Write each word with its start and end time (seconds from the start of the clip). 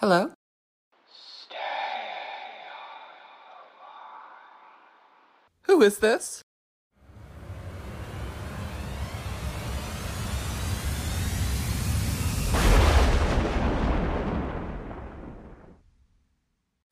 Hello? 0.00 0.30
Who 5.64 5.82
is 5.82 5.98
this? 5.98 6.40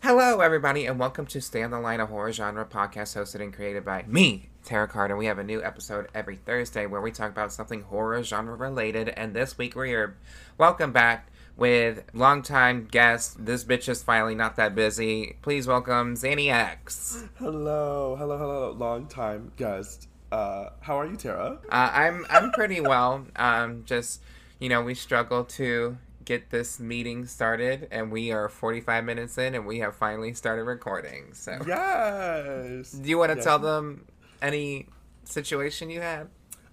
Hello, 0.03 0.41
everybody, 0.41 0.85
and 0.85 0.99
welcome 0.99 1.25
to 1.25 1.41
Stay 1.41 1.63
on 1.63 1.71
the 1.71 1.81
Line, 1.81 2.01
a 2.01 2.05
horror 2.05 2.31
genre 2.33 2.67
podcast 2.67 3.17
hosted 3.17 3.41
and 3.41 3.55
created 3.55 3.87
by 3.87 4.05
me, 4.07 4.51
Tara 4.65 4.87
Carter. 4.87 5.17
We 5.17 5.25
have 5.25 5.39
a 5.39 5.45
new 5.45 5.63
episode 5.63 6.09
every 6.15 6.37
Thursday 6.37 6.85
where 6.85 7.01
we 7.01 7.11
talk 7.11 7.31
about 7.31 7.55
something 7.55 7.85
horror 7.85 8.23
genre 8.23 8.55
related, 8.55 9.09
and 9.09 9.33
this 9.33 9.57
week 9.57 9.75
we're. 9.75 10.19
Welcome 10.59 10.93
back 10.93 11.31
with 11.59 12.05
longtime 12.15 12.87
guest. 12.91 13.45
This 13.45 13.65
bitch 13.65 13.89
is 13.89 14.03
finally 14.03 14.35
not 14.35 14.57
that 14.57 14.75
busy. 14.75 15.37
Please 15.43 15.67
welcome 15.67 16.15
Zanny 16.15 16.51
X. 16.51 17.25
Hello, 17.39 18.17
hello, 18.17 18.39
hello, 18.39 18.71
long 18.71 19.07
time 19.09 19.53
guest. 19.57 20.09
Uh, 20.33 20.71
how 20.81 20.99
are 21.01 21.07
you, 21.07 21.17
Tara? 21.17 21.59
Uh, 21.71 21.91
I'm 21.93 22.25
I'm 22.31 22.51
pretty 22.53 22.81
well. 22.81 23.27
Um, 23.37 23.83
just 23.85 24.23
you 24.61 24.69
know, 24.69 24.83
we 24.83 24.95
struggle 24.95 25.45
to 25.45 25.99
get 26.25 26.51
this 26.51 26.79
meeting 26.79 27.27
started, 27.27 27.89
and 27.91 28.13
we 28.13 28.31
are 28.33 28.49
45 28.49 29.05
minutes 29.05 29.37
in, 29.39 29.55
and 29.55 29.67
we 29.67 29.79
have 29.81 29.97
finally 29.97 30.35
started 30.35 30.65
recording. 30.65 31.33
So, 31.33 31.59
Yes. 31.67 32.93
do 32.93 33.09
you 33.09 33.17
want 33.19 33.31
to 33.33 33.37
Yes. 33.37 33.45
tell 33.45 33.59
them 33.59 34.05
any 34.43 34.89
situation 35.25 35.89
you 35.91 36.01
had? 36.03 36.29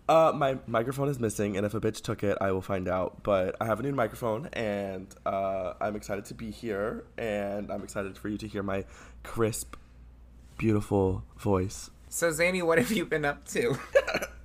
Uh, 0.08 0.32
my 0.36 0.58
microphone 0.68 1.10
is 1.10 1.20
missing, 1.20 1.58
and 1.58 1.66
if 1.66 1.74
a 1.74 1.82
bitch 1.82 2.02
took 2.02 2.24
it, 2.24 2.38
I 2.40 2.52
will 2.52 2.62
find 2.62 2.88
out. 2.88 3.24
But 3.24 3.56
I 3.60 3.66
have 3.66 3.80
a 3.80 3.84
new 3.84 3.92
microphone, 3.92 4.48
and 4.54 5.08
uh, 5.26 5.74
I'm 5.82 5.96
excited 5.96 6.26
to 6.26 6.34
be 6.36 6.52
here, 6.52 7.06
and 7.18 7.72
I'm 7.72 7.84
excited 7.84 8.18
for 8.18 8.30
you 8.30 8.38
to 8.38 8.48
hear 8.48 8.62
my 8.62 8.86
crisp, 9.24 9.76
beautiful 10.58 11.24
voice. 11.38 11.90
So, 12.10 12.30
Zanny, 12.30 12.62
what 12.64 12.78
have 12.78 12.92
you 12.92 13.06
been 13.06 13.26
up 13.26 13.48
to? 13.50 13.78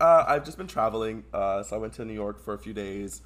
Uh, 0.00 0.24
I've 0.26 0.46
just 0.46 0.56
been 0.56 0.66
traveling. 0.66 1.24
Uh, 1.30 1.62
so 1.62 1.76
I 1.76 1.78
went 1.78 1.92
to 1.94 2.06
New 2.06 2.14
York 2.14 2.42
for 2.42 2.54
a 2.54 2.58
few 2.58 2.72
days, 2.72 3.20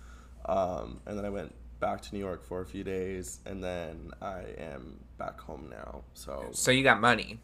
um, 0.46 1.00
and 1.06 1.16
then 1.16 1.24
I 1.24 1.30
went 1.30 1.54
back 1.78 2.00
to 2.02 2.14
New 2.14 2.18
York 2.18 2.44
for 2.44 2.60
a 2.62 2.66
few 2.66 2.82
days, 2.82 3.38
and 3.46 3.62
then 3.62 4.10
I 4.20 4.42
am 4.58 5.04
back 5.16 5.38
home 5.40 5.68
now. 5.70 6.02
So 6.14 6.48
so 6.52 6.72
you 6.72 6.82
got 6.82 7.00
money. 7.00 7.38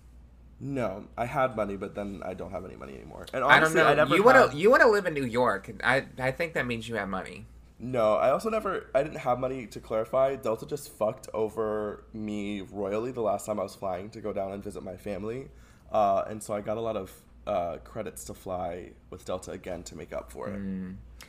No, 0.61 1.05
I 1.17 1.25
had 1.25 1.57
money, 1.57 1.77
but 1.77 1.95
then 1.95 2.23
I 2.25 2.35
don't 2.35 2.51
have 2.51 2.65
any 2.67 2.77
money 2.77 2.95
anymore. 2.95 3.27
And 3.33 3.43
I 3.43 3.59
don't 3.59 3.75
honestly, 3.75 3.81
know. 3.81 3.95
never 3.95 4.17
you 4.17 4.23
want 4.23 4.53
to 4.53 4.57
you 4.57 4.71
want 4.71 4.83
to 4.83 4.89
live 4.89 5.07
in 5.07 5.15
New 5.15 5.25
York? 5.25 5.71
I 5.83 6.05
I 6.19 6.31
think 6.33 6.53
that 6.55 6.67
means 6.67 6.89
you 6.89 6.97
have 6.97 7.09
money. 7.09 7.47
No, 7.79 8.17
I 8.17 8.31
also 8.31 8.51
never. 8.51 8.91
I 8.95 9.03
didn't 9.03 9.21
have 9.21 9.39
money 9.39 9.67
to 9.69 9.81
clarify. 9.81 10.37
Delta 10.37 10.67
just 10.67 10.93
fucked 10.93 11.29
over 11.33 12.05
me 12.13 12.61
royally 12.61 13.11
the 13.11 13.23
last 13.23 13.47
time 13.47 13.59
I 13.59 13.63
was 13.63 13.75
flying 13.75 14.11
to 14.11 14.21
go 14.21 14.35
down 14.35 14.53
and 14.53 14.63
visit 14.63 14.83
my 14.83 14.97
family, 14.97 15.49
uh, 15.91 16.25
and 16.29 16.43
so 16.43 16.53
I 16.53 16.61
got 16.61 16.77
a 16.77 16.83
lot 16.83 16.97
of 16.97 17.11
uh, 17.47 17.79
credits 17.79 18.25
to 18.25 18.35
fly 18.35 18.91
with 19.09 19.25
Delta 19.25 19.53
again 19.53 19.83
to 19.85 19.97
make 19.97 20.13
up 20.13 20.31
for 20.31 20.49
it. 20.49 20.61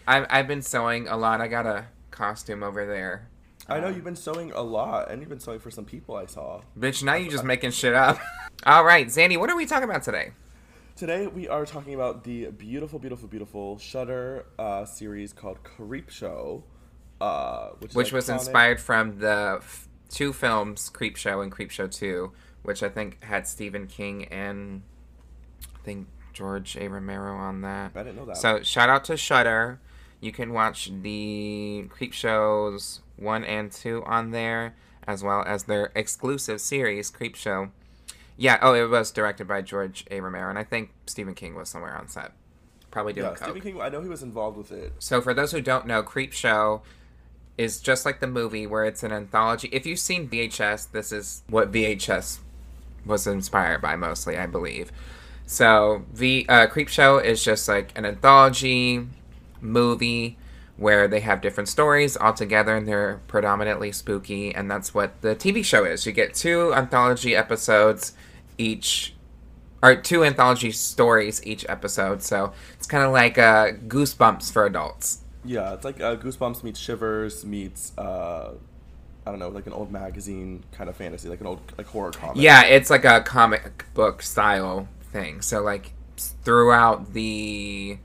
I've 0.05 0.25
I've 0.29 0.47
been 0.47 0.61
sewing 0.61 1.07
a 1.07 1.15
lot. 1.15 1.39
I 1.39 1.47
got 1.47 1.65
a 1.65 1.85
costume 2.11 2.63
over 2.63 2.85
there. 2.85 3.29
I 3.69 3.79
know 3.79 3.87
you've 3.87 4.03
been 4.03 4.17
sewing 4.17 4.51
a 4.51 4.61
lot, 4.61 5.09
and 5.09 5.21
you've 5.21 5.29
been 5.29 5.39
sewing 5.39 5.59
for 5.59 5.71
some 5.71 5.85
people 5.85 6.15
I 6.17 6.25
saw. 6.25 6.61
Bitch, 6.77 7.03
now 7.03 7.13
you're 7.15 7.31
just 7.31 7.45
making 7.45 7.71
shit 7.71 7.93
up. 7.93 8.19
All 8.65 8.83
right, 8.83 9.07
Zanny, 9.07 9.37
what 9.39 9.49
are 9.49 9.55
we 9.55 9.65
talking 9.65 9.89
about 9.89 10.03
today? 10.03 10.31
Today 10.95 11.25
we 11.25 11.47
are 11.47 11.65
talking 11.65 11.95
about 11.95 12.23
the 12.23 12.47
beautiful, 12.51 12.99
beautiful, 12.99 13.27
beautiful 13.27 13.79
Shudder 13.79 14.45
uh, 14.59 14.85
series 14.85 15.33
called 15.33 15.63
Creep 15.63 16.11
Show, 16.11 16.63
uh, 17.19 17.69
which, 17.79 17.95
Which 17.95 18.11
was 18.11 18.29
inspired 18.29 18.79
from 18.79 19.17
the 19.17 19.57
f- 19.61 19.87
two 20.09 20.31
films, 20.31 20.89
Creep 20.89 21.17
Show 21.17 21.41
and 21.41 21.51
Creep 21.51 21.71
Show 21.71 21.87
2, 21.87 22.31
which 22.61 22.83
I 22.83 22.89
think 22.89 23.23
had 23.23 23.47
Stephen 23.47 23.87
King 23.87 24.25
and 24.25 24.83
I 25.75 25.83
think 25.83 26.07
George 26.31 26.77
A. 26.77 26.87
Romero 26.87 27.35
on 27.35 27.61
that. 27.61 27.93
I 27.95 28.03
didn't 28.03 28.17
know 28.17 28.25
that. 28.25 28.37
So 28.37 28.61
shout 28.61 28.89
out 28.89 29.03
to 29.05 29.17
Shudder. 29.17 29.79
You 30.19 30.31
can 30.31 30.53
watch 30.53 30.91
the 31.01 31.87
Creep 31.89 32.13
Shows 32.13 33.01
1 33.15 33.43
and 33.43 33.71
2 33.71 34.03
on 34.05 34.29
there, 34.29 34.75
as 35.07 35.23
well 35.23 35.43
as 35.47 35.63
their 35.63 35.91
exclusive 35.95 36.61
series, 36.61 37.09
Creep 37.09 37.35
Show. 37.35 37.71
Yeah, 38.41 38.57
oh, 38.63 38.73
it 38.73 38.89
was 38.89 39.11
directed 39.11 39.47
by 39.47 39.61
George 39.61 40.03
A. 40.09 40.19
Romero, 40.19 40.49
and 40.49 40.57
I 40.57 40.63
think 40.63 40.89
Stephen 41.05 41.35
King 41.35 41.53
was 41.53 41.69
somewhere 41.69 41.95
on 41.95 42.07
set. 42.07 42.31
Probably 42.89 43.13
doing 43.13 43.25
yeah, 43.25 43.35
coke. 43.35 43.43
Stephen 43.43 43.61
King. 43.61 43.79
I 43.79 43.89
know 43.89 44.01
he 44.01 44.09
was 44.09 44.23
involved 44.23 44.57
with 44.57 44.71
it. 44.71 44.93
So 44.97 45.21
for 45.21 45.35
those 45.35 45.51
who 45.51 45.61
don't 45.61 45.85
know, 45.85 46.01
Creep 46.01 46.33
Show 46.33 46.81
is 47.59 47.79
just 47.79 48.03
like 48.03 48.19
the 48.19 48.25
movie 48.25 48.65
where 48.65 48.83
it's 48.83 49.03
an 49.03 49.11
anthology. 49.11 49.69
If 49.71 49.85
you've 49.85 49.99
seen 49.99 50.27
VHS, 50.27 50.91
this 50.91 51.11
is 51.11 51.43
what 51.49 51.71
VHS 51.71 52.39
was 53.05 53.27
inspired 53.27 53.79
by 53.79 53.95
mostly, 53.95 54.35
I 54.35 54.47
believe. 54.47 54.91
So 55.45 56.05
the 56.11 56.47
uh, 56.49 56.65
Creep 56.65 56.87
Show 56.87 57.19
is 57.19 57.43
just 57.43 57.67
like 57.67 57.95
an 57.95 58.07
anthology 58.07 59.05
movie 59.59 60.39
where 60.77 61.07
they 61.07 61.19
have 61.19 61.41
different 61.41 61.69
stories 61.69 62.17
all 62.17 62.33
together 62.33 62.75
and 62.75 62.87
they're 62.87 63.21
predominantly 63.27 63.91
spooky 63.91 64.55
and 64.55 64.71
that's 64.71 64.95
what 64.95 65.21
the 65.21 65.35
TV 65.35 65.63
show 65.63 65.85
is. 65.85 66.07
You 66.07 66.11
get 66.11 66.33
two 66.33 66.73
anthology 66.73 67.35
episodes 67.35 68.13
each 68.61 69.15
or 69.83 69.95
two 69.95 70.23
anthology 70.23 70.71
stories 70.71 71.41
each 71.45 71.65
episode. 71.67 72.21
So 72.21 72.53
it's 72.75 72.87
kind 72.87 73.03
of 73.03 73.11
like 73.11 73.37
uh, 73.37 73.71
Goosebumps 73.87 74.51
for 74.51 74.65
adults. 74.65 75.23
Yeah, 75.43 75.73
it's 75.73 75.83
like 75.83 75.99
uh, 75.99 76.17
Goosebumps 76.17 76.63
meets 76.63 76.79
Shivers 76.79 77.43
meets 77.43 77.97
uh, 77.97 78.53
I 79.25 79.29
don't 79.31 79.39
know, 79.39 79.49
like 79.49 79.67
an 79.67 79.73
old 79.73 79.91
magazine 79.91 80.63
kind 80.71 80.89
of 80.89 80.95
fantasy, 80.95 81.29
like 81.29 81.41
an 81.41 81.47
old 81.47 81.59
like 81.77 81.87
horror 81.87 82.11
comic. 82.11 82.37
Yeah, 82.37 82.63
it's 82.63 82.89
like 82.89 83.05
a 83.05 83.21
comic 83.21 83.85
book 83.93 84.21
style 84.21 84.87
thing. 85.11 85.41
So 85.41 85.61
like 85.61 85.93
throughout 86.17 87.13
the 87.13 87.97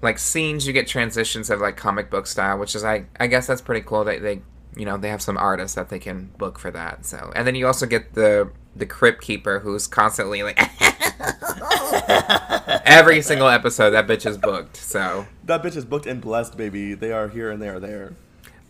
like 0.00 0.18
scenes, 0.18 0.66
you 0.66 0.72
get 0.72 0.86
transitions 0.86 1.50
of 1.50 1.60
like 1.60 1.76
comic 1.76 2.10
book 2.10 2.26
style, 2.26 2.58
which 2.58 2.74
is 2.74 2.84
I 2.84 3.06
I 3.20 3.26
guess 3.26 3.46
that's 3.46 3.62
pretty 3.62 3.84
cool. 3.86 4.04
That 4.04 4.22
they 4.22 4.40
you 4.76 4.84
know 4.84 4.96
they 4.96 5.08
have 5.08 5.22
some 5.22 5.36
artists 5.36 5.74
that 5.74 5.88
they 5.88 5.98
can 5.98 6.30
book 6.38 6.58
for 6.58 6.70
that. 6.70 7.04
So 7.04 7.32
and 7.34 7.46
then 7.46 7.54
you 7.54 7.66
also 7.66 7.86
get 7.86 8.14
the 8.14 8.50
the 8.76 8.86
crypt 8.86 9.22
keeper 9.22 9.58
who's 9.60 9.86
constantly 9.86 10.42
like 10.42 10.58
every 12.86 13.22
single 13.22 13.48
episode 13.48 13.90
that 13.90 14.06
bitch 14.06 14.26
is 14.26 14.38
booked. 14.38 14.76
So. 14.76 15.26
that 15.44 15.62
bitch 15.62 15.76
is 15.76 15.84
booked 15.84 16.06
and 16.06 16.20
blessed, 16.20 16.56
baby. 16.56 16.94
They 16.94 17.12
are 17.12 17.28
here 17.28 17.50
and 17.50 17.60
they 17.60 17.68
are 17.68 17.80
there. 17.80 18.14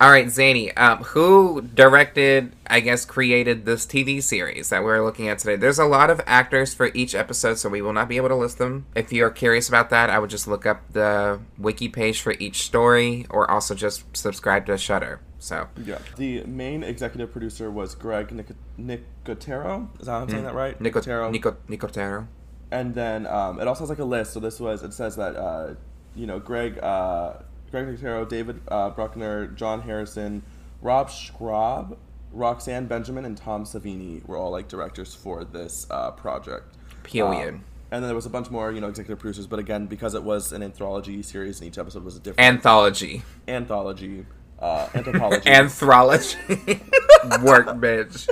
All 0.01 0.13
right, 0.13 0.27
Zanny, 0.27 0.73
um, 0.79 0.99
who 0.99 1.61
directed, 1.61 2.53
I 2.69 2.79
guess, 2.79 3.05
created 3.05 3.65
this 3.65 3.85
TV 3.85 4.23
series 4.23 4.69
that 4.69 4.85
we're 4.85 5.05
looking 5.05 5.27
at 5.27 5.41
today? 5.41 5.57
There's 5.57 5.81
a 5.81 5.87
lot 5.87 6.09
of 6.09 6.21
actors 6.25 6.73
for 6.73 6.93
each 6.95 7.17
episode, 7.17 7.59
so 7.59 7.69
we 7.69 7.83
will 7.83 7.93
not 7.93 8.09
be 8.09 8.17
able 8.17 8.29
to 8.29 8.37
list 8.37 8.59
them. 8.59 8.87
If 8.95 9.13
you're 9.13 9.31
curious 9.31 9.69
about 9.69 9.91
that, 9.91 10.09
I 10.09 10.21
would 10.21 10.31
just 10.31 10.47
look 10.47 10.67
up 10.67 10.83
the 10.93 11.41
wiki 11.59 11.89
page 11.89 12.21
for 12.21 12.35
each 12.39 12.63
story, 12.63 13.27
or 13.29 13.51
also 13.51 13.75
just 13.75 14.17
subscribe 14.17 14.67
to 14.67 14.79
Shudder. 14.79 15.19
So, 15.39 15.69
Yeah. 15.85 15.99
The 16.17 16.43
main 16.45 16.83
executive 16.83 17.31
producer 17.33 17.71
was 17.71 17.95
Greg 17.95 18.33
Nic- 18.33 18.57
Nicotero. 18.79 19.89
Is 20.01 20.07
that 20.07 20.13
how 20.13 20.19
I'm 20.23 20.29
saying 20.29 20.45
that 20.45 20.55
right? 20.55 20.81
Nico, 20.81 21.01
Nicotero. 21.01 21.31
Nico, 21.31 21.57
Nicotero. 21.69 22.27
and 22.71 22.95
then 22.95 23.27
um, 23.27 23.61
it 23.61 23.69
also 23.69 23.81
has 23.83 23.89
like 23.91 23.99
a 23.99 24.05
list. 24.05 24.33
So 24.33 24.41
this 24.41 24.59
was 24.61 24.83
it 24.83 24.93
says 24.93 25.17
that 25.17 25.37
uh, 25.37 25.75
you 26.17 26.27
know 26.27 26.39
Greg 26.39 26.79
uh, 26.83 27.35
Greg 27.71 27.87
Nicotero, 27.87 28.29
David 28.29 28.61
uh, 28.69 28.91
Bruckner, 28.91 29.47
John 29.49 29.83
Harrison, 29.83 30.43
Rob 30.83 31.09
Schrab, 31.09 31.97
Roxanne 32.33 32.87
Benjamin, 32.87 33.25
and 33.25 33.37
Tom 33.37 33.65
Savini 33.65 34.27
were 34.27 34.37
all 34.37 34.51
like 34.51 34.69
directors 34.69 35.15
for 35.15 35.45
this 35.45 35.87
uh, 35.91 36.11
project. 36.13 36.75
Period. 37.05 37.55
Um, 37.55 37.65
and 37.91 38.03
then 38.03 38.09
there 38.09 38.15
was 38.15 38.27
a 38.27 38.31
bunch 38.31 38.51
more, 38.51 38.71
you 38.71 38.83
know, 38.83 38.89
executive 38.89 39.19
producers. 39.19 39.47
But 39.47 39.61
again, 39.61 39.87
because 39.87 40.15
it 40.15 40.23
was 40.23 40.53
an 40.53 40.63
anthology 40.63 41.23
series, 41.23 41.59
and 41.61 41.69
each 41.69 41.79
episode 41.79 42.05
was 42.05 42.17
a 42.17 42.21
different 42.21 42.47
Anthology. 42.47 43.23
anthology, 43.47 44.27
uh, 44.59 44.89
anthropology. 44.95 45.51
Anthrology. 45.51 47.43
Work, 47.43 47.67
bitch. 47.79 48.29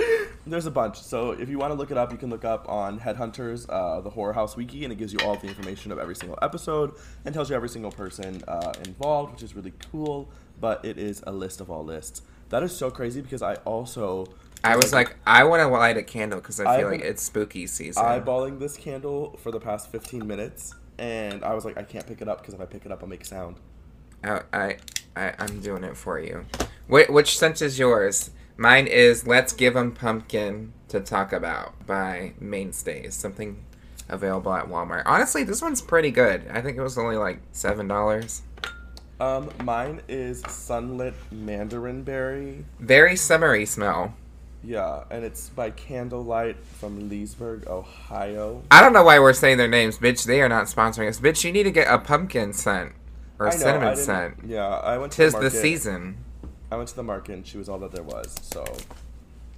There's 0.46 0.66
a 0.66 0.70
bunch. 0.70 1.00
So 1.00 1.32
if 1.32 1.48
you 1.48 1.58
want 1.58 1.72
to 1.72 1.74
look 1.74 1.90
it 1.90 1.96
up, 1.96 2.12
you 2.12 2.18
can 2.18 2.30
look 2.30 2.44
up 2.44 2.68
on 2.68 3.00
Headhunters, 3.00 3.66
uh, 3.68 4.00
the 4.00 4.10
Horror 4.10 4.32
House 4.32 4.56
Wiki, 4.56 4.84
and 4.84 4.92
it 4.92 4.96
gives 4.96 5.12
you 5.12 5.18
all 5.24 5.36
the 5.36 5.48
information 5.48 5.90
of 5.90 5.98
every 5.98 6.14
single 6.14 6.38
episode 6.42 6.94
and 7.24 7.34
tells 7.34 7.50
you 7.50 7.56
every 7.56 7.68
single 7.68 7.90
person 7.90 8.42
uh, 8.46 8.72
involved, 8.84 9.32
which 9.32 9.42
is 9.42 9.54
really 9.54 9.72
cool. 9.90 10.28
But 10.60 10.84
it 10.84 10.98
is 10.98 11.22
a 11.26 11.32
list 11.32 11.60
of 11.60 11.70
all 11.70 11.84
lists. 11.84 12.22
That 12.48 12.62
is 12.62 12.76
so 12.76 12.90
crazy 12.90 13.20
because 13.20 13.42
I 13.42 13.54
also 13.64 14.28
I 14.64 14.76
was 14.76 14.92
like, 14.92 15.16
I 15.26 15.44
want 15.44 15.60
to 15.60 15.68
light 15.68 15.96
a 15.96 16.02
candle 16.02 16.40
because 16.40 16.60
I 16.60 16.78
feel 16.78 16.90
like 16.90 17.00
it's 17.00 17.22
spooky 17.22 17.66
season. 17.66 18.02
eyeballing 18.02 18.58
this 18.58 18.76
candle 18.76 19.38
for 19.42 19.50
the 19.50 19.60
past 19.60 19.90
15 19.90 20.26
minutes, 20.26 20.74
and 20.98 21.44
I 21.44 21.54
was 21.54 21.64
like, 21.64 21.76
I 21.76 21.82
can't 21.82 22.06
pick 22.06 22.20
it 22.20 22.28
up 22.28 22.40
because 22.40 22.54
if 22.54 22.60
I 22.60 22.64
pick 22.64 22.84
it 22.86 22.92
up, 22.92 23.02
I'll 23.02 23.08
make 23.08 23.24
sound. 23.24 23.56
I, 24.24 24.42
I, 24.52 24.76
I 25.16 25.34
I'm 25.38 25.60
doing 25.60 25.82
it 25.84 25.96
for 25.96 26.20
you. 26.20 26.44
Wh- 26.88 27.10
which 27.10 27.38
scent 27.38 27.62
is 27.62 27.78
yours? 27.78 28.30
Mine 28.56 28.86
is 28.86 29.26
"Let's 29.26 29.52
Give 29.52 29.76
'Em 29.76 29.92
Pumpkin 29.92 30.72
to 30.88 31.00
Talk 31.00 31.32
About" 31.32 31.86
by 31.86 32.32
Mainstays. 32.38 33.14
Something 33.14 33.64
available 34.08 34.52
at 34.54 34.68
Walmart. 34.68 35.02
Honestly, 35.06 35.42
this 35.42 35.60
one's 35.62 35.82
pretty 35.82 36.10
good. 36.10 36.44
I 36.52 36.60
think 36.60 36.76
it 36.76 36.82
was 36.82 36.96
only 36.98 37.16
like 37.16 37.40
seven 37.52 37.88
dollars. 37.88 38.42
Um, 39.18 39.50
mine 39.62 40.02
is 40.08 40.42
sunlit 40.48 41.14
mandarin 41.32 42.02
berry. 42.02 42.66
Very 42.78 43.16
summery 43.16 43.64
smell. 43.64 44.14
Yeah, 44.62 45.04
and 45.10 45.24
it's 45.24 45.48
by 45.48 45.70
Candlelight 45.70 46.56
from 46.78 47.08
Leesburg, 47.08 47.66
Ohio. 47.68 48.62
I 48.70 48.82
don't 48.82 48.92
know 48.92 49.04
why 49.04 49.18
we're 49.18 49.32
saying 49.32 49.58
their 49.58 49.68
names, 49.68 49.98
bitch. 49.98 50.24
They 50.24 50.42
are 50.42 50.48
not 50.48 50.66
sponsoring 50.66 51.08
us, 51.08 51.20
bitch. 51.20 51.44
You 51.44 51.52
need 51.52 51.62
to 51.62 51.70
get 51.70 51.86
a 51.92 51.98
pumpkin 51.98 52.52
scent 52.52 52.92
or 53.38 53.46
know, 53.46 53.52
cinnamon 53.52 53.96
scent. 53.96 54.34
Yeah, 54.46 54.66
I 54.66 54.98
went 54.98 55.12
to 55.12 55.16
Tis 55.22 55.34
the 55.34 55.40
the 55.40 55.50
season. 55.50 56.18
I 56.70 56.76
went 56.76 56.88
to 56.90 56.96
the 56.96 57.02
market 57.02 57.32
and 57.34 57.46
she 57.46 57.58
was 57.58 57.68
all 57.68 57.78
that 57.78 57.92
there 57.92 58.02
was. 58.02 58.34
So 58.42 58.64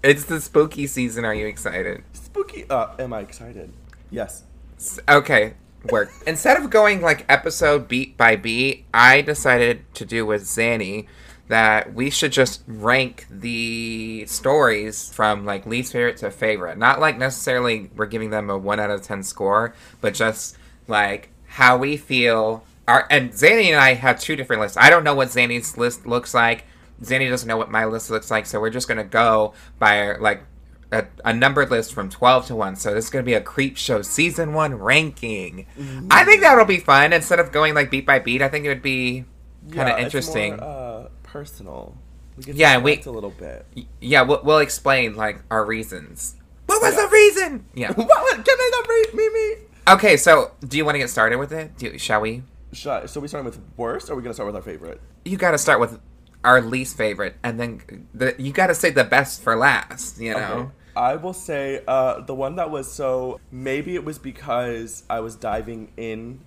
It's 0.02 0.24
the 0.24 0.40
spooky 0.40 0.86
season. 0.86 1.24
Are 1.24 1.34
you 1.34 1.46
excited? 1.46 2.02
spooky. 2.12 2.68
Uh, 2.68 2.88
am 2.98 3.12
I 3.12 3.20
excited? 3.20 3.72
Yes. 4.10 4.44
S- 4.76 5.00
Okay, 5.08 5.54
work. 5.90 6.10
Instead 6.26 6.56
of 6.62 6.70
going 6.70 7.00
like 7.00 7.24
episode 7.28 7.88
beat 7.88 8.16
by 8.16 8.36
beat, 8.36 8.84
I 8.92 9.22
decided 9.22 9.82
to 9.94 10.04
do 10.04 10.26
with 10.26 10.42
Zanny 10.42 11.06
that 11.48 11.94
we 11.94 12.10
should 12.10 12.30
just 12.32 12.62
rank 12.66 13.26
the 13.30 14.26
stories 14.26 15.08
from 15.10 15.46
like 15.46 15.64
least 15.64 15.92
favorite 15.92 16.18
to 16.18 16.30
favorite. 16.30 16.76
Not 16.76 17.00
like 17.00 17.16
necessarily 17.16 17.90
we're 17.96 18.04
giving 18.06 18.28
them 18.28 18.50
a 18.50 18.58
1 18.58 18.78
out 18.78 18.90
of 18.90 19.00
10 19.02 19.22
score, 19.22 19.74
but 20.02 20.12
just 20.12 20.58
like 20.86 21.30
how 21.46 21.78
we 21.78 21.96
feel. 21.96 22.64
Our, 22.88 23.06
and 23.10 23.30
Zanny 23.32 23.66
and 23.66 23.76
I 23.76 23.94
have 23.94 24.18
two 24.18 24.34
different 24.34 24.62
lists. 24.62 24.76
I 24.76 24.90
don't 24.90 25.04
know 25.04 25.14
what 25.14 25.28
Zanny's 25.28 25.76
list 25.76 26.06
looks 26.06 26.34
like. 26.34 26.64
Zanny 27.02 27.28
doesn't 27.28 27.46
know 27.46 27.56
what 27.56 27.70
my 27.70 27.84
list 27.84 28.10
looks 28.10 28.30
like, 28.30 28.46
so 28.46 28.60
we're 28.60 28.70
just 28.70 28.88
gonna 28.88 29.04
go 29.04 29.52
by 29.78 30.16
like 30.16 30.42
a, 30.90 31.04
a 31.24 31.32
numbered 31.34 31.70
list 31.70 31.92
from 31.92 32.08
12 32.08 32.46
to 32.46 32.56
1. 32.56 32.76
So 32.76 32.94
this 32.94 33.04
is 33.04 33.10
going 33.10 33.22
to 33.22 33.26
be 33.26 33.34
a 33.34 33.42
Creep 33.42 33.76
Show 33.76 34.00
Season 34.00 34.54
1 34.54 34.74
ranking. 34.76 35.66
I 36.10 36.24
think 36.24 36.40
that'll 36.40 36.64
be 36.64 36.78
fun. 36.78 37.12
Instead 37.12 37.40
of 37.40 37.52
going 37.52 37.74
like 37.74 37.90
beat 37.90 38.06
by 38.06 38.20
beat, 38.20 38.40
I 38.40 38.48
think 38.48 38.64
it 38.64 38.68
would 38.68 38.80
be 38.80 39.26
kind 39.70 39.74
Yeah, 39.74 39.88
of 39.88 39.96
it's 39.98 40.04
interesting. 40.06 40.56
more, 40.56 40.64
uh, 40.64 41.08
personal. 41.24 41.94
We 42.38 42.54
Yeah, 42.54 42.74
and 42.76 42.82
we- 42.84 43.02
a 43.04 43.10
little 43.10 43.28
bit. 43.28 43.66
Yeah, 44.00 44.22
we'll, 44.22 44.40
we'll 44.42 44.60
explain 44.60 45.14
like 45.14 45.42
our 45.50 45.62
reasons. 45.62 46.36
What 46.64 46.80
was 46.80 46.94
Yeah. 46.96 47.04
the 47.04 47.08
reason? 47.12 47.64
Yeah. 47.74 47.92
what? 47.94 48.36
Give 48.36 48.58
me 48.58 48.64
the 48.70 48.86
re- 48.88 49.10
me 49.14 49.28
me. 49.28 49.54
Okay, 49.92 50.16
so 50.16 50.52
do 50.66 50.78
you 50.78 50.86
want 50.86 50.94
to 50.94 51.00
get 51.00 51.10
started 51.10 51.36
with 51.36 51.52
it? 51.52 51.76
Do, 51.76 51.98
shall 51.98 52.22
we? 52.22 52.44
I- 52.72 53.06
so 53.06 53.20
we 53.20 53.28
starting 53.28 53.44
with 53.46 53.60
worst, 53.76 54.08
or 54.08 54.12
are 54.12 54.16
we 54.16 54.22
gonna 54.22 54.34
start 54.34 54.46
with 54.46 54.56
our 54.56 54.62
favorite? 54.62 55.00
You 55.24 55.36
got 55.36 55.52
to 55.52 55.58
start 55.58 55.80
with 55.80 55.98
our 56.44 56.60
least 56.60 56.96
favorite, 56.96 57.36
and 57.42 57.58
then 57.58 58.06
the, 58.14 58.34
you 58.38 58.52
got 58.52 58.68
to 58.68 58.74
say 58.74 58.90
the 58.90 59.04
best 59.04 59.42
for 59.42 59.56
last. 59.56 60.20
You 60.20 60.34
know. 60.34 60.52
Okay. 60.54 60.70
I 60.96 61.16
will 61.16 61.32
say 61.32 61.82
uh, 61.86 62.20
the 62.22 62.34
one 62.34 62.56
that 62.56 62.70
was 62.70 62.90
so 62.90 63.40
maybe 63.52 63.94
it 63.94 64.04
was 64.04 64.18
because 64.18 65.04
I 65.08 65.20
was 65.20 65.36
diving 65.36 65.92
in 65.96 66.40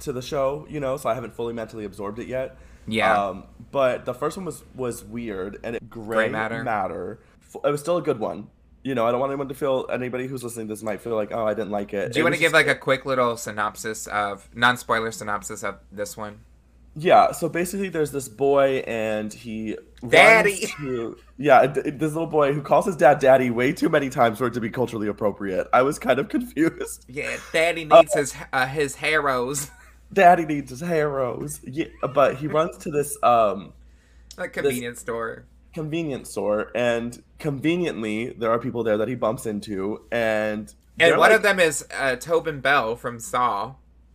to 0.00 0.12
the 0.12 0.22
show, 0.22 0.66
you 0.70 0.80
know, 0.80 0.96
so 0.96 1.08
I 1.08 1.14
haven't 1.14 1.34
fully 1.34 1.52
mentally 1.52 1.84
absorbed 1.84 2.18
it 2.20 2.28
yet. 2.28 2.56
Yeah. 2.86 3.28
Um, 3.28 3.44
but 3.72 4.04
the 4.04 4.14
first 4.14 4.36
one 4.36 4.46
was 4.46 4.64
was 4.74 5.04
weird 5.04 5.58
and 5.64 5.76
it 5.76 5.90
gray, 5.90 6.16
Gray 6.16 6.28
matter. 6.28 6.62
matter. 6.62 7.20
It 7.64 7.70
was 7.70 7.80
still 7.80 7.96
a 7.96 8.02
good 8.02 8.18
one. 8.20 8.48
You 8.82 8.94
know, 8.94 9.06
I 9.06 9.10
don't 9.10 9.20
want 9.20 9.30
anyone 9.30 9.48
to 9.48 9.54
feel 9.54 9.86
anybody 9.92 10.26
who's 10.26 10.42
listening 10.42 10.66
to 10.68 10.72
this 10.72 10.82
might 10.82 11.02
feel 11.02 11.14
like, 11.14 11.32
oh, 11.32 11.46
I 11.46 11.52
didn't 11.54 11.70
like 11.70 11.92
it. 11.92 12.12
Do 12.12 12.18
you 12.18 12.22
It 12.22 12.24
want 12.24 12.34
to 12.34 12.40
give 12.40 12.52
just- 12.52 12.54
like 12.54 12.66
a 12.66 12.74
quick 12.78 13.04
little 13.04 13.36
synopsis 13.36 14.06
of 14.06 14.48
non-spoiler 14.54 15.12
synopsis 15.12 15.62
of 15.62 15.78
this 15.92 16.16
one? 16.16 16.40
Yeah, 16.96 17.30
so 17.32 17.48
basically, 17.48 17.88
there's 17.88 18.10
this 18.10 18.28
boy, 18.28 18.82
and 18.86 19.32
he 19.32 19.76
Daddy. 20.08 20.66
to- 20.78 21.16
yeah, 21.38 21.66
this 21.66 22.12
little 22.12 22.26
boy 22.26 22.52
who 22.52 22.62
calls 22.62 22.86
his 22.86 22.96
dad 22.96 23.20
daddy 23.20 23.48
way 23.50 23.72
too 23.72 23.88
many 23.88 24.10
times 24.10 24.38
for 24.38 24.46
it 24.48 24.54
to 24.54 24.60
be 24.60 24.70
culturally 24.70 25.06
appropriate. 25.06 25.68
I 25.72 25.82
was 25.82 25.98
kind 26.00 26.18
of 26.18 26.28
confused. 26.30 27.04
Yeah, 27.08 27.36
Daddy 27.52 27.84
needs 27.84 28.14
his 28.14 28.34
uh, 28.52 28.66
his 28.66 28.96
heroes. 28.96 29.70
Daddy 30.12 30.44
needs 30.44 30.70
his 30.70 30.82
arrows. 30.82 31.60
Yeah, 31.62 31.84
but 32.12 32.36
he 32.38 32.48
runs 32.48 32.76
to 32.78 32.90
this 32.90 33.16
um 33.22 33.72
a 34.36 34.48
convenience 34.48 35.00
store. 35.00 35.44
Convenience 35.74 36.30
store, 36.30 36.70
and 36.74 37.22
conveniently, 37.38 38.30
there 38.30 38.50
are 38.50 38.58
people 38.58 38.82
there 38.84 38.96
that 38.98 39.08
he 39.08 39.14
bumps 39.14 39.46
into, 39.46 40.02
and 40.10 40.72
And 40.98 41.12
one 41.12 41.30
like- 41.30 41.32
of 41.32 41.42
them 41.42 41.60
is 41.60 41.86
uh, 41.98 42.16
Tobin 42.16 42.60
Bell 42.60 42.96
from 42.96 43.18
Saw. 43.20 43.74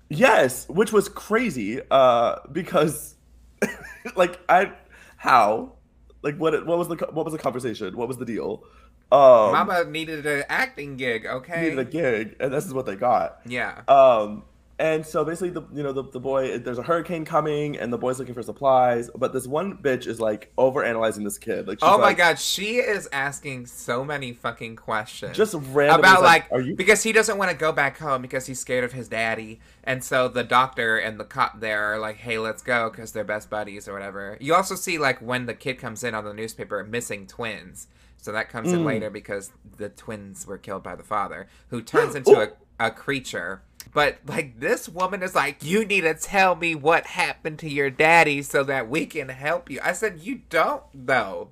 Yes, 0.10 0.68
which 0.70 0.92
was 0.94 1.10
crazy, 1.10 1.82
uh, 1.90 2.36
because, 2.52 3.16
like, 4.16 4.40
I, 4.48 4.74
how, 5.18 5.74
like, 6.22 6.38
what, 6.38 6.66
what 6.66 6.78
was 6.78 6.88
the, 6.88 6.96
what 7.12 7.26
was 7.26 7.34
the 7.34 7.40
conversation? 7.40 7.96
What 7.98 8.08
was 8.08 8.18
the 8.18 8.26
deal? 8.26 8.64
Um, 9.12 9.52
Mama 9.54 9.86
needed 9.86 10.26
an 10.26 10.44
acting 10.50 10.98
gig, 10.98 11.26
okay? 11.26 11.64
needed 11.64 11.80
a 11.80 11.86
gig, 11.86 12.36
and 12.40 12.54
this 12.54 12.66
is 12.66 12.74
what 12.74 12.86
they 12.86 12.96
got. 12.96 13.40
yeah. 13.46 13.82
Um, 13.88 14.44
and 14.78 15.06
so 15.06 15.24
basically, 15.24 15.52
the 15.52 15.62
you 15.74 15.84
know 15.84 15.94
the, 15.94 16.04
the 16.04 16.20
boy, 16.20 16.58
there's 16.58 16.78
a 16.78 16.84
hurricane 16.84 17.24
coming, 17.24 17.78
and 17.78 17.94
the 17.94 17.98
boy's 17.98 18.20
looking 18.20 18.34
for 18.34 18.44
supplies, 18.44 19.10
but 19.16 19.32
this 19.32 19.48
one 19.48 19.78
bitch 19.78 20.06
is 20.06 20.20
like 20.20 20.52
over 20.58 20.84
analyzing 20.84 21.24
this 21.24 21.38
kid. 21.38 21.68
Like, 21.68 21.80
she's 21.80 21.88
Oh 21.88 21.98
my 21.98 22.06
like, 22.08 22.18
god, 22.18 22.40
she 22.40 22.78
is 22.78 23.08
asking 23.14 23.68
so 23.68 24.04
many 24.04 24.34
fucking 24.34 24.76
questions. 24.76 25.38
just 25.38 25.54
randomly 25.54 26.00
about 26.00 26.24
like, 26.24 26.52
are 26.52 26.60
you? 26.60 26.76
because 26.76 27.04
he 27.04 27.12
doesn't 27.14 27.38
want 27.38 27.52
to 27.52 27.58
go 27.58 27.72
back 27.72 27.98
home 28.00 28.22
because 28.22 28.46
he's 28.48 28.60
scared 28.60 28.84
of 28.84 28.92
his 28.92 29.08
daddy 29.08 29.60
and 29.84 30.04
so 30.04 30.28
the 30.28 30.44
doctor 30.44 30.98
and 30.98 31.20
the 31.20 31.24
cop 31.26 31.60
there 31.60 31.94
are 31.94 32.00
like 32.00 32.18
hey 32.18 32.38
let's 32.40 32.62
go 32.64 32.90
because 32.90 33.12
they're 33.12 33.24
best 33.24 33.50
buddies 33.50 33.88
or 33.88 33.94
whatever 33.94 34.38
you 34.42 34.54
also 34.54 34.76
see 34.76 34.98
like 34.98 35.20
when 35.22 35.46
the 35.46 35.54
kid 35.54 35.76
comes 35.78 36.04
in 36.04 36.14
on 36.16 36.24
the 36.26 36.34
newspaper 36.34 36.84
missing 36.84 37.28
twins 37.28 37.88
so 38.18 38.32
that 38.32 38.50
comes 38.50 38.74
in 38.74 38.80
Mm. 38.80 38.86
later 38.86 39.10
because 39.12 39.52
the 39.78 39.90
twins 39.90 40.46
were 40.48 40.58
killed 40.58 40.82
by 40.84 40.96
the 40.96 41.04
father 41.04 41.48
who 41.70 41.82
turns 41.82 42.16
into 42.16 42.32
a, 42.32 42.50
a 42.80 42.90
creature 42.92 43.62
but 43.96 44.18
like 44.28 44.60
this 44.60 44.88
woman 44.88 45.24
is 45.24 45.34
like 45.34 45.64
you 45.64 45.84
need 45.86 46.02
to 46.02 46.14
tell 46.14 46.56
me 46.56 46.76
what 46.76 47.08
happened 47.08 47.58
to 47.58 47.70
your 47.70 47.90
daddy 47.90 48.44
so 48.44 48.64
that 48.64 48.88
we 48.88 49.08
can 49.08 49.30
help 49.30 49.72
you 49.72 49.80
i 49.82 49.92
said 49.92 50.20
you 50.20 50.42
don't 50.52 50.84
though 50.94 51.50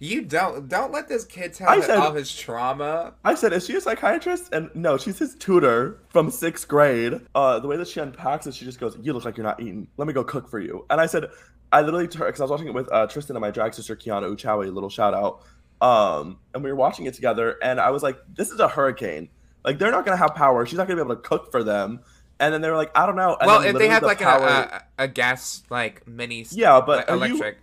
you 0.00 0.22
don't 0.22 0.68
don't 0.68 0.90
let 0.90 1.08
this 1.08 1.24
kid 1.24 1.54
tell 1.54 1.68
I 1.68 1.80
said- 1.80 1.98
all 1.98 2.12
his 2.12 2.34
trauma 2.34 3.14
I 3.24 3.36
said, 3.36 3.52
is 3.52 3.66
she 3.66 3.76
a 3.76 3.80
psychiatrist? 3.80 4.52
And 4.52 4.68
no, 4.74 4.98
she's 4.98 5.20
his 5.20 5.36
tutor 5.36 6.00
from 6.08 6.28
sixth 6.28 6.66
grade. 6.66 7.20
Uh, 7.36 7.60
the 7.60 7.68
way 7.68 7.76
that 7.76 7.86
she 7.86 8.00
unpacks 8.00 8.48
it, 8.48 8.54
she 8.56 8.64
just 8.64 8.80
goes, 8.80 8.98
"You 9.00 9.12
look 9.12 9.24
like 9.24 9.36
you're 9.36 9.46
not 9.46 9.60
eating. 9.60 9.86
Let 9.98 10.08
me 10.08 10.12
go 10.12 10.24
cook 10.24 10.48
for 10.50 10.58
you." 10.58 10.84
And 10.90 11.00
I 11.00 11.06
said, 11.06 11.26
I 11.70 11.82
literally 11.82 12.08
because 12.08 12.40
I 12.40 12.42
was 12.42 12.50
watching 12.50 12.66
it 12.66 12.74
with 12.74 12.90
uh, 12.90 13.06
Tristan 13.06 13.36
and 13.36 13.40
my 13.40 13.52
drag 13.52 13.74
sister 13.74 13.94
Kiana 13.94 14.24
Uchawi. 14.28 14.74
Little 14.74 14.90
shout 14.90 15.14
out. 15.14 15.42
Um, 15.80 16.40
and 16.52 16.64
we 16.64 16.70
were 16.70 16.76
watching 16.76 17.06
it 17.06 17.14
together, 17.14 17.56
and 17.62 17.78
I 17.78 17.90
was 17.90 18.02
like, 18.02 18.18
"This 18.34 18.50
is 18.50 18.58
a 18.58 18.66
hurricane. 18.66 19.28
Like 19.64 19.78
they're 19.78 19.90
not 19.90 20.04
gonna 20.04 20.16
have 20.16 20.34
power. 20.34 20.66
She's 20.66 20.78
not 20.78 20.86
gonna 20.88 21.02
be 21.04 21.06
able 21.10 21.16
to 21.16 21.28
cook 21.28 21.50
for 21.50 21.62
them." 21.62 22.00
And 22.40 22.52
then 22.52 22.60
they 22.60 22.70
were 22.70 22.76
like, 22.76 22.90
"I 22.96 23.06
don't 23.06 23.16
know." 23.16 23.36
And 23.40 23.46
well, 23.46 23.62
if 23.62 23.76
they 23.78 23.88
have 23.88 24.00
the 24.02 24.08
like 24.08 24.20
power- 24.20 24.46
a, 24.46 24.84
a 24.98 25.04
a 25.04 25.08
gas 25.08 25.62
like 25.70 26.06
mini 26.08 26.44
Yeah, 26.50 26.80
but 26.84 27.08
are 27.08 27.16
you- 27.16 27.24
electric. 27.36 27.58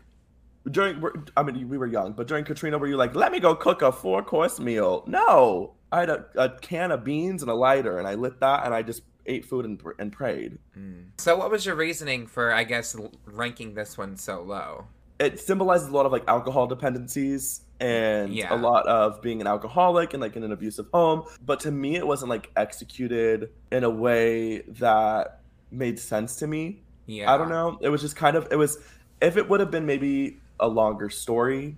during 0.69 1.03
I 1.35 1.43
mean 1.43 1.67
we 1.69 1.77
were 1.77 1.87
young, 1.87 2.13
but 2.13 2.27
during 2.27 2.45
Katrina, 2.45 2.77
were 2.77 2.87
you 2.87 2.97
like, 2.97 3.15
let 3.15 3.31
me 3.31 3.39
go 3.39 3.55
cook 3.55 3.81
a 3.81 3.91
four 3.91 4.21
course 4.23 4.59
meal? 4.59 5.03
No, 5.07 5.73
I 5.91 6.01
had 6.01 6.09
a, 6.09 6.25
a 6.35 6.49
can 6.59 6.91
of 6.91 7.03
beans 7.03 7.41
and 7.41 7.49
a 7.51 7.55
lighter, 7.55 7.97
and 7.97 8.07
I 8.07 8.13
lit 8.15 8.39
that, 8.39 8.65
and 8.65 8.73
I 8.73 8.81
just 8.83 9.01
ate 9.25 9.45
food 9.45 9.65
and 9.65 9.81
and 9.99 10.11
prayed. 10.11 10.59
Mm. 10.77 11.07
So, 11.17 11.35
what 11.37 11.51
was 11.51 11.65
your 11.65 11.75
reasoning 11.75 12.27
for, 12.27 12.53
I 12.53 12.63
guess, 12.63 12.95
ranking 13.25 13.73
this 13.73 13.97
one 13.97 14.15
so 14.17 14.41
low? 14.41 14.85
It 15.19 15.39
symbolizes 15.39 15.89
a 15.89 15.91
lot 15.91 16.05
of 16.05 16.11
like 16.13 16.23
alcohol 16.27 16.67
dependencies 16.67 17.61
and 17.79 18.33
Yeah. 18.33 18.53
a 18.53 18.57
lot 18.57 18.85
of 18.87 19.21
being 19.21 19.41
an 19.41 19.47
alcoholic 19.47 20.13
and 20.13 20.21
like 20.21 20.35
in 20.35 20.43
an 20.43 20.51
abusive 20.51 20.87
home. 20.93 21.23
But 21.45 21.59
to 21.61 21.71
me, 21.71 21.95
it 21.95 22.05
wasn't 22.05 22.29
like 22.29 22.51
executed 22.55 23.51
in 23.71 23.83
a 23.83 23.89
way 23.89 24.61
that 24.79 25.41
made 25.71 25.99
sense 25.99 26.35
to 26.37 26.47
me. 26.47 26.81
Yeah, 27.05 27.33
I 27.33 27.37
don't 27.37 27.49
know. 27.49 27.77
It 27.81 27.89
was 27.89 28.01
just 28.01 28.15
kind 28.15 28.35
of 28.35 28.47
it 28.51 28.55
was 28.57 28.77
if 29.21 29.37
it 29.37 29.49
would 29.49 29.59
have 29.59 29.71
been 29.71 29.85
maybe 29.85 30.37
a 30.59 30.67
longer 30.67 31.09
story, 31.09 31.77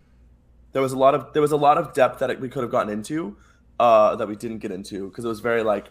there 0.74 0.81
was 0.81 0.91
a 0.93 0.98
lot 0.98 1.15
of 1.15 1.34
there 1.34 1.41
was 1.41 1.51
a 1.51 1.58
lot 1.58 1.77
of 1.77 1.93
depth 1.93 2.20
that 2.20 2.29
it, 2.29 2.39
we 2.41 2.50
could 2.50 2.63
have 2.63 2.72
gotten 2.72 2.91
into 2.91 3.38
uh 3.79 4.15
that 4.15 4.27
we 4.27 4.36
didn't 4.36 4.60
get 4.60 4.72
into 4.72 5.08
because 5.10 5.24
it 5.25 5.27
was 5.27 5.39
very 5.39 5.63
like 5.63 5.88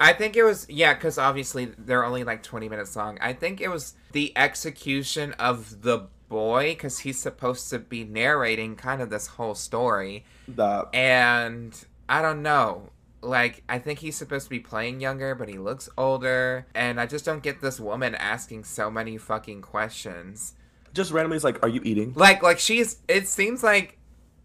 I 0.00 0.12
think 0.12 0.36
it 0.36 0.42
was 0.42 0.66
yeah, 0.68 0.92
because 0.94 1.18
obviously 1.18 1.66
they're 1.78 2.04
only 2.04 2.24
like 2.24 2.42
twenty 2.42 2.68
minutes 2.68 2.94
long. 2.96 3.16
I 3.20 3.32
think 3.32 3.60
it 3.60 3.68
was 3.68 3.94
the 4.12 4.32
execution 4.36 5.32
of 5.34 5.82
the 5.82 6.08
boy 6.28 6.72
because 6.72 7.00
he's 7.00 7.20
supposed 7.20 7.70
to 7.70 7.78
be 7.78 8.04
narrating 8.04 8.76
kind 8.76 9.00
of 9.02 9.10
this 9.10 9.26
whole 9.26 9.54
story, 9.54 10.24
that 10.48 10.88
and 10.94 11.84
I 12.08 12.22
don't 12.22 12.42
know. 12.42 12.90
Like, 13.22 13.62
I 13.70 13.78
think 13.78 14.00
he's 14.00 14.16
supposed 14.16 14.44
to 14.44 14.50
be 14.50 14.60
playing 14.60 15.00
younger, 15.00 15.34
but 15.34 15.48
he 15.48 15.56
looks 15.56 15.88
older. 15.96 16.66
And 16.74 17.00
I 17.00 17.06
just 17.06 17.24
don't 17.24 17.42
get 17.42 17.62
this 17.62 17.80
woman 17.80 18.14
asking 18.14 18.64
so 18.64 18.90
many 18.90 19.16
fucking 19.16 19.62
questions. 19.62 20.52
just 20.92 21.10
randomly 21.10 21.38
is 21.38 21.44
like, 21.44 21.62
"Are 21.62 21.68
you 21.68 21.80
eating?" 21.84 22.12
Like, 22.14 22.42
like 22.42 22.58
she's. 22.58 22.98
It 23.08 23.26
seems 23.26 23.62
like 23.62 23.96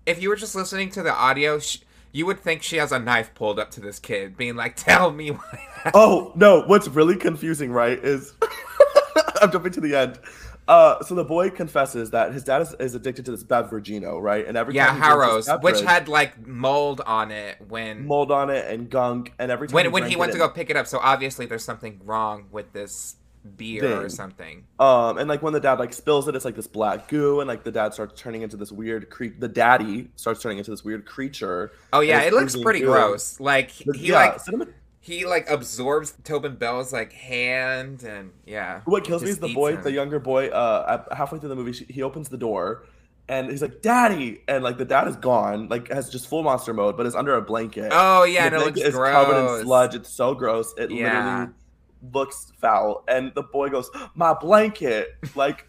if 0.06 0.22
you 0.22 0.30
were 0.30 0.38
just 0.38 0.56
listening 0.56 0.90
to 0.92 1.04
the 1.04 1.14
audio, 1.14 1.60
sh- 1.60 1.80
you 2.14 2.26
would 2.26 2.40
think 2.40 2.64
she 2.64 2.78
has 2.78 2.92
a 2.94 3.00
knife 3.00 3.36
pulled 3.36 3.60
up 3.60 3.70
to 3.72 3.82
this 3.82 4.00
kid, 4.00 4.38
being 4.38 4.56
like, 4.56 4.76
"Tell 4.78 5.12
me 5.12 5.32
what." 5.32 5.60
Oh 5.94 6.32
no! 6.36 6.62
What's 6.62 6.88
really 6.88 7.18
confusing, 7.18 7.72
right, 7.74 8.00
is 8.00 8.34
I'm 9.42 9.52
jumping 9.52 9.74
to 9.74 9.82
the 9.82 9.94
end. 9.96 10.20
Uh, 10.70 11.04
so 11.04 11.16
the 11.16 11.24
boy 11.24 11.50
confesses 11.50 12.12
that 12.12 12.32
his 12.32 12.44
dad 12.44 12.62
is, 12.62 12.76
is 12.80 12.94
addicted 12.94 13.26
to 13.26 13.32
this 13.32 13.44
Beveragino, 13.44 14.22
right? 14.22 14.46
And 14.46 14.56
every 14.56 14.76
yeah, 14.76 14.94
Harrows, 14.96 15.50
which 15.62 15.82
had 15.82 16.08
like 16.08 16.46
mold 16.46 17.02
on 17.08 17.32
it 17.32 17.58
when 17.68 18.06
mold 18.06 18.32
on 18.32 18.52
it 18.52 18.72
and 18.72 18.88
gunk, 18.88 19.34
and 19.40 19.52
every 19.52 19.68
time 19.68 19.74
when 19.74 19.92
when 19.92 20.08
he 20.08 20.16
went 20.16 20.32
to 20.34 20.38
go 20.38 20.48
pick 20.48 20.70
it 20.70 20.78
up. 20.78 20.86
So 20.86 21.00
obviously, 21.00 21.48
there's 21.48 21.64
something 21.64 22.00
wrong 22.06 22.50
with 22.52 22.72
this 22.72 23.16
beer 23.58 24.00
or 24.00 24.10
something. 24.10 24.66
Um, 24.80 25.18
and 25.18 25.28
like 25.28 25.42
when 25.42 25.54
the 25.54 25.60
dad 25.60 25.80
like 25.80 25.92
spills 25.92 26.28
it, 26.28 26.36
it's 26.36 26.46
like 26.46 26.56
this 26.56 26.68
black 26.68 27.08
goo, 27.08 27.40
and 27.40 27.48
like 27.48 27.64
the 27.64 27.72
dad 27.72 27.96
starts 27.96 28.22
turning 28.22 28.44
into 28.44 28.56
this 28.56 28.72
weird 28.72 29.10
creep. 29.10 29.40
The 29.40 29.48
daddy 29.48 30.10
starts 30.18 30.40
turning 30.40 30.60
into 30.60 30.70
this 30.70 30.84
weird 30.84 31.04
creature. 31.04 31.72
Oh 31.92 32.02
yeah, 32.02 32.22
it 32.22 32.34
looks 32.34 32.56
pretty 32.56 32.82
goo. 32.82 32.88
gross. 32.88 33.40
Like 33.40 33.72
he 33.72 33.90
yeah, 33.96 34.14
like 34.14 34.40
cinema- 34.40 34.68
he 35.10 35.26
like 35.26 35.50
absorbs 35.50 36.14
Tobin 36.24 36.56
Bell's 36.56 36.94
like 36.94 37.12
hand 37.14 38.04
and 38.04 38.32
yeah. 38.46 38.82
what 38.86 39.04
kills 39.04 39.24
me 39.24 39.30
is 39.30 39.40
the 39.40 39.54
boy, 39.54 39.74
him. 39.76 39.84
the 39.84 39.92
younger 39.92 40.20
boy. 40.20 40.50
Uh, 40.50 41.04
halfway 41.14 41.40
through 41.40 41.50
the 41.50 41.56
movie, 41.56 41.74
she, 41.74 41.86
he 41.86 42.04
opens 42.04 42.30
the 42.30 42.38
door, 42.38 42.86
and 43.28 43.50
he's 43.50 43.62
like, 43.62 43.82
"Daddy!" 43.82 44.42
And 44.48 44.64
like 44.64 44.78
the 44.78 44.86
dad 44.86 45.08
is 45.08 45.16
gone, 45.16 45.68
like 45.68 45.90
has 45.90 46.10
just 46.10 46.28
full 46.28 46.44
monster 46.44 46.74
mode, 46.74 46.96
but 46.96 47.06
is 47.08 47.16
under 47.16 47.36
a 47.36 47.42
blanket. 47.42 47.90
Oh 47.94 48.24
yeah, 48.24 48.48
the 48.50 48.56
and 48.56 48.56
it 48.56 48.66
looks 48.66 48.80
blanket 48.80 48.88
is 48.90 48.96
gross. 48.96 49.12
covered 49.14 49.60
in 49.60 49.66
sludge. 49.66 49.96
It's 49.96 50.10
so 50.10 50.36
gross. 50.36 50.74
It 50.78 50.92
Yeah. 50.92 51.06
literally 51.30 51.54
looks 52.14 52.52
foul. 52.62 53.04
And 53.08 53.32
the 53.36 53.44
boy 53.44 53.70
goes, 53.70 53.90
"My 54.14 54.34
blanket!" 54.34 55.16
Like, 55.36 55.66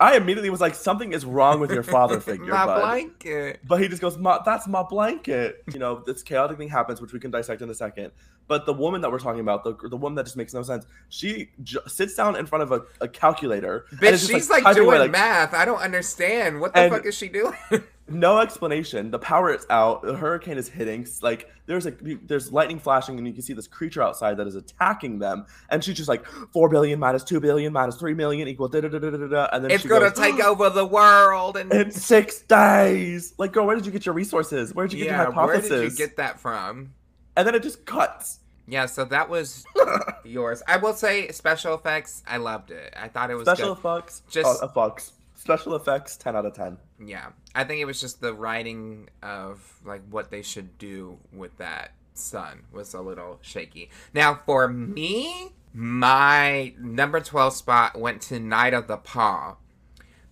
I 0.00 0.16
immediately 0.16 0.50
was 0.50 0.60
like, 0.60 0.74
"Something 0.74 1.12
is 1.12 1.24
wrong 1.24 1.60
with 1.60 1.70
your 1.70 1.82
father 1.82 2.18
figure." 2.30 2.46
My 2.52 2.66
bud. 2.66 2.80
blanket. 2.80 3.60
But 3.68 3.80
he 3.80 3.88
just 3.88 4.00
goes, 4.00 4.16
"That's 4.44 4.66
my 4.66 4.82
blanket." 4.82 5.62
You 5.72 5.78
know, 5.78 6.02
this 6.04 6.22
chaotic 6.22 6.56
thing 6.58 6.68
happens, 6.70 7.00
which 7.00 7.12
we 7.12 7.20
can 7.20 7.30
dissect 7.30 7.60
in 7.62 7.68
a 7.70 7.74
second. 7.74 8.12
But 8.48 8.66
the 8.66 8.72
woman 8.72 9.00
that 9.02 9.12
we're 9.12 9.20
talking 9.20 9.42
about, 9.42 9.62
the, 9.62 9.76
the 9.88 9.96
woman 9.96 10.16
that 10.16 10.24
just 10.24 10.36
makes 10.36 10.52
no 10.52 10.62
sense, 10.64 10.84
she 11.08 11.50
j- 11.62 11.78
sits 11.86 12.16
down 12.16 12.34
in 12.34 12.46
front 12.46 12.64
of 12.64 12.72
a, 12.72 12.82
a 13.00 13.06
calculator. 13.06 13.84
and 13.92 14.00
Bitch, 14.00 14.26
she's 14.28 14.50
like, 14.50 14.64
typing 14.64 14.82
doing 14.82 14.88
away, 14.88 14.98
like, 14.98 15.12
math. 15.12 15.54
I 15.54 15.64
don't 15.64 15.78
understand. 15.80 16.60
What 16.60 16.74
the 16.74 16.88
fuck 16.90 17.06
is 17.06 17.14
she 17.14 17.28
doing? 17.28 17.54
no 18.10 18.38
explanation. 18.38 19.10
The 19.10 19.18
power 19.18 19.54
is 19.54 19.66
out. 19.70 20.02
The 20.02 20.14
hurricane 20.14 20.58
is 20.58 20.68
hitting. 20.68 21.06
Like 21.22 21.48
there's 21.66 21.86
a 21.86 21.92
there's 22.22 22.52
lightning 22.52 22.78
flashing, 22.78 23.18
and 23.18 23.26
you 23.26 23.32
can 23.32 23.42
see 23.42 23.52
this 23.52 23.66
creature 23.66 24.02
outside 24.02 24.36
that 24.38 24.46
is 24.46 24.56
attacking 24.56 25.18
them. 25.18 25.46
And 25.70 25.82
she's 25.82 25.96
just 25.96 26.08
like 26.08 26.26
four 26.52 26.68
billion 26.68 26.98
minus 26.98 27.24
two 27.24 27.40
billion 27.40 27.72
minus 27.72 27.96
three 27.96 28.14
million 28.14 28.48
equal 28.48 28.68
da 28.68 28.80
da 28.80 28.88
da 28.88 28.98
da 28.98 29.10
da 29.10 29.26
da. 29.26 29.48
And 29.52 29.64
then 29.64 29.70
it's 29.70 29.84
gonna 29.84 30.10
goes, 30.10 30.18
take 30.18 30.42
oh. 30.42 30.50
over 30.52 30.70
the 30.70 30.84
world 30.84 31.56
and 31.56 31.72
in 31.72 31.90
six 31.90 32.40
days. 32.42 33.34
Like, 33.38 33.52
girl, 33.52 33.66
where 33.66 33.76
did 33.76 33.86
you 33.86 33.92
get 33.92 34.04
your 34.06 34.14
resources? 34.14 34.74
Where 34.74 34.86
did 34.86 34.98
you 34.98 35.04
get 35.04 35.12
yeah, 35.12 35.22
your 35.22 35.32
where 35.32 35.46
hypothesis? 35.46 35.70
did 35.70 35.92
you 35.92 35.96
get 36.06 36.16
that 36.16 36.40
from? 36.40 36.92
And 37.36 37.46
then 37.46 37.54
it 37.54 37.62
just 37.62 37.84
cuts. 37.86 38.40
Yeah, 38.66 38.86
so 38.86 39.04
that 39.06 39.28
was 39.28 39.64
yours. 40.24 40.62
I 40.68 40.76
will 40.76 40.94
say 40.94 41.28
special 41.32 41.74
effects. 41.74 42.22
I 42.26 42.36
loved 42.36 42.70
it. 42.70 42.94
I 42.96 43.08
thought 43.08 43.30
it 43.30 43.34
was 43.34 43.46
Special 43.46 43.74
good. 43.74 43.80
effects. 43.80 44.22
Just- 44.30 44.62
oh, 44.62 44.66
effects. 44.66 45.12
Special 45.40 45.74
effects. 45.74 46.18
Ten 46.18 46.36
out 46.36 46.44
of 46.44 46.52
ten. 46.52 46.76
Yeah, 47.02 47.30
I 47.54 47.64
think 47.64 47.80
it 47.80 47.86
was 47.86 47.98
just 47.98 48.20
the 48.20 48.34
writing 48.34 49.08
of 49.22 49.80
like 49.86 50.02
what 50.10 50.30
they 50.30 50.42
should 50.42 50.76
do 50.76 51.16
with 51.32 51.56
that 51.56 51.92
sun 52.12 52.64
was 52.70 52.92
a 52.92 53.00
little 53.00 53.38
shaky. 53.40 53.88
Now 54.12 54.40
for 54.44 54.68
me, 54.68 55.52
my 55.72 56.74
number 56.78 57.20
twelve 57.20 57.54
spot 57.54 57.98
went 57.98 58.20
to 58.22 58.38
Night 58.38 58.74
of 58.74 58.86
the 58.86 58.98
Paw 58.98 59.56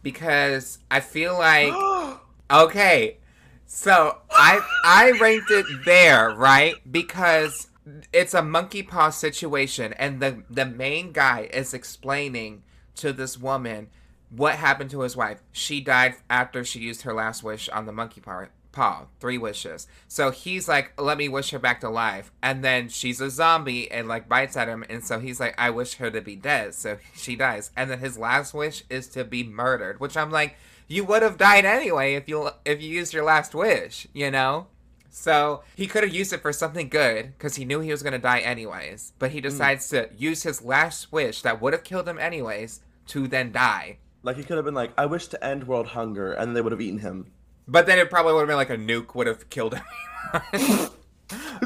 because 0.03 0.79
I 0.91 1.01
feel 1.01 1.39
like 1.39 1.73
okay, 2.51 3.17
so 3.65 4.19
I 4.31 4.61
I 4.85 5.13
ranked 5.19 5.51
it 5.51 5.65
there 5.87 6.35
right 6.35 6.75
because 6.93 7.69
it's 8.13 8.35
a 8.35 8.43
monkey 8.43 8.83
paw 8.83 9.09
situation 9.09 9.95
and 9.95 10.21
the 10.21 10.43
the 10.51 10.67
main 10.67 11.13
guy 11.13 11.49
is 11.51 11.73
explaining 11.73 12.63
to 12.97 13.15
this 13.15 13.39
woman 13.39 13.89
what 14.31 14.55
happened 14.57 14.91
to 14.91 15.01
his 15.01 15.17
wife. 15.17 15.43
She 15.53 15.81
died 15.81 16.17
after 16.29 16.65
she 16.65 16.81
used 16.81 17.03
her 17.03 17.15
last 17.15 17.43
wish 17.43 17.69
on 17.69 17.87
the 17.87 17.93
monkey 17.93 18.21
paw. 18.21 18.47
Paw, 18.71 19.07
three 19.19 19.39
wishes. 19.39 19.89
So 20.09 20.31
he's 20.31 20.69
like, 20.69 20.93
"Let 21.01 21.17
me 21.17 21.29
wish 21.29 21.51
her 21.51 21.59
back 21.59 21.81
to 21.81 21.89
life," 21.89 22.31
and 22.43 22.63
then 22.63 22.91
she's 22.91 23.21
a 23.21 23.31
zombie 23.31 23.91
and 23.91 24.07
like 24.07 24.29
bites 24.29 24.59
at 24.59 24.69
him, 24.69 24.85
and 24.91 25.03
so 25.03 25.19
he's 25.19 25.41
like, 25.41 25.55
"I 25.59 25.71
wish 25.71 25.95
her 25.95 26.11
to 26.11 26.21
be 26.21 26.37
dead," 26.37 26.75
so 26.75 26.99
she 27.17 27.35
dies, 27.35 27.71
and 27.77 27.91
then 27.91 27.99
his 27.99 28.19
last 28.19 28.53
wish 28.53 28.85
is 28.91 29.09
to 29.09 29.25
be 29.25 29.43
murdered, 29.43 30.01
which 30.01 30.19
I'm 30.19 30.31
like, 30.31 30.57
you 30.89 31.05
would 31.05 31.23
have 31.23 31.37
died 31.37 31.67
anyway 31.67 32.15
if 32.15 32.29
you 32.29 32.49
if 32.65 32.83
you 32.83 32.89
used 32.89 33.13
your 33.13 33.25
last 33.25 33.55
wish, 33.55 34.09
you 34.13 34.31
know. 34.31 34.67
So 35.11 35.63
he 35.77 35.87
could 35.87 36.03
have 36.03 36.15
used 36.15 36.33
it 36.33 36.43
for 36.43 36.53
something 36.53 36.89
good 36.89 37.33
because 37.37 37.57
he 37.57 37.65
knew 37.65 37.81
he 37.81 37.91
was 37.91 38.03
gonna 38.03 38.19
die 38.19 38.41
anyways. 38.41 39.13
But 39.19 39.31
he 39.31 39.39
hmm. 39.39 39.45
decides 39.45 39.89
to 39.91 40.09
use 40.17 40.43
his 40.43 40.63
last 40.63 41.13
wish 41.13 41.43
that 41.43 41.61
would 41.61 41.75
have 41.75 41.85
killed 41.85 42.09
him 42.09 42.19
anyways 42.19 42.81
to 43.09 43.29
then 43.29 43.53
die. 43.53 43.99
Like 44.23 44.37
he 44.37 44.43
could 44.43 44.57
have 44.57 44.65
been 44.65 44.75
like, 44.75 44.93
I 44.99 45.07
wish 45.07 45.29
to 45.29 45.45
end 45.45 45.67
world 45.67 45.89
hunger, 45.89 46.33
and 46.33 46.57
they 46.57 46.61
would 46.61 46.73
have 46.73 46.81
eaten 46.81 46.99
him. 46.99 47.33
But 47.67 47.87
then 47.87 47.99
it 47.99 48.11
probably 48.11 48.33
would 48.33 48.41
have 48.41 48.49
been 48.49 48.57
like 48.57 48.71
a 48.71 48.77
nuke 48.77 49.15
would 49.15 49.27
have 49.27 49.51
killed 49.51 49.75
him. 49.75 49.85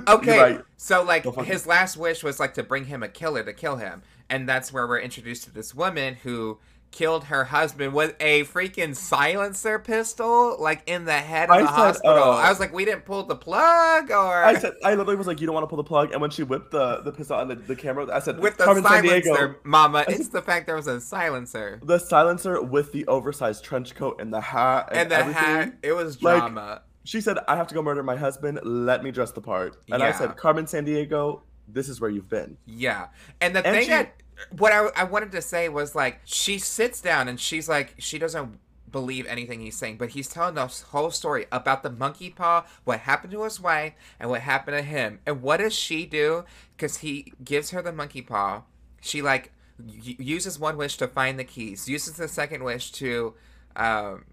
okay, 0.09 0.39
right. 0.39 0.61
so 0.77 1.03
like 1.03 1.25
his 1.45 1.67
last 1.67 1.97
wish 1.97 2.23
was 2.23 2.41
like 2.41 2.55
to 2.55 2.63
bring 2.63 2.87
him 2.87 3.03
a 3.03 3.09
killer 3.09 3.43
to 3.45 3.53
kill 3.53 3.77
him, 3.77 4.03
and 4.29 4.49
that's 4.49 4.73
where 4.73 4.87
we're 4.87 5.01
introduced 5.01 5.45
to 5.45 5.51
this 5.51 5.75
woman 5.75 6.17
who 6.23 6.59
killed 6.93 7.25
her 7.25 7.45
husband 7.45 7.95
with 7.95 8.15
a 8.21 8.45
freaking 8.45 8.95
silencer 8.95 9.79
pistol, 9.79 10.57
like 10.61 10.83
in 10.87 11.05
the 11.07 11.13
head 11.15 11.49
of 11.51 11.57
I 11.57 11.63
the 11.63 11.67
said, 11.69 11.75
hospital. 11.75 12.23
uh, 12.23 12.37
I 12.37 12.49
was 12.51 12.61
like, 12.61 12.73
we 12.73 12.85
didn't 12.85 13.05
pull 13.05 13.25
the 13.25 13.35
plug, 13.35 14.11
or 14.11 14.45
I 14.45 14.55
said, 14.59 14.75
I 14.85 14.91
literally 14.95 15.17
was 15.17 15.27
like, 15.27 15.41
you 15.41 15.47
don't 15.47 15.55
want 15.55 15.65
to 15.65 15.69
pull 15.69 15.79
the 15.79 15.85
plug. 15.85 16.13
And 16.13 16.21
when 16.21 16.31
she 16.31 16.43
whipped 16.43 16.71
the, 16.71 16.99
the 16.99 17.11
pistol 17.13 17.37
on 17.39 17.49
the, 17.49 17.55
the 17.57 17.75
camera, 17.75 18.07
I 18.15 18.19
said, 18.21 18.39
with 18.39 18.57
the 18.59 18.65
Carmen 18.65 18.83
silencer, 18.85 19.59
Mama. 19.65 20.05
I 20.07 20.13
It's 20.13 20.29
the 20.29 20.43
fact 20.43 20.67
there 20.67 20.77
was 20.77 20.87
a 20.87 21.01
silencer 21.01 21.81
the 21.83 21.99
silencer 21.99 22.61
with 22.63 22.93
the 22.93 23.07
oversized 23.07 23.65
trench 23.65 23.95
coat 23.95 24.21
and 24.21 24.33
the 24.33 24.41
hat 24.41 24.89
and, 24.91 24.99
and 25.01 25.11
the 25.11 25.17
everything. 25.17 25.43
hat. 25.43 25.75
It 25.83 25.93
was 25.93 26.23
Like, 26.23 26.39
drama. 26.39 26.83
She 27.05 27.21
said, 27.21 27.39
I 27.49 27.57
have 27.57 27.67
to 27.69 27.75
go 27.75 27.83
murder 27.83 28.03
my 28.05 28.15
husband. 28.17 28.61
Let 28.63 29.03
me 29.03 29.11
dress 29.11 29.33
the 29.33 29.41
part. 29.41 29.77
And 29.91 30.03
I 30.03 30.13
said, 30.13 30.37
Carmen 30.37 30.67
Sandiego, 30.67 31.41
this 31.67 31.89
is 31.89 32.01
where 32.01 32.11
you've 32.11 32.29
been. 32.29 32.59
Yeah. 32.67 33.09
And 33.41 33.57
the 33.57 33.67
And 33.67 33.75
thing 33.75 33.85
she- 33.85 33.91
that 33.91 34.22
what 34.51 34.73
I, 34.73 34.89
I 34.97 35.05
wanted 35.05 35.33
to 35.33 35.43
say 35.43 35.69
was 35.69 35.95
like 35.95 36.21
she 36.25 36.59
sits 36.59 37.01
down 37.01 37.29
and 37.29 37.39
she's 37.39 37.69
like 37.69 37.95
she 37.99 38.19
doesn't 38.19 38.59
believe 38.93 39.27
anything 39.27 39.61
he's 39.61 39.77
saying, 39.77 39.97
but 39.97 40.11
he's 40.11 40.29
telling 40.29 40.55
the 40.55 40.67
whole 40.91 41.11
story 41.11 41.47
about 41.51 41.83
the 41.83 41.91
monkey 41.91 42.31
paw, 42.31 42.65
what 42.85 43.01
happened 43.01 43.33
to 43.33 43.43
his 43.43 43.59
wife, 43.59 43.95
and 44.21 44.31
what 44.31 44.43
happened 44.43 44.77
to 44.77 44.83
him. 44.83 45.19
And 45.27 45.43
what 45.43 45.57
does 45.57 45.75
she 45.75 46.07
do? 46.07 46.45
Because 46.77 46.99
he 46.99 47.33
gives 47.43 47.71
her 47.71 47.83
the 47.83 47.93
monkey 47.93 48.23
paw. 48.23 48.63
She 49.01 49.23
like 49.23 49.53
uses 49.85 50.59
one 50.59 50.77
wish 50.77 50.97
to 50.99 51.09
find 51.09 51.39
the 51.39 51.45
keys, 51.45 51.89
uses 51.89 52.17
the 52.17 52.29
second 52.29 52.63
wish 52.63 52.93
to 52.93 53.35
um, 53.75 54.27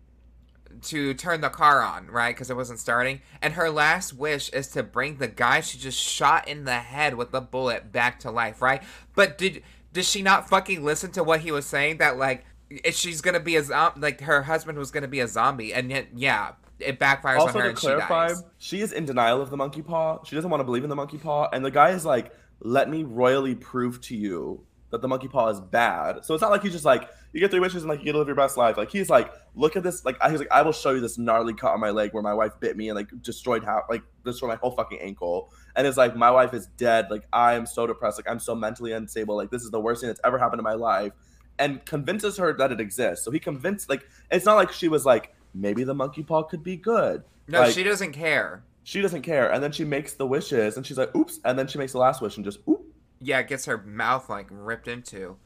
to 0.84 1.14
turn 1.16 1.42
the 1.42 1.50
car 1.50 1.82
on, 1.82 2.08
right? 2.08 2.36
Because 2.36 2.50
it 2.50 2.56
wasn't 2.56 2.80
starting. 2.80 3.22
And 3.42 3.54
her 3.54 3.70
last 3.70 4.14
wish 4.14 4.50
is 4.50 4.68
to 4.70 4.84
bring 4.84 5.18
the 5.18 5.28
guy 5.28 5.62
she 5.62 5.78
just 5.78 5.98
shot 5.98 6.48
in 6.48 6.66
the 6.66 6.80
head 6.80 7.16
with 7.16 7.32
the 7.32 7.42
bullet 7.42 7.92
back 7.92 8.20
to 8.20 8.32
life, 8.32 8.62
right? 8.62 8.84
But 9.16 9.38
did 9.38 9.64
did 9.94 10.06
she 10.06 10.22
not 10.22 10.50
fucking 10.50 10.84
listen 10.84 11.12
to 11.12 11.24
what 11.24 11.42
he 11.42 11.52
was 11.52 11.66
saying? 11.66 11.98
That 11.98 12.18
like 12.18 12.46
she's 12.92 13.22
gonna 13.22 13.40
be 13.40 13.56
a 13.56 13.64
zombie, 13.64 14.00
like 14.00 14.22
her 14.22 14.44
husband 14.44 14.78
was 14.78 14.92
gonna 14.92 15.08
be 15.08 15.20
a 15.20 15.28
zombie, 15.28 15.74
and 15.74 15.90
yet 15.90 16.08
yeah, 16.16 16.54
it 16.80 17.00
backfires 17.00 17.40
also, 17.40 17.60
on 17.60 17.62
her 17.62 17.62
to 17.64 17.70
and 17.70 17.78
clarify, 17.78 18.30
she 18.30 18.78
she 18.78 18.82
is 18.82 18.92
in 18.92 19.06
denial 19.06 19.42
of 19.42 19.50
the 19.50 19.58
monkey 19.58 19.82
paw. 19.82 20.24
She 20.24 20.36
doesn't 20.36 20.50
want 20.50 20.62
to 20.62 20.66
believe 20.66 20.84
in 20.84 20.90
the 20.90 20.96
monkey 20.96 21.18
paw. 21.18 21.50
And 21.52 21.64
the 21.64 21.72
guy 21.72 21.90
is 21.92 22.06
like, 22.06 22.34
let 22.62 22.90
me 22.90 23.04
royally 23.04 23.56
prove 23.56 24.02
to 24.02 24.16
you 24.16 24.66
that 24.92 25.02
the 25.02 25.08
monkey 25.08 25.28
paw 25.28 25.50
is 25.50 25.60
bad. 25.60 26.26
So 26.26 26.34
it's 26.34 26.42
not 26.42 26.52
like 26.52 26.64
he's 26.64 26.72
just 26.72 26.86
like, 26.86 27.10
you 27.32 27.40
get 27.40 27.52
three 27.52 27.60
wishes 27.60 27.84
and 27.84 27.90
like 27.90 28.00
you 28.00 28.06
get 28.06 28.14
to 28.14 28.18
live 28.18 28.28
your 28.28 28.36
best 28.36 28.58
life. 28.58 28.78
Like 28.78 28.92
he's 28.92 29.10
like, 29.10 29.32
look 29.56 29.76
at 29.76 29.84
this. 29.84 30.04
Like 30.04 30.18
he's 30.30 30.40
like, 30.40 30.52
I 30.52 30.62
will 30.64 30.72
show 30.72 30.92
you 30.92 31.00
this 31.00 31.18
gnarly 31.18 31.54
cut 31.54 31.74
on 31.74 31.80
my 31.80 31.92
leg 31.92 32.12
where 32.14 32.24
my 32.24 32.34
wife 32.34 32.54
bit 32.60 32.76
me 32.76 32.90
and 32.90 32.96
like 32.96 33.10
destroyed 33.22 33.64
half, 33.64 33.84
like 33.90 34.02
destroyed 34.26 34.50
my 34.50 34.56
whole 34.56 34.72
fucking 34.72 35.00
ankle. 35.00 35.52
And 35.76 35.86
it's 35.86 35.98
like 35.98 36.16
my 36.16 36.32
wife 36.32 36.54
is 36.54 36.68
dead. 36.78 37.08
Like 37.12 37.24
I 37.32 37.54
am 37.54 37.66
so 37.66 37.86
depressed. 37.88 38.18
Like 38.18 38.30
I'm 38.30 38.40
so 38.40 38.56
mentally 38.56 38.92
unstable. 38.94 39.36
Like 39.36 39.52
this 39.52 39.64
is 39.64 39.70
the 39.72 39.80
worst 39.80 40.02
thing 40.02 40.08
that's 40.10 40.22
ever 40.24 40.38
happened 40.40 40.60
in 40.60 40.64
my 40.64 40.74
life. 40.74 41.14
And 41.60 41.86
convinces 41.86 42.38
her 42.38 42.54
that 42.54 42.72
it 42.72 42.80
exists. 42.80 43.26
So 43.26 43.32
he 43.32 43.40
convinced 43.40 43.90
like 43.90 44.08
it's 44.32 44.46
not 44.46 44.56
like 44.56 44.72
she 44.72 44.88
was 44.88 45.06
like 45.06 45.34
maybe 45.54 45.84
the 45.84 45.94
monkey 45.94 46.24
paw 46.24 46.44
could 46.44 46.64
be 46.64 46.78
good. 46.78 47.24
No, 47.48 47.62
Like, 47.62 47.74
she 47.74 47.84
doesn't 47.84 48.14
care. 48.14 48.64
she 48.84 49.02
doesn't 49.02 49.24
care. 49.24 49.52
And 49.52 49.64
then 49.64 49.72
she 49.72 49.84
makes 49.84 50.14
the 50.14 50.26
wishes 50.26 50.78
and 50.78 50.86
she's 50.86 50.98
like, 50.98 51.14
oops. 51.16 51.40
And 51.44 51.60
then 51.60 51.68
she 51.68 51.78
makes 51.78 51.92
the 51.92 51.98
last 51.98 52.22
wish 52.22 52.38
and 52.38 52.46
just, 52.46 52.60
oop. 52.70 52.86
Yeah, 53.20 53.40
it 53.40 53.48
gets 53.48 53.66
her 53.66 53.78
mouth 53.80 54.30
like 54.30 54.48
ripped 54.50 54.88
into. 54.88 55.38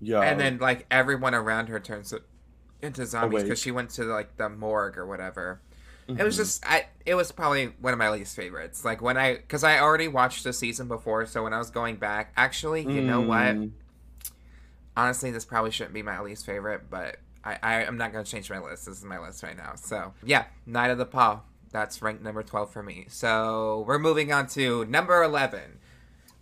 Yeah. 0.00 0.20
and 0.20 0.38
then 0.40 0.58
like 0.58 0.86
everyone 0.90 1.34
around 1.34 1.68
her 1.68 1.80
turns 1.80 2.14
into 2.82 3.04
zombies 3.06 3.42
because 3.42 3.58
she 3.58 3.70
went 3.72 3.90
to 3.90 4.04
like 4.04 4.36
the 4.36 4.48
morgue 4.48 4.96
or 4.98 5.06
whatever. 5.06 5.60
It 6.08 6.22
was 6.22 6.36
Mhm. 6.36 6.38
just 6.38 6.66
I. 6.66 6.86
It 7.04 7.14
was 7.16 7.32
probably 7.32 7.66
one 7.80 7.92
of 7.92 7.98
my 7.98 8.08
least 8.10 8.34
favorites. 8.34 8.82
Like 8.84 9.02
when 9.02 9.18
I, 9.18 9.34
because 9.36 9.62
I 9.62 9.78
already 9.78 10.08
watched 10.08 10.42
the 10.42 10.54
season 10.54 10.88
before, 10.88 11.26
so 11.26 11.42
when 11.42 11.52
I 11.52 11.58
was 11.58 11.68
going 11.70 11.96
back, 11.96 12.32
actually, 12.34 12.80
you 12.82 13.02
know 13.02 13.20
what? 13.20 13.56
Mm. 13.56 13.72
Honestly, 14.96 15.30
this 15.30 15.44
probably 15.44 15.70
shouldn't 15.70 15.94
be 15.94 16.02
my 16.02 16.20
least 16.20 16.46
favorite, 16.46 16.88
but 16.90 17.16
I, 17.44 17.58
I 17.62 17.74
am 17.84 17.96
not 17.98 18.12
gonna 18.12 18.24
change 18.24 18.48
my 18.50 18.58
list. 18.58 18.86
This 18.86 18.96
is 18.98 19.04
my 19.04 19.18
list 19.18 19.42
right 19.42 19.56
now. 19.56 19.74
So 19.76 20.14
yeah, 20.24 20.46
Night 20.64 20.90
of 20.90 20.98
the 20.98 21.04
Paw. 21.06 21.40
That's 21.72 22.00
ranked 22.00 22.22
number 22.22 22.42
twelve 22.42 22.72
for 22.72 22.82
me. 22.82 23.04
So 23.08 23.84
we're 23.86 23.98
moving 23.98 24.32
on 24.32 24.46
to 24.48 24.86
number 24.86 25.22
eleven. 25.22 25.78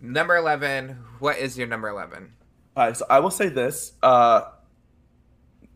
Number 0.01 0.37
eleven. 0.37 0.99
What 1.19 1.39
is 1.39 1.59
your 1.59 1.67
number 1.67 1.89
eleven? 1.89 2.35
All 2.77 2.85
right, 2.87 2.97
so 2.97 3.07
I 3.09 3.21
will 3.21 3.31
say 3.31 3.49
this. 3.49 3.93
Uh, 4.03 4.43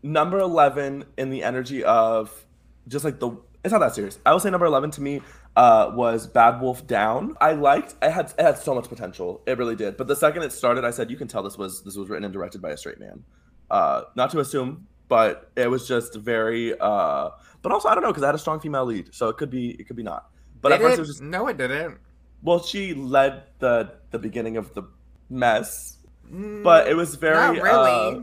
number 0.03 0.39
11 0.39 1.05
in 1.17 1.29
the 1.29 1.43
energy 1.43 1.83
of 1.83 2.45
just 2.87 3.03
like 3.05 3.19
the. 3.19 3.31
It's 3.63 3.71
not 3.71 3.79
that 3.79 3.93
serious. 3.95 4.19
I 4.25 4.31
will 4.33 4.39
say 4.39 4.49
number 4.49 4.65
11 4.65 4.91
to 4.91 5.01
me. 5.01 5.21
uh, 5.55 5.91
was 5.93 6.27
Bad 6.27 6.61
Wolf 6.61 6.85
Down. 6.87 7.35
I 7.41 7.53
liked. 7.53 7.95
It 8.01 8.11
had 8.11 8.33
it 8.37 8.41
had 8.41 8.57
so 8.57 8.73
much 8.75 8.87
potential. 8.89 9.41
It 9.45 9.57
really 9.57 9.75
did. 9.75 9.97
But 9.97 10.07
the 10.07 10.15
second 10.15 10.43
it 10.43 10.51
started, 10.51 10.85
I 10.85 10.91
said, 10.91 11.11
you 11.11 11.17
can 11.17 11.27
tell 11.27 11.43
this 11.43 11.57
was 11.57 11.83
this 11.83 11.95
was 11.95 12.07
written 12.09 12.23
and 12.23 12.33
directed 12.33 12.61
by 12.61 12.69
a 12.71 12.77
straight 12.77 12.99
man. 12.99 13.23
Uh, 13.69 14.03
not 14.15 14.29
to 14.31 14.39
assume, 14.39 14.87
but 15.09 15.51
it 15.55 15.69
was 15.69 15.87
just 15.87 16.15
very. 16.15 16.73
Uh, 16.79 17.29
but 17.61 17.71
also, 17.71 17.89
I 17.89 17.93
don't 17.95 18.03
know 18.03 18.09
because 18.09 18.23
I 18.23 18.27
had 18.27 18.35
a 18.35 18.39
strong 18.39 18.59
female 18.59 18.85
lead, 18.85 19.13
so 19.13 19.29
it 19.29 19.37
could 19.37 19.49
be 19.49 19.71
it 19.71 19.87
could 19.87 19.95
be 19.95 20.03
not. 20.03 20.29
But 20.61 20.69
Did 20.69 20.75
at 20.75 20.81
first, 20.81 20.93
it? 20.93 20.97
it 20.97 21.01
was 21.01 21.09
just 21.09 21.21
No, 21.21 21.47
it 21.47 21.57
didn't. 21.57 21.97
well, 22.41 22.61
she 22.63 22.93
led 22.93 23.43
the 23.59 23.93
the 24.11 24.19
beginning 24.19 24.57
of 24.57 24.73
the 24.73 24.83
mess, 25.29 25.97
but 26.31 26.87
it 26.87 26.95
was 26.95 27.15
very 27.15 27.57
Not 27.57 27.63
really. 27.63 27.91
Uh, 27.91 28.21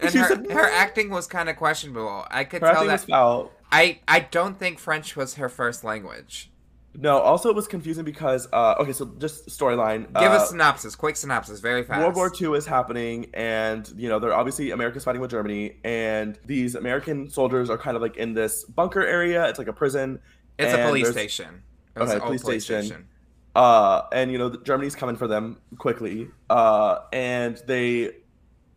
and 0.00 0.14
her, 0.14 0.28
said- 0.28 0.50
her 0.50 0.68
acting 0.68 1.10
was 1.10 1.26
kind 1.26 1.48
of 1.48 1.56
questionable. 1.56 2.26
I 2.30 2.44
could 2.44 2.62
her 2.62 2.68
tell 2.68 2.76
acting 2.76 2.88
that. 2.88 2.92
was 3.00 3.04
foul. 3.04 3.52
I 3.72 4.00
I 4.06 4.20
don't 4.20 4.58
think 4.58 4.78
French 4.78 5.16
was 5.16 5.34
her 5.34 5.48
first 5.48 5.84
language. 5.84 6.50
No, 6.98 7.18
also 7.18 7.50
it 7.50 7.56
was 7.56 7.66
confusing 7.68 8.04
because 8.04 8.48
uh, 8.52 8.76
okay, 8.80 8.92
so 8.92 9.04
just 9.18 9.48
storyline. 9.48 10.06
Give 10.18 10.30
uh, 10.30 10.36
us 10.36 10.48
synopsis, 10.50 10.94
quick 10.94 11.16
synopsis, 11.16 11.60
very 11.60 11.82
fast. 11.82 12.00
World 12.00 12.14
War 12.14 12.32
II 12.40 12.56
is 12.56 12.64
happening, 12.64 13.26
and 13.34 13.86
you 13.98 14.08
know 14.08 14.18
they're 14.18 14.32
obviously 14.34 14.70
America's 14.70 15.04
fighting 15.04 15.20
with 15.20 15.30
Germany, 15.30 15.76
and 15.84 16.38
these 16.46 16.74
American 16.74 17.28
soldiers 17.28 17.68
are 17.68 17.76
kind 17.76 17.96
of 17.96 18.02
like 18.02 18.16
in 18.16 18.32
this 18.32 18.64
bunker 18.64 19.04
area. 19.04 19.46
It's 19.48 19.58
like 19.58 19.68
a 19.68 19.74
prison. 19.74 20.20
It's 20.58 20.72
a 20.72 20.86
police 20.88 21.10
station. 21.10 21.62
It 21.94 22.00
was 22.00 22.08
Okay, 22.10 22.16
an 22.16 22.22
old 22.22 22.28
police 22.28 22.42
police 22.42 22.64
station. 22.64 22.86
station. 22.86 23.08
Uh, 23.56 24.06
and 24.12 24.30
you 24.30 24.38
know 24.38 24.50
Germany's 24.50 24.94
coming 24.94 25.16
for 25.16 25.26
them 25.26 25.56
quickly. 25.78 26.28
Uh, 26.50 26.98
and 27.12 27.56
they, 27.66 28.12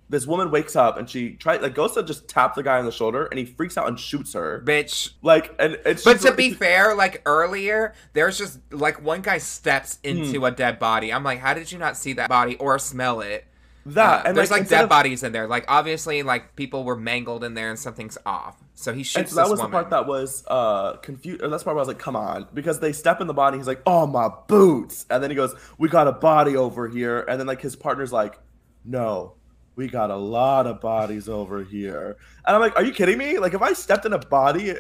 this 0.10 0.26
woman 0.26 0.50
wakes 0.52 0.76
up 0.76 0.98
and 0.98 1.10
she 1.10 1.32
tries 1.34 1.62
like 1.62 1.76
goes 1.76 1.92
to 1.94 2.02
just 2.04 2.28
tap 2.28 2.56
the 2.56 2.64
guy 2.64 2.80
on 2.80 2.86
the 2.86 2.92
shoulder, 2.92 3.26
and 3.26 3.38
he 3.38 3.46
freaks 3.46 3.78
out 3.78 3.88
and 3.88 4.00
shoots 4.00 4.34
her. 4.34 4.64
Bitch. 4.66 5.12
Like, 5.22 5.54
and 5.60 5.78
it's 5.86 6.04
But 6.04 6.20
to 6.22 6.28
like- 6.30 6.38
be 6.38 6.54
fair, 6.54 6.96
like 6.96 7.22
earlier, 7.26 7.94
there's 8.14 8.38
just 8.38 8.60
like 8.72 9.04
one 9.04 9.22
guy 9.22 9.38
steps 9.38 10.00
Hmm. 10.04 10.10
into 10.10 10.46
a 10.46 10.52
dead 10.52 10.80
body. 10.80 11.12
I'm 11.14 11.24
like, 11.24 11.40
how 11.40 11.54
did 11.54 11.72
you 11.72 11.78
not 11.78 11.98
see 11.98 12.14
that 12.14 12.30
body 12.30 12.56
or 12.58 12.80
smell 12.80 13.22
it? 13.22 13.46
that, 13.86 14.26
Uh, 14.26 14.28
and 14.30 14.38
there's 14.38 14.52
like, 14.52 14.62
instead 14.62 14.78
dead 14.78 14.84
of- 14.84 14.90
bodies 14.90 15.24
in 15.24 15.32
there. 15.32 15.48
Like 15.48 15.66
obviously, 15.68 16.22
like 16.24 16.56
people 16.56 16.84
were 16.84 16.96
mangled 16.96 17.44
in 17.44 17.54
there 17.54 17.70
and 17.70 17.80
something's 17.80 18.18
off. 18.26 18.56
So 18.80 18.94
he 18.94 19.04
shoots 19.04 19.32
so 19.32 19.36
that 19.36 19.50
was 19.50 19.60
woman. 19.60 19.72
the 19.72 19.76
part 19.76 19.90
that 19.90 20.08
was 20.08 20.42
uh 20.48 20.94
confused. 21.02 21.42
That's 21.42 21.64
part 21.64 21.76
where 21.76 21.82
I 21.82 21.86
was 21.86 21.90
like, 21.90 22.00
"Come 22.00 22.16
on!" 22.16 22.48
Because 22.54 22.80
they 22.80 22.94
step 22.94 23.20
in 23.20 23.28
the 23.28 23.34
body. 23.34 23.58
He's 23.58 23.68
like, 23.68 23.82
"Oh 23.86 24.08
my 24.08 24.30
boots!" 24.48 25.06
And 25.10 25.22
then 25.22 25.30
he 25.30 25.36
goes, 25.36 25.54
"We 25.78 25.90
got 25.90 26.08
a 26.08 26.14
body 26.14 26.56
over 26.56 26.88
here." 26.88 27.26
And 27.28 27.38
then 27.38 27.46
like 27.46 27.60
his 27.60 27.76
partner's 27.76 28.14
like, 28.14 28.40
"No, 28.86 29.34
we 29.76 29.90
got 29.90 30.12
a 30.12 30.16
lot 30.16 30.66
of 30.66 30.80
bodies 30.80 31.28
over 31.28 31.62
here." 31.62 32.16
And 32.48 32.56
I'm 32.56 32.62
like, 32.62 32.78
"Are 32.78 32.86
you 32.86 32.94
kidding 32.94 33.18
me? 33.18 33.38
Like 33.38 33.54
if 33.54 33.62
I 33.62 33.74
stepped 33.74 34.06
in 34.06 34.14
a 34.14 34.18
body 34.18 34.74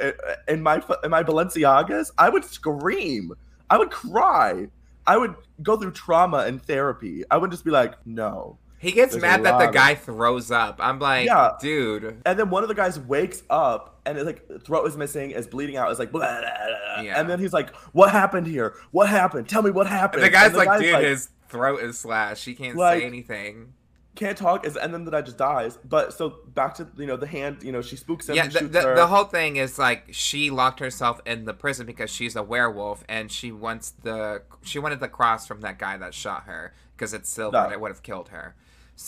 in 0.47 0.63
my 0.63 0.81
in 1.03 1.11
my 1.11 1.21
Balenciagas, 1.21 2.11
I 2.17 2.29
would 2.29 2.45
scream. 2.45 3.33
I 3.69 3.77
would 3.77 3.91
cry. 3.91 4.67
I 5.05 5.17
would 5.17 5.35
go 5.61 5.75
through 5.75 5.91
trauma 5.91 6.45
and 6.47 6.63
therapy. 6.63 7.25
I 7.29 7.35
would 7.35 7.51
just 7.51 7.65
be 7.65 7.71
like, 7.71 7.95
"No." 8.07 8.58
He 8.79 8.91
gets 8.91 9.11
there's 9.13 9.21
mad 9.21 9.43
that 9.43 9.59
the 9.59 9.67
of- 9.67 9.73
guy 9.73 9.93
throws 9.95 10.49
up. 10.51 10.77
I'm 10.81 10.99
like, 10.99 11.25
Yeah. 11.27 11.51
dude. 11.61 12.21
And 12.25 12.39
then 12.39 12.49
one 12.49 12.63
of 12.63 12.69
the 12.69 12.75
guys 12.75 12.99
wakes 12.99 13.43
up 13.49 13.99
and 14.05 14.17
it's 14.17 14.25
like 14.25 14.63
throat 14.63 14.85
is 14.87 14.97
missing, 14.97 15.31
is 15.31 15.45
bleeding 15.47 15.77
out, 15.77 15.91
is 15.91 15.99
like 15.99 16.11
blah, 16.11 16.21
blah, 16.21 16.41
blah. 16.41 17.01
Yeah. 17.03 17.19
and 17.19 17.29
then 17.29 17.39
he's 17.39 17.53
like, 17.53 17.73
"What 17.93 18.11
happened 18.11 18.47
here? 18.47 18.73
What 18.91 19.07
happened? 19.09 19.47
Tell 19.47 19.61
me 19.61 19.71
what 19.71 19.87
happened." 19.87 20.23
The 20.23 20.29
guy's 20.29 20.47
And 20.47 20.57
like, 20.57 20.79
dude, 20.79 21.03
his 21.03 21.29
throat 21.47 21.81
is 21.81 21.99
slashed. 21.99 22.45
He 22.45 22.55
can't 22.55 22.75
Like- 22.75 23.01
say 23.01 23.05
anything. 23.05 23.73
can't 24.15 24.37
talk, 24.37 24.65
is 24.65 24.75
and 24.75 24.93
then 24.93 25.05
the 25.05 25.11
guy 25.11 25.21
just 25.21 25.37
dies. 25.37 25.77
But 25.87 26.11
so 26.13 26.39
back 26.47 26.73
to 26.75 26.87
you 26.97 27.05
know 27.05 27.15
the 27.15 27.27
hand, 27.27 27.63
you 27.63 27.71
know 27.71 27.81
she 27.81 27.95
spooks 27.95 28.27
him, 28.27 28.35
Yeah, 28.35 28.43
and 28.45 28.51
the, 28.51 28.59
the, 28.67 28.93
the 28.95 29.07
whole 29.07 29.23
thing 29.25 29.55
is 29.55 29.79
like 29.79 30.07
she 30.11 30.49
locked 30.49 30.79
herself 30.81 31.21
in 31.25 31.45
the 31.45 31.53
prison 31.53 31.85
because 31.85 32.09
she's 32.09 32.35
a 32.35 32.43
werewolf 32.43 33.03
and 33.07 33.31
she 33.31 33.51
wants 33.53 33.91
the 34.03 34.41
she 34.61 34.77
wanted 34.79 34.99
the 34.99 35.07
cross 35.07 35.47
from 35.47 35.61
that 35.61 35.79
guy 35.79 35.95
that 35.97 36.13
shot 36.13 36.43
her 36.47 36.73
because 36.97 37.13
it's 37.13 37.29
silver 37.29 37.55
No. 37.57 37.63
and 37.65 37.71
it 37.73 37.79
would 37.79 37.91
have 37.91 38.03
killed 38.03 38.29
her. 38.29 38.55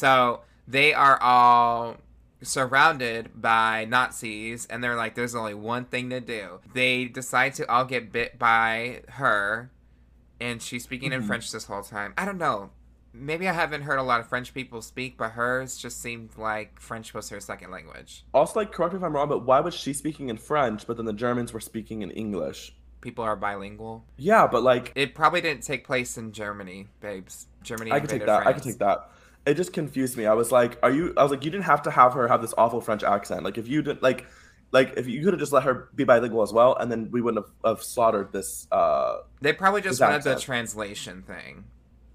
So 0.01 0.39
they 0.69 0.93
are 0.93 1.21
all 1.21 1.97
surrounded 2.41 3.29
by 3.41 3.85
Nazis 3.85 4.65
and 4.67 4.81
they're 4.81 4.95
like, 4.95 5.15
there's 5.15 5.35
only 5.35 5.53
one 5.53 5.83
thing 5.83 6.09
to 6.11 6.21
do. 6.21 6.59
They 6.73 7.05
decide 7.05 7.55
to 7.55 7.69
all 7.69 7.83
get 7.83 8.11
bit 8.11 8.39
by 8.39 9.01
her 9.09 9.69
and 10.39 10.61
she's 10.61 10.83
speaking 10.85 11.11
in 11.11 11.21
Mhm. 11.21 11.27
French 11.27 11.51
this 11.51 11.65
whole 11.65 11.83
time. 11.83 12.13
I 12.17 12.23
don't 12.23 12.37
know. 12.37 12.71
Maybe 13.13 13.49
I 13.49 13.51
haven't 13.51 13.81
heard 13.81 13.99
a 13.99 14.03
lot 14.03 14.21
of 14.21 14.27
French 14.29 14.53
people 14.53 14.81
speak, 14.81 15.17
but 15.17 15.31
hers 15.31 15.75
just 15.77 16.01
seemed 16.01 16.37
like 16.37 16.79
French 16.79 17.13
was 17.13 17.27
her 17.29 17.41
second 17.41 17.69
language. 17.69 18.23
also, 18.33 18.61
like, 18.61 18.71
correct 18.71 18.93
me 18.93 18.97
if 18.99 19.03
I'm 19.03 19.13
wrong, 19.13 19.27
but 19.27 19.43
why 19.45 19.59
was 19.59 19.73
she 19.73 19.91
speaking 19.91 20.29
in 20.29 20.37
French, 20.37 20.87
but 20.87 20.95
then 20.95 21.05
the 21.05 21.11
Germans 21.13 21.51
were 21.51 21.59
speaking 21.59 22.01
in 22.01 22.11
English? 22.11 22.73
People 23.01 23.25
are 23.25 23.35
bilingual. 23.35 24.05
Yeah, 24.15 24.47
but 24.47 24.63
like, 24.63 24.93
It 24.95 25.13
probably 25.15 25.41
didn't 25.41 25.63
take 25.63 25.85
place 25.85 26.17
in 26.17 26.31
Germany, 26.31 26.87
babes. 27.01 27.47
Germany. 27.61 27.91
I 27.91 27.99
could 27.99 28.09
take 28.09 28.25
that. 28.25 28.47
I 28.47 28.53
could 28.53 28.63
take 28.63 28.77
that. 28.79 29.09
It 29.45 29.55
just 29.55 29.73
confused 29.73 30.17
me. 30.17 30.25
I 30.25 30.33
was 30.33 30.51
like, 30.51 30.77
"Are 30.83 30.91
you?" 30.91 31.13
I 31.17 31.23
was 31.23 31.31
like, 31.31 31.43
"You 31.43 31.51
didn't 31.51 31.65
have 31.65 31.81
to 31.83 31.91
have 31.91 32.13
her 32.13 32.27
have 32.27 32.41
this 32.41 32.53
awful 32.57 32.81
French 32.81 33.03
accent. 33.03 33.43
Like, 33.43 33.57
if 33.57 33.67
you 33.67 33.81
didn't 33.81 34.03
like." 34.03 34.25
Like 34.73 34.93
if 34.95 35.05
you 35.05 35.21
could 35.21 35.33
have 35.33 35.39
just 35.41 35.51
let 35.51 35.63
her 35.63 35.89
be 35.95 36.05
bilingual 36.05 36.43
as 36.43 36.53
well, 36.53 36.77
and 36.77 36.89
then 36.89 37.09
we 37.11 37.19
wouldn't 37.19 37.45
have, 37.45 37.75
have 37.77 37.83
slaughtered 37.83 38.31
this. 38.31 38.69
uh 38.71 39.17
They 39.41 39.51
probably 39.51 39.81
just 39.81 39.99
wanted 39.99 40.23
the 40.23 40.39
translation 40.39 41.23
thing. 41.23 41.65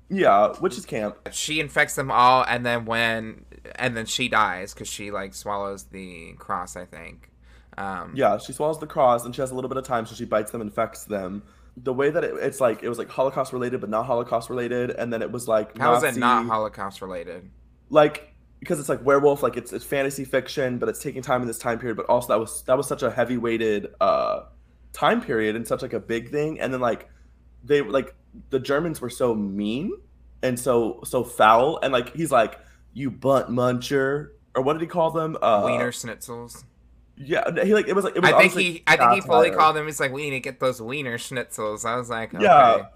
Yeah, 0.08 0.54
which 0.60 0.78
is 0.78 0.86
camp. 0.86 1.18
She 1.32 1.60
infects 1.60 1.96
them 1.96 2.10
all, 2.10 2.46
and 2.48 2.64
then 2.64 2.86
when, 2.86 3.44
and 3.74 3.94
then 3.94 4.06
she 4.06 4.28
dies 4.28 4.72
because 4.72 4.88
she 4.88 5.10
like 5.10 5.34
swallows 5.34 5.84
the 5.84 6.32
cross. 6.38 6.76
I 6.76 6.86
think. 6.86 7.30
Um, 7.76 8.12
Yeah, 8.14 8.38
she 8.38 8.54
swallows 8.54 8.78
the 8.80 8.86
cross, 8.86 9.26
and 9.26 9.34
she 9.34 9.42
has 9.42 9.50
a 9.50 9.54
little 9.54 9.68
bit 9.68 9.76
of 9.76 9.84
time, 9.84 10.06
so 10.06 10.14
she 10.14 10.24
bites 10.24 10.50
them, 10.50 10.62
infects 10.62 11.04
them. 11.04 11.42
The 11.76 11.92
way 11.92 12.10
that 12.10 12.24
it, 12.24 12.34
it's 12.40 12.60
like 12.60 12.82
it 12.82 12.88
was 12.88 12.98
like 12.98 13.10
Holocaust 13.10 13.52
related, 13.52 13.80
but 13.80 13.90
not 13.90 14.06
Holocaust 14.06 14.48
related, 14.50 14.90
and 14.90 15.12
then 15.12 15.22
it 15.22 15.30
was 15.30 15.46
like 15.46 15.76
How 15.76 15.94
is 15.96 16.02
it 16.02 16.16
not 16.16 16.46
Holocaust 16.46 17.02
related? 17.02 17.50
like 17.90 18.32
because 18.60 18.80
it's 18.80 18.88
like 18.88 19.04
werewolf, 19.04 19.42
like 19.42 19.56
it's 19.56 19.72
it's 19.72 19.84
fantasy 19.84 20.24
fiction, 20.24 20.78
but 20.78 20.88
it's 20.88 21.02
taking 21.02 21.22
time 21.22 21.42
in 21.42 21.46
this 21.46 21.58
time 21.58 21.78
period. 21.78 21.96
But 21.96 22.06
also 22.06 22.28
that 22.28 22.38
was 22.38 22.62
that 22.62 22.76
was 22.76 22.88
such 22.88 23.02
a 23.02 23.10
heavy 23.10 23.36
weighted 23.36 23.88
uh 24.00 24.44
time 24.92 25.20
period 25.20 25.56
and 25.56 25.66
such 25.68 25.82
like 25.82 25.92
a 25.92 26.00
big 26.00 26.30
thing, 26.30 26.60
and 26.60 26.72
then 26.72 26.80
like 26.80 27.08
they 27.62 27.82
like 27.82 28.14
the 28.50 28.58
Germans 28.58 29.00
were 29.00 29.10
so 29.10 29.34
mean 29.34 29.92
and 30.42 30.58
so 30.58 31.00
so 31.04 31.22
foul, 31.24 31.78
and 31.82 31.92
like 31.92 32.14
he's 32.14 32.32
like 32.32 32.58
you 32.94 33.10
butt 33.10 33.50
muncher 33.50 34.30
or 34.54 34.62
what 34.62 34.72
did 34.72 34.80
he 34.80 34.88
call 34.88 35.10
them? 35.10 35.36
Uh, 35.40 35.62
Wiener 35.66 35.92
schnitzels. 35.92 36.64
Yeah, 37.18 37.64
he 37.64 37.72
like 37.72 37.88
it 37.88 37.94
was 37.94 38.04
like 38.04 38.16
it 38.16 38.22
was. 38.22 38.32
I 38.32 38.38
think 38.38 38.52
he. 38.52 38.82
I 38.86 38.96
think 38.96 39.12
he 39.12 39.20
fully 39.22 39.50
called 39.50 39.76
him. 39.76 39.86
He's 39.86 40.00
like, 40.00 40.12
we 40.12 40.24
need 40.24 40.30
to 40.30 40.40
get 40.40 40.60
those 40.60 40.82
wiener 40.82 41.16
schnitzels. 41.16 41.84
I 41.84 41.96
was 41.96 42.10
like, 42.10 42.34
okay. 42.34 42.44
Yeah. 42.44 42.86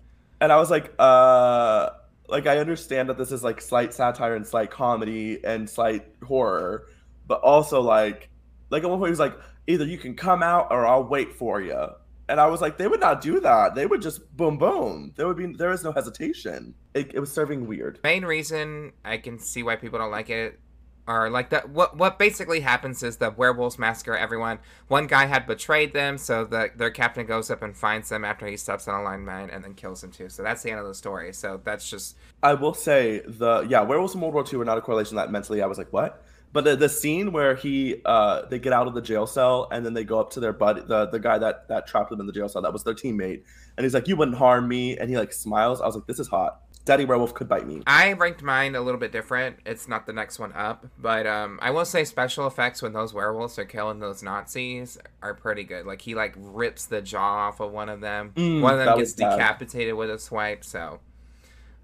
and 0.41 0.53
I 0.53 0.57
was 0.57 0.71
like, 0.71 0.93
uh, 0.99 1.91
like 2.29 2.47
I 2.47 2.59
understand 2.59 3.09
that 3.09 3.19
this 3.19 3.33
is 3.33 3.43
like 3.43 3.61
slight 3.61 3.93
satire 3.93 4.35
and 4.35 4.47
slight 4.47 4.71
comedy 4.71 5.45
and 5.45 5.69
slight 5.69 6.07
horror, 6.25 6.87
but 7.27 7.41
also 7.41 7.81
like, 7.81 8.29
like 8.71 8.83
at 8.83 8.91
one 8.91 8.99
point 8.99 9.09
he 9.09 9.13
was 9.13 9.21
like, 9.21 9.37
either 9.67 9.85
you 9.85 9.99
can 9.99 10.15
come 10.15 10.43
out 10.43 10.69
or 10.71 10.87
I'll 10.87 11.05
wait 11.05 11.35
for 11.35 11.61
you. 11.61 11.89
And 12.29 12.39
I 12.41 12.47
was 12.47 12.61
like, 12.61 12.79
they 12.79 12.87
would 12.87 13.01
not 13.01 13.21
do 13.21 13.41
that. 13.41 13.75
They 13.75 13.87
would 13.87 14.01
just 14.01 14.37
boom, 14.37 14.57
boom. 14.57 15.13
There 15.17 15.27
would 15.27 15.37
be, 15.37 15.47
there 15.47 15.73
is 15.73 15.83
no 15.83 15.91
hesitation. 15.91 16.75
It, 16.95 17.13
it 17.15 17.19
was 17.19 17.33
serving 17.33 17.67
weird. 17.67 17.99
main 18.05 18.25
reason 18.25 18.93
I 19.05 19.19
can 19.19 19.39
see 19.39 19.65
why 19.65 19.77
people 19.77 19.99
don't 19.99 20.13
like 20.13 20.31
it 20.31 20.61
are 21.11 21.29
like 21.29 21.51
that 21.51 21.68
what 21.70 21.96
what 21.96 22.20
basically 22.20 22.61
happens 22.61 23.03
is 23.03 23.16
the 23.16 23.31
werewolves 23.31 23.79
massacre 23.79 24.16
everyone. 24.16 24.61
One 24.87 25.09
guy 25.09 25.27
had 25.27 25.44
betrayed 25.44 25.92
them, 25.92 26.16
so 26.18 26.44
the 26.44 26.70
their 26.77 26.90
captain 26.90 27.27
goes 27.27 27.51
up 27.51 27.62
and 27.62 27.77
finds 27.77 28.09
them 28.09 28.25
after 28.25 28.46
he 28.46 28.57
steps 28.57 28.87
on 28.87 29.01
a 29.01 29.03
line 29.03 29.25
mine 29.25 29.51
and 29.51 29.64
then 29.64 29.75
kills 29.75 30.05
him 30.05 30.12
too. 30.12 30.29
So 30.29 30.44
that's 30.44 30.62
the 30.62 30.70
end 30.70 30.79
of 30.79 30.87
the 30.87 30.94
story. 30.94 31.33
So 31.33 31.61
that's 31.64 31.90
just 31.90 32.16
I 32.44 32.55
will 32.55 32.75
say 32.75 33.23
the 33.27 33.66
yeah, 33.68 33.83
werewolves 33.83 34.14
in 34.14 34.20
World 34.20 34.35
War 34.35 34.44
II 34.51 34.59
were 34.59 34.64
not 34.64 34.79
a 34.79 34.81
correlation 34.81 35.16
that 35.16 35.33
mentally 35.33 35.62
I 35.62 35.66
was 35.66 35.79
like, 35.79 35.92
what? 35.92 36.23
But 36.53 36.64
the, 36.64 36.75
the 36.77 36.88
scene 36.88 37.33
where 37.33 37.57
he 37.57 38.01
uh 38.05 38.46
they 38.46 38.61
get 38.61 38.73
out 38.73 38.87
of 38.87 38.94
the 38.94 39.03
jail 39.03 39.27
cell 39.27 39.68
and 39.73 39.85
then 39.85 39.94
they 39.94 40.05
go 40.05 40.20
up 40.20 40.31
to 40.31 40.40
their 40.40 40.53
buddy 40.53 40.83
the, 40.83 41.07
the 41.07 41.18
guy 41.18 41.38
that 41.38 41.66
that 41.68 41.88
trapped 41.88 42.11
them 42.11 42.20
in 42.20 42.27
the 42.27 42.33
jail 42.33 42.49
cell, 42.49 42.62
that 42.62 42.73
was 42.73 42.85
their 42.85 42.94
teammate, 42.94 43.42
and 43.77 43.85
he's 43.85 43.94
like, 43.94 44.07
You 44.07 44.14
wouldn't 44.14 44.37
harm 44.37 44.68
me 44.68 44.96
and 44.96 45.11
he 45.11 45.16
like 45.16 45.33
smiles. 45.33 45.81
I 45.81 45.87
was 45.87 45.96
like, 45.96 46.07
This 46.07 46.20
is 46.20 46.29
hot. 46.29 46.61
Daddy 46.90 47.05
werewolf 47.05 47.35
could 47.35 47.48
bite 47.48 47.68
me. 47.68 47.83
I 47.87 48.14
ranked 48.14 48.42
mine 48.42 48.74
a 48.74 48.81
little 48.81 48.98
bit 48.98 49.12
different. 49.12 49.59
It's 49.64 49.87
not 49.87 50.07
the 50.07 50.12
next 50.12 50.40
one 50.40 50.53
up, 50.55 50.87
but 50.98 51.24
um, 51.24 51.61
I 51.62 51.70
will 51.70 51.85
say 51.85 52.03
special 52.03 52.48
effects 52.48 52.83
when 52.83 52.92
those 52.94 53.14
werewolves 53.14 53.57
are 53.61 53.64
killing 53.64 54.00
those 54.00 54.24
Nazis 54.24 54.98
are 55.22 55.33
pretty 55.33 55.62
good. 55.62 55.87
Like 55.87 56.03
he 56.03 56.16
like 56.16 56.35
rips 56.37 56.87
the 56.87 57.00
jaw 57.00 57.46
off 57.46 57.61
of 57.61 57.70
one 57.70 57.88
of 57.88 58.00
them. 58.00 58.33
Mm, 58.35 58.61
one 58.61 58.72
of 58.72 58.81
them 58.81 58.88
gets 58.98 59.11
was 59.11 59.14
bad. 59.14 59.37
decapitated 59.37 59.94
with 59.94 60.11
a 60.11 60.18
swipe. 60.18 60.64
So 60.64 60.98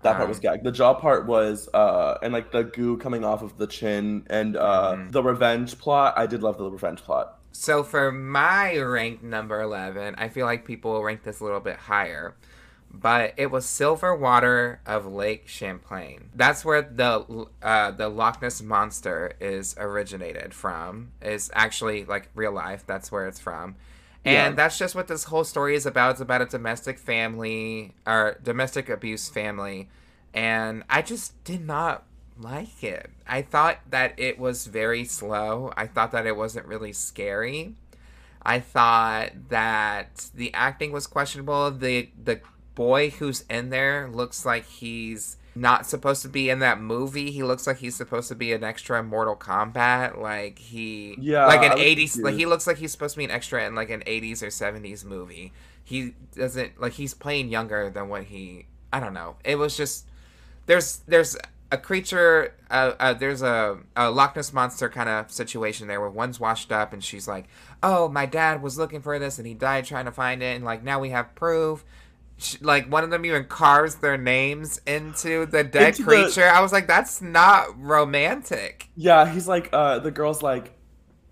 That 0.03 0.17
part 0.17 0.29
was 0.29 0.39
um, 0.39 0.43
gag. 0.43 0.65
The 0.65 0.73
jaw 0.73 0.95
part 0.95 1.27
was 1.27 1.69
uh 1.73 2.19
and 2.21 2.33
like 2.33 2.51
the 2.51 2.65
goo 2.65 2.97
coming 2.97 3.25
off 3.25 3.43
of 3.43 3.59
the 3.59 3.69
chin 3.69 4.27
and 4.29 4.57
uh 4.57 4.95
Mhm. 4.97 5.13
the 5.13 5.23
revenge 5.23 5.79
plot. 5.79 6.15
I 6.17 6.27
did 6.27 6.43
love 6.43 6.59
the 6.59 6.69
revenge 6.69 7.01
plot. 7.05 7.39
So 7.53 7.85
for 7.85 8.11
my 8.11 8.77
ranked 8.79 9.23
number 9.23 9.61
11, 9.63 10.17
I 10.19 10.29
feel 10.31 10.47
like 10.47 10.65
people 10.65 10.95
will 10.95 11.05
rank 11.05 11.23
this 11.23 11.39
a 11.39 11.45
little 11.45 11.61
bit 11.61 11.77
higher. 11.77 12.35
But 12.99 13.35
it 13.37 13.51
was 13.51 13.67
Silver 13.67 14.17
Water 14.17 14.81
of 14.87 15.07
Lake 15.07 15.49
Champlain. 15.49 16.31
That's 16.35 16.65
where 16.65 16.81
the 16.83 17.47
uh, 17.63 17.91
the 17.91 18.09
Loch 18.09 18.41
Ness 18.41 18.63
monster 18.63 19.33
is 19.41 19.75
originated 19.79 20.55
from. 20.55 21.13
Is 21.21 21.51
actually 21.55 22.05
like 22.05 22.31
real 22.35 22.53
life. 22.53 22.85
That's 22.87 23.13
where 23.13 23.27
it's 23.27 23.41
from. 23.41 23.77
And 24.25 24.35
Yeah. 24.35 24.51
that's 24.57 24.79
just 24.79 24.95
what 24.95 25.09
this 25.09 25.25
whole 25.25 25.45
story 25.45 25.77
is 25.77 25.85
about. 25.87 26.13
It's 26.13 26.21
about 26.21 26.41
a 26.43 26.47
domestic 26.47 26.99
family 26.99 27.95
or 28.07 28.39
domestic 28.43 28.89
abuse 28.89 29.29
family. 29.29 29.89
And 30.33 30.83
I 30.89 31.03
just 31.03 31.43
did 31.45 31.65
not 31.67 32.05
like 32.39 32.83
it. 32.83 33.11
I 33.27 33.43
thought 33.43 33.79
that 33.91 34.15
it 34.19 34.39
was 34.39 34.67
very 34.67 35.05
slow. 35.05 35.73
I 35.77 35.87
thought 35.87 36.13
that 36.13 36.27
it 36.27 36.37
wasn't 36.37 36.67
really 36.67 36.93
scary. 36.93 37.75
I 38.43 38.61
thought 38.61 39.31
that 39.49 40.31
the 40.35 40.53
acting 40.55 40.93
was 40.93 41.07
questionable. 41.07 41.71
The 41.71 42.11
the 42.23 42.41
boy 42.77 43.11
who's 43.11 43.45
in 43.51 43.71
there 43.71 44.09
looks 44.09 44.47
like 44.47 44.65
he's 44.67 45.37
not 45.57 45.87
supposed 45.87 46.23
to 46.23 46.29
be 46.29 46.51
in 46.51 46.61
that 46.61 46.81
movie. 46.81 47.31
He 47.33 47.43
looks 47.43 47.67
like 47.67 47.79
he's 47.79 47.97
supposed 47.97 48.29
to 48.29 48.35
be 48.35 48.53
an 48.53 48.63
extra 48.63 49.01
in 49.01 49.07
Mortal 49.07 49.35
Kombat. 49.35 50.21
Like 50.21 50.59
he 50.59 51.17
Yeah, 51.19 51.47
like 51.47 51.63
an 51.63 51.79
eighties 51.79 52.17
like 52.21 52.37
he 52.37 52.47
looks 52.47 52.67
like 52.67 52.77
he's 52.77 52.93
supposed 52.93 53.15
to 53.15 53.19
be 53.19 53.25
an 53.25 53.31
extra 53.31 53.67
in 53.67 53.75
like 53.75 53.91
an 53.91 54.05
eighties 54.07 54.43
or 54.43 54.51
seventies 54.51 55.05
movie. 55.05 55.53
He 55.83 56.15
doesn't 56.37 56.81
like 56.81 56.93
he's 56.93 57.15
playing 57.15 57.49
younger 57.49 57.91
than 57.91 58.09
what 58.09 58.25
he 58.25 58.67
I 58.93 59.01
don't 59.01 59.15
know. 59.15 59.37
It 59.45 59.57
was 59.57 59.77
just 59.77 60.07
there's 60.67 60.99
there's 61.09 61.37
a 61.73 61.79
creature 61.79 62.55
uh, 62.71 62.93
uh 63.01 63.15
there's 63.15 63.43
a, 63.43 63.79
a 63.97 64.11
Loch 64.11 64.37
Ness 64.37 64.53
monster 64.53 64.89
kind 64.89 65.09
of 65.09 65.31
situation 65.33 65.89
there 65.89 66.01
where 66.01 66.11
one's 66.11 66.39
washed 66.39 66.71
up 66.71 66.93
and 66.93 67.03
she's 67.03 67.27
like, 67.27 67.47
"Oh, 67.83 68.09
my 68.09 68.27
dad 68.27 68.63
was 68.63 68.79
looking 68.79 69.01
for 69.01 69.19
this 69.19 69.39
and 69.39 69.47
he 69.47 69.55
died 69.55 69.87
trying 69.87 70.05
to 70.05 70.13
find 70.13 70.43
it 70.43 70.55
and 70.55 70.65
like 70.65 70.85
now 70.85 71.01
we 71.01 71.11
have 71.11 71.35
proof." 71.35 71.85
Like 72.61 72.91
one 72.93 73.03
of 73.03 73.11
them 73.11 73.25
even 73.25 73.45
carves 73.45 73.97
their 73.97 74.19
names 74.19 74.81
into 74.87 75.47
the 75.47 75.65
dead 75.65 75.89
Into 75.89 76.03
the- 76.03 76.09
creature. 76.09 76.45
I 76.49 76.61
was 76.61 76.71
like, 76.73 76.87
"That's 76.87 77.23
not 77.23 77.69
romantic." 77.81 78.89
Yeah, 78.95 79.27
he's 79.33 79.49
like, 79.49 79.69
uh, 79.73 80.01
the 80.01 80.11
girl's 80.11 80.43
like, 80.43 80.73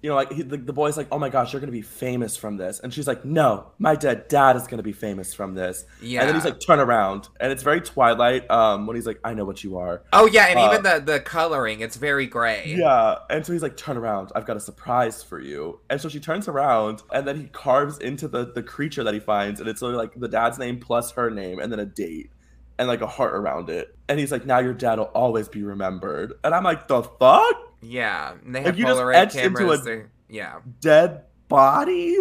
you 0.05 0.11
know, 0.11 0.17
like 0.17 0.31
he, 0.31 0.43
the, 0.43 0.59
the 0.59 0.73
boy's 0.75 0.99
like, 0.99 1.09
oh 1.11 1.19
my 1.19 1.31
gosh, 1.31 1.55
you're 1.55 1.61
gonna 1.61 1.73
be 1.73 1.81
famous 1.81 2.37
from 2.37 2.59
this, 2.59 2.79
and 2.79 2.93
she's 2.93 3.07
like, 3.07 3.25
no, 3.25 3.73
my 3.79 3.97
dead 3.97 4.29
dad 4.29 4.55
is 4.55 4.67
gonna 4.67 4.83
be 4.83 4.93
famous 4.93 5.33
from 5.33 5.55
this. 5.55 5.87
Yeah. 6.03 6.21
And 6.21 6.29
then 6.29 6.35
he's 6.35 6.45
like, 6.45 6.61
turn 6.61 6.79
around, 6.79 7.31
and 7.41 7.51
it's 7.51 7.63
very 7.63 7.81
Twilight. 7.81 8.51
Um, 8.51 8.87
when 8.87 8.97
he's 8.97 9.07
like, 9.07 9.19
I 9.25 9.33
know 9.33 9.47
what 9.47 9.65
you 9.65 9.79
are. 9.79 10.03
Oh 10.13 10.27
yeah, 10.27 10.49
and 10.49 10.59
Uh, 10.59 10.69
even 10.69 10.83
the 10.83 11.01
the 11.01 11.21
coloring, 11.21 11.81
it's 11.81 11.97
very 11.97 12.27
gray. 12.27 12.75
Yeah, 12.77 13.17
and 13.31 13.47
so 13.47 13.55
he's 13.55 13.63
like, 13.63 13.79
turn 13.79 13.97
around, 13.97 14.31
I've 14.35 14.45
got 14.45 14.59
a 14.59 14.61
surprise 14.61 15.23
for 15.23 15.41
you. 15.41 15.81
And 15.89 15.99
so 15.99 16.11
she 16.11 16.21
turns 16.21 16.49
around, 16.49 17.03
and 17.11 17.27
then 17.27 17.41
he 17.41 17.47
carves 17.47 17.97
into 17.97 18.29
the 18.29 18.45
the 18.45 18.63
creature 18.63 19.05
that 19.05 19.15
he 19.15 19.21
finds, 19.21 19.59
and 19.59 19.71
it's 19.71 19.81
like 19.81 20.13
the 20.21 20.29
dad's 20.29 20.59
name 20.59 20.81
plus 20.81 21.13
her 21.13 21.31
name, 21.31 21.61
and 21.61 21.73
then 21.73 21.81
a 21.81 21.87
date. 21.87 22.31
And 22.77 22.89
like 22.89 23.03
a 23.03 23.07
heart 23.07 23.35
around 23.35 23.71
it, 23.71 23.97
and 24.09 24.19
he's 24.19 24.33
like, 24.33 24.45
"Now 24.45 24.59
your 24.59 24.75
dad 24.75 24.99
will 24.99 25.05
always 25.15 25.49
be 25.49 25.63
remembered." 25.63 26.33
And 26.43 26.53
I'm 26.53 26.65
like, 26.65 26.89
"The 26.89 27.05
fuck? 27.05 27.64
Yeah, 27.85 28.33
and 28.45 28.55
they 28.55 28.61
If 28.61 28.67
have 28.67 28.79
you 28.79 28.87
just 28.87 29.01
etched 29.15 29.37
into 29.37 29.71
a- 29.71 29.79
they're- 29.79 30.11
Yeah, 30.29 30.61
dead 30.81 31.23
body. 31.49 32.17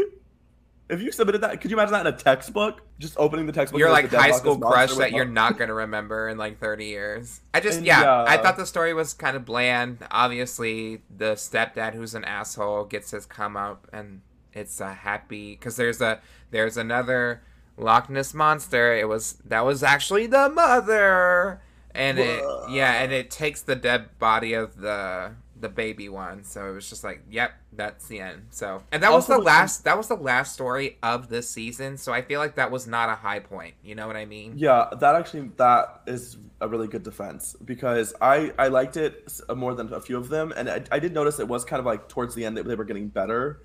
If 0.89 1.02
you 1.02 1.12
submitted 1.12 1.41
that, 1.41 1.62
could 1.62 1.71
you 1.71 1.78
imagine 1.78 1.93
that 1.93 2.06
in 2.06 2.13
a 2.13 2.17
textbook? 2.17 2.82
Just 2.99 3.15
opening 3.17 3.45
the 3.47 3.52
textbook. 3.54 3.80
you're 3.80 3.89
like 3.89 4.12
a 4.12 4.19
high 4.19 4.32
school 4.32 4.60
crush 4.60 4.93
that 4.95 5.12
you're 5.12 5.26
not 5.26 5.58
gonna 5.60 5.73
remember 5.73 6.30
in 6.30 6.38
like 6.38 6.60
30 6.60 6.86
years. 6.86 7.39
I 7.54 7.62
just 7.62 7.78
And, 7.80 7.88
yeah, 7.88 8.02
yeah. 8.02 8.26
I 8.28 8.38
thought 8.38 8.58
the 8.58 8.65
story 8.65 8.93
was 8.93 9.13
kind 9.13 9.36
of 9.36 9.45
bland. 9.45 9.99
Obviously, 10.12 11.02
the 11.15 11.34
stepdad 11.34 11.93
who's 11.95 12.13
an 12.13 12.26
asshole 12.26 12.84
gets 12.86 13.12
his 13.12 13.26
come 13.26 13.56
up, 13.58 13.88
and 13.93 14.21
it's 14.52 14.80
a 14.82 14.93
happy 14.93 15.56
because 15.56 15.78
there's 15.78 16.02
a 16.02 16.19
there's 16.52 16.78
another 16.78 17.41
Loch 17.78 18.10
Ness 18.10 18.34
monster. 18.34 18.93
It 18.93 19.08
was 19.08 19.38
that 19.45 19.65
was 19.65 19.82
actually 19.84 20.28
the 20.28 20.49
mother, 20.49 21.62
and 21.95 22.19
it 22.19 22.43
yeah, 22.69 23.02
and 23.02 23.12
it 23.12 23.32
takes 23.32 23.62
the 23.62 23.76
dead 23.76 24.19
body 24.19 24.54
of 24.54 24.78
the 24.78 25.32
the 25.63 25.69
baby 25.69 26.10
one. 26.10 26.43
So 26.43 26.69
it 26.69 26.73
was 26.73 26.88
just 26.88 27.04
like, 27.04 27.23
yep, 27.32 27.54
that's 27.71 28.08
the 28.08 28.19
end. 28.19 28.47
So 28.52 28.84
and 28.91 29.02
that 29.02 29.12
was 29.12 29.26
the 29.26 29.39
last 29.39 29.86
that 29.86 29.97
was 29.97 30.10
the 30.10 30.15
last 30.15 30.54
story 30.54 30.97
of 31.02 31.30
this 31.30 31.49
season. 31.49 31.97
So 31.97 32.13
I 32.13 32.21
feel 32.21 32.39
like 32.39 32.56
that 32.56 32.69
was 32.69 32.86
not 32.86 33.10
a 33.10 33.15
high 33.15 33.39
point. 33.39 33.73
You 33.84 33.95
know 33.95 34.06
what 34.06 34.15
I 34.15 34.26
mean? 34.26 34.54
Yeah, 34.58 34.89
that 34.99 35.15
actually 35.15 35.49
that 35.58 36.02
is 36.06 36.38
a 36.62 36.67
really 36.67 36.88
good 36.88 37.02
defense 37.02 37.56
because 37.65 38.13
I 38.21 38.52
I 38.60 38.67
liked 38.67 38.97
it 38.97 39.32
more 39.56 39.73
than 39.73 39.91
a 39.91 40.02
few 40.02 40.17
of 40.17 40.30
them, 40.30 40.54
and 40.56 40.69
I, 40.69 40.84
I 40.91 40.99
did 40.99 41.13
notice 41.13 41.39
it 41.39 41.47
was 41.47 41.65
kind 41.65 41.80
of 41.80 41.86
like 41.86 42.10
towards 42.10 42.36
the 42.36 42.45
end 42.45 42.58
that 42.58 42.67
they 42.67 42.76
were 42.76 42.86
getting 42.86 43.08
better. 43.08 43.62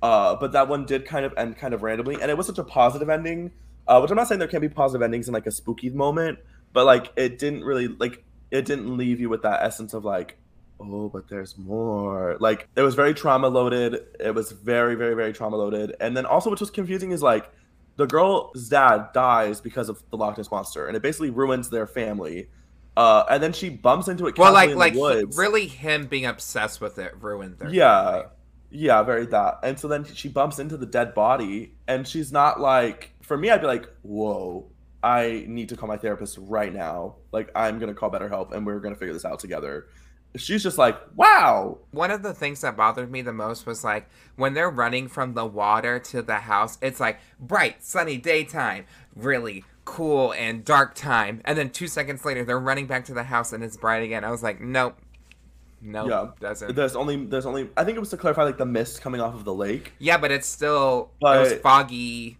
Uh, 0.00 0.36
but 0.36 0.52
that 0.52 0.68
one 0.68 0.86
did 0.86 1.04
kind 1.04 1.24
of 1.24 1.34
end 1.36 1.56
kind 1.56 1.74
of 1.74 1.82
randomly, 1.82 2.20
and 2.20 2.30
it 2.30 2.36
was 2.36 2.46
such 2.46 2.58
a 2.58 2.64
positive 2.64 3.08
ending. 3.08 3.50
Uh, 3.88 3.98
which 4.00 4.10
I'm 4.10 4.18
not 4.18 4.28
saying 4.28 4.38
there 4.38 4.48
can't 4.48 4.60
be 4.60 4.68
positive 4.68 5.02
endings 5.02 5.28
in 5.28 5.34
like 5.34 5.46
a 5.46 5.50
spooky 5.50 5.88
moment, 5.88 6.38
but 6.74 6.84
like 6.84 7.10
it 7.16 7.38
didn't 7.38 7.64
really 7.64 7.88
like 7.88 8.22
it 8.50 8.64
didn't 8.64 8.96
leave 8.96 9.20
you 9.20 9.28
with 9.28 9.42
that 9.42 9.62
essence 9.62 9.94
of 9.94 10.04
like, 10.04 10.38
oh, 10.80 11.08
but 11.08 11.28
there's 11.28 11.56
more. 11.58 12.36
Like 12.40 12.68
it 12.76 12.82
was 12.82 12.94
very 12.94 13.14
trauma 13.14 13.48
loaded. 13.48 14.04
It 14.20 14.34
was 14.34 14.52
very 14.52 14.94
very 14.94 15.14
very 15.14 15.32
trauma 15.32 15.56
loaded, 15.56 15.94
and 16.00 16.16
then 16.16 16.26
also 16.26 16.50
which 16.50 16.60
was 16.60 16.70
confusing 16.70 17.12
is 17.12 17.22
like 17.22 17.50
the 17.96 18.06
girl's 18.06 18.68
dad 18.68 19.08
dies 19.12 19.60
because 19.60 19.88
of 19.88 20.02
the 20.10 20.16
Loch 20.16 20.36
Ness 20.38 20.50
monster, 20.50 20.86
and 20.86 20.96
it 20.96 21.02
basically 21.02 21.30
ruins 21.30 21.70
their 21.70 21.86
family. 21.86 22.48
Uh, 22.96 23.24
and 23.30 23.40
then 23.42 23.52
she 23.52 23.68
bumps 23.68 24.08
into 24.08 24.26
it. 24.26 24.36
Well, 24.36 24.52
like 24.52 24.74
like 24.74 24.94
he- 24.94 25.24
really 25.36 25.66
him 25.68 26.06
being 26.06 26.26
obsessed 26.26 26.80
with 26.80 26.98
it 26.98 27.14
ruined 27.20 27.58
their 27.58 27.70
Yeah. 27.70 28.10
family. 28.10 28.26
Yeah, 28.70 29.02
very 29.02 29.24
that. 29.26 29.60
And 29.62 29.78
so 29.78 29.88
then 29.88 30.04
she 30.04 30.28
bumps 30.28 30.58
into 30.58 30.76
the 30.76 30.84
dead 30.84 31.14
body, 31.14 31.74
and 31.86 32.06
she's 32.06 32.32
not 32.32 32.60
like, 32.60 33.12
for 33.22 33.36
me, 33.36 33.50
I'd 33.50 33.60
be 33.62 33.66
like, 33.66 33.88
whoa, 34.02 34.66
I 35.02 35.44
need 35.48 35.70
to 35.70 35.76
call 35.76 35.88
my 35.88 35.96
therapist 35.96 36.36
right 36.40 36.74
now. 36.74 37.14
Like, 37.32 37.50
I'm 37.54 37.78
going 37.78 37.88
to 37.88 37.98
call 37.98 38.10
BetterHelp, 38.10 38.52
and 38.52 38.66
we're 38.66 38.80
going 38.80 38.92
to 38.92 38.98
figure 38.98 39.14
this 39.14 39.24
out 39.24 39.38
together. 39.38 39.86
She's 40.36 40.62
just 40.62 40.78
like, 40.78 40.96
wow. 41.16 41.78
One 41.90 42.10
of 42.10 42.22
the 42.22 42.34
things 42.34 42.60
that 42.60 42.76
bothered 42.76 43.10
me 43.10 43.22
the 43.22 43.32
most 43.32 43.66
was 43.66 43.82
like 43.82 44.08
when 44.36 44.54
they're 44.54 44.70
running 44.70 45.08
from 45.08 45.34
the 45.34 45.46
water 45.46 45.98
to 45.98 46.22
the 46.22 46.36
house, 46.36 46.78
it's 46.82 47.00
like 47.00 47.18
bright, 47.40 47.82
sunny 47.82 48.18
daytime, 48.18 48.84
really 49.16 49.64
cool 49.84 50.32
and 50.34 50.64
dark 50.64 50.94
time. 50.94 51.40
And 51.44 51.56
then 51.58 51.70
two 51.70 51.88
seconds 51.88 52.24
later, 52.24 52.44
they're 52.44 52.58
running 52.60 52.86
back 52.86 53.06
to 53.06 53.14
the 53.14 53.24
house 53.24 53.52
and 53.52 53.64
it's 53.64 53.76
bright 53.76 54.02
again. 54.02 54.22
I 54.22 54.30
was 54.30 54.42
like, 54.42 54.60
nope. 54.60 54.98
Nope. 55.80 56.08
Yeah. 56.10 56.26
Doesn't. 56.40 56.74
There's 56.76 56.94
only, 56.94 57.24
there's 57.24 57.46
only, 57.46 57.70
I 57.76 57.84
think 57.84 57.96
it 57.96 58.00
was 58.00 58.10
to 58.10 58.16
clarify, 58.16 58.42
like, 58.42 58.58
the 58.58 58.66
mist 58.66 59.00
coming 59.00 59.20
off 59.20 59.34
of 59.34 59.44
the 59.44 59.54
lake. 59.54 59.92
yeah, 59.98 60.18
but 60.18 60.30
it's 60.30 60.46
still, 60.48 61.10
it 61.20 61.24
was 61.24 61.52
foggy 61.54 62.36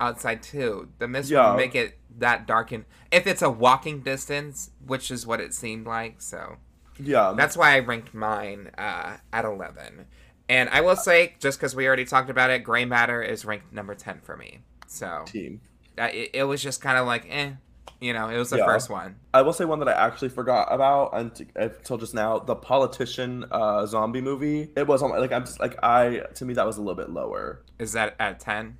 outside 0.00 0.42
too. 0.42 0.88
The 0.98 1.06
mist 1.06 1.30
Yeah. 1.30 1.50
would 1.50 1.58
make 1.58 1.74
it 1.74 1.98
that 2.18 2.46
dark. 2.46 2.72
And 2.72 2.86
if 3.12 3.26
it's 3.26 3.42
a 3.42 3.50
walking 3.50 4.00
distance, 4.00 4.70
which 4.84 5.10
is 5.10 5.26
what 5.26 5.40
it 5.40 5.54
seemed 5.54 5.86
like, 5.86 6.20
so. 6.20 6.56
Yeah. 7.02 7.34
That's 7.36 7.56
why 7.56 7.74
I 7.74 7.80
ranked 7.80 8.14
mine 8.14 8.70
uh, 8.78 9.16
at 9.32 9.44
11. 9.44 10.06
And 10.48 10.68
I 10.70 10.80
will 10.80 10.96
say, 10.96 11.34
just 11.38 11.58
because 11.58 11.76
we 11.76 11.86
already 11.86 12.04
talked 12.04 12.28
about 12.30 12.50
it, 12.50 12.64
Gray 12.64 12.84
Matter 12.84 13.22
is 13.22 13.44
ranked 13.44 13.72
number 13.72 13.94
10 13.94 14.20
for 14.22 14.36
me. 14.36 14.60
So 14.88 15.22
team. 15.26 15.60
uh, 15.98 16.08
it, 16.12 16.30
it 16.34 16.44
was 16.44 16.62
just 16.62 16.80
kind 16.80 16.98
of 16.98 17.06
like, 17.06 17.26
eh. 17.30 17.52
You 18.00 18.14
know, 18.14 18.28
it 18.30 18.38
was 18.38 18.48
the 18.48 18.56
Yeah. 18.56 18.64
first 18.64 18.88
one. 18.88 19.16
I 19.34 19.42
will 19.42 19.52
say 19.52 19.66
one 19.66 19.78
that 19.80 19.88
I 19.88 19.92
actually 19.92 20.30
forgot 20.30 20.68
about 20.72 21.10
until 21.14 21.98
just 21.98 22.14
now. 22.14 22.38
The 22.38 22.56
politician 22.56 23.44
uh, 23.50 23.84
zombie 23.84 24.22
movie. 24.22 24.70
It 24.74 24.86
was 24.86 25.02
on 25.02 25.10
like 25.10 25.32
I'm 25.32 25.44
just 25.44 25.60
like 25.60 25.76
I 25.82 26.22
to 26.36 26.44
me 26.46 26.54
that 26.54 26.64
was 26.66 26.78
a 26.78 26.80
little 26.80 26.94
bit 26.94 27.10
lower. 27.10 27.62
Is 27.78 27.92
that 27.92 28.16
at 28.18 28.40
10? 28.40 28.78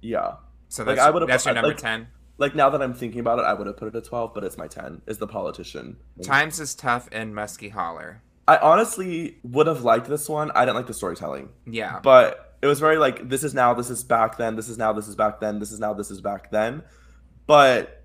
Yeah. 0.00 0.36
So 0.70 0.82
Like, 0.82 0.96
that's, 0.96 1.06
I 1.06 1.10
would've- 1.10 1.28
that's 1.28 1.44
your 1.44 1.52
number 1.54 1.68
like- 1.68 1.76
10? 1.76 2.08
Like 2.36 2.54
now 2.54 2.68
that 2.70 2.82
I'm 2.82 2.94
thinking 2.94 3.20
about 3.20 3.38
it, 3.38 3.42
I 3.42 3.54
would 3.54 3.66
have 3.66 3.76
put 3.76 3.88
it 3.88 3.94
at 3.96 4.04
12, 4.04 4.34
but 4.34 4.42
it's 4.44 4.58
my 4.58 4.66
10. 4.66 5.02
Is 5.06 5.18
the 5.18 5.26
politician. 5.26 5.96
Times 6.22 6.58
is 6.58 6.74
Tough 6.74 7.08
and 7.12 7.34
Musky 7.34 7.68
Holler. 7.68 8.22
I 8.48 8.56
honestly 8.58 9.38
would 9.42 9.66
have 9.66 9.82
liked 9.84 10.06
this 10.08 10.28
one. 10.28 10.50
I 10.54 10.64
didn't 10.64 10.76
like 10.76 10.86
the 10.86 10.94
storytelling, 10.94 11.48
Yeah. 11.66 12.00
but 12.02 12.56
it 12.60 12.66
was 12.66 12.80
very 12.80 12.98
like 12.98 13.28
this 13.28 13.44
is 13.44 13.54
now, 13.54 13.72
this 13.72 13.88
is 13.88 14.04
back 14.04 14.36
then, 14.36 14.56
this 14.56 14.68
is 14.68 14.76
now, 14.76 14.92
this 14.92 15.08
is 15.08 15.14
back 15.16 15.40
then, 15.40 15.60
this 15.60 15.72
is 15.72 15.80
now, 15.80 15.94
this 15.94 16.10
is 16.10 16.20
back 16.20 16.50
then. 16.50 16.82
But 17.46 18.04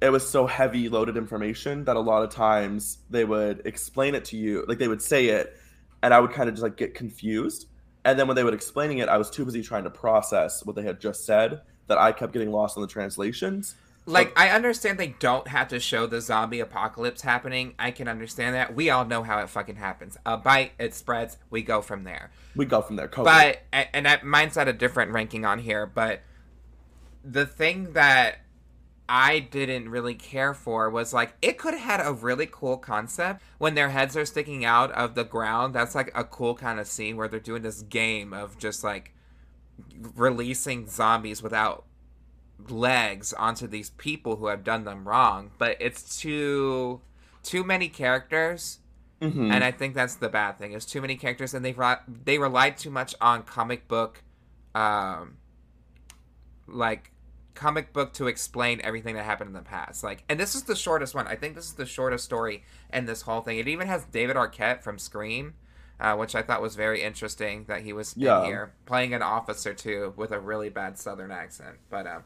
it 0.00 0.10
was 0.10 0.28
so 0.28 0.46
heavy 0.46 0.88
loaded 0.88 1.16
information 1.16 1.84
that 1.86 1.96
a 1.96 2.00
lot 2.00 2.22
of 2.22 2.30
times 2.30 2.98
they 3.08 3.24
would 3.24 3.62
explain 3.64 4.14
it 4.14 4.24
to 4.26 4.36
you, 4.36 4.64
like 4.68 4.78
they 4.78 4.88
would 4.88 5.02
say 5.02 5.26
it, 5.28 5.56
and 6.02 6.12
I 6.12 6.20
would 6.20 6.32
kind 6.32 6.48
of 6.48 6.54
just 6.54 6.62
like 6.62 6.76
get 6.76 6.94
confused. 6.94 7.66
And 8.04 8.18
then 8.18 8.28
when 8.28 8.36
they 8.36 8.44
would 8.44 8.54
explaining 8.54 8.98
it, 8.98 9.08
I 9.08 9.16
was 9.16 9.30
too 9.30 9.44
busy 9.44 9.62
trying 9.62 9.84
to 9.84 9.90
process 9.90 10.64
what 10.64 10.76
they 10.76 10.82
had 10.82 11.00
just 11.00 11.24
said 11.24 11.62
that 11.86 11.98
I 11.98 12.12
kept 12.12 12.32
getting 12.32 12.52
lost 12.52 12.76
on 12.76 12.82
the 12.82 12.88
translations. 12.88 13.74
Like, 14.08 14.32
I 14.38 14.50
understand 14.50 14.98
they 14.98 15.16
don't 15.18 15.48
have 15.48 15.66
to 15.68 15.80
show 15.80 16.06
the 16.06 16.20
zombie 16.20 16.60
apocalypse 16.60 17.22
happening. 17.22 17.74
I 17.76 17.90
can 17.90 18.06
understand 18.06 18.54
that. 18.54 18.72
We 18.72 18.88
all 18.88 19.04
know 19.04 19.24
how 19.24 19.40
it 19.40 19.48
fucking 19.48 19.76
happens. 19.76 20.16
A 20.24 20.36
bite, 20.36 20.72
it 20.78 20.94
spreads, 20.94 21.38
we 21.50 21.62
go 21.62 21.82
from 21.82 22.04
there. 22.04 22.30
We 22.54 22.66
go 22.66 22.82
from 22.82 22.94
there. 22.94 23.08
COVID. 23.08 23.24
But 23.24 23.62
and 23.92 24.06
I, 24.06 24.20
mine's 24.22 24.56
at 24.56 24.68
a 24.68 24.72
different 24.72 25.10
ranking 25.10 25.44
on 25.44 25.58
here, 25.58 25.86
but 25.86 26.22
the 27.24 27.46
thing 27.46 27.94
that 27.94 28.38
I 29.08 29.40
didn't 29.40 29.88
really 29.88 30.14
care 30.14 30.54
for 30.54 30.88
was 30.90 31.12
like 31.12 31.34
it 31.42 31.58
could 31.58 31.74
have 31.74 31.82
had 31.82 32.06
a 32.06 32.12
really 32.12 32.48
cool 32.50 32.76
concept 32.76 33.42
when 33.58 33.74
their 33.74 33.90
heads 33.90 34.16
are 34.16 34.24
sticking 34.24 34.64
out 34.64 34.90
of 34.92 35.14
the 35.14 35.24
ground. 35.24 35.74
That's 35.74 35.94
like 35.94 36.10
a 36.14 36.24
cool 36.24 36.54
kind 36.54 36.78
of 36.80 36.86
scene 36.86 37.16
where 37.16 37.28
they're 37.28 37.40
doing 37.40 37.62
this 37.62 37.82
game 37.82 38.32
of 38.32 38.58
just 38.58 38.84
like 38.84 39.12
releasing 40.14 40.86
zombies 40.88 41.42
without 41.42 41.84
legs 42.68 43.32
onto 43.32 43.66
these 43.66 43.90
people 43.90 44.36
who 44.36 44.46
have 44.46 44.64
done 44.64 44.84
them 44.84 45.06
wrong. 45.06 45.50
But 45.58 45.76
it's 45.80 46.18
too 46.18 47.00
too 47.42 47.62
many 47.62 47.88
characters 47.88 48.80
Mhm. 49.20 49.50
and 49.52 49.64
I 49.64 49.70
think 49.70 49.94
that's 49.94 50.16
the 50.16 50.28
bad 50.28 50.58
thing. 50.58 50.72
Is 50.72 50.84
too 50.84 51.00
many 51.00 51.16
characters, 51.16 51.54
and 51.54 51.64
they 51.64 51.74
they 52.24 52.38
relied 52.38 52.76
too 52.76 52.90
much 52.90 53.14
on 53.20 53.42
comic 53.44 53.88
book 53.88 54.22
um, 54.74 55.38
like 56.66 57.12
comic 57.54 57.92
book 57.94 58.12
to 58.12 58.26
explain 58.26 58.80
everything 58.84 59.14
that 59.14 59.24
happened 59.24 59.48
in 59.48 59.54
the 59.54 59.62
past. 59.62 60.04
Like, 60.04 60.22
and 60.28 60.38
this 60.38 60.54
is 60.54 60.64
the 60.64 60.76
shortest 60.76 61.14
one. 61.14 61.26
I 61.26 61.36
think 61.36 61.54
this 61.54 61.64
is 61.64 61.72
the 61.74 61.86
shortest 61.86 62.24
story 62.26 62.62
in 62.92 63.06
this 63.06 63.22
whole 63.22 63.40
thing. 63.40 63.58
It 63.58 63.68
even 63.68 63.86
has 63.86 64.04
David 64.04 64.36
Arquette 64.36 64.82
from 64.82 64.98
Scream, 64.98 65.54
uh, 66.00 66.14
which 66.16 66.34
I 66.34 66.42
thought 66.42 66.60
was 66.62 66.76
very 66.76 67.02
interesting 67.02 67.64
that 67.68 67.82
he 67.82 67.92
was 67.92 68.14
Yeah. 68.16 68.40
in 68.40 68.46
here 68.46 68.72
playing 68.84 69.14
an 69.14 69.22
officer 69.22 69.74
too 69.74 70.12
with 70.16 70.30
a 70.32 70.38
really 70.40 70.68
bad 70.68 70.98
Southern 70.98 71.30
accent. 71.30 71.76
But 71.90 72.06
um, 72.06 72.24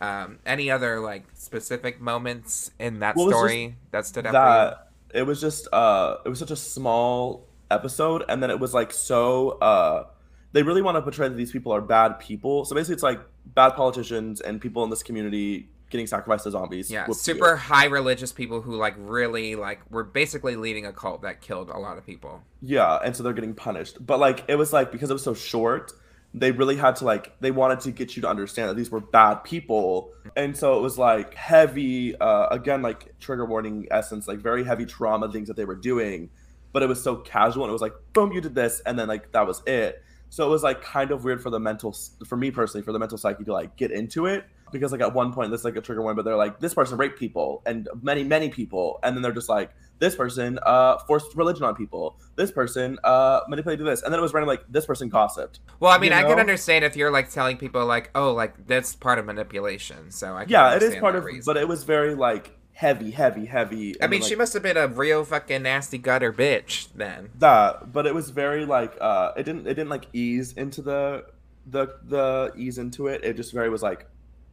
um, 0.00 0.38
any 0.46 0.70
other 0.70 1.00
like 1.00 1.24
specific 1.34 2.00
moments 2.00 2.70
in 2.78 3.00
that 3.00 3.16
Well, 3.16 3.28
story 3.28 3.76
that 3.90 4.06
stood 4.06 4.26
out 4.26 4.32
for 4.32 4.38
that 4.38 4.86
it 5.12 5.24
was 5.26 5.40
just 5.40 5.66
uh 5.72 6.16
it 6.24 6.28
was 6.28 6.38
such 6.38 6.52
a 6.52 6.56
small 6.56 7.46
episode 7.70 8.24
and 8.28 8.42
then 8.42 8.48
it 8.50 8.58
was 8.60 8.72
like 8.72 8.92
so 8.92 9.50
uh 9.58 10.04
they 10.52 10.62
really 10.62 10.82
want 10.82 10.96
to 10.96 11.02
portray 11.02 11.28
that 11.28 11.34
these 11.34 11.52
people 11.52 11.72
are 11.72 11.80
bad 11.80 12.18
people 12.20 12.64
so 12.64 12.74
basically 12.74 12.94
it's 12.94 13.02
like 13.02 13.20
bad 13.44 13.70
politicians 13.70 14.40
and 14.40 14.60
people 14.60 14.84
in 14.84 14.90
this 14.90 15.02
community 15.02 15.68
getting 15.90 16.06
sacrificed 16.06 16.44
to 16.44 16.50
zombies? 16.50 16.90
Yeah, 16.90 17.06
super 17.10 17.56
high 17.56 17.86
religious 17.86 18.32
people 18.32 18.60
who 18.62 18.76
like 18.76 18.94
really 18.96 19.56
like 19.56 19.80
were 19.90 20.04
basically 20.04 20.56
leading 20.56 20.86
a 20.86 20.92
cult 20.92 21.22
that 21.22 21.40
killed 21.40 21.68
a 21.68 21.78
lot 21.78 21.98
of 21.98 22.06
people. 22.06 22.42
yeah 22.62 22.98
and 23.04 23.14
so 23.14 23.22
they're 23.22 23.32
getting 23.32 23.54
punished. 23.54 24.04
But 24.04 24.18
like 24.18 24.44
it 24.48 24.56
was 24.56 24.72
like 24.72 24.92
because 24.92 25.10
it 25.10 25.14
was 25.14 25.22
so 25.22 25.34
short 25.34 25.92
they 26.32 26.52
really 26.52 26.76
had 26.76 26.96
to 26.96 27.04
like 27.04 27.38
they 27.40 27.50
wanted 27.50 27.80
to 27.80 27.90
get 27.90 28.14
you 28.14 28.22
to 28.22 28.28
understand 28.28 28.68
that 28.68 28.76
these 28.76 28.90
were 28.90 29.00
bad 29.00 29.42
people. 29.42 30.12
And 30.36 30.56
so 30.56 30.78
it 30.78 30.82
was 30.82 30.96
like 30.96 31.34
heavy 31.34 32.14
uh 32.16 32.46
again 32.48 32.82
like 32.82 33.18
trigger 33.18 33.44
warning 33.44 33.88
essence 33.90 34.28
like 34.28 34.38
very 34.38 34.64
heavy 34.64 34.86
trauma 34.86 35.30
things 35.30 35.48
that 35.48 35.56
they 35.56 35.64
were 35.64 35.74
doing. 35.74 36.30
But 36.72 36.84
it 36.84 36.88
was 36.88 37.02
so 37.02 37.16
casual 37.16 37.64
and 37.64 37.70
it 37.70 37.72
was 37.72 37.82
like 37.82 37.94
boom 38.12 38.32
you 38.32 38.40
did 38.40 38.54
this 38.54 38.80
and 38.86 38.98
then 38.98 39.08
like 39.08 39.32
that 39.32 39.46
was 39.46 39.62
it. 39.66 40.02
So 40.28 40.46
it 40.46 40.50
was 40.50 40.62
like 40.62 40.82
kind 40.82 41.10
of 41.10 41.24
weird 41.24 41.42
for 41.42 41.50
the 41.50 41.58
mental 41.58 41.96
for 42.24 42.36
me 42.36 42.52
personally 42.52 42.84
for 42.84 42.92
the 42.92 43.00
mental 43.00 43.18
psyche 43.18 43.42
to 43.44 43.52
like 43.52 43.76
get 43.76 43.90
into 43.90 44.26
it 44.26 44.44
because 44.72 44.92
like 44.92 45.00
at 45.00 45.14
one 45.14 45.32
point 45.32 45.50
this 45.50 45.60
is 45.60 45.64
like 45.64 45.76
a 45.76 45.80
trigger 45.80 46.02
one, 46.02 46.16
but 46.16 46.24
they're 46.24 46.36
like 46.36 46.60
this 46.60 46.74
person 46.74 46.98
raped 46.98 47.18
people 47.18 47.62
and 47.66 47.88
many 48.02 48.24
many 48.24 48.48
people 48.48 48.98
and 49.02 49.16
then 49.16 49.22
they're 49.22 49.32
just 49.32 49.48
like 49.48 49.70
this 49.98 50.16
person 50.16 50.58
uh 50.64 50.98
forced 51.06 51.36
religion 51.36 51.64
on 51.64 51.74
people 51.74 52.18
this 52.36 52.50
person 52.50 52.98
uh 53.04 53.40
manipulated 53.48 53.86
this 53.86 54.02
and 54.02 54.12
then 54.12 54.18
it 54.18 54.22
was 54.22 54.32
random 54.32 54.48
like 54.48 54.64
this 54.68 54.86
person 54.86 55.08
gossiped 55.08 55.60
Well, 55.78 55.92
I 55.92 55.98
mean, 55.98 56.12
You 56.12 56.18
I 56.18 56.22
can 56.22 56.40
understand 56.40 56.84
if 56.84 56.96
you're 56.96 57.10
like 57.10 57.30
telling 57.30 57.56
people 57.58 57.84
like, 57.86 58.10
oh, 58.14 58.32
like 58.32 58.66
that's 58.66 58.94
part 58.94 59.18
of 59.18 59.26
manipulation. 59.26 60.10
So 60.10 60.34
I 60.36 60.44
can 60.44 60.50
yeah 60.50 60.74
it 60.74 60.82
is 60.82 60.96
part 60.96 61.16
of 61.16 61.24
reason. 61.24 61.42
but 61.44 61.60
it 61.60 61.68
was 61.68 61.84
very 61.84 62.14
like 62.14 62.56
heavy 62.72 63.10
heavy 63.10 63.44
heavy 63.44 64.00
I 64.02 64.06
mean, 64.06 64.20
then, 64.20 64.28
she 64.30 64.34
must 64.36 64.54
have 64.54 64.62
been 64.62 64.78
a 64.78 64.86
real 64.88 65.22
fucking 65.24 65.62
nasty 65.64 65.98
gutter 65.98 66.32
bitch 66.32 66.88
then. 66.94 67.28
that 67.38 67.92
but 67.92 68.06
it 68.06 68.14
was 68.14 68.30
very 68.30 68.64
like 68.64 68.96
uh 69.00 69.32
it 69.36 69.42
didn't 69.42 69.66
it 69.66 69.74
didn't 69.74 69.90
like 69.90 70.06
ease 70.14 70.54
into 70.54 70.80
the 70.80 71.26
the 71.66 71.88
the 72.04 72.52
ease 72.56 72.78
into 72.78 73.06
it 73.06 73.22
it 73.22 73.36
just 73.36 73.52
very 73.52 73.68
was 73.68 73.82
like 73.82 74.06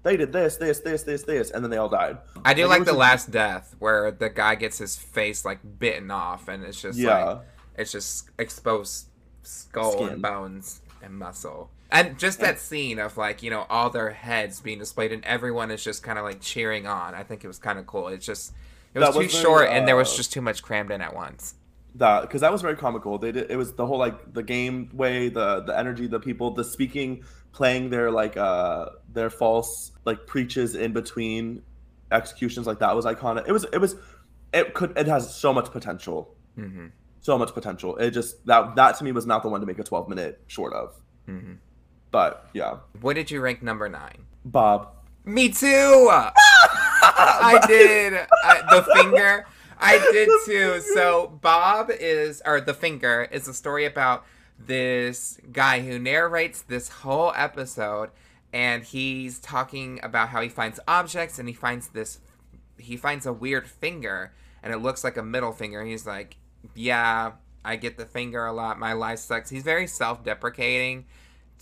they 0.08 0.18
did 0.18 0.32
this 0.32 0.58
this 0.58 0.80
this 0.80 1.04
this 1.04 1.24
this 1.24 1.52
and 1.52 1.64
then 1.64 1.70
they 1.72 1.78
all 1.78 1.90
died 1.90 2.18
I 2.46 2.54
do 2.54 2.66
Like, 2.68 2.80
like 2.80 2.88
the 2.88 2.94
last 2.94 3.30
death 3.32 3.76
where 3.80 4.10
the 4.12 4.30
guy 4.30 4.56
gets 4.56 4.78
his 4.78 4.96
face 4.96 5.44
like 5.46 5.60
bitten 5.80 6.10
off 6.12 6.48
and 6.48 6.64
it's 6.64 6.82
just 6.82 6.98
Yeah. 6.98 7.24
like 7.24 7.40
it's 7.78 7.92
just 7.92 8.30
exposed 8.40 9.08
skull 9.44 9.92
Skin. 9.94 10.10
and 10.10 10.22
bones 10.22 10.82
and 11.04 11.14
muscle. 11.14 11.70
And 11.92 12.18
just 12.20 12.40
that 12.42 12.60
scene 12.60 13.00
of 13.00 13.16
like, 13.18 13.42
you 13.44 13.50
know, 13.50 13.66
all 13.70 13.90
their 13.90 14.10
heads 14.10 14.60
being 14.60 14.80
displayed 14.80 15.12
and 15.14 15.24
everyone 15.24 15.72
is 15.72 15.82
just 15.84 16.04
kind 16.04 16.18
of 16.20 16.26
like 16.26 16.42
cheering 16.42 16.86
on. 16.86 17.16
I 17.16 17.24
think 17.24 17.44
it 17.46 17.48
was 17.48 17.60
kind 17.60 17.80
of 17.80 17.86
cool. 17.88 18.10
It's 18.10 18.26
just 18.26 18.52
it 18.94 19.00
was 19.00 19.08
That 19.10 19.14
too 19.14 19.20
was 19.20 19.32
very, 19.32 19.44
short 19.44 19.70
and 19.70 19.88
there 19.88 19.96
was 19.96 20.12
uh, 20.14 20.18
just 20.18 20.34
too 20.34 20.42
much 20.42 20.64
crammed 20.64 20.92
in 20.92 21.02
at 21.02 21.14
once. 21.16 21.56
that 21.96 22.22
because 22.22 22.42
that 22.42 22.52
was 22.52 22.62
very 22.62 22.76
comical 22.76 23.18
they 23.18 23.32
did 23.32 23.50
it 23.50 23.58
was 23.58 23.74
the 23.74 23.86
whole 23.88 23.98
like 23.98 24.18
the 24.34 24.44
game 24.44 24.90
way 24.94 25.30
the 25.30 25.62
the 25.68 25.76
energy 25.84 26.06
the 26.08 26.20
people 26.20 26.52
the 26.52 26.64
speaking 26.64 27.24
playing 27.52 27.90
their 27.90 28.12
like 28.12 28.38
uh 28.38 28.90
their 29.12 29.30
false 29.30 29.92
like 30.06 30.28
preaches 30.28 30.76
in 30.76 30.94
between 30.94 31.64
executions 32.12 32.68
like 32.68 32.80
that 32.80 32.96
was 32.96 33.06
iconic. 33.06 33.48
It 33.48 33.52
was 33.52 33.66
it 33.74 33.80
was 33.80 33.96
it 34.54 34.74
could 34.74 34.98
it 34.98 35.08
has 35.08 35.34
so 35.36 35.54
much 35.54 35.72
potential. 35.72 36.36
Hmm 36.56 36.88
so 37.20 37.38
much 37.38 37.54
potential. 37.54 37.98
It 37.98 38.12
just 38.12 38.46
that 38.46 38.76
that 38.76 38.98
to 39.00 39.04
me 39.04 39.12
was 39.12 39.26
not 39.26 39.44
the 39.44 39.50
one 39.50 39.60
to 39.60 39.68
make 39.68 39.80
a 39.80 39.84
12 39.84 40.08
minute 40.08 40.40
short 40.48 40.74
of. 40.74 40.94
Hmm 41.26 41.56
but 42.12 42.48
yeah. 42.54 42.78
What 43.02 43.16
did 43.16 43.30
you 43.32 43.42
rank 43.42 43.62
number 43.62 43.90
nine? 43.90 44.26
bob. 44.46 44.90
Me 45.26 45.50
too. 45.50 46.10
I 46.10 47.62
did. 47.68 48.14
I, 48.14 48.62
the 48.70 48.84
finger. 48.96 49.46
I 49.78 49.98
did 50.12 50.30
too. 50.46 50.80
So 50.96 51.38
Bob 51.42 51.92
is, 51.92 52.42
or 52.46 52.62
the 52.62 52.74
finger 52.74 53.28
is 53.30 53.48
a 53.48 53.54
story 53.54 53.86
about 53.86 54.24
this 54.60 55.40
guy 55.52 55.82
who 55.82 56.00
narrates 56.00 56.62
this 56.62 56.90
whole 56.90 57.34
episode, 57.36 58.10
and 58.52 58.84
he's 58.84 59.40
talking 59.40 60.00
about 60.04 60.30
how 60.30 60.42
he 60.42 60.50
finds 60.50 60.80
objects, 60.88 61.40
and 61.40 61.48
he 61.48 61.54
finds 61.54 61.90
this, 61.90 62.20
he 62.78 62.98
finds 62.98 63.26
a 63.26 63.34
weird 63.34 63.68
finger, 63.68 64.34
and 64.64 64.74
it 64.74 64.78
looks 64.78 65.04
like 65.04 65.18
a 65.18 65.24
middle 65.24 65.52
finger. 65.52 65.84
He's 65.84 66.08
like, 66.08 66.38
"Yeah, 66.76 67.34
I 67.64 67.76
get 67.76 67.98
the 67.98 68.06
finger 68.06 68.46
a 68.46 68.54
lot. 68.54 68.80
My 68.80 68.94
life 68.94 69.20
sucks." 69.20 69.50
He's 69.50 69.64
very 69.64 69.88
self-deprecating 69.88 71.06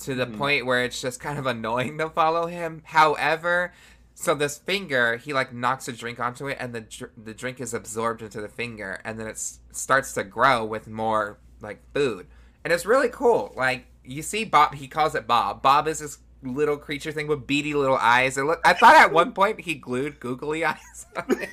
to 0.02 0.16
the 0.16 0.26
mm-hmm. 0.26 0.38
point 0.38 0.66
where 0.66 0.84
it's 0.84 1.02
just 1.02 1.20
kind 1.20 1.40
of 1.40 1.46
annoying 1.46 1.98
to 1.98 2.10
follow 2.10 2.48
him. 2.48 2.82
However, 2.86 3.74
so 4.14 4.34
this 4.34 4.58
finger, 4.58 5.18
he 5.18 5.34
like 5.34 5.54
knocks 5.54 5.88
a 5.88 5.92
drink 5.92 6.20
onto 6.20 6.48
it, 6.48 6.58
and 6.60 6.74
the 6.74 6.82
dr- 6.82 7.12
the 7.18 7.34
drink 7.34 7.60
is 7.60 7.74
absorbed 7.74 8.22
into 8.22 8.42
the 8.42 8.48
finger, 8.48 9.02
and 9.04 9.20
then 9.20 9.28
it 9.28 9.38
starts 9.72 10.14
to 10.14 10.24
grow 10.24 10.64
with 10.64 10.88
more 10.88 11.38
like 11.62 11.82
food, 11.94 12.28
and 12.66 12.74
it's 12.74 12.86
really 12.86 13.10
cool. 13.10 13.54
Like 13.56 13.86
you 14.04 14.22
see, 14.22 14.44
Bob, 14.44 14.74
he 14.76 14.88
calls 14.88 15.16
it 15.16 15.26
Bob. 15.28 15.62
Bob 15.62 15.88
is 15.88 16.00
this 16.00 16.18
little 16.44 16.78
creature 16.78 17.12
thing 17.12 17.28
with 17.28 17.48
beady 17.48 17.74
little 17.74 17.96
eyes. 17.98 18.38
It 18.38 18.44
look. 18.44 18.60
I 18.66 18.74
thought 18.74 18.96
at 18.96 19.14
one 19.14 19.32
point 19.32 19.62
he 19.62 19.76
glued 19.76 20.20
googly 20.20 20.66
eyes. 20.66 21.06
on 21.16 21.42
it. 21.42 21.50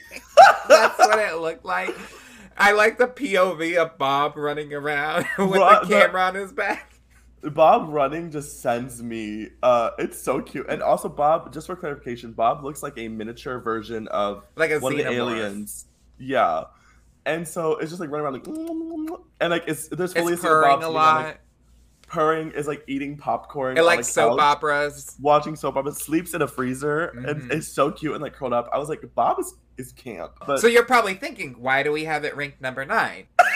That's 0.69 0.99
what 0.99 1.19
it 1.19 1.37
looked 1.37 1.65
like. 1.65 1.95
I 2.57 2.73
like 2.73 2.99
the 2.99 3.07
POV 3.07 3.77
of 3.77 3.97
Bob 3.99 4.37
running 4.37 4.73
around 4.75 5.27
with 5.39 5.51
Right, 5.61 5.83
the 5.83 5.89
camera 5.89 6.23
on 6.23 6.35
his 6.35 6.53
back. 6.53 6.95
Bob 7.43 7.89
running 7.89 8.31
just 8.31 8.61
sends 8.61 9.03
me. 9.03 9.49
Uh, 9.63 9.91
it's 9.99 10.21
so 10.21 10.41
cute, 10.41 10.67
and 10.69 10.83
also 10.83 11.09
Bob. 11.09 11.53
Just 11.53 11.67
for 11.67 11.77
clarification, 11.77 12.33
Bob 12.33 12.65
looks 12.65 12.83
like 12.83 12.97
a 12.97 13.09
miniature 13.09 13.59
version 13.59 14.09
of 14.09 14.47
Like 14.57 14.71
a 14.71 14.79
one 14.79 14.93
of 14.93 14.99
the 14.99 15.11
aliens. 15.11 15.87
Yeah, 16.19 16.65
and 17.27 17.47
so 17.47 17.77
it's 17.77 17.91
just 17.91 18.01
like 18.01 18.11
running 18.11 18.25
around 18.27 19.09
like, 19.09 19.21
and 19.41 19.51
like 19.51 19.65
it's 19.67 19.89
there's 19.89 20.13
fully 20.13 20.33
It's 20.35 20.43
a 20.43 20.47
scene 20.47 20.53
of 20.57 20.63
Bob 20.63 20.81
purring 20.81 20.83
a 20.83 20.89
lot. 20.91 21.25
like, 21.25 21.41
purring 22.09 22.51
is 22.53 22.67
like 22.67 22.85
eating 22.89 23.17
popcorn. 23.17 23.77
It 23.77 23.81
on, 23.81 23.87
like 23.87 24.05
soap 24.05 24.39
couch, 24.39 24.45
operas. 24.45 25.17
Watching 25.21 25.57
soap 25.57 25.77
opera, 25.77 25.93
sleeps 25.93 26.35
in 26.35 26.43
a 26.43 26.47
freezer, 26.49 27.07
and 27.07 27.43
Mhm. 27.43 27.53
it's 27.53 27.69
so 27.69 27.91
cute 27.91 28.13
and 28.15 28.23
like 28.23 28.35
curled 28.35 28.53
up. 28.53 28.69
I 28.73 28.79
was 28.79 28.89
like, 28.89 29.03
Bob 29.15 29.39
is 29.41 29.55
is 29.79 29.91
camp, 29.93 30.33
but 30.47 30.61
So 30.61 30.67
you're 30.67 30.85
probably 30.85 31.15
thinking, 31.15 31.55
why 31.59 31.83
do 31.83 31.91
we 31.93 32.05
have 32.05 32.25
it 32.25 32.37
ranked 32.37 32.61
number 32.61 32.85
nine? 32.85 33.27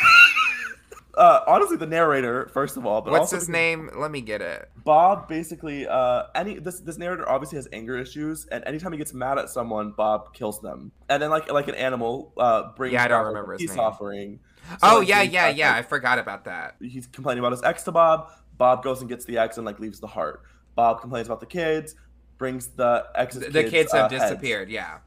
uh, 1.16 1.40
honestly, 1.46 1.76
the 1.76 1.86
narrator 1.86 2.48
first 2.52 2.76
of 2.76 2.84
all, 2.86 3.00
but 3.00 3.12
What's 3.12 3.30
his 3.30 3.48
name? 3.48 3.90
Let 3.96 4.10
me 4.10 4.20
get 4.20 4.42
it. 4.42 4.70
Bob 4.84 5.26
basically 5.28 5.86
uh 5.86 6.24
any 6.34 6.58
this 6.58 6.80
this 6.80 6.98
narrator 6.98 7.28
obviously 7.28 7.56
has 7.56 7.66
anger 7.72 7.96
issues 7.98 8.46
and 8.46 8.62
anytime 8.66 8.92
he 8.92 8.98
gets 8.98 9.12
mad 9.12 9.38
at 9.38 9.48
someone 9.50 9.90
Bob 9.92 10.32
kills 10.34 10.60
them 10.60 10.92
and 11.08 11.20
then 11.22 11.30
like 11.30 11.50
like 11.50 11.66
an 11.68 11.74
animal 11.74 12.32
uh 12.36 12.72
brings 12.76 12.92
Yeah, 12.92 13.04
I 13.04 13.08
don't 13.08 13.26
remember 13.26 13.54
his 13.54 13.62
peace 13.62 13.70
name. 13.70 13.80
offering 13.80 14.40
So, 14.70 14.76
oh 14.82 14.98
like, 14.98 15.08
yeah, 15.08 15.22
yeah, 15.22 15.46
uh, 15.46 15.48
yeah. 15.48 15.74
I 15.74 15.82
forgot 15.82 16.18
about 16.18 16.44
that. 16.44 16.76
he's 16.80 17.06
complaining 17.08 17.40
about 17.40 17.52
his 17.52 17.62
ex 17.64 17.82
to 17.84 17.92
Bob 17.92 18.30
Bob 18.56 18.84
goes 18.84 19.00
and 19.00 19.08
gets 19.08 19.24
the 19.24 19.38
ex 19.38 19.56
and 19.56 19.66
like 19.66 19.80
leaves 19.80 19.98
the 20.00 20.06
heart 20.06 20.42
Bob 20.76 21.00
complains 21.00 21.26
about 21.26 21.40
the 21.40 21.46
kids 21.46 21.94
brings 22.38 22.68
the 22.68 23.06
ex's 23.14 23.50
The, 23.52 23.64
kids 23.64 23.92
uh, 23.92 24.02
have 24.02 24.10
heads. 24.10 24.24
disappeared. 24.24 24.68
Yeah. 24.70 24.98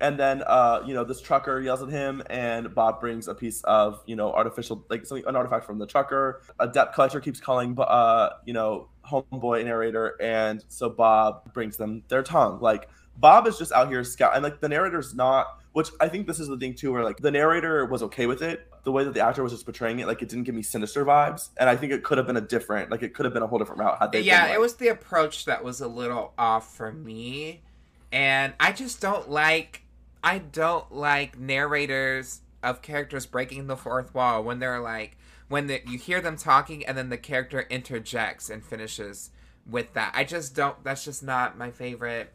And 0.00 0.18
then 0.18 0.42
uh 0.46 0.82
you 0.86 0.94
know 0.94 1.04
this 1.04 1.20
trucker 1.20 1.60
yells 1.60 1.82
at 1.82 1.88
him 1.88 2.22
and 2.30 2.74
bob 2.74 3.00
brings 3.00 3.28
a 3.28 3.34
piece 3.34 3.62
of 3.64 4.02
you 4.06 4.16
know 4.16 4.32
artificial 4.32 4.84
like 4.88 5.04
something 5.04 5.26
an 5.26 5.36
artifact 5.36 5.64
from 5.64 5.78
the 5.78 5.86
trucker 5.86 6.40
a 6.60 6.68
debt 6.68 6.92
collector 6.94 7.20
keeps 7.20 7.40
calling 7.40 7.76
uh 7.78 8.30
you 8.44 8.52
know 8.52 8.88
homeboy 9.06 9.64
narrator 9.64 10.16
and 10.20 10.64
so 10.68 10.88
bob 10.88 11.52
brings 11.52 11.76
them 11.76 12.02
their 12.08 12.22
tongue 12.22 12.60
like 12.60 12.88
bob 13.16 13.46
is 13.46 13.58
just 13.58 13.72
out 13.72 13.88
here 13.88 14.04
scout 14.04 14.34
and 14.34 14.42
like 14.42 14.60
the 14.60 14.68
narrator's 14.68 15.14
not 15.14 15.58
which 15.72 15.88
i 16.00 16.08
think 16.08 16.26
this 16.26 16.38
is 16.38 16.48
the 16.48 16.56
thing 16.56 16.74
too 16.74 16.92
where 16.92 17.04
like 17.04 17.16
the 17.18 17.30
narrator 17.30 17.84
was 17.86 18.02
okay 18.02 18.26
with 18.26 18.42
it 18.42 18.66
the 18.84 18.92
way 18.92 19.04
that 19.04 19.12
the 19.12 19.20
actor 19.20 19.42
was 19.42 19.52
just 19.52 19.64
portraying 19.64 19.98
it 19.98 20.06
like 20.06 20.22
it 20.22 20.28
didn't 20.28 20.44
give 20.44 20.54
me 20.54 20.62
sinister 20.62 21.04
vibes 21.04 21.48
and 21.56 21.68
i 21.68 21.76
think 21.76 21.92
it 21.92 22.04
could 22.04 22.18
have 22.18 22.26
been 22.26 22.36
a 22.36 22.42
different 22.42 22.90
like 22.90 23.02
it 23.02 23.14
could 23.14 23.24
have 23.24 23.34
been 23.34 23.42
a 23.42 23.46
whole 23.46 23.58
different 23.58 23.80
route 23.80 23.98
had 23.98 24.12
they 24.12 24.20
yeah, 24.20 24.42
been, 24.42 24.50
like, 24.50 24.56
it 24.56 24.60
was 24.60 24.74
the 24.76 24.88
approach 24.88 25.44
that 25.46 25.64
was 25.64 25.80
a 25.80 25.88
little 25.88 26.32
off 26.38 26.74
for 26.74 26.92
me. 26.92 27.62
And 28.10 28.54
I 28.58 28.72
just 28.72 29.00
don't 29.00 29.28
like 29.28 29.82
I 30.22 30.38
don't 30.38 30.90
like 30.92 31.38
narrators 31.38 32.40
of 32.62 32.82
characters 32.82 33.26
breaking 33.26 33.66
the 33.66 33.76
fourth 33.76 34.14
wall 34.14 34.42
when 34.42 34.58
they're 34.58 34.80
like 34.80 35.16
when 35.48 35.66
the, 35.66 35.80
you 35.86 35.96
hear 35.98 36.20
them 36.20 36.36
talking 36.36 36.84
and 36.84 36.98
then 36.98 37.08
the 37.08 37.16
character 37.16 37.60
interjects 37.70 38.50
and 38.50 38.62
finishes 38.64 39.30
with 39.68 39.92
that. 39.94 40.12
I 40.14 40.24
just 40.24 40.54
don't 40.54 40.82
that's 40.84 41.04
just 41.04 41.22
not 41.22 41.56
my 41.56 41.70
favorite. 41.70 42.32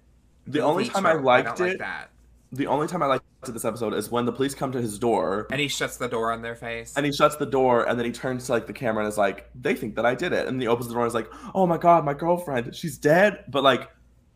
The 0.47 0.61
only 0.61 0.85
time 0.87 1.05
I 1.05 1.13
liked 1.13 1.59
like 1.59 1.73
it- 1.73 1.79
that. 1.79 2.09
the 2.51 2.67
only 2.67 2.87
time 2.87 3.03
I 3.03 3.07
liked 3.07 3.25
this 3.45 3.65
episode 3.65 3.93
is 3.93 4.09
when 4.09 4.23
the 4.25 4.31
police 4.31 4.55
come 4.55 4.71
to 4.71 4.81
his 4.81 4.97
door 4.97 5.47
And 5.51 5.59
he 5.59 5.67
shuts 5.67 5.97
the 5.97 6.07
door 6.07 6.31
on 6.31 6.41
their 6.41 6.55
face. 6.55 6.93
and 6.95 7.05
he 7.05 7.11
shuts 7.11 7.35
the 7.35 7.45
door 7.45 7.87
and 7.87 7.99
then 7.99 8.05
he 8.05 8.11
turns 8.13 8.45
to 8.45 8.53
like 8.53 8.67
the 8.67 8.73
camera 8.73 9.03
and 9.03 9.11
is 9.11 9.17
like, 9.17 9.49
they 9.53 9.75
think 9.75 9.95
that 9.95 10.05
I 10.05 10.15
did 10.15 10.31
it. 10.31 10.47
And 10.47 10.61
he 10.61 10.67
opens 10.67 10.87
the 10.87 10.93
door 10.93 11.03
and 11.03 11.09
is 11.09 11.13
like, 11.13 11.29
oh 11.53 11.67
my 11.67 11.77
god, 11.77 12.05
my 12.05 12.13
girlfriend, 12.13 12.73
she's 12.75 12.97
dead. 12.97 13.43
But 13.49 13.63
like, 13.63 13.89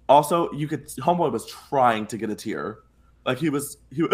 also 0.10 0.52
you 0.52 0.68
could 0.68 0.88
homeboy 0.88 1.32
was 1.32 1.46
trying 1.46 2.06
to 2.08 2.18
get 2.18 2.30
a 2.30 2.36
tear, 2.36 2.80
like 3.28 3.38
he 3.38 3.50
was 3.52 3.78
he 3.94 4.08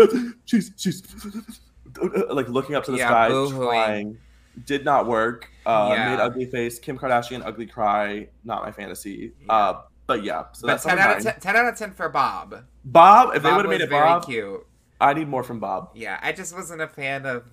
she's 0.45 0.71
she's 0.75 1.01
like 2.29 2.49
looking 2.49 2.75
up 2.75 2.83
to 2.85 2.91
the 2.91 2.97
Yeah, 2.97 3.07
sky, 3.07 3.29
boo-hooing. 3.29 3.59
trying. 3.69 4.17
Did 4.65 4.83
not 4.83 5.07
work. 5.07 5.47
Uh, 5.65 5.91
Yeah. 5.93 6.09
Made 6.11 6.19
ugly 6.19 6.45
face. 6.45 6.79
Kim 6.79 6.97
Kardashian, 6.97 7.45
ugly 7.45 7.65
cry. 7.67 8.27
Not 8.43 8.63
my 8.63 8.71
fantasy. 8.71 9.31
Yeah. 9.45 9.53
Uh, 9.53 9.81
but 10.05 10.23
yeah. 10.23 10.45
So 10.53 10.67
but 10.67 10.73
that's 10.73 10.83
10 10.83 10.99
out, 10.99 11.17
of 11.17 11.23
10, 11.23 11.39
10 11.39 11.55
out 11.55 11.67
of 11.67 11.77
10 11.77 11.91
for 11.93 12.09
Bob. 12.09 12.63
Bob. 12.83 13.35
If 13.35 13.43
they 13.43 13.51
would 13.51 13.65
have 13.65 13.69
made 13.71 13.81
it 13.81 13.89
very 13.89 14.03
Bob, 14.05 14.25
cute. 14.25 14.65
I 14.99 15.13
need 15.13 15.27
more 15.27 15.43
from 15.43 15.59
Bob. 15.59 15.91
Yeah, 15.95 16.19
I 16.21 16.31
just 16.33 16.53
wasn't 16.55 16.81
a 16.81 16.87
fan 16.87 17.25
of. 17.25 17.45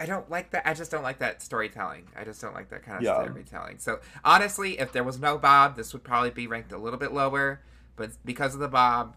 I 0.00 0.06
don't 0.06 0.30
like 0.30 0.50
that. 0.52 0.66
I 0.68 0.74
just 0.74 0.90
don't 0.92 1.02
like 1.02 1.18
that 1.18 1.42
storytelling. 1.42 2.06
I 2.16 2.22
just 2.24 2.40
don't 2.40 2.54
like 2.54 2.70
that 2.70 2.84
kind 2.84 2.98
of 2.98 3.02
Yeah. 3.02 3.22
storytelling. 3.24 3.78
So 3.78 3.98
honestly, 4.24 4.78
if 4.78 4.92
there 4.92 5.02
was 5.04 5.18
no 5.18 5.38
Bob, 5.38 5.76
this 5.76 5.92
would 5.92 6.04
probably 6.04 6.30
be 6.30 6.46
ranked 6.46 6.70
a 6.72 6.78
little 6.78 6.98
bit 6.98 7.12
lower. 7.12 7.60
But 7.96 8.10
because 8.24 8.54
of 8.54 8.60
the 8.60 8.68
Bob, 8.68 9.16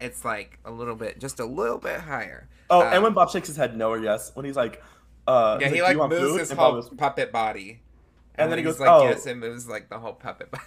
it's 0.00 0.24
like 0.24 0.58
a 0.64 0.70
little 0.70 0.94
bit, 0.94 1.18
just 1.20 1.40
a 1.40 1.44
little 1.44 1.78
bit 1.78 2.00
higher. 2.00 2.48
Oh, 2.70 2.82
Um, 2.82 2.92
and 2.92 3.02
when 3.02 3.12
Bob 3.14 3.30
shakes 3.30 3.48
his 3.48 3.56
head 3.56 3.76
no 3.76 3.90
or 3.90 3.98
yes, 3.98 4.30
when 4.34 4.44
he's 4.44 4.56
like, 4.56 4.82
uh, 5.26 5.58
Yeah, 5.60 5.66
he's 5.68 5.74
he 5.74 5.78
"Do 5.80 5.84
like 5.84 5.96
you 5.96 6.08
moves 6.08 6.38
his 6.40 6.50
And 6.50 6.58
whole 6.60 6.72
goes, 6.74 6.88
puppet 6.90 7.32
body, 7.32 7.80
And 8.34 8.50
then 8.50 8.58
he 8.58 8.64
goes, 8.64 8.78
like, 8.78 8.88
"Oh." 8.90 9.02
yes, 9.04 9.26
it 9.26 9.36
moves 9.36 9.68
like 9.68 9.88
the 9.88 9.98
whole 9.98 10.12
puppet 10.14 10.50
body. 10.50 10.64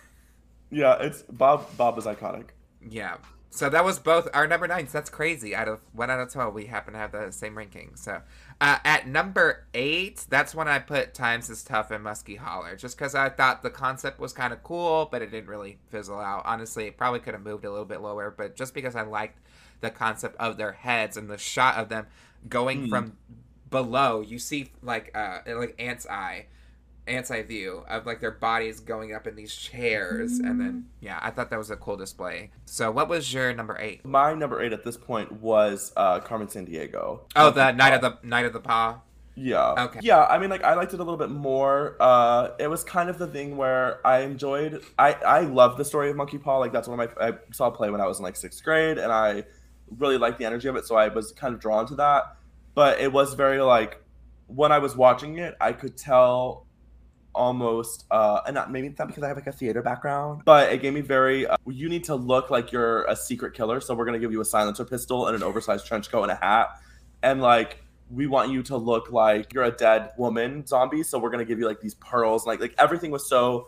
yeah, 0.71 0.97
it's 1.01 1.21
Bob. 1.23 1.75
Bob 1.77 1.97
is 1.97 2.05
iconic. 2.05 2.49
Yeah. 2.87 3.17
So 3.53 3.69
that 3.69 3.83
was 3.83 3.99
both 3.99 4.29
our 4.33 4.47
number 4.47 4.65
nines. 4.65 4.93
That's 4.93 5.09
crazy. 5.09 5.53
Out 5.53 5.67
of 5.67 5.81
one 5.91 6.09
out 6.09 6.21
of 6.21 6.31
twelve, 6.31 6.53
we 6.53 6.67
happen 6.67 6.93
to 6.93 6.99
have 6.99 7.11
the 7.11 7.31
same 7.31 7.57
ranking. 7.57 7.91
So 7.95 8.21
uh, 8.61 8.77
at 8.85 9.07
number 9.07 9.65
eight, 9.73 10.25
that's 10.29 10.55
when 10.55 10.69
I 10.69 10.79
put 10.79 11.13
Times 11.13 11.49
is 11.49 11.61
Tough 11.61 11.91
and 11.91 12.01
Musky 12.01 12.35
Holler, 12.37 12.77
just 12.77 12.97
because 12.97 13.13
I 13.13 13.27
thought 13.27 13.61
the 13.61 13.69
concept 13.69 14.21
was 14.21 14.31
kind 14.31 14.53
of 14.53 14.63
cool, 14.63 15.09
but 15.11 15.21
it 15.21 15.31
didn't 15.31 15.49
really 15.49 15.79
fizzle 15.89 16.19
out. 16.19 16.43
Honestly, 16.45 16.87
it 16.87 16.97
probably 16.97 17.19
could 17.19 17.33
have 17.33 17.43
moved 17.43 17.65
a 17.65 17.69
little 17.69 17.85
bit 17.85 17.99
lower, 18.01 18.33
but 18.35 18.55
just 18.55 18.73
because 18.73 18.95
I 18.95 19.01
liked 19.01 19.37
the 19.81 19.89
concept 19.89 20.37
of 20.37 20.55
their 20.55 20.71
heads 20.71 21.17
and 21.17 21.29
the 21.29 21.37
shot 21.37 21.75
of 21.75 21.89
them 21.89 22.07
going 22.47 22.85
Hmm. 22.85 22.89
from 22.89 23.17
below, 23.69 24.21
you 24.21 24.39
see 24.39 24.71
like 24.81 25.11
uh 25.13 25.39
like 25.47 25.75
Ant's 25.77 26.07
eye 26.07 26.45
anti 27.11 27.41
view 27.41 27.83
of 27.89 28.05
like 28.05 28.19
their 28.19 28.31
bodies 28.31 28.79
going 28.79 29.13
up 29.13 29.27
in 29.27 29.35
these 29.35 29.53
chairs 29.53 30.39
and 30.39 30.59
then 30.59 30.85
yeah 30.99 31.19
i 31.21 31.29
thought 31.29 31.49
that 31.49 31.59
was 31.59 31.69
a 31.69 31.75
cool 31.75 31.97
display 31.97 32.49
so 32.65 32.89
what 32.89 33.09
was 33.09 33.33
your 33.33 33.53
number 33.53 33.77
eight? 33.79 34.05
My 34.05 34.33
number 34.33 34.61
eight 34.61 34.71
at 34.71 34.83
this 34.83 34.95
point 34.95 35.29
was 35.31 35.91
uh, 35.97 36.19
Carmen 36.21 36.47
Sandiego. 36.47 37.19
Oh, 37.35 37.51
the 37.51 37.71
night 37.73 37.93
of 37.93 38.01
the 38.01 38.17
night 38.23 38.45
of 38.45 38.53
the 38.53 38.59
paw 38.59 39.01
Yeah. 39.35 39.73
Okay. 39.85 39.99
Yeah, 40.03 40.23
I 40.23 40.37
mean, 40.37 40.49
like, 40.49 40.63
I 40.63 40.73
liked 40.75 40.93
it 40.93 40.99
a 40.99 41.03
little 41.03 41.17
bit 41.17 41.29
more. 41.29 41.97
Uh, 41.99 42.51
it 42.59 42.69
was 42.69 42.83
kind 42.83 43.09
of 43.09 43.17
the 43.17 43.27
thing 43.27 43.57
where 43.57 44.05
I 44.07 44.19
enjoyed. 44.19 44.81
I 44.97 45.13
I 45.13 45.41
love 45.41 45.77
the 45.77 45.85
story 45.85 46.09
of 46.09 46.15
Monkey 46.15 46.37
Paw. 46.37 46.59
Like, 46.59 46.71
that's 46.71 46.87
one 46.87 46.99
of 46.99 47.17
my. 47.17 47.27
I 47.27 47.33
saw 47.51 47.69
play 47.69 47.89
when 47.89 48.01
I 48.01 48.07
was 48.07 48.19
in 48.19 48.23
like 48.23 48.37
sixth 48.37 48.63
grade, 48.63 48.97
and 48.97 49.11
I 49.11 49.43
really 49.97 50.17
liked 50.17 50.39
the 50.39 50.45
energy 50.45 50.69
of 50.69 50.75
it. 50.77 50.85
So 50.85 50.95
I 50.95 51.09
was 51.09 51.33
kind 51.33 51.53
of 51.53 51.59
drawn 51.59 51.85
to 51.87 51.95
that. 51.95 52.37
But 52.73 53.01
it 53.01 53.11
was 53.11 53.33
very 53.33 53.59
like 53.59 54.01
when 54.47 54.71
I 54.71 54.79
was 54.79 54.95
watching 54.95 55.39
it, 55.39 55.55
I 55.59 55.73
could 55.73 55.97
tell 55.97 56.67
almost 57.33 58.05
uh 58.11 58.41
and 58.45 58.55
not 58.55 58.71
maybe 58.71 58.87
it's 58.87 58.99
not 58.99 59.07
because 59.07 59.23
i 59.23 59.27
have 59.27 59.37
like 59.37 59.47
a 59.47 59.51
theater 59.51 59.81
background 59.81 60.41
but 60.45 60.71
it 60.71 60.81
gave 60.81 60.93
me 60.93 61.01
very 61.01 61.47
uh, 61.47 61.55
you 61.67 61.87
need 61.87 62.03
to 62.03 62.13
look 62.15 62.49
like 62.49 62.71
you're 62.71 63.03
a 63.05 63.15
secret 63.15 63.53
killer 63.53 63.79
so 63.79 63.93
we're 63.95 64.03
to 64.13 64.19
give 64.19 64.31
you 64.31 64.41
a 64.41 64.45
silencer 64.45 64.83
pistol 64.83 65.27
and 65.27 65.35
an 65.35 65.41
oversized 65.43 65.85
trench 65.85 66.11
coat 66.11 66.23
and 66.23 66.31
a 66.31 66.35
hat 66.35 66.69
and 67.23 67.41
like 67.41 67.83
we 68.09 68.27
want 68.27 68.51
you 68.51 68.61
to 68.61 68.75
look 68.75 69.11
like 69.11 69.53
you're 69.53 69.63
a 69.63 69.71
dead 69.71 70.09
woman 70.17 70.65
zombie 70.67 71.03
so 71.03 71.17
we're 71.17 71.29
to 71.39 71.45
give 71.45 71.57
you 71.59 71.65
like 71.67 71.79
these 71.79 71.95
pearls 71.95 72.45
like 72.45 72.59
like 72.59 72.75
everything 72.77 73.11
was 73.11 73.27
so 73.29 73.67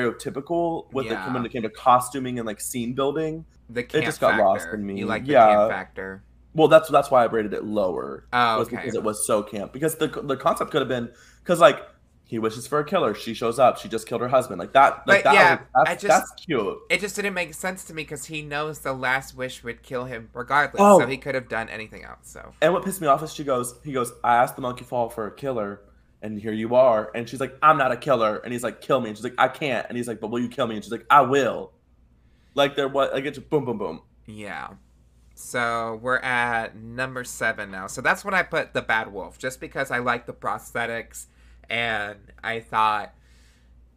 stereotypical 0.00 0.92
with 0.92 1.06
Yeah. 1.06 1.26
the 1.26 1.32
when 1.32 1.44
it 1.44 1.52
came 1.52 1.62
to 1.62 1.70
costuming 1.70 2.38
and 2.38 2.46
like 2.46 2.60
scene 2.60 2.94
building 2.94 3.44
the 3.68 3.82
camp 3.82 4.04
just 4.04 4.20
got 4.20 4.30
factor. 4.32 4.44
lost 4.44 4.68
in 4.72 4.84
me. 4.86 4.98
you 4.98 5.06
like 5.06 5.24
the 5.26 5.32
Yeah. 5.32 5.46
camp 5.48 5.70
factor 5.70 6.22
well 6.54 6.68
that's 6.68 6.88
that's 6.88 7.10
why 7.10 7.22
i 7.22 7.26
rated 7.26 7.52
it 7.52 7.64
lower 7.64 8.26
oh 8.32 8.58
was 8.58 8.68
okay 8.68 8.76
because 8.76 8.94
it 8.94 9.02
was 9.02 9.26
so 9.26 9.42
camp. 9.42 9.72
Because 9.72 9.96
the 9.96 10.08
the 10.08 10.36
concept 10.36 10.70
could 10.70 10.80
have 10.80 10.88
been 10.88 11.10
because 11.42 11.60
like 11.60 11.80
he 12.28 12.38
wishes 12.40 12.66
for 12.66 12.80
a 12.80 12.84
killer, 12.84 13.14
she 13.14 13.34
shows 13.34 13.58
up, 13.58 13.78
she 13.78 13.88
just 13.88 14.06
killed 14.06 14.20
her 14.20 14.28
husband. 14.28 14.58
Like 14.58 14.72
that, 14.72 15.06
like 15.06 15.22
But 15.22 15.32
that. 15.32 15.34
yeah, 15.34 15.58
was, 15.74 15.84
that's, 15.86 16.02
just- 16.02 16.28
that's 16.28 16.44
cute. 16.44 16.78
it 16.90 17.00
just 17.00 17.14
didn't 17.16 17.34
make 17.34 17.54
sense 17.54 17.84
to 17.84 17.94
me 17.94 18.02
because 18.02 18.26
he 18.26 18.42
knows 18.42 18.80
the 18.80 18.92
last 18.92 19.36
wish 19.36 19.62
would 19.62 19.82
kill 19.82 20.04
him 20.06 20.28
regardless 20.34 20.80
Oh. 20.82 20.98
so 21.00 21.06
he 21.06 21.16
could 21.18 21.34
have 21.36 21.48
done 21.48 21.68
anything 21.68 22.04
else 22.04 22.18
so 22.24 22.52
And 22.60 22.72
what 22.72 22.84
pissed 22.84 23.00
me 23.00 23.06
off 23.06 23.22
is 23.22 23.32
she 23.32 23.44
goes, 23.44 23.76
he 23.84 23.92
goes, 23.92 24.12
I 24.24 24.36
asked 24.36 24.56
the 24.56 24.62
monkey 24.62 24.84
fall 24.84 25.08
for 25.08 25.26
a 25.26 25.30
killer, 25.34 25.82
and 26.22 26.40
here 26.40 26.52
you 26.52 26.74
are. 26.74 27.10
And 27.14 27.28
she's 27.28 27.38
like, 27.40 27.56
I'm 27.62 27.78
not 27.78 27.92
a 27.92 27.96
killer. 27.96 28.38
And 28.38 28.52
he's 28.52 28.64
like, 28.64 28.80
kill 28.80 29.00
me. 29.00 29.10
And 29.10 29.16
she's 29.16 29.22
like, 29.24 29.34
I 29.38 29.46
can't. 29.48 29.86
And 29.88 29.96
he's 29.96 30.08
like, 30.08 30.18
but 30.20 30.28
will 30.30 30.40
you 30.40 30.48
kill 30.48 30.66
me? 30.66 30.74
And 30.74 30.82
she's 30.82 30.90
like, 30.90 31.06
I 31.10 31.20
will. 31.20 31.72
Like 32.54 32.74
there 32.74 32.88
what 32.88 33.12
like 33.12 33.24
it's 33.26 33.38
boom 33.38 33.64
boom 33.66 33.78
boom. 33.78 34.00
Yeah. 34.26 34.70
So 35.34 36.00
we're 36.02 36.16
at 36.18 36.74
number 36.74 37.22
seven 37.22 37.70
now. 37.70 37.86
So 37.86 38.00
that's 38.00 38.24
when 38.24 38.32
I 38.34 38.42
put 38.42 38.72
the 38.72 38.80
Bad 38.82 39.12
Wolf, 39.12 39.38
just 39.38 39.60
because 39.60 39.90
I 39.90 39.98
like 39.98 40.26
the 40.26 40.32
prosthetics, 40.32 41.26
and 41.68 42.18
I 42.42 42.60
thought 42.60 43.14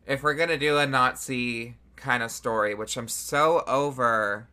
if 0.06 0.24
we're 0.24 0.34
gonna 0.34 0.58
do 0.58 0.78
a 0.78 0.88
Nazi 0.88 1.76
kind 1.96 2.24
of 2.24 2.32
story, 2.32 2.74
which 2.74 2.98
I'm 2.98 3.08
so 3.08 3.64
over 3.68 4.48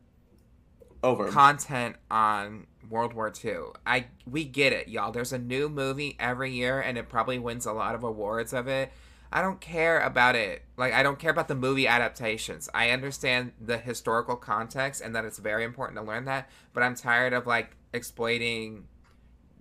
Over. 1.03 1.29
content 1.31 1.97
on 2.11 2.67
World 2.89 3.15
War 3.15 3.33
II. 3.45 3.59
I 3.87 4.07
we 4.31 4.45
get 4.45 4.73
it, 4.73 4.89
y'all. 4.89 5.13
There's 5.13 5.33
a 5.33 5.39
new 5.39 5.69
movie 5.69 6.17
every 6.19 6.53
year, 6.53 6.81
and 6.81 6.99
it 6.99 7.09
probably 7.09 7.39
wins 7.39 7.67
a 7.67 7.73
lot 7.73 7.95
of 7.95 8.03
awards 8.05 8.53
of 8.53 8.69
it. 8.69 8.93
I 9.33 9.43
don't 9.43 9.61
care 9.61 10.01
about 10.01 10.37
it. 10.37 10.63
Like 10.77 10.93
I 10.93 11.03
don't 11.03 11.19
care 11.19 11.31
about 11.31 11.49
the 11.49 11.55
movie 11.55 11.89
adaptations. 11.89 12.69
I 12.73 12.91
understand 12.91 13.53
the 13.61 13.79
historical 13.79 14.37
context 14.37 15.01
and 15.01 15.15
that 15.17 15.25
it's 15.25 15.39
very 15.39 15.65
important 15.65 15.99
to 15.99 16.05
learn 16.05 16.27
that, 16.27 16.49
but 16.73 16.83
I'm 16.83 16.95
tired 16.95 17.33
of 17.33 17.47
like 17.47 17.77
exploiting 17.93 18.87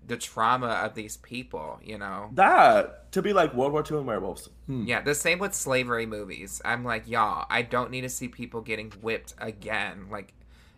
the 0.07 0.17
trauma 0.17 0.67
of 0.67 0.93
these 0.93 1.17
people, 1.17 1.79
you 1.83 1.97
know. 1.97 2.29
that 2.33 3.11
to 3.11 3.21
be 3.21 3.33
like 3.33 3.53
World 3.53 3.71
War 3.71 3.83
II 3.89 3.97
and 3.97 4.07
werewolves. 4.07 4.49
Hmm. 4.67 4.83
Yeah, 4.85 5.01
the 5.01 5.15
same 5.15 5.39
with 5.39 5.53
slavery 5.53 6.05
movies. 6.05 6.61
I'm 6.63 6.83
like, 6.83 7.07
y'all, 7.07 7.45
I 7.49 7.61
don't 7.61 7.91
need 7.91 8.01
to 8.01 8.09
see 8.09 8.27
people 8.27 8.61
getting 8.61 8.91
whipped 9.01 9.33
again. 9.37 10.07
Like 10.11 10.33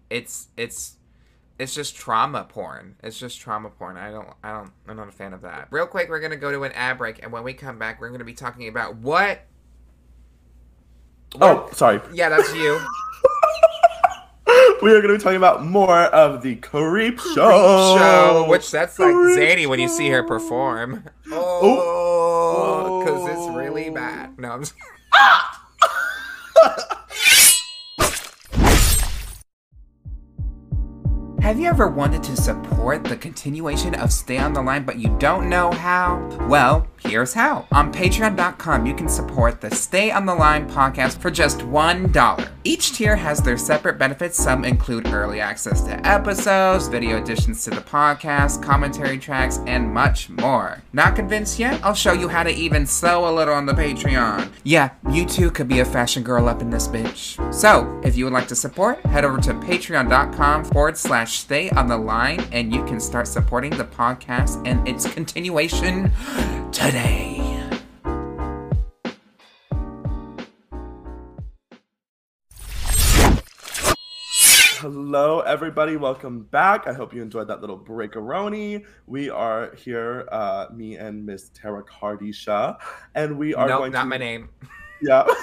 it's 0.10 0.48
it's 0.56 0.96
it's 1.60 1.74
just 1.74 1.96
trauma 1.96 2.46
porn. 2.48 2.96
It's 3.04 3.20
just 3.20 3.40
trauma 3.40 3.70
porn. 3.70 3.98
I 3.98 4.12
don't 4.12 4.30
I 4.44 4.52
don't 4.52 4.72
I'm 4.88 4.96
not 4.98 5.10
a 5.10 5.12
fan 5.12 5.34
of 5.34 5.42
that. 5.42 5.68
Real 5.72 5.88
quick, 5.88 6.10
we're 6.10 6.20
gonna 6.20 6.36
go 6.38 6.52
to 6.52 6.64
an 6.64 6.72
ad 6.74 6.98
break 6.98 7.22
and 7.24 7.32
when 7.32 7.44
we 7.44 7.54
come 7.54 7.78
back 7.80 8.00
we're 8.00 8.10
gonna 8.10 8.24
be 8.24 8.34
talking 8.34 8.68
about 8.68 8.96
what 8.98 9.42
Oh, 11.42 11.70
sorry. 11.74 12.00
Yeah, 12.14 12.30
that's 12.30 12.54
you. 12.56 12.80
we 14.88 14.94
are 14.94 15.02
going 15.02 15.12
to 15.14 15.18
be 15.18 15.24
talking 15.24 15.36
about 15.38 15.66
more 15.66 16.04
of 16.06 16.42
the 16.42 16.56
Creep 16.56 17.20
Show. 17.20 17.98
Show, 17.98 18.46
which 18.48 18.72
that's 18.72 18.98
like 18.98 19.14
Creep 19.14 19.38
Zadie 19.38 19.68
when 19.68 19.82
you 19.82 19.90
see 19.90 20.08
her 20.10 20.24
perform. 20.24 21.04
Oh, 21.30 21.60
oh, 21.62 22.84
oh. 22.86 23.00
because 23.04 23.28
it's 23.28 23.58
really 23.58 23.90
Oh. 23.90 23.94
bad. 23.94 24.40
No, 24.40 24.52
I'm 24.52 24.62
just 24.62 24.74
Have 31.48 31.62
you 31.62 31.70
ever 31.70 31.88
wanted 31.88 32.24
to 32.24 32.36
support 32.36 33.06
the 33.06 33.16
continuation 33.16 33.96
of 33.96 34.12
Stay 34.12 34.38
on 34.38 34.52
the 34.52 34.62
Line 34.62 34.84
but 34.84 35.00
you 35.00 35.16
don't 35.18 35.48
know 35.48 35.72
how? 35.72 36.20
Well, 36.50 36.88
here's 37.00 37.34
how. 37.34 37.66
On 37.72 37.94
patreon.com, 37.94 38.86
you 38.86 38.94
can 38.94 39.08
support 39.08 39.62
the 39.62 39.74
Stay 39.74 40.12
on 40.12 40.26
the 40.26 40.36
Line 40.36 40.70
podcast 40.70 41.22
for 41.22 41.32
just 41.32 41.60
$1. 41.60 42.50
Each 42.66 42.92
tier 42.92 43.16
has 43.16 43.42
their 43.42 43.58
separate 43.58 43.98
benefits. 43.98 44.38
Some 44.38 44.66
include 44.66 45.08
early 45.08 45.40
access 45.40 45.80
to 45.84 46.06
episodes, 46.06 46.90
video 46.90 47.22
additions 47.22 47.64
to 47.64 47.70
the 47.70 47.78
podcast, 47.78 48.62
commentary 48.62 49.18
tracks, 49.18 49.62
and 49.68 49.94
much 49.94 50.30
more. 50.30 50.84
Not 50.92 51.16
convinced 51.16 51.60
yet? 51.60 51.80
I'll 51.82 51.94
show 51.94 52.12
you 52.12 52.28
how 52.28 52.44
to 52.44 52.52
even 52.52 52.86
sew 52.86 53.26
a 53.26 53.32
little 53.32 53.54
on 53.54 53.68
the 53.68 53.74
Patreon. 53.74 54.50
Yeah, 54.66 54.90
you 55.10 55.26
too 55.26 55.50
could 55.50 55.70
be 55.70 55.80
a 55.80 55.86
fashion 55.86 56.24
girl 56.24 56.50
up 56.50 56.62
in 56.62 56.72
this 56.72 56.90
bitch. 56.90 57.38
So, 57.54 58.02
if 58.04 58.18
you 58.18 58.26
would 58.26 58.34
like 58.34 58.50
to 58.50 58.56
support, 58.56 59.00
head 59.06 59.24
over 59.24 59.40
to 59.40 59.54
patreon.com 59.54 60.66
forward 60.66 60.98
slash 60.98 61.37
stay 61.38 61.70
on 61.72 61.88
the 61.88 61.98
line 61.98 62.40
and 62.52 62.74
you 62.74 62.84
can 62.86 63.00
start 63.00 63.28
supporting 63.28 63.72
the 63.78 63.86
podcast 63.86 64.66
and 64.68 64.86
its 64.88 65.12
continuation 65.14 66.12
today. 66.72 67.36
Hello, 74.80 75.42
everybody. 75.42 75.96
Welcome 75.96 76.44
back. 76.44 76.88
I 76.88 76.94
hope 76.94 77.14
you 77.14 77.22
enjoyed 77.22 77.48
that 77.50 77.62
little 77.62 77.80
breakaroni. 77.80 78.86
We 79.06 79.30
are 79.30 79.76
here, 79.76 80.28
uh, 80.32 80.68
me 80.74 80.98
and 80.98 81.26
Miss 81.26 81.50
Tara 81.50 81.84
Kardisha, 81.84 82.78
and 83.16 83.38
we 83.38 83.54
are 83.54 83.68
nope, 83.68 83.80
going 83.80 83.92
not 83.92 84.04
to 84.04 84.10
my 84.10 84.18
name. 84.18 84.50
Yeah. 85.02 85.26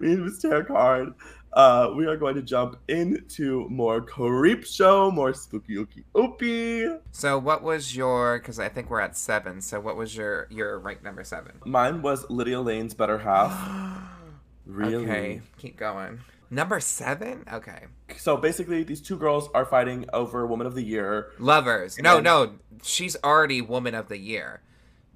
Me 0.00 0.12
and 0.12 0.24
Miss 0.24 0.38
Tara 0.38 0.64
Card. 0.64 1.12
Uh, 1.58 1.92
we 1.96 2.06
are 2.06 2.16
going 2.16 2.36
to 2.36 2.42
jump 2.42 2.78
into 2.86 3.68
more 3.68 4.00
creep 4.00 4.64
show, 4.64 5.10
more 5.10 5.34
spooky 5.34 5.74
ooky 5.74 6.04
oopy. 6.14 7.00
So 7.10 7.36
what 7.36 7.64
was 7.64 7.96
your? 7.96 8.38
Because 8.38 8.60
I 8.60 8.68
think 8.68 8.88
we're 8.88 9.00
at 9.00 9.16
seven. 9.16 9.60
So 9.60 9.80
what 9.80 9.96
was 9.96 10.16
your 10.16 10.46
your 10.50 10.78
rank 10.78 11.02
number 11.02 11.24
seven? 11.24 11.58
Mine 11.64 12.00
was 12.00 12.24
Lydia 12.30 12.60
Layne's 12.60 12.94
better 12.94 13.18
half. 13.18 14.08
really? 14.66 15.04
Okay, 15.04 15.40
keep 15.58 15.76
going. 15.76 16.20
Number 16.48 16.78
seven. 16.78 17.44
Okay. 17.52 17.86
So 18.16 18.36
basically, 18.36 18.84
these 18.84 19.00
two 19.00 19.16
girls 19.16 19.48
are 19.52 19.64
fighting 19.64 20.06
over 20.12 20.46
Woman 20.46 20.68
of 20.68 20.76
the 20.76 20.84
Year. 20.84 21.32
Lovers. 21.40 21.98
No, 21.98 22.20
no. 22.20 22.52
She's 22.84 23.16
already 23.24 23.62
Woman 23.62 23.96
of 23.96 24.08
the 24.08 24.18
Year. 24.18 24.62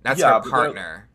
That's 0.02 0.18
Yeah, 0.18 0.42
her 0.42 0.50
partner. 0.50 1.08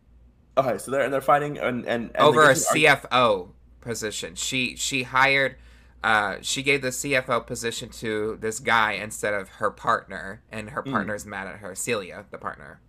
Okay, 0.58 0.78
so 0.78 0.90
they're 0.90 1.02
and 1.02 1.12
they're 1.12 1.20
fighting 1.20 1.58
and 1.58 1.86
and, 1.86 2.12
and 2.16 2.18
over 2.18 2.50
a 2.50 2.54
CFO 2.54 3.50
position. 3.88 4.36
She 4.36 4.76
she 4.76 5.04
hired 5.04 5.56
uh 6.04 6.36
she 6.42 6.62
gave 6.62 6.82
the 6.84 6.90
CFO 6.90 7.46
position 7.46 7.90
to 7.90 8.38
this 8.40 8.60
guy 8.60 8.92
instead 8.94 9.34
of 9.34 9.50
her 9.60 9.72
partner 9.72 10.42
and 10.52 10.68
Mm. 10.68 10.72
her 10.74 10.84
partner's 10.84 11.26
mad 11.26 11.48
at 11.48 11.58
her. 11.58 11.74
Celia, 11.74 12.26
the 12.32 12.38
partner. 12.38 12.80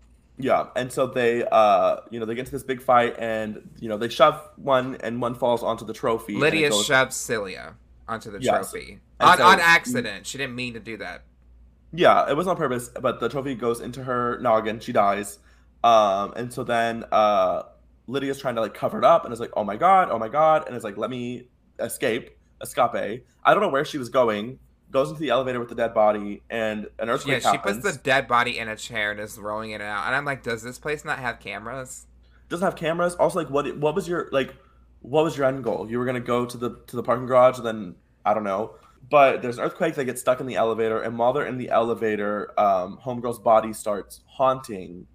Yeah, 0.41 0.67
and 0.77 0.93
so 0.93 1.07
they, 1.09 1.43
uh, 1.51 1.97
you 2.11 2.21
know, 2.21 2.27
they 2.27 2.35
get 2.37 2.43
into 2.43 2.53
this 2.53 2.63
big 2.63 2.81
fight, 2.81 3.17
and 3.19 3.71
you 3.81 3.89
know, 3.89 3.97
they 3.99 4.09
shove 4.09 4.41
one, 4.57 4.97
and 5.03 5.21
one 5.21 5.35
falls 5.35 5.65
onto 5.65 5.85
the 5.85 5.93
trophy. 5.93 6.37
Lydia 6.37 6.71
goes- 6.71 6.85
shoves 6.85 7.17
Celia 7.17 7.75
onto 8.07 8.31
the 8.31 8.39
Yes. 8.41 8.71
trophy. 8.71 9.01
And 9.19 9.31
On 9.31 9.39
so- 9.39 9.45
on 9.45 9.59
accident. 9.59 10.27
She 10.29 10.39
didn't 10.39 10.55
mean 10.55 10.75
to 10.75 10.81
do 10.81 10.97
that. 10.99 11.23
Yeah, 11.93 12.31
it 12.31 12.37
was 12.37 12.47
on 12.47 12.57
purpose, 12.57 12.89
but 13.01 13.19
the 13.19 13.29
trophy 13.29 13.57
goes 13.57 13.81
into 13.81 14.05
her 14.05 14.39
noggin. 14.41 14.79
She 14.79 14.93
dies, 14.93 15.39
um, 15.83 16.33
and 16.37 16.53
so 16.53 16.63
then 16.63 17.05
uh, 17.11 17.63
Lydia's 18.09 18.41
trying 18.41 18.57
to 18.57 18.61
like 18.61 18.75
cover 18.75 18.99
it 18.99 19.05
up, 19.05 19.25
and 19.25 19.33
is 19.33 19.39
like, 19.39 19.53
"Oh 19.57 19.63
my 19.63 19.77
god, 19.77 20.09
oh 20.11 20.19
my 20.19 20.29
god," 20.29 20.67
and 20.67 20.77
is 20.77 20.83
like, 20.83 20.97
"Let 20.97 21.11
me 21.11 21.49
escape, 21.79 22.37
escape." 22.61 23.27
I 23.45 23.55
don't 23.55 23.63
know 23.63 23.69
where 23.69 23.85
she 23.85 23.99
was 23.99 24.09
going. 24.09 24.59
Goes 24.91 25.11
into 25.11 25.21
the 25.21 25.29
elevator 25.29 25.61
with 25.61 25.69
the 25.69 25.75
dead 25.75 25.95
body, 25.95 26.43
and 26.51 26.89
an 26.99 27.11
earthquake. 27.11 27.45
Yeah, 27.45 27.53
she 27.53 27.59
puts 27.59 27.83
the 27.83 28.01
dead 28.03 28.27
body 28.27 28.59
in 28.59 28.69
a 28.69 28.77
chair 28.77 29.13
and 29.13 29.21
is 29.21 29.39
rolling 29.39 29.71
it 29.71 29.83
out. 29.83 30.07
And 30.07 30.17
I'm 30.17 30.25
like, 30.25 30.43
does 30.43 30.63
this 30.63 30.79
place 30.79 31.05
not 31.05 31.19
have 31.19 31.39
cameras? 31.39 32.07
doesn't 32.49 32.65
have 32.65 32.77
cameras. 32.77 33.15
Also, 33.17 33.39
like, 33.39 33.51
what 33.51 33.77
what 33.79 33.95
was 33.95 34.09
your 34.09 34.29
like, 34.33 34.55
what 35.01 35.25
was 35.25 35.37
your 35.37 35.47
end 35.47 35.63
goal? 35.63 35.87
You 35.91 35.99
were 35.99 36.05
gonna 36.05 36.21
go 36.21 36.47
to 36.47 36.57
the 36.57 36.81
to 36.87 36.97
the 36.97 37.03
parking 37.03 37.27
garage, 37.27 37.59
and 37.59 37.67
then 37.67 37.95
I 38.25 38.35
don't 38.35 38.45
know. 38.45 38.75
But 39.11 39.43
there's 39.43 39.59
an 39.59 39.65
earthquake. 39.65 39.95
They 39.95 40.05
get 40.05 40.19
stuck 40.19 40.41
in 40.41 40.47
the 40.47 40.57
elevator, 40.57 41.01
and 41.01 41.19
while 41.19 41.33
they're 41.33 41.47
in 41.47 41.59
the 41.59 41.71
elevator, 41.71 42.59
um, 42.59 42.99
homegirl's 43.03 43.39
body 43.39 43.73
starts 43.73 44.21
haunting 44.27 45.07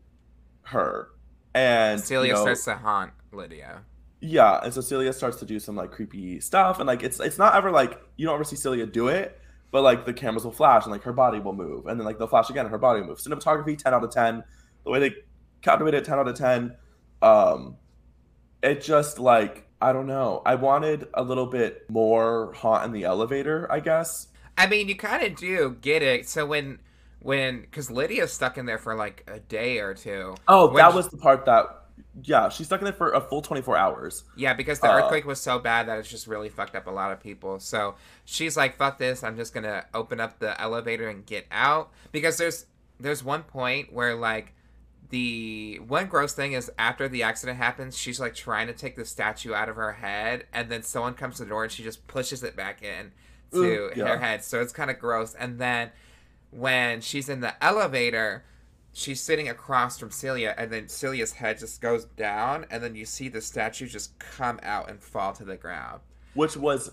her, 0.67 1.09
and 1.53 2.01
Celia 2.01 2.29
you 2.29 2.35
know, 2.35 2.41
starts 2.41 2.65
to 2.65 2.75
haunt 2.75 3.11
Lydia. 3.31 3.81
yeah, 4.21 4.59
and 4.63 4.73
so 4.73 4.81
Celia 4.81 5.13
starts 5.13 5.37
to 5.37 5.45
do 5.45 5.59
some 5.59 5.75
like 5.75 5.91
creepy 5.91 6.39
stuff, 6.39 6.79
and 6.79 6.87
like 6.87 7.03
it's 7.03 7.19
it's 7.19 7.37
not 7.37 7.55
ever 7.55 7.71
like 7.71 7.99
you 8.17 8.25
don't 8.25 8.35
ever 8.35 8.43
see 8.43 8.55
Celia 8.55 8.85
do 8.85 9.07
it, 9.07 9.39
but 9.71 9.81
like 9.83 10.05
the 10.05 10.13
cameras 10.13 10.43
will 10.43 10.51
flash 10.51 10.83
and 10.83 10.91
like 10.91 11.03
her 11.03 11.13
body 11.13 11.39
will 11.39 11.53
move, 11.53 11.87
and 11.87 11.99
then 11.99 12.05
like 12.05 12.17
they'll 12.17 12.27
flash 12.27 12.49
again 12.49 12.65
and 12.65 12.71
her 12.71 12.77
body 12.77 13.01
moves. 13.01 13.27
Cinematography, 13.27 13.77
ten 13.77 13.93
out 13.93 14.03
of 14.03 14.11
ten. 14.11 14.43
The 14.83 14.91
way 14.91 14.99
they 14.99 15.15
captivated 15.61 16.01
it, 16.01 16.05
ten 16.05 16.19
out 16.19 16.27
of 16.27 16.35
ten. 16.35 16.75
Um, 17.21 17.77
it 18.61 18.81
just 18.81 19.19
like 19.19 19.67
I 19.81 19.91
don't 19.91 20.07
know. 20.07 20.41
I 20.45 20.55
wanted 20.55 21.09
a 21.13 21.23
little 21.23 21.45
bit 21.45 21.89
more 21.89 22.53
haunt 22.53 22.85
in 22.85 22.93
the 22.93 23.03
elevator, 23.03 23.69
I 23.69 23.81
guess. 23.81 24.29
I 24.57 24.65
mean, 24.65 24.87
you 24.87 24.95
kind 24.95 25.21
of 25.23 25.35
do 25.35 25.75
get 25.81 26.01
it. 26.01 26.29
So 26.29 26.45
when, 26.45 26.79
when, 27.23 27.61
because 27.61 27.89
Lydia's 27.89 28.31
stuck 28.31 28.57
in 28.57 28.65
there 28.65 28.77
for 28.77 28.95
like 28.95 29.23
a 29.27 29.39
day 29.39 29.79
or 29.79 29.93
two. 29.93 30.35
Oh, 30.47 30.75
that 30.77 30.91
she- 30.91 30.95
was 30.95 31.07
the 31.09 31.17
part 31.17 31.45
that. 31.45 31.79
Yeah, 32.23 32.49
she's 32.49 32.67
stuck 32.67 32.79
in 32.79 32.85
there 32.85 32.93
for 32.93 33.11
a 33.13 33.21
full 33.21 33.41
24 33.41 33.75
hours. 33.75 34.23
Yeah, 34.35 34.53
because 34.53 34.79
the 34.79 34.87
Uh, 34.91 34.97
earthquake 34.99 35.25
was 35.25 35.41
so 35.41 35.57
bad 35.57 35.87
that 35.87 35.97
it's 35.99 36.09
just 36.09 36.27
really 36.27 36.49
fucked 36.49 36.75
up 36.75 36.85
a 36.87 36.91
lot 36.91 37.11
of 37.11 37.19
people. 37.19 37.59
So 37.59 37.95
she's 38.25 38.55
like, 38.55 38.77
"Fuck 38.77 38.99
this! 38.99 39.23
I'm 39.23 39.35
just 39.35 39.53
gonna 39.53 39.85
open 39.95 40.19
up 40.19 40.37
the 40.39 40.59
elevator 40.61 41.07
and 41.09 41.25
get 41.25 41.47
out." 41.51 41.91
Because 42.11 42.37
there's 42.37 42.65
there's 42.99 43.23
one 43.23 43.43
point 43.43 43.91
where 43.93 44.13
like 44.15 44.53
the 45.09 45.79
one 45.87 46.07
gross 46.07 46.33
thing 46.33 46.53
is 46.53 46.71
after 46.79 47.07
the 47.07 47.23
accident 47.23 47.57
happens, 47.57 47.97
she's 47.97 48.19
like 48.19 48.33
trying 48.35 48.67
to 48.67 48.73
take 48.73 48.95
the 48.95 49.05
statue 49.05 49.53
out 49.53 49.69
of 49.69 49.75
her 49.75 49.93
head, 49.93 50.45
and 50.53 50.69
then 50.69 50.81
someone 50.83 51.13
comes 51.13 51.37
to 51.37 51.43
the 51.43 51.49
door 51.49 51.63
and 51.63 51.71
she 51.71 51.83
just 51.83 52.07
pushes 52.07 52.43
it 52.43 52.55
back 52.55 52.81
in 52.83 53.11
to 53.51 53.87
Ugh, 53.91 53.93
yeah. 53.97 54.07
her 54.07 54.17
head. 54.17 54.43
So 54.43 54.61
it's 54.61 54.73
kind 54.73 54.89
of 54.89 54.97
gross. 54.99 55.35
And 55.35 55.59
then 55.59 55.91
when 56.55 57.01
she's 57.01 57.29
in 57.29 57.41
the 57.41 57.61
elevator, 57.63 58.43
she's 58.93 59.21
sitting 59.21 59.49
across 59.49 59.97
from 59.99 60.11
Celia, 60.11 60.53
and 60.57 60.71
then 60.71 60.87
Celia's 60.87 61.33
head 61.33 61.59
just 61.59 61.81
goes 61.81 62.05
down, 62.05 62.65
and 62.69 62.83
then 62.83 62.95
you 62.95 63.05
see 63.05 63.27
the 63.29 63.41
statue 63.41 63.87
just 63.87 64.17
come 64.19 64.59
out 64.63 64.89
and 64.89 65.01
fall 65.01 65.33
to 65.33 65.43
the 65.45 65.57
ground. 65.57 66.01
which 66.33 66.55
was 66.57 66.91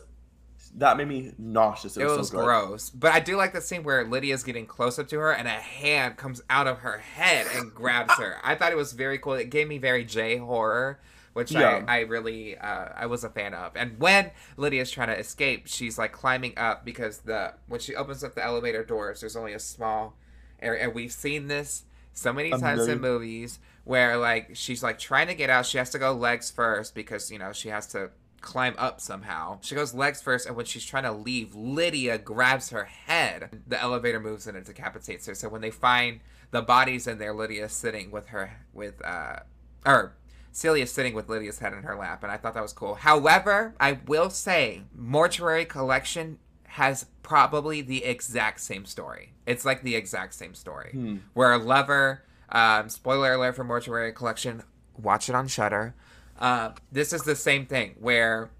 that 0.77 0.97
made 0.97 1.09
me 1.09 1.33
nauseous. 1.37 1.97
It 1.97 2.03
It 2.03 2.05
was, 2.07 2.19
was 2.19 2.29
so 2.29 2.39
gross. 2.39 2.91
But 2.91 3.13
I 3.13 3.19
do 3.21 3.37
like 3.37 3.53
the 3.53 3.61
scene 3.61 3.83
where 3.83 4.05
Lydia's 4.05 4.45
getting 4.45 4.67
close 4.67 4.99
up 4.99 5.09
to 5.09 5.19
her, 5.19 5.33
and 5.33 5.49
a 5.49 5.53
hand 5.53 6.17
comes 6.17 6.43
out 6.49 6.67
of 6.69 6.79
her 6.79 6.99
head 6.99 7.47
and 7.55 7.75
grabs 7.75 8.15
her. 8.15 8.37
I 8.45 8.55
thought 8.55 8.71
it 8.71 8.77
was 8.77 8.93
very 8.93 9.19
cool. 9.19 9.33
It 9.35 9.51
gave 9.51 9.67
me 9.67 9.79
very 9.79 10.05
J 10.05 10.37
horror. 10.37 11.01
Which 11.33 11.53
Yeah. 11.53 11.85
I, 11.87 11.99
I 11.99 12.01
really 12.01 12.59
uh, 12.59 12.89
I 12.97 13.07
was 13.07 13.23
a 13.23 13.31
fan 13.31 13.55
of, 13.55 13.73
and 13.77 13.99
when 14.01 14.33
Lydia's 14.57 14.91
trying 14.91 15.09
to 15.09 15.19
escape, 15.19 15.67
she's 15.67 15.97
like 15.97 16.13
climbing 16.13 16.55
up 16.57 16.85
because 16.85 17.19
the 17.19 17.55
when 17.69 17.81
she 17.81 17.95
opens 17.95 18.25
up 18.25 18.35
the 18.35 18.45
elevator 18.45 18.85
doors, 18.85 19.21
there's 19.21 19.37
only 19.37 19.53
a 19.53 19.61
small 19.61 20.17
area, 20.61 20.85
and 20.85 20.95
we've 20.95 21.13
seen 21.13 21.47
this 21.47 21.85
so 22.13 22.33
many 22.33 22.51
times 22.51 22.87
in 22.89 23.01
movies 23.01 23.61
where 23.85 24.17
like 24.17 24.51
she's 24.55 24.83
like 24.83 24.99
trying 24.99 25.29
to 25.29 25.35
get 25.35 25.51
out. 25.51 25.67
She 25.67 25.79
has 25.79 25.91
to 25.91 25.99
go 25.99 26.13
legs 26.13 26.51
first 26.51 26.95
because 26.95 27.31
you 27.31 27.39
know 27.39 27.53
she 27.53 27.69
has 27.69 27.87
to 27.89 28.11
climb 28.41 28.75
up 28.79 29.01
somehow. 29.01 29.59
She 29.63 29.75
goes 29.75 29.95
legs 29.95 30.21
first 30.21 30.47
and 30.47 30.57
when 30.57 30.67
she's 30.67 30.85
trying 30.85 31.05
to 31.05 31.13
leave 31.13 31.55
lydia 31.55 32.19
grabs 32.19 32.71
her 32.71 32.85
head. 32.85 33.63
The 33.67 33.81
elevator 33.81 34.21
moves 34.21 34.47
and 34.47 34.57
it 34.57 34.65
decapitates 34.65 35.27
her. 35.27 35.35
So 35.35 35.49
when 35.49 35.61
they 35.61 35.71
find 35.71 36.21
the 36.51 36.63
bodies 36.63 37.07
in 37.07 37.19
there 37.19 37.33
lydia's 37.33 37.73
sitting 37.73 38.11
with 38.11 38.29
her 38.29 38.51
with 38.73 39.05
uh 39.05 39.41
or 39.87 40.15
Celia's 40.53 40.91
sitting 40.93 41.15
with 41.15 41.29
Lydia's 41.29 41.59
head 41.61 41.73
in 41.73 41.83
her 41.85 41.97
lap, 41.97 42.23
and 42.23 42.31
I 42.33 42.37
thought 42.37 42.55
that 42.55 42.63
was 42.63 42.73
cool. 42.73 42.97
However, 42.97 43.75
I 43.81 44.01
will 44.07 44.31
say, 44.31 44.83
Mortuary 44.95 45.65
Collection 45.65 46.39
has 46.65 47.07
probably 47.23 47.83
the 47.83 48.05
exact 48.05 48.61
same 48.61 48.85
story. 48.85 49.33
It's 49.47 49.65
like 49.65 49.83
the 49.83 49.97
exact 49.97 50.35
same 50.35 50.55
story 50.55 50.91
Hmm. 50.93 51.17
where 51.35 51.53
a 51.53 51.59
lover 51.59 52.23
um, 52.49 52.89
spoiler 52.89 53.35
alert 53.35 53.55
for 53.57 53.65
mortuary 53.65 54.13
collection 54.13 54.63
watch 54.97 55.29
it 55.29 55.35
on 55.37 55.47
Shudder 55.49 55.95
uh, 56.41 56.71
this 56.91 57.13
is 57.13 57.23
the 57.23 57.37
same 57.37 57.65
thing 57.67 57.95
where 58.01 58.51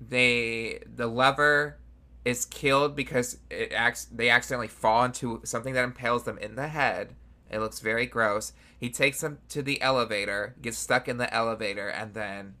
they 0.00 0.80
the 0.94 1.06
lover 1.06 1.78
is 2.24 2.44
killed 2.46 2.96
because 2.96 3.38
it 3.50 3.72
acts 3.74 4.06
they 4.06 4.28
accidentally 4.30 4.68
fall 4.68 5.04
into 5.04 5.40
something 5.44 5.74
that 5.74 5.84
impales 5.84 6.24
them 6.24 6.38
in 6.38 6.54
the 6.54 6.68
head 6.68 7.14
it 7.50 7.58
looks 7.58 7.80
very 7.80 8.06
gross 8.06 8.52
he 8.84 8.90
takes 8.90 9.22
him 9.22 9.38
to 9.48 9.62
the 9.62 9.80
elevator 9.80 10.54
gets 10.62 10.78
stuck 10.78 11.08
in 11.08 11.16
the 11.18 11.32
elevator 11.42 11.88
and 11.88 12.14
then 12.14 12.54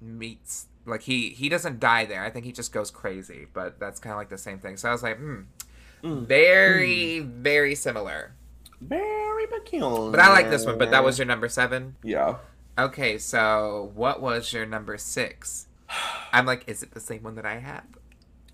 meets 0.00 0.66
like 0.86 1.02
he 1.02 1.30
he 1.30 1.48
doesn't 1.48 1.80
die 1.80 2.04
there 2.04 2.22
i 2.24 2.30
think 2.30 2.44
he 2.44 2.52
just 2.52 2.72
goes 2.72 2.90
crazy 2.90 3.46
but 3.52 3.78
that's 3.80 3.98
kind 3.98 4.12
of 4.12 4.18
like 4.18 4.28
the 4.28 4.38
same 4.38 4.58
thing 4.58 4.76
so 4.76 4.88
i 4.88 4.92
was 4.92 5.02
like 5.02 5.18
hmm 5.18 5.40
Mm. 6.04 6.26
very 6.28 7.18
very 7.18 7.74
similar 7.74 8.20
Very 8.80 9.46
peculiar. 9.48 10.12
but 10.12 10.20
I 10.20 10.28
like 10.30 10.48
this 10.48 10.64
one. 10.64 10.78
But 10.78 10.92
that 10.92 11.02
was 11.02 11.18
your 11.18 11.26
number 11.26 11.48
seven. 11.48 11.96
yeah. 12.04 12.36
Okay, 12.78 13.18
so 13.18 13.90
what 13.96 14.22
was 14.22 14.52
your 14.52 14.64
number 14.64 14.96
six? 14.98 15.66
I'm 16.32 16.46
like, 16.46 16.62
is 16.68 16.84
it 16.84 16.92
the 16.92 17.00
same 17.00 17.24
one 17.24 17.34
that 17.34 17.44
I 17.44 17.58
have? 17.58 17.82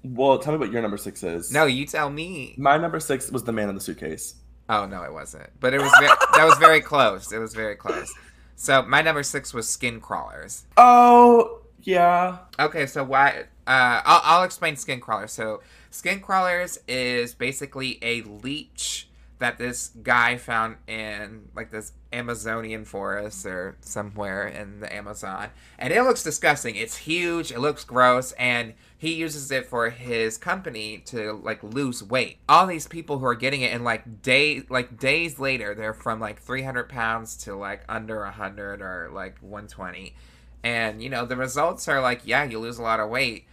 Well, 0.03 0.39
tell 0.39 0.55
me 0.55 0.59
what 0.59 0.73
your 0.73 0.81
number 0.81 0.97
six 0.97 1.23
is. 1.23 1.53
No, 1.53 1.67
you 1.67 1.85
tell 1.85 2.09
me. 2.09 2.55
My 2.57 2.79
number 2.79 2.99
six 3.01 3.31
was 3.31 3.45
the 3.45 3.53
man 3.53 3.69
in 3.69 3.75
the 3.75 3.81
suitcase. 3.83 4.37
Oh 4.69 4.87
no, 4.87 5.03
it 5.03 5.12
wasn't. 5.12 5.51
But 5.61 5.75
it 5.75 5.81
was 5.81 5.93
ve- 6.01 6.07
that 6.07 6.45
was 6.45 6.57
very 6.59 6.81
close. 6.81 7.33
It 7.33 7.39
was 7.39 7.55
very 7.55 7.77
close. 7.77 8.12
So 8.57 8.83
my 8.83 9.03
number 9.03 9.23
six 9.23 9.53
was 9.53 9.69
skin 9.69 10.01
crawlers. 10.01 10.65
Oh 10.77 11.61
yeah. 11.83 12.39
Okay, 12.59 12.87
so 12.87 13.05
why? 13.05 13.45
Uh, 13.67 14.01
I'll, 14.05 14.21
I'll 14.25 14.45
explain 14.45 14.77
skin 14.77 15.01
crawlers. 15.01 15.33
So 15.33 15.61
skin 15.91 16.21
crawlers 16.21 16.79
is 16.89 17.35
basically 17.35 17.99
a 18.03 18.23
leech 18.23 19.09
that 19.39 19.59
this 19.59 19.89
guy 20.03 20.37
found 20.37 20.77
in 20.87 21.49
like 21.55 21.71
this 21.71 21.93
Amazonian 22.12 22.85
forest 22.85 23.45
or 23.45 23.77
somewhere 23.81 24.47
in 24.47 24.81
the 24.81 24.95
Amazon, 24.95 25.49
and 25.79 25.93
it 25.93 26.03
looks 26.03 26.23
disgusting. 26.23 26.77
It's 26.77 26.97
huge. 26.97 27.51
It 27.51 27.59
looks 27.59 27.85
gross, 27.85 28.33
and 28.33 28.75
he 29.05 29.13
uses 29.13 29.51
it 29.51 29.67
for 29.67 29.91
his 29.91 30.39
company 30.39 30.97
to 31.05 31.35
like 31.45 31.63
lose 31.63 32.03
weight. 32.03 32.39
All 32.49 32.67
these 32.67 32.87
people 32.87 33.19
who 33.19 33.27
are 33.27 33.35
getting 33.35 33.61
it 33.61 33.73
in 33.73 33.85
like 33.85 34.23
day 34.23 34.63
like 34.71 34.99
days 34.99 35.39
later, 35.39 35.75
they're 35.75 35.93
from 35.93 36.21
like 36.21 36.41
300 36.41 36.89
pounds 36.89 37.37
to 37.45 37.55
like 37.55 37.85
under 37.87 38.21
100 38.21 38.81
or 38.81 39.11
like 39.13 39.39
120 39.41 40.15
and 40.63 41.03
you 41.03 41.11
know 41.11 41.27
the 41.27 41.37
results 41.37 41.87
are 41.89 42.01
like 42.01 42.23
yeah 42.25 42.43
you 42.43 42.59
lose 42.59 42.79
a 42.79 42.83
lot 42.83 42.99
of 42.99 43.11
weight 43.11 43.47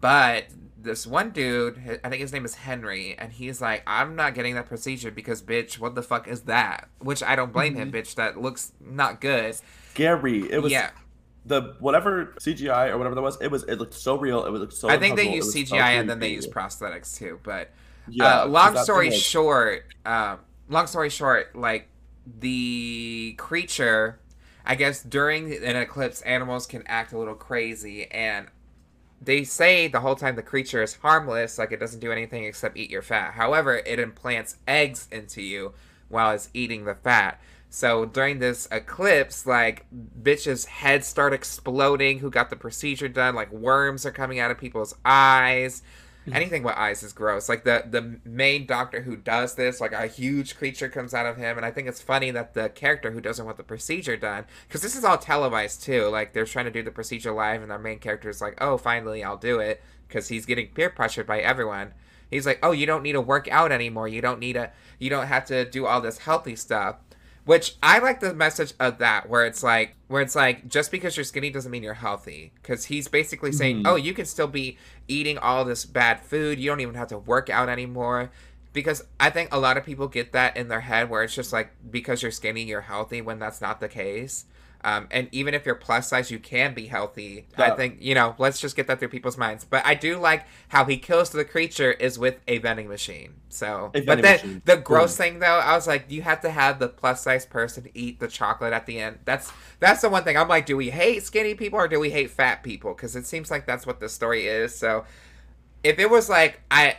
but 0.00 0.46
this 0.76 1.06
one 1.06 1.30
dude 1.30 2.00
i 2.02 2.08
think 2.08 2.20
his 2.20 2.32
name 2.32 2.44
is 2.44 2.56
henry 2.56 3.14
and 3.16 3.32
he's 3.32 3.60
like 3.60 3.80
i'm 3.86 4.16
not 4.16 4.34
getting 4.34 4.56
that 4.56 4.66
procedure 4.66 5.12
because 5.12 5.40
bitch 5.40 5.78
what 5.78 5.94
the 5.94 6.02
fuck 6.02 6.26
is 6.26 6.42
that? 6.42 6.88
Which 6.98 7.22
i 7.22 7.36
don't 7.36 7.52
blame 7.52 7.76
him 7.76 7.92
mm-hmm. 7.92 7.96
bitch 7.96 8.16
that 8.16 8.40
looks 8.40 8.72
not 8.80 9.20
good. 9.20 9.54
Gary. 9.94 10.50
It 10.50 10.60
was 10.60 10.72
yeah 10.72 10.90
the 11.48 11.74
whatever 11.80 12.34
CGI 12.40 12.90
or 12.90 12.98
whatever 12.98 13.14
that 13.16 13.22
was, 13.22 13.40
it 13.40 13.50
was 13.50 13.64
it 13.64 13.78
looked 13.78 13.94
so 13.94 14.16
real. 14.18 14.44
It 14.46 14.50
looked 14.50 14.72
so. 14.74 14.88
I 14.88 14.98
think 14.98 15.16
they 15.16 15.26
uncomfortable, 15.26 15.58
use 15.60 15.70
CGI 15.70 15.94
so 15.94 16.00
and 16.00 16.10
then 16.10 16.18
they 16.20 16.26
creepy. 16.28 16.34
use 16.36 16.46
prosthetics 16.46 17.16
too. 17.18 17.40
But 17.42 17.70
Yeah, 18.08 18.42
uh, 18.42 18.46
long 18.46 18.76
story 18.76 19.06
was- 19.08 19.20
short, 19.20 19.84
uh, 20.06 20.36
long 20.68 20.86
story 20.86 21.10
short, 21.10 21.56
like 21.56 21.88
the 22.40 23.34
creature, 23.38 24.20
I 24.64 24.74
guess 24.74 25.02
during 25.02 25.52
an 25.52 25.76
eclipse, 25.76 26.20
animals 26.22 26.66
can 26.66 26.82
act 26.86 27.12
a 27.12 27.18
little 27.18 27.34
crazy, 27.34 28.10
and 28.10 28.48
they 29.20 29.42
say 29.44 29.88
the 29.88 30.00
whole 30.00 30.14
time 30.14 30.36
the 30.36 30.42
creature 30.42 30.82
is 30.82 30.94
harmless, 30.94 31.58
like 31.58 31.72
it 31.72 31.80
doesn't 31.80 32.00
do 32.00 32.12
anything 32.12 32.44
except 32.44 32.76
eat 32.76 32.90
your 32.90 33.02
fat. 33.02 33.32
However, 33.34 33.76
it 33.78 33.98
implants 33.98 34.56
eggs 34.68 35.08
into 35.10 35.42
you 35.42 35.72
while 36.08 36.32
it's 36.32 36.50
eating 36.54 36.84
the 36.84 36.94
fat. 36.94 37.40
So 37.70 38.06
during 38.06 38.38
this 38.38 38.66
eclipse, 38.72 39.46
like 39.46 39.86
bitches' 40.22 40.66
heads 40.66 41.06
start 41.06 41.32
exploding. 41.32 42.20
Who 42.20 42.30
got 42.30 42.50
the 42.50 42.56
procedure 42.56 43.08
done? 43.08 43.34
Like 43.34 43.52
worms 43.52 44.06
are 44.06 44.10
coming 44.10 44.38
out 44.38 44.50
of 44.50 44.58
people's 44.58 44.94
eyes. 45.04 45.82
Mm. 46.26 46.34
Anything 46.34 46.62
with 46.62 46.74
eyes 46.76 47.02
is 47.02 47.12
gross. 47.12 47.48
Like 47.48 47.64
the 47.64 47.84
the 47.88 48.20
main 48.24 48.66
doctor 48.66 49.02
who 49.02 49.16
does 49.16 49.54
this, 49.54 49.80
like 49.80 49.92
a 49.92 50.06
huge 50.06 50.56
creature 50.56 50.88
comes 50.88 51.12
out 51.12 51.26
of 51.26 51.36
him, 51.36 51.56
and 51.56 51.66
I 51.66 51.70
think 51.70 51.88
it's 51.88 52.00
funny 52.00 52.30
that 52.30 52.54
the 52.54 52.68
character 52.70 53.10
who 53.10 53.20
doesn't 53.20 53.44
want 53.44 53.58
the 53.58 53.62
procedure 53.62 54.16
done, 54.16 54.44
because 54.66 54.82
this 54.82 54.96
is 54.96 55.04
all 55.04 55.18
televised 55.18 55.82
too. 55.82 56.06
Like 56.08 56.32
they're 56.32 56.46
trying 56.46 56.66
to 56.66 56.70
do 56.70 56.82
the 56.82 56.90
procedure 56.90 57.32
live, 57.32 57.62
and 57.62 57.70
our 57.70 57.78
main 57.78 57.98
character 57.98 58.30
is 58.30 58.40
like, 58.40 58.56
"Oh, 58.60 58.78
finally, 58.78 59.22
I'll 59.22 59.36
do 59.36 59.58
it," 59.58 59.82
because 60.06 60.28
he's 60.28 60.46
getting 60.46 60.68
peer 60.68 60.90
pressured 60.90 61.26
by 61.26 61.40
everyone. 61.40 61.92
He's 62.30 62.46
like, 62.46 62.58
"Oh, 62.62 62.72
you 62.72 62.86
don't 62.86 63.02
need 63.02 63.12
to 63.12 63.20
work 63.20 63.48
out 63.50 63.72
anymore. 63.72 64.08
You 64.08 64.20
don't 64.20 64.40
need 64.40 64.54
to. 64.54 64.70
You 64.98 65.10
don't 65.10 65.26
have 65.26 65.44
to 65.46 65.64
do 65.64 65.86
all 65.86 66.00
this 66.00 66.18
healthy 66.18 66.56
stuff." 66.56 66.96
Which 67.48 67.76
I 67.82 67.98
like 68.00 68.20
the 68.20 68.34
message 68.34 68.74
of 68.78 68.98
that, 68.98 69.30
where 69.30 69.46
it's 69.46 69.62
like, 69.62 69.94
where 70.08 70.20
it's 70.20 70.36
like, 70.36 70.68
just 70.68 70.90
because 70.90 71.16
you're 71.16 71.24
skinny 71.24 71.48
doesn't 71.48 71.70
mean 71.70 71.82
you're 71.82 71.94
healthy. 71.94 72.52
Because 72.56 72.84
he's 72.84 73.08
basically 73.08 73.52
saying, 73.52 73.78
Mhm. 73.78 73.82
oh, 73.86 73.96
you 73.96 74.12
can 74.12 74.26
still 74.26 74.48
be 74.48 74.76
eating 75.08 75.38
all 75.38 75.64
this 75.64 75.86
bad 75.86 76.20
food. 76.20 76.58
You 76.58 76.68
don't 76.68 76.80
even 76.80 76.94
have 76.94 77.08
to 77.08 77.16
work 77.16 77.48
out 77.48 77.70
anymore. 77.70 78.30
Because 78.78 79.04
I 79.18 79.30
think 79.30 79.52
a 79.52 79.58
lot 79.58 79.76
of 79.76 79.84
people 79.84 80.06
get 80.06 80.32
that 80.32 80.56
in 80.56 80.68
their 80.68 80.80
head, 80.80 81.10
where 81.10 81.24
it's 81.24 81.34
just 81.34 81.52
like, 81.52 81.72
because 81.90 82.22
you're 82.22 82.30
skinny, 82.30 82.62
you're 82.62 82.82
healthy, 82.82 83.20
when 83.20 83.38
that's 83.38 83.60
not 83.60 83.80
the 83.80 83.88
case. 83.88 84.44
Um, 84.84 85.08
and 85.10 85.28
even 85.32 85.54
if 85.54 85.66
you're 85.66 85.74
plus 85.74 86.06
size, 86.08 86.30
you 86.30 86.38
can 86.38 86.72
be 86.72 86.86
healthy. 86.86 87.48
I 87.56 87.70
think 87.70 87.96
you 88.00 88.14
know. 88.14 88.36
Let's 88.38 88.60
just 88.60 88.76
get 88.76 88.86
that 88.86 89.00
through 89.00 89.08
people's 89.08 89.36
minds. 89.36 89.64
But 89.64 89.84
I 89.84 89.94
do 89.94 90.18
like 90.18 90.46
how 90.68 90.84
he 90.84 90.98
kills 90.98 91.30
the 91.30 91.44
creature 91.44 91.90
is 91.90 92.16
with 92.16 92.36
a 92.46 92.58
vending 92.58 92.88
machine. 92.88 93.34
So, 93.48 93.90
A 93.92 94.02
but 94.02 94.22
then 94.22 94.36
machine. 94.36 94.62
the 94.66 94.76
gross 94.76 95.16
thing 95.16 95.40
though, 95.40 95.58
I 95.58 95.74
was 95.74 95.88
like, 95.88 96.04
you 96.08 96.22
have 96.22 96.40
to 96.42 96.50
have 96.50 96.78
the 96.78 96.88
plus 96.88 97.22
size 97.22 97.44
person 97.44 97.88
eat 97.92 98.20
the 98.20 98.28
chocolate 98.28 98.72
at 98.72 98.86
the 98.86 99.00
end. 99.00 99.18
That's 99.24 99.50
that's 99.80 100.02
the 100.02 100.10
one 100.10 100.22
thing. 100.22 100.36
I'm 100.36 100.48
like, 100.48 100.66
do 100.66 100.76
we 100.76 100.90
hate 100.90 101.24
skinny 101.24 101.56
people 101.56 101.80
or 101.80 101.88
do 101.88 101.98
we 101.98 102.10
hate 102.10 102.30
fat 102.30 102.62
people? 102.62 102.94
Because 102.94 103.16
it 103.16 103.26
seems 103.26 103.50
like 103.50 103.66
that's 103.66 103.84
what 103.84 103.98
the 103.98 104.08
story 104.08 104.46
is. 104.46 104.76
So, 104.76 105.04
if 105.82 105.98
it 105.98 106.08
was 106.08 106.28
like 106.28 106.60
I. 106.70 106.98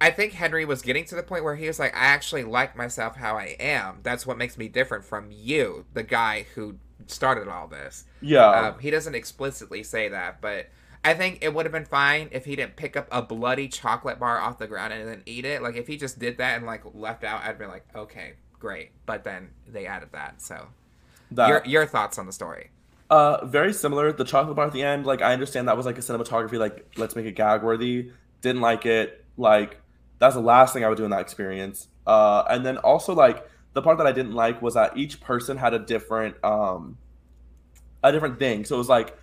I 0.00 0.10
think 0.10 0.32
Henry 0.32 0.64
was 0.64 0.82
getting 0.82 1.04
to 1.06 1.14
the 1.16 1.22
point 1.22 1.44
where 1.44 1.56
he 1.56 1.66
was 1.66 1.78
like, 1.78 1.94
I 1.94 2.06
actually 2.06 2.44
like 2.44 2.76
myself 2.76 3.16
how 3.16 3.36
I 3.36 3.56
am. 3.58 3.98
That's 4.02 4.26
what 4.26 4.38
makes 4.38 4.56
me 4.56 4.68
different 4.68 5.04
from 5.04 5.30
you, 5.30 5.86
the 5.92 6.04
guy 6.04 6.46
who 6.54 6.76
started 7.06 7.48
all 7.48 7.66
this. 7.66 8.04
Yeah, 8.20 8.48
Um, 8.48 8.78
he 8.78 8.90
doesn't 8.90 9.14
explicitly 9.14 9.82
say 9.82 10.08
that, 10.08 10.40
but 10.40 10.68
I 11.04 11.14
think 11.14 11.38
it 11.42 11.54
would 11.54 11.64
have 11.64 11.72
been 11.72 11.84
fine 11.84 12.28
if 12.32 12.44
he 12.44 12.56
didn't 12.56 12.76
pick 12.76 12.96
up 12.96 13.08
a 13.10 13.22
bloody 13.22 13.68
chocolate 13.68 14.18
bar 14.18 14.38
off 14.38 14.58
the 14.58 14.66
ground 14.66 14.92
and 14.92 15.08
then 15.08 15.22
eat 15.26 15.44
it. 15.44 15.62
Like 15.62 15.76
if 15.76 15.86
he 15.86 15.96
just 15.96 16.18
did 16.18 16.38
that 16.38 16.56
and 16.56 16.66
like 16.66 16.82
left 16.94 17.24
out, 17.24 17.42
I'd 17.44 17.58
be 17.58 17.66
like, 17.66 17.84
okay, 17.94 18.34
great. 18.58 18.90
But 19.06 19.24
then 19.24 19.50
they 19.66 19.86
added 19.86 20.10
that. 20.12 20.42
So 20.42 20.68
that 21.32 21.48
your 21.48 21.62
your 21.64 21.86
thoughts 21.86 22.18
on 22.18 22.26
the 22.26 22.32
story? 22.32 22.70
Uh, 23.10 23.44
very 23.46 23.72
similar. 23.72 24.12
The 24.12 24.24
chocolate 24.24 24.56
bar 24.56 24.66
at 24.66 24.72
the 24.72 24.82
end, 24.82 25.06
like 25.06 25.22
I 25.22 25.32
understand 25.32 25.68
that 25.68 25.76
was 25.76 25.86
like 25.86 25.98
a 25.98 26.02
cinematography, 26.02 26.58
like 26.58 26.86
let's 26.96 27.16
make 27.16 27.26
it 27.26 27.32
gag 27.32 27.62
worthy. 27.62 28.10
Didn't 28.42 28.60
like 28.60 28.84
it. 28.84 29.24
Like 29.36 29.80
that's 30.18 30.34
the 30.34 30.40
last 30.40 30.72
thing 30.72 30.84
I 30.84 30.88
would 30.88 30.98
do 30.98 31.04
in 31.04 31.10
that 31.10 31.20
experience. 31.20 31.88
Uh, 32.06 32.44
and 32.48 32.64
then 32.64 32.78
also 32.78 33.14
like 33.14 33.48
the 33.74 33.82
part 33.82 33.98
that 33.98 34.06
I 34.06 34.12
didn't 34.12 34.32
like 34.32 34.60
was 34.62 34.74
that 34.74 34.96
each 34.96 35.20
person 35.20 35.56
had 35.56 35.74
a 35.74 35.78
different 35.78 36.42
um, 36.44 36.98
a 38.02 38.12
different 38.12 38.38
thing. 38.38 38.64
So 38.64 38.74
it 38.74 38.78
was 38.78 38.88
like 38.88 39.16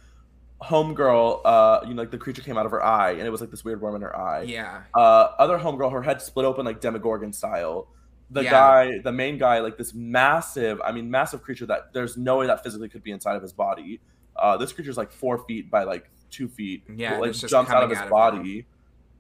homegirl, 0.62 1.42
uh, 1.44 1.82
you 1.88 1.94
know, 1.94 2.02
like 2.02 2.12
the 2.12 2.18
creature 2.18 2.42
came 2.42 2.58
out 2.58 2.66
of 2.66 2.72
her 2.72 2.84
eye, 2.84 3.12
and 3.12 3.22
it 3.22 3.30
was 3.30 3.42
like 3.42 3.52
this 3.52 3.64
weird 3.64 3.82
worm 3.82 3.96
in 3.96 4.02
her 4.02 4.16
eye. 4.16 4.44
Yeah. 4.44 4.84
Uh, 4.94 5.30
other 5.38 5.58
homegirl, 5.58 5.92
her 5.92 6.02
head 6.02 6.22
split 6.22 6.46
open 6.46 6.66
like 6.66 6.82
Demogorgon 6.82 7.34
style. 7.34 7.88
The 8.32 8.44
Yeah. 8.44 8.52
guy, 8.52 9.00
the 9.04 9.12
main 9.12 9.38
guy, 9.38 9.60
like 9.60 9.78
this 9.78 9.94
massive, 9.94 10.82
I 10.84 10.92
mean, 10.92 11.12
massive 11.12 11.44
creature 11.44 11.68
that 11.68 11.94
there's 11.94 12.18
no 12.18 12.38
way 12.38 12.48
that 12.48 12.64
physically 12.64 12.90
could 12.90 13.04
be 13.04 13.12
inside 13.12 13.36
of 13.36 13.42
his 13.44 13.54
body. 13.54 14.02
Uh, 14.36 14.58
this 14.58 14.74
creature's 14.74 14.98
like 14.98 15.12
four 15.12 15.38
feet 15.46 15.70
by 15.70 15.84
like 15.84 16.10
two 16.32 16.48
feet. 16.48 16.84
Yeah, 16.94 17.14
and 17.14 17.22
like 17.22 17.34
jumps 17.34 17.70
out 17.72 17.84
of 17.84 17.90
his 17.90 18.00
out 18.00 18.06
of 18.06 18.10
body. 18.10 18.66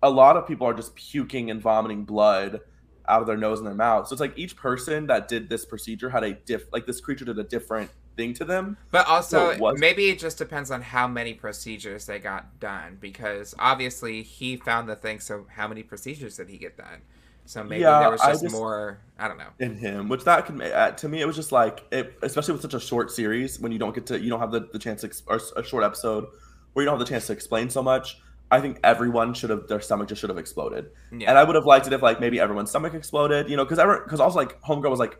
A 0.03 0.09
lot 0.09 0.37
of 0.37 0.47
people 0.47 0.67
are 0.67 0.73
just 0.73 0.95
puking 0.95 1.49
and 1.49 1.61
vomiting 1.61 2.03
blood 2.05 2.61
out 3.07 3.21
of 3.21 3.27
their 3.27 3.37
nose 3.37 3.59
and 3.59 3.67
their 3.67 3.75
mouth. 3.75 4.07
So 4.07 4.13
it's 4.13 4.19
like 4.19 4.37
each 4.37 4.55
person 4.55 5.07
that 5.07 5.27
did 5.27 5.49
this 5.49 5.65
procedure 5.65 6.09
had 6.09 6.23
a 6.23 6.33
diff, 6.33 6.63
like 6.71 6.85
this 6.85 6.99
creature 7.01 7.25
did 7.25 7.37
a 7.39 7.43
different 7.43 7.89
thing 8.17 8.33
to 8.33 8.45
them. 8.45 8.77
But 8.91 9.07
also, 9.07 9.57
Well, 9.59 9.73
it 9.73 9.79
maybe 9.79 10.09
it 10.09 10.19
just 10.19 10.37
depends 10.37 10.71
on 10.71 10.81
how 10.81 11.07
many 11.07 11.33
procedures 11.33 12.05
they 12.05 12.19
got 12.19 12.59
done 12.59 12.97
because 12.99 13.53
obviously 13.59 14.23
he 14.23 14.57
found 14.57 14.89
the 14.89 14.95
thing. 14.95 15.19
So 15.19 15.45
how 15.55 15.67
many 15.67 15.83
procedures 15.83 16.37
did 16.37 16.49
he 16.49 16.57
get 16.57 16.77
done? 16.77 17.01
So 17.45 17.63
maybe 17.63 17.81
Yeah, 17.81 17.99
there 17.99 18.11
was 18.11 18.21
I 18.21 18.31
just, 18.31 18.43
just- 18.43 18.55
more. 18.55 18.99
I 19.19 19.27
don't 19.27 19.37
know. 19.37 19.49
in 19.59 19.77
him, 19.77 20.09
which 20.09 20.23
that 20.23 20.45
can 20.47 20.61
uh, 20.61 20.91
to 20.91 21.07
me 21.07 21.21
it 21.21 21.25
was 21.27 21.35
just 21.35 21.51
like 21.51 21.83
it, 21.91 22.17
especially 22.21 22.53
with 22.53 22.61
such 22.61 22.73
a 22.73 22.79
short 22.79 23.11
series 23.11 23.59
when 23.59 23.71
you 23.71 23.77
don't 23.79 23.93
get 23.93 24.05
to 24.07 24.19
you 24.19 24.29
don't 24.29 24.39
have 24.39 24.51
the, 24.51 24.67
the 24.73 24.79
chance 24.79 25.01
to, 25.01 25.11
or 25.27 25.39
a 25.55 25.63
short 25.63 25.83
episode 25.83 26.25
where 26.73 26.83
you 26.83 26.89
don't 26.89 26.97
have 26.97 27.07
the 27.07 27.09
chance 27.09 27.27
to 27.27 27.33
explain 27.33 27.69
so 27.69 27.83
much. 27.83 28.17
I 28.51 28.61
think 28.61 28.79
everyone 28.83 29.33
should 29.33 29.49
have 29.49 29.67
their 29.67 29.81
stomach 29.81 30.07
just 30.09 30.21
should 30.21 30.29
have 30.29 30.37
exploded, 30.37 30.91
Yeah. 31.11 31.29
and 31.29 31.37
I 31.37 31.43
would 31.43 31.55
have 31.55 31.65
liked 31.65 31.87
it 31.87 31.93
if 31.93 32.01
like 32.01 32.19
maybe 32.19 32.39
everyone's 32.39 32.69
stomach 32.69 32.93
exploded, 32.93 33.49
you 33.49 33.57
know, 33.57 33.65
because 33.65 33.79
because 34.03 34.19
also 34.19 34.37
like 34.37 34.61
homegirl 34.61 34.89
was 34.91 34.99
like 34.99 35.19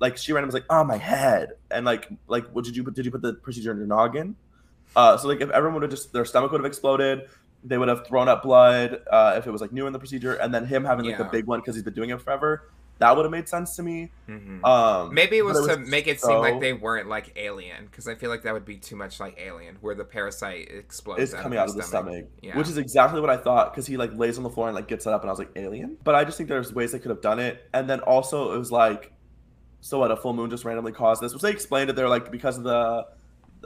like 0.00 0.16
she 0.16 0.32
ran 0.32 0.42
and 0.42 0.48
was 0.48 0.54
like 0.54 0.66
oh 0.70 0.82
my 0.82 0.96
head 0.96 1.50
and 1.70 1.86
like 1.86 2.08
like 2.26 2.46
what 2.52 2.64
did 2.64 2.76
you 2.76 2.82
put 2.82 2.94
did 2.94 3.04
you 3.04 3.12
put 3.12 3.22
the 3.22 3.34
procedure 3.34 3.70
in 3.70 3.78
your 3.78 3.86
noggin? 3.86 4.34
Uh, 4.96 5.16
so 5.16 5.28
like 5.28 5.40
if 5.40 5.50
everyone 5.50 5.74
would 5.74 5.82
have 5.82 5.90
just 5.90 6.12
their 6.12 6.24
stomach 6.24 6.50
would 6.52 6.60
have 6.60 6.66
exploded. 6.66 7.28
They 7.66 7.78
would 7.78 7.88
have 7.88 8.06
thrown 8.06 8.28
up 8.28 8.42
blood 8.42 9.00
uh, 9.10 9.36
if 9.38 9.46
it 9.46 9.50
was 9.50 9.62
like 9.62 9.72
new 9.72 9.86
in 9.86 9.94
the 9.94 9.98
procedure, 9.98 10.34
and 10.34 10.52
then 10.52 10.66
him 10.66 10.84
having 10.84 11.06
like 11.06 11.16
the 11.16 11.24
big 11.24 11.46
one 11.46 11.60
because 11.60 11.74
he's 11.74 11.82
been 11.82 11.94
doing 11.94 12.10
it 12.10 12.20
forever. 12.20 12.68
That 12.98 13.16
would 13.16 13.24
have 13.24 13.32
made 13.32 13.48
sense 13.48 13.74
to 13.76 13.82
me. 13.82 14.10
Mhm. 14.28 14.64
Um, 14.64 15.12
Maybe 15.12 15.38
it 15.38 15.42
but 15.44 15.54
was, 15.54 15.66
to 15.66 15.76
make 15.78 16.06
it 16.06 16.20
seem 16.20 16.38
like 16.38 16.60
they 16.60 16.72
weren't 16.72 17.08
like 17.08 17.32
Alien, 17.36 17.86
because 17.86 18.06
I 18.06 18.14
feel 18.14 18.30
like 18.30 18.42
that 18.42 18.54
would 18.54 18.64
be 18.64 18.76
too 18.76 18.94
much 18.94 19.18
like 19.18 19.36
Alien, 19.38 19.78
where 19.80 19.94
the 19.96 20.04
parasite 20.04 20.68
explodes. 20.70 21.20
It's 21.22 21.34
coming 21.34 21.58
out 21.58 21.66
of 21.68 21.74
the 21.74 21.80
their 21.80 21.88
stomach, 21.88 22.26
Yeah. 22.40 22.56
which 22.56 22.68
is 22.68 22.78
exactly 22.78 23.20
what 23.20 23.30
I 23.30 23.36
thought 23.36 23.72
because 23.72 23.86
he 23.86 23.96
like 23.96 24.14
lays 24.14 24.38
on 24.38 24.44
the 24.44 24.50
floor 24.50 24.68
and 24.68 24.76
like 24.76 24.86
gets 24.86 25.06
it 25.06 25.12
up, 25.12 25.22
and 25.22 25.28
I 25.28 25.32
was 25.32 25.40
like 25.40 25.50
alien. 25.56 25.96
But 26.04 26.14
I 26.14 26.24
just 26.24 26.36
think 26.36 26.48
there's 26.48 26.72
ways 26.72 26.92
they 26.92 27.00
could 27.00 27.10
have 27.10 27.20
done 27.20 27.40
it, 27.40 27.68
and 27.74 27.90
then 27.90 27.98
also 28.00 28.54
it 28.54 28.58
was 28.58 28.70
like, 28.70 29.12
so 29.80 29.98
what? 29.98 30.10
A 30.12 30.16
full 30.16 30.32
moon 30.32 30.48
just 30.48 30.64
randomly 30.64 30.92
caused 30.92 31.20
this, 31.20 31.32
which 31.32 31.42
they 31.42 31.50
explained 31.50 31.90
it. 31.90 31.96
They're 31.96 32.08
like 32.08 32.30
because 32.30 32.56
of 32.58 32.64
the, 32.64 33.06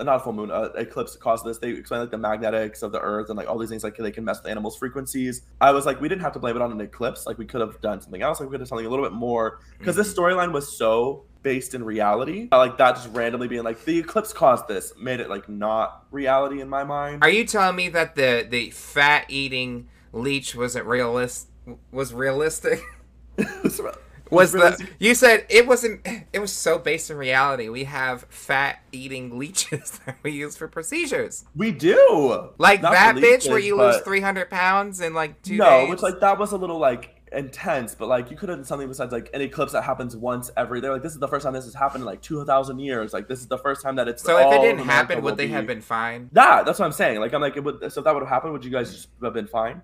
not 0.05 0.17
a 0.17 0.21
full 0.21 0.33
moon, 0.33 0.51
uh, 0.51 0.71
eclipse 0.77 1.17
caused 1.17 1.45
this. 1.45 1.59
They 1.59 1.71
explained 1.71 2.03
like 2.03 2.11
the 2.11 2.19
magnetics 2.19 2.83
of 2.83 2.93
the 2.93 3.01
Earth 3.01 3.29
and 3.29 3.37
like 3.37 3.49
all 3.49 3.59
these 3.59 3.69
things 3.71 3.85
like 3.85 3.97
they 3.97 4.11
can 4.11 4.25
mess 4.25 4.43
with 4.43 4.51
animals' 4.51 4.77
frequencies. 4.77 5.43
I 5.61 5.71
was 5.73 5.87
like, 5.87 6.01
we 6.01 6.09
didn't 6.09 6.23
have 6.23 6.33
to 6.33 6.39
blame 6.39 6.57
it 6.57 6.63
on 6.63 6.73
an 6.73 6.81
eclipse. 6.81 7.27
Like 7.27 7.39
we 7.39 7.45
could 7.45 7.61
have 7.61 7.81
done 7.81 8.01
something 8.01 8.23
else. 8.23 8.41
Like 8.41 8.49
we 8.49 8.53
could 8.53 8.61
have 8.61 8.69
done 8.69 8.77
something 8.79 8.87
a 8.87 8.91
little 8.91 9.05
bit 9.05 9.13
more 9.13 9.61
because 9.79 9.97
this 9.97 10.13
Mm-hmm. 10.15 10.21
storyline 10.21 10.53
was 10.53 10.77
so 10.77 11.25
based 11.43 11.75
in 11.75 11.85
reality. 11.85 12.49
I 12.51 12.57
like 12.57 12.79
that 12.79 12.97
just 12.97 13.11
randomly 13.13 13.47
being 13.49 13.63
like 13.63 13.85
the 13.85 13.99
eclipse 13.99 14.33
caused 14.33 14.67
this 14.69 14.93
made 15.01 15.21
it 15.21 15.29
like 15.31 15.49
not 15.49 16.05
reality 16.11 16.61
in 16.61 16.69
my 16.69 16.83
mind. 16.85 17.23
Are 17.23 17.31
you 17.31 17.45
telling 17.45 17.77
me 17.77 17.89
that 17.91 18.17
the 18.17 18.47
the 18.49 18.71
fat 18.71 19.27
eating 19.29 19.89
leech 20.13 20.55
wasn't 20.57 20.87
realist? 20.87 21.49
Was 21.93 22.13
realistic? 22.13 22.81
was 24.31 24.53
the 24.53 24.89
you 24.99 25.15
said 25.15 25.47
it 25.49 25.67
wasn't? 25.67 26.07
It 26.33 26.41
was 26.41 26.53
so 26.53 26.79
based 26.79 27.11
in 27.11 27.17
reality. 27.17 27.69
We 27.69 27.85
have 27.85 28.25
fat 28.29 28.81
eating 28.93 29.39
leeches 29.41 29.99
that 30.05 30.19
we 30.23 30.33
use 30.33 30.57
for 30.57 30.69
procedures, 30.69 31.45
we 31.57 31.73
do 31.73 32.51
like 32.59 32.83
Not 32.83 32.93
that 32.93 33.17
bitch 33.17 33.49
where 33.49 33.59
you 33.59 33.77
lose 33.77 33.99
three 34.03 34.21
hundred 34.21 34.51
pounds 34.51 35.01
in 35.01 35.15
like 35.15 35.41
two 35.43 35.57
no, 35.57 35.81
days. 35.81 35.91
which 35.91 36.03
like 36.03 36.21
that 36.21 36.39
was 36.39 36.53
a 36.53 36.57
little 36.57 36.79
like 36.79 37.15
intense, 37.33 37.95
but 37.95 38.09
like 38.09 38.31
you 38.31 38.37
could 38.37 38.49
have 38.49 38.59
done 38.59 38.65
something 38.65 38.89
besides 38.89 39.13
like 39.13 39.31
an 39.35 39.41
eclipse 39.41 39.73
that 39.73 39.83
happens 39.83 40.17
once 40.17 40.51
every. 40.57 40.81
They're 40.81 40.93
like, 40.93 41.03
this 41.03 41.13
is 41.13 41.19
the 41.19 41.29
first 41.29 41.45
time 41.45 41.53
this 41.55 41.65
has 41.65 41.75
happened 41.75 42.03
in 42.03 42.07
like 42.07 42.23
two 42.23 42.45
thousand 42.45 42.79
years. 42.79 43.13
Like 43.13 43.29
this 43.29 43.41
is 43.41 43.47
the 43.49 43.59
first 43.59 43.83
time 43.83 43.97
that 43.97 44.09
it's. 44.09 44.23
so 44.23 44.39
if 44.39 44.55
it 44.55 44.63
didn't 44.63 44.85
happen, 44.85 45.23
would 45.23 45.37
they 45.37 45.47
be- 45.47 45.53
have 45.53 45.67
been 45.67 45.81
fine? 45.81 46.31
Yeah, 46.35 46.63
that's 46.63 46.79
what 46.79 46.87
I'm 46.87 46.93
saying. 46.93 47.21
Like 47.21 47.33
I'm 47.33 47.41
like, 47.41 47.57
it 47.57 47.65
would, 47.65 47.93
so 47.93 48.01
if 48.01 48.05
that 48.05 48.15
would 48.15 48.23
have 48.23 48.29
happened, 48.29 48.53
would 48.53 48.65
you 48.65 48.71
guys 48.71 48.93
just 48.93 49.09
have 49.23 49.35
been 49.35 49.47
fine? 49.47 49.83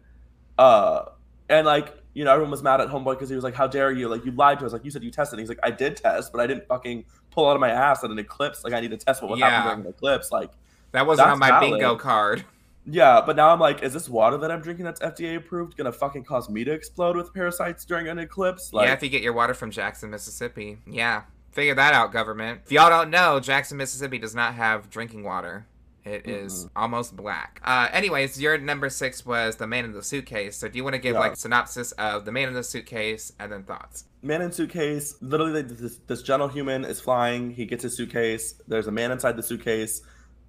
Uh, 0.59 1.07
and 1.49 1.67
like 1.67 1.95
you 2.15 2.25
know, 2.25 2.31
everyone 2.33 2.51
was 2.53 2.63
mad 2.63 2.81
at 2.81 2.89
Homeboy 2.89 3.15
because 3.15 3.29
he 3.29 3.35
was 3.35 3.45
like, 3.45 3.55
"How 3.55 3.67
dare 3.67 3.93
you? 3.93 4.09
Like 4.09 4.25
you 4.25 4.33
lied 4.33 4.59
to 4.61 4.67
us. 4.67 4.73
Like 4.73 4.85
you 4.85 4.91
said 4.91 5.03
you 5.05 5.11
tested." 5.11 5.39
And 5.39 5.41
he's 5.41 5.49
like, 5.49 5.59
"I 5.63 5.71
did 5.71 5.97
test, 5.97 6.33
but 6.33 6.41
I 6.41 6.47
didn't 6.47 6.67
fucking 6.67 7.05
pull 7.31 7.49
out 7.49 7.55
of 7.55 7.61
my 7.61 7.71
ass 7.71 8.03
at 8.05 8.11
an 8.11 8.19
eclipse. 8.19 8.65
Like 8.65 8.73
I 8.73 8.81
need 8.81 8.93
to 8.93 8.97
test 8.97 9.21
what 9.23 9.31
would 9.31 9.39
Yeah. 9.41 9.51
happen 9.51 9.69
during 9.71 9.87
an 9.87 9.91
eclipse." 9.91 10.31
Like 10.33 10.51
That 10.93 11.07
wasn't 11.07 11.29
on 11.31 11.39
my 11.39 11.49
valid. 11.51 11.71
bingo 11.73 11.97
card. 11.97 12.45
Yeah, 12.87 13.23
but 13.25 13.35
now 13.35 13.49
I'm 13.49 13.59
like, 13.61 13.83
is 13.83 13.95
this 13.95 14.09
water 14.11 14.37
that 14.37 14.51
I'm 14.51 14.61
drinking 14.61 14.85
that's 14.85 15.01
FDA 15.01 15.37
approved 15.37 15.77
gonna 15.77 15.91
fucking 15.91 16.25
cause 16.25 16.51
me 16.51 16.65
to 16.65 16.71
explode 16.73 17.17
with 17.17 17.33
parasites 17.33 17.85
during 17.87 18.09
an 18.09 18.19
eclipse? 18.19 18.73
Like, 18.75 18.89
yeah, 18.89 18.93
if 18.93 19.03
you 19.03 19.09
get 19.09 19.23
your 19.23 19.33
water 19.33 19.55
from 19.55 19.71
Jackson, 19.71 20.11
Mississippi. 20.11 20.79
Yeah. 20.87 21.23
Figure 21.51 21.75
that 21.77 21.95
out, 21.95 22.13
government. 22.13 22.61
If 22.67 22.73
y'all 22.73 22.91
don't 22.91 23.11
know, 23.11 23.41
Jackson, 23.41 23.79
Mississippi 23.79 24.19
does 24.19 24.35
not 24.35 24.55
have 24.55 24.91
drinking 24.91 25.23
water. 25.25 25.67
It 26.05 26.29
is 26.29 26.69
almost 26.77 27.17
black. 27.17 27.61
Uh, 27.65 27.89
anyways, 27.91 28.39
your 28.41 28.59
number 28.59 28.91
six 28.91 29.25
was 29.25 29.57
the 29.57 29.67
man 29.67 29.87
in 29.87 29.93
the 29.93 30.03
suitcase. 30.03 30.57
So 30.59 30.69
do 30.69 30.77
you 30.77 30.85
want 30.85 30.95
to 30.95 31.01
give 31.01 31.15
Yeah. 31.15 31.21
like 31.21 31.33
a 31.33 31.37
synopsis 31.37 31.93
of 31.93 32.27
the 32.27 32.33
man 32.33 32.49
in 32.49 32.55
the 32.55 32.63
suitcase 32.63 33.33
and 33.39 33.51
then 33.51 33.63
thoughts? 33.63 34.05
Man 34.23 34.43
in 34.43 34.53
suitcase. 34.53 35.17
Literally, 35.23 35.63
this, 35.63 35.99
this 36.07 36.23
gentle 36.23 36.49
human 36.49 36.85
is 36.85 37.01
flying. 37.01 37.51
He 37.53 37.65
gets 37.65 37.83
his 37.85 37.97
suitcase. 37.97 38.55
There's 38.69 38.87
a 38.87 38.93
man 38.93 39.13
inside 39.13 39.37
the 39.37 39.43
suitcase. 39.43 40.03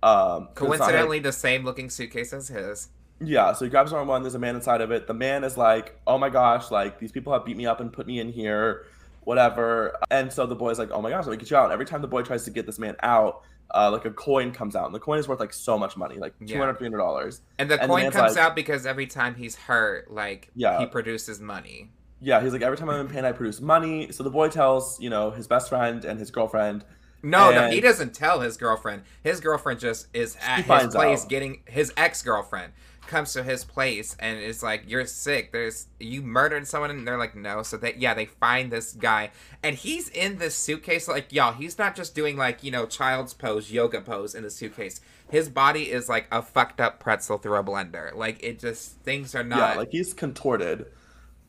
Um, 0.04 0.50
it's 0.52 0.60
not 0.60 0.66
him. 0.66 0.68
Coincidentally, 0.68 1.20
the 1.20 1.32
same 1.32 1.64
looking 1.64 1.90
suitcase 1.90 2.34
as 2.34 2.50
his. 2.50 2.90
Yeah, 3.22 3.54
so 3.54 3.64
he 3.64 3.72
grabs 3.72 3.94
arm 3.94 4.10
one. 4.10 4.24
There's 4.24 4.36
a 4.36 4.40
man 4.40 4.56
inside 4.56 4.82
of 4.82 4.92
it. 4.92 5.08
The 5.08 5.14
man 5.14 5.46
is 5.46 5.56
like, 5.56 5.98
"Oh 6.06 6.18
my 6.18 6.30
gosh, 6.30 6.70
like 6.70 7.00
these 7.00 7.14
people 7.14 7.32
have 7.32 7.46
beat 7.46 7.56
me 7.56 7.66
up 7.66 7.80
and 7.80 7.94
put 7.94 8.06
me 8.08 8.20
in 8.20 8.28
here, 8.30 8.86
whatever." 9.24 9.98
And 10.12 10.34
so 10.34 10.46
the 10.46 10.54
boy's 10.56 10.78
like, 10.78 10.92
"Oh 10.92 11.02
my 11.02 11.10
gosh, 11.12 11.26
let 11.26 11.32
me 11.32 11.38
get 11.38 11.50
you 11.50 11.56
out." 11.56 11.64
And 11.64 11.72
every 11.74 11.86
time 11.86 12.02
the 12.02 12.10
boy 12.10 12.24
tries 12.24 12.44
to 12.44 12.52
get 12.52 12.66
this 12.66 12.78
man 12.78 12.98
out, 13.04 13.42
uh, 13.74 13.92
like 13.92 14.06
a 14.06 14.12
coin 14.12 14.52
comes 14.52 14.76
out, 14.76 14.86
and 14.86 14.94
the 14.96 15.00
coin 15.00 15.18
is 15.20 15.28
worth 15.28 15.40
like 15.40 15.54
so 15.54 15.78
much 15.78 15.98
money, 15.98 16.18
like 16.18 16.34
Yeah. 16.40 16.54
two 16.56 16.60
hundred, 16.60 16.78
three 16.78 16.86
hundred 16.88 17.00
dollars. 17.00 17.42
And 17.58 17.70
the 17.70 17.76
And 17.82 17.84
the 17.90 17.94
coin 17.94 18.04
man's 18.04 18.16
comes 18.16 18.36
like- 18.36 18.44
out 18.44 18.56
because 18.56 18.86
every 18.86 19.08
time 19.08 19.36
he's 19.36 19.56
hurt, 19.56 20.12
like 20.12 20.50
Yeah. 20.56 20.80
he 20.80 20.86
produces 20.86 21.40
money. 21.42 21.92
Yeah, 22.22 22.42
he's 22.42 22.54
like, 22.54 22.62
every 22.62 22.78
time 22.78 22.90
I'm 22.90 23.02
in 23.02 23.08
pain, 23.08 23.26
I 23.26 23.34
produce 23.34 23.60
money. 23.62 24.12
So 24.12 24.24
the 24.24 24.30
boy 24.30 24.48
tells, 24.50 25.00
you 25.02 25.10
know, 25.10 25.32
his 25.32 25.48
best 25.48 25.70
friend 25.70 26.06
and 26.06 26.18
his 26.20 26.32
girlfriend. 26.32 26.86
No, 27.22 27.52
no, 27.52 27.68
he 27.70 27.82
doesn't 27.82 28.14
tell 28.14 28.40
his 28.42 28.56
girlfriend. 28.56 29.02
His 29.24 29.40
girlfriend 29.40 29.80
just 29.80 30.08
is 30.14 30.38
at 30.46 30.58
his 30.64 30.94
place 30.94 31.24
out. 31.24 31.30
getting 31.30 31.62
his 31.68 31.92
ex 31.98 32.22
girlfriend 32.22 32.72
comes 33.08 33.34
to 33.34 33.44
his 33.44 33.64
place 33.64 34.16
and 34.20 34.40
is 34.40 34.62
like, 34.64 34.84
"You're 34.88 35.06
sick. 35.06 35.52
There's 35.52 35.88
you 36.00 36.22
murdered 36.22 36.68
someone," 36.68 36.90
and 36.92 37.08
they're 37.08 37.18
like, 37.18 37.36
"No." 37.36 37.64
So 37.64 37.78
that 37.78 38.00
yeah 38.00 38.14
they 38.14 38.26
find 38.26 38.72
this 38.72 38.94
guy 38.94 39.32
and 39.64 39.76
he's 39.76 40.10
in 40.10 40.38
this 40.38 40.56
suitcase 40.56 41.08
like 41.08 41.32
y'all. 41.34 41.54
He's 41.54 41.78
not 41.78 41.96
just 41.96 42.16
doing 42.16 42.38
like 42.38 42.64
you 42.64 42.72
know 42.72 42.86
child's 42.86 43.34
pose, 43.34 43.72
yoga 43.72 44.02
pose 44.02 44.36
in 44.36 44.44
the 44.44 44.50
suitcase. 44.50 45.02
His 45.30 45.50
body 45.50 45.92
is 45.92 46.08
like 46.08 46.28
a 46.32 46.42
fucked 46.42 46.80
up 46.80 47.00
pretzel 47.00 47.38
through 47.38 47.56
a 47.58 47.64
blender. 47.64 48.14
Like 48.14 48.44
it 48.44 48.60
just 48.60 49.00
things 49.02 49.34
are 49.36 49.44
not 49.44 49.58
Yeah, 49.58 49.76
like 49.76 49.90
he's 49.92 50.14
contorted. 50.14 50.88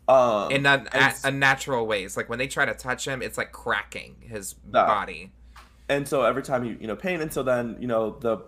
Um, 0.09 0.53
in 0.53 0.65
un- 0.67 0.89
a, 0.93 1.13
unnatural 1.25 1.85
ways, 1.87 2.17
like 2.17 2.29
when 2.29 2.39
they 2.39 2.47
try 2.47 2.65
to 2.65 2.75
touch 2.75 3.07
him, 3.09 3.23
it's 3.23 3.37
like 3.37 3.51
cracking 3.51 4.15
his 4.21 4.55
Yeah. 4.73 4.87
body. 4.87 5.33
and 5.89 6.07
so 6.09 6.23
every 6.25 6.43
time 6.43 6.65
you 6.65 6.77
you 6.81 6.87
know 6.87 6.97
pain 6.97 7.21
and 7.21 7.33
so 7.33 7.43
then 7.45 7.77
you 7.81 7.87
know 7.87 8.17
the 8.21 8.39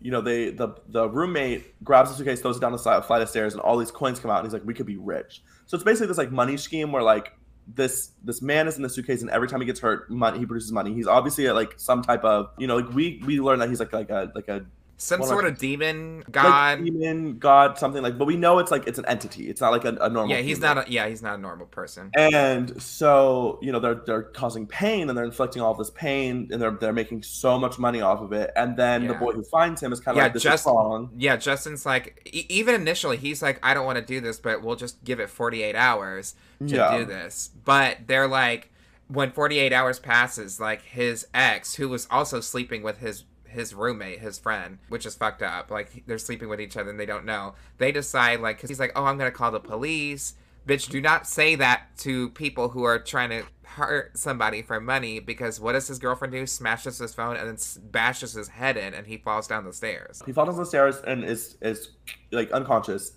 you 0.00 0.10
know 0.10 0.20
they 0.20 0.50
the 0.50 0.74
the 0.88 1.08
roommate 1.08 1.82
grabs 1.84 2.10
the 2.10 2.16
suitcase 2.16 2.40
throws 2.40 2.56
it 2.56 2.60
down 2.60 2.72
the 2.72 2.78
side, 2.78 3.04
flight 3.04 3.22
of 3.22 3.28
stairs 3.28 3.52
and 3.54 3.62
all 3.62 3.76
these 3.76 3.90
coins 3.90 4.18
come 4.18 4.30
out 4.30 4.38
and 4.38 4.46
he's 4.46 4.52
like 4.52 4.64
we 4.64 4.74
could 4.74 4.86
be 4.86 4.96
rich. 4.96 5.42
So 5.66 5.76
it's 5.76 5.84
basically 5.84 6.08
this 6.08 6.18
like 6.18 6.32
money 6.32 6.56
scheme 6.56 6.92
where 6.92 7.02
like 7.02 7.32
this 7.66 8.12
this 8.24 8.42
man 8.42 8.66
is 8.66 8.76
in 8.76 8.82
the 8.82 8.88
suitcase 8.88 9.20
and 9.20 9.30
every 9.30 9.46
time 9.46 9.60
he 9.60 9.66
gets 9.66 9.80
hurt 9.80 10.10
money 10.10 10.38
he 10.38 10.46
produces 10.46 10.72
money. 10.72 10.94
He's 10.94 11.06
obviously 11.06 11.48
like 11.50 11.74
some 11.78 12.02
type 12.02 12.24
of 12.24 12.50
you 12.58 12.66
know 12.66 12.76
like 12.76 12.92
we 12.94 13.22
we 13.26 13.40
learn 13.40 13.58
that 13.58 13.68
he's 13.68 13.80
like 13.80 13.92
like 13.92 14.10
a 14.10 14.32
like 14.34 14.48
a 14.48 14.64
Some 15.02 15.20
Well, 15.20 15.28
sort 15.30 15.44
like- 15.44 15.54
of 15.54 15.58
demon 15.58 16.18
like 16.18 16.30
god. 16.30 16.84
demon 16.84 17.38
god 17.38 17.78
something 17.78 18.02
like 18.02 18.18
but 18.18 18.26
we 18.26 18.36
know 18.36 18.58
it's 18.58 18.70
like 18.70 18.86
it's 18.86 18.98
an 18.98 19.06
entity 19.06 19.48
it's 19.48 19.60
not 19.60 19.72
like 19.72 19.86
a, 19.86 19.96
a 20.00 20.10
normal 20.10 20.28
yeah, 20.28 20.42
he's 20.42 20.60
not. 20.60 20.76
A, 20.76 20.92
yeah, 20.92 21.08
he's 21.08 21.22
not 21.22 21.38
a 21.38 21.40
normal 21.40 21.64
person. 21.66 22.10
And 22.14 22.80
so, 22.82 23.58
you 23.62 23.72
know, 23.72 23.80
they're 23.80 24.02
they're 24.06 24.22
causing 24.24 24.66
pain 24.66 25.08
and 25.08 25.16
they're 25.16 25.24
inflicting 25.24 25.62
all 25.62 25.72
this 25.74 25.88
pain 25.90 26.48
and 26.52 26.60
they're 26.60 26.70
they're 26.72 26.92
making 26.92 27.22
so 27.22 27.58
much 27.58 27.78
money 27.78 28.02
off 28.02 28.20
of 28.20 28.32
it. 28.34 28.50
And 28.56 28.76
then 28.76 29.06
the 29.06 29.14
boy 29.14 29.32
who 29.32 29.42
finds 29.42 29.82
him 29.82 29.92
is 29.92 30.00
kind 30.00 30.16
of 30.16 30.18
Yeah, 30.18 30.24
like 30.24 30.34
this 30.34 30.42
just- 30.42 30.64
is 30.64 30.66
wrong. 30.66 31.10
Yeah, 31.16 31.36
Justin's 31.36 31.86
like, 31.86 32.20
e- 32.30 32.44
even 32.50 32.74
initially, 32.74 33.16
he's 33.16 33.40
like, 33.40 33.58
I 33.62 33.72
don't 33.72 33.86
want 33.86 33.98
to 33.98 34.04
do 34.04 34.20
this, 34.20 34.38
but 34.38 34.62
we'll 34.62 34.76
just 34.76 35.02
give 35.02 35.18
it 35.18 35.30
48 35.30 35.74
hours 35.76 36.34
to 36.60 36.66
Yeah. 36.76 36.98
do 36.98 37.04
this. 37.06 37.50
But 37.64 37.98
they're 38.06 38.28
like, 38.28 38.70
when 39.08 39.32
48 39.32 39.72
hours 39.72 39.98
passes, 39.98 40.60
like 40.60 40.82
his 40.82 41.26
ex, 41.34 41.74
who 41.76 41.88
was 41.88 42.06
also 42.10 42.40
sleeping 42.40 42.82
with 42.82 42.98
his 42.98 43.24
his 43.50 43.74
roommate, 43.74 44.20
his 44.20 44.38
friend, 44.38 44.78
which 44.88 45.06
is 45.06 45.14
fucked 45.14 45.42
up. 45.42 45.70
Like 45.70 46.04
they're 46.06 46.18
sleeping 46.18 46.48
with 46.48 46.60
each 46.60 46.76
other 46.76 46.90
and 46.90 46.98
they 46.98 47.06
don't 47.06 47.24
know. 47.24 47.54
They 47.78 47.92
decide 47.92 48.40
like, 48.40 48.60
cause 48.60 48.70
he's 48.70 48.80
like, 48.80 48.92
oh, 48.96 49.04
I'm 49.04 49.18
gonna 49.18 49.30
call 49.30 49.50
the 49.50 49.60
police. 49.60 50.34
Bitch, 50.66 50.88
do 50.88 51.00
not 51.00 51.26
say 51.26 51.54
that 51.56 51.96
to 51.98 52.30
people 52.30 52.68
who 52.68 52.84
are 52.84 52.98
trying 52.98 53.30
to 53.30 53.44
hurt 53.64 54.16
somebody 54.18 54.62
for 54.62 54.80
money 54.80 55.20
because 55.20 55.60
what 55.60 55.72
does 55.72 55.86
his 55.88 55.98
girlfriend 55.98 56.32
do? 56.32 56.46
Smashes 56.46 56.98
his 56.98 57.14
phone 57.14 57.36
and 57.36 57.48
then 57.48 57.56
bashes 57.90 58.32
his 58.32 58.48
head 58.48 58.76
in 58.76 58.94
and 58.94 59.06
he 59.06 59.16
falls 59.16 59.46
down 59.46 59.64
the 59.64 59.72
stairs. 59.72 60.22
He 60.26 60.32
falls 60.32 60.48
down 60.48 60.58
the 60.58 60.66
stairs 60.66 60.96
and 61.06 61.24
is 61.24 61.56
is 61.62 61.90
like 62.32 62.50
unconscious. 62.52 63.12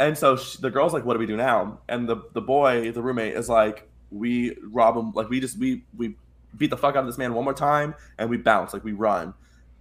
And 0.00 0.18
so 0.18 0.36
sh 0.36 0.56
the 0.56 0.70
girl's 0.70 0.92
like, 0.92 1.04
"What 1.04 1.14
do 1.14 1.20
we 1.20 1.26
do 1.26 1.36
now?" 1.36 1.78
And 1.88 2.08
the 2.08 2.16
the 2.32 2.40
boy, 2.40 2.90
the 2.90 3.02
roommate, 3.02 3.34
is 3.34 3.48
like, 3.48 3.88
"We 4.10 4.56
rob 4.72 4.96
him. 4.96 5.12
Like 5.12 5.28
we 5.28 5.40
just 5.40 5.58
we 5.58 5.84
we 5.96 6.16
beat 6.56 6.70
the 6.70 6.76
fuck 6.76 6.96
out 6.96 7.00
of 7.00 7.06
this 7.06 7.18
man 7.18 7.34
one 7.34 7.44
more 7.44 7.54
time 7.54 7.94
and 8.18 8.28
we 8.28 8.36
bounce. 8.36 8.72
Like 8.72 8.84
we 8.84 8.92
run." 8.92 9.34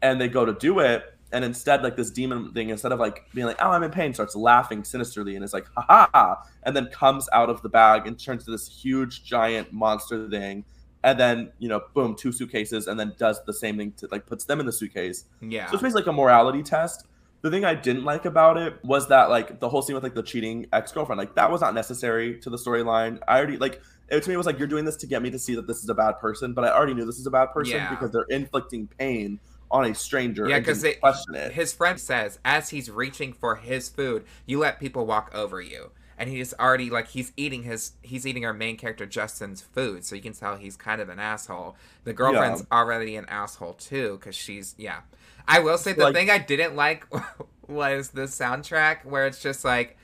And 0.03 0.21
they 0.21 0.27
go 0.27 0.45
to 0.45 0.53
do 0.53 0.79
it, 0.79 1.03
and 1.31 1.43
instead, 1.43 1.81
like 1.81 1.95
this 1.95 2.11
demon 2.11 2.51
thing, 2.53 2.69
instead 2.69 2.91
of 2.91 2.99
like 2.99 3.25
being 3.33 3.47
like, 3.47 3.57
"Oh, 3.59 3.71
I'm 3.71 3.81
in 3.81 3.89
pain," 3.89 4.13
starts 4.13 4.35
laughing 4.35 4.83
sinisterly 4.83 5.35
and 5.35 5.43
is 5.43 5.53
like, 5.53 5.65
"Ha 5.75 5.85
ha!" 5.89 6.09
ha," 6.13 6.43
and 6.61 6.75
then 6.75 6.87
comes 6.87 7.27
out 7.33 7.49
of 7.49 7.61
the 7.63 7.69
bag 7.69 8.05
and 8.05 8.19
turns 8.19 8.45
to 8.45 8.51
this 8.51 8.67
huge 8.67 9.23
giant 9.23 9.73
monster 9.73 10.29
thing. 10.29 10.65
And 11.03 11.19
then 11.19 11.51
you 11.57 11.69
know, 11.69 11.81
boom, 11.95 12.15
two 12.15 12.31
suitcases, 12.31 12.87
and 12.87 12.99
then 12.99 13.13
does 13.17 13.43
the 13.45 13.53
same 13.53 13.77
thing 13.77 13.93
to 13.97 14.07
like 14.11 14.27
puts 14.27 14.45
them 14.45 14.59
in 14.59 14.65
the 14.65 14.71
suitcase. 14.71 15.25
Yeah. 15.41 15.65
So 15.67 15.73
it's 15.73 15.81
basically 15.81 16.01
like 16.03 16.07
a 16.07 16.13
morality 16.13 16.61
test. 16.61 17.07
The 17.41 17.49
thing 17.49 17.65
I 17.65 17.73
didn't 17.75 18.05
like 18.05 18.25
about 18.25 18.57
it 18.57 18.77
was 18.85 19.07
that 19.09 19.29
like 19.29 19.59
the 19.59 19.67
whole 19.67 19.81
scene 19.81 19.95
with 19.95 20.03
like 20.03 20.15
the 20.15 20.23
cheating 20.23 20.67
ex 20.71 20.91
girlfriend, 20.91 21.17
like 21.17 21.35
that 21.35 21.49
was 21.51 21.59
not 21.61 21.73
necessary 21.73 22.39
to 22.39 22.49
the 22.49 22.57
storyline. 22.57 23.19
I 23.27 23.37
already 23.37 23.57
like 23.57 23.81
it 24.09 24.21
to 24.23 24.29
me 24.29 24.37
was 24.37 24.45
like 24.45 24.59
you're 24.59 24.67
doing 24.67 24.85
this 24.85 24.97
to 24.97 25.07
get 25.07 25.21
me 25.21 25.29
to 25.31 25.39
see 25.39 25.55
that 25.55 25.67
this 25.67 25.81
is 25.83 25.89
a 25.89 25.95
bad 25.95 26.19
person, 26.19 26.53
but 26.53 26.63
I 26.63 26.69
already 26.69 26.93
knew 26.93 27.05
this 27.05 27.19
is 27.19 27.25
a 27.25 27.31
bad 27.31 27.47
person 27.47 27.75
Yeah. 27.77 27.89
because 27.89 28.11
they're 28.11 28.27
inflicting 28.29 28.87
pain 28.99 29.39
on 29.73 29.83
a 29.85 29.93
stranger. 29.93 30.47
Yeah, 30.47 30.59
because 30.59 30.81
didn't 30.83 31.01
question 31.01 31.35
it. 31.35 31.51
his 31.51 31.73
friend 31.73 31.99
says 31.99 32.39
as 32.45 32.69
he's 32.69 32.89
reaching 32.89 33.33
for 33.33 33.55
his 33.55 33.89
food, 33.89 34.23
you 34.45 34.59
let 34.59 34.79
people 34.79 35.05
walk 35.05 35.31
over 35.33 35.59
you, 35.59 35.91
and 36.17 36.29
he's 36.29 36.53
already 36.53 36.89
like 36.89 37.07
he's 37.09 37.33
eating 37.35 37.63
his 37.63 37.91
he's 38.01 38.25
eating 38.25 38.45
our 38.45 38.53
main 38.53 38.77
character 38.77 39.05
Justin's 39.05 39.61
food, 39.61 40.05
so 40.05 40.15
you 40.15 40.21
can 40.21 40.33
tell 40.33 40.55
he's 40.55 40.77
kind 40.77 41.01
of 41.01 41.09
an 41.09 41.19
asshole. 41.19 41.75
The 42.05 42.13
girlfriend's 42.13 42.63
already 42.71 43.15
an 43.17 43.25
asshole 43.27 43.73
too, 43.73 44.17
because 44.19 44.35
she's 44.35 44.75
yeah. 44.77 45.01
I 45.47 45.59
will 45.59 45.77
say 45.77 45.91
the 45.91 46.05
Like- 46.05 46.13
thing 46.15 46.29
I 46.29 46.37
didn't 46.37 46.75
like 46.75 47.05
was 47.67 48.09
the 48.11 48.21
soundtrack 48.23 49.03
where 49.05 49.25
it's 49.27 49.41
just 49.41 49.65
like. 49.65 49.97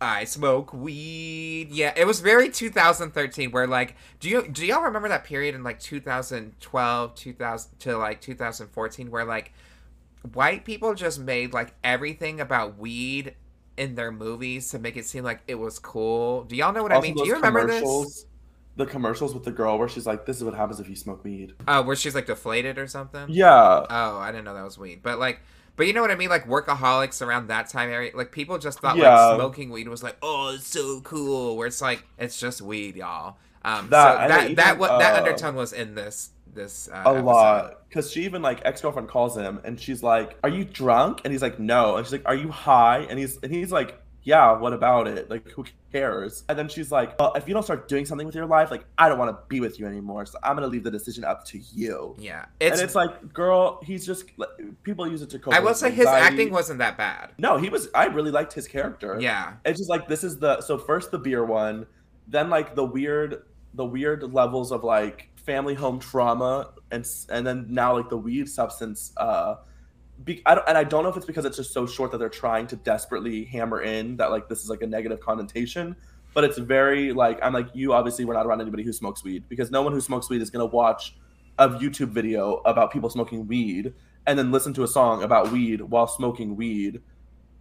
I 0.00 0.24
smoke 0.24 0.72
weed. 0.74 1.70
Yeah, 1.70 1.92
it 1.96 2.06
was 2.06 2.20
very 2.20 2.50
2013. 2.50 3.50
Where 3.50 3.66
like, 3.66 3.96
do 4.20 4.28
you 4.28 4.46
do 4.48 4.66
y'all 4.66 4.82
remember 4.82 5.08
that 5.08 5.24
period 5.24 5.54
in 5.54 5.62
like 5.62 5.80
2012, 5.80 7.14
2000 7.14 7.78
to 7.80 7.96
like 7.96 8.20
2014, 8.20 9.10
where 9.10 9.24
like 9.24 9.52
white 10.34 10.64
people 10.64 10.94
just 10.94 11.18
made 11.18 11.52
like 11.52 11.74
everything 11.82 12.40
about 12.40 12.78
weed 12.78 13.34
in 13.76 13.94
their 13.94 14.10
movies 14.12 14.70
to 14.70 14.78
make 14.78 14.96
it 14.96 15.06
seem 15.06 15.24
like 15.24 15.40
it 15.46 15.54
was 15.56 15.78
cool. 15.78 16.44
Do 16.44 16.56
y'all 16.56 16.72
know 16.72 16.82
what 16.82 16.92
I 16.92 17.00
mean? 17.00 17.14
Do 17.14 17.24
you 17.24 17.34
remember 17.34 17.66
this? 17.66 18.26
The 18.76 18.84
commercials 18.84 19.32
with 19.32 19.44
the 19.44 19.52
girl 19.52 19.78
where 19.78 19.88
she's 19.88 20.06
like, 20.06 20.26
"This 20.26 20.36
is 20.36 20.44
what 20.44 20.52
happens 20.54 20.80
if 20.80 20.88
you 20.88 20.96
smoke 20.96 21.24
weed." 21.24 21.54
Oh, 21.66 21.80
where 21.82 21.96
she's 21.96 22.14
like 22.14 22.26
deflated 22.26 22.76
or 22.78 22.86
something? 22.86 23.26
Yeah, 23.30 23.86
Oh, 23.88 24.18
I 24.18 24.30
didn't 24.32 24.44
know 24.44 24.54
that 24.54 24.64
was 24.64 24.78
weed. 24.78 25.00
But 25.02 25.18
like, 25.18 25.40
but 25.76 25.86
you 25.86 25.92
know 25.92 26.00
what 26.00 26.10
I 26.10 26.14
mean? 26.16 26.28
Like 26.30 26.46
workaholics 26.48 27.24
around 27.24 27.48
that 27.48 27.68
time 27.68 27.90
area, 27.90 28.10
like 28.14 28.32
people 28.32 28.58
just 28.58 28.80
thought 28.80 28.96
Yeah. 28.96 29.14
like 29.26 29.36
smoking 29.38 29.70
weed 29.70 29.88
was 29.88 30.02
like, 30.02 30.16
oh, 30.22 30.54
it's 30.54 30.66
so 30.66 31.00
cool. 31.02 31.56
Where 31.56 31.66
it's 31.66 31.80
like, 31.82 32.02
it's 32.18 32.38
just 32.40 32.60
weed, 32.62 32.96
y'all. 32.96 33.36
Um, 33.64 33.88
That- 33.90 34.22
so 34.22 34.28
that 34.28 34.44
even, 34.44 34.54
that 34.56 34.78
what 34.78 34.98
that 35.00 35.14
uh, 35.14 35.18
undertone 35.18 35.54
was 35.54 35.72
in 35.72 35.94
this 35.94 36.30
this 36.54 36.88
uh, 36.90 37.02
a 37.04 37.10
episode. 37.10 37.24
lot 37.24 37.88
because 37.88 38.10
she 38.10 38.24
even 38.24 38.40
like 38.40 38.62
ex-girlfriend 38.64 39.08
calls 39.08 39.36
him 39.36 39.60
and 39.64 39.78
she's 39.78 40.02
like 40.02 40.38
are 40.42 40.48
you 40.48 40.64
drunk 40.64 41.20
and 41.24 41.30
he's 41.32 41.42
like 41.42 41.60
no 41.60 41.96
and 41.96 42.06
she's 42.06 42.12
like 42.12 42.22
are 42.24 42.34
you 42.34 42.48
high 42.48 43.00
and 43.10 43.18
he's 43.18 43.36
and 43.42 43.52
he's 43.52 43.70
like 43.70 44.00
yeah 44.26 44.52
what 44.58 44.72
about 44.72 45.06
it? 45.06 45.30
Like 45.30 45.48
who 45.50 45.64
cares? 45.92 46.44
And 46.48 46.58
then 46.58 46.68
she's 46.68 46.92
like 46.92 47.18
well 47.18 47.32
if 47.34 47.48
you 47.48 47.54
don't 47.54 47.62
start 47.62 47.88
doing 47.88 48.04
something 48.04 48.26
with 48.26 48.34
your 48.34 48.44
life 48.44 48.70
like 48.70 48.84
i 48.98 49.08
don't 49.08 49.18
want 49.18 49.30
to 49.30 49.38
be 49.48 49.60
with 49.60 49.78
you 49.78 49.86
anymore 49.86 50.26
so 50.26 50.36
i'm 50.42 50.56
gonna 50.56 50.66
leave 50.66 50.84
the 50.84 50.90
decision 50.90 51.24
up 51.24 51.44
to 51.46 51.58
you. 51.72 52.14
Yeah, 52.18 52.44
and 52.60 52.72
it's. 52.74 52.82
it's 52.82 52.94
like 52.94 53.32
girl 53.32 53.80
he's 53.82 54.04
just 54.04 54.24
like, 54.36 54.48
people 54.82 55.08
use 55.08 55.22
it 55.22 55.30
to 55.30 55.38
cope 55.38 55.54
I 55.54 55.60
will 55.60 55.74
say 55.74 55.90
his 55.90 56.06
acting 56.06 56.50
wasn't 56.50 56.80
that 56.80 56.98
bad. 56.98 57.30
no 57.38 57.56
he 57.56 57.68
was 57.68 57.88
i 57.94 58.06
really 58.06 58.32
liked 58.32 58.52
his 58.52 58.68
character. 58.68 59.16
Yeah, 59.20 59.54
it's 59.64 59.78
just 59.78 59.88
like 59.88 60.08
this 60.08 60.24
is 60.24 60.38
the 60.38 60.60
so 60.60 60.76
first 60.76 61.10
the 61.10 61.18
beer 61.18 61.44
one 61.44 61.86
then 62.28 62.50
like 62.50 62.74
the 62.74 62.84
weird 62.84 63.44
the 63.74 63.84
weird 63.84 64.34
levels 64.34 64.72
of 64.72 64.82
like 64.82 65.30
family 65.36 65.74
home 65.74 66.00
trauma 66.00 66.72
and 66.90 67.08
and 67.30 67.46
then 67.46 67.66
now 67.68 67.96
like 67.96 68.08
the 68.08 68.16
weed 68.16 68.48
substance 68.48 69.12
uh 69.18 69.54
be, 70.24 70.42
I 70.46 70.54
don't, 70.54 70.68
and 70.68 70.78
I 70.78 70.84
don't 70.84 71.02
know 71.02 71.08
if 71.08 71.16
it's 71.16 71.26
because 71.26 71.44
it's 71.44 71.56
just 71.56 71.72
so 71.72 71.86
short 71.86 72.10
that 72.12 72.18
they're 72.18 72.28
trying 72.28 72.66
to 72.68 72.76
desperately 72.76 73.44
hammer 73.44 73.82
in 73.82 74.16
that 74.16 74.30
like 74.30 74.48
this 74.48 74.62
is 74.62 74.70
like 74.70 74.82
a 74.82 74.86
negative 74.86 75.20
connotation 75.20 75.96
but 76.36 76.44
it's 76.44 76.58
very 76.58 77.14
like 77.14 77.38
I'm 77.42 77.54
like 77.54 77.68
you 77.72 77.94
obviously 77.94 78.26
we're 78.26 78.34
not 78.34 78.44
around 78.44 78.60
anybody 78.60 78.82
who 78.82 78.92
smokes 78.92 79.24
weed 79.24 79.44
because 79.48 79.70
no 79.70 79.80
one 79.80 79.94
who 79.94 80.02
smokes 80.02 80.28
weed 80.28 80.42
is 80.42 80.50
going 80.50 80.68
to 80.68 80.76
watch 80.76 81.16
a 81.58 81.66
YouTube 81.66 82.10
video 82.10 82.56
about 82.66 82.92
people 82.92 83.08
smoking 83.08 83.46
weed 83.46 83.94
and 84.26 84.38
then 84.38 84.52
listen 84.52 84.74
to 84.74 84.82
a 84.82 84.86
song 84.86 85.22
about 85.22 85.50
weed 85.50 85.80
while 85.80 86.06
smoking 86.06 86.54
weed. 86.54 87.00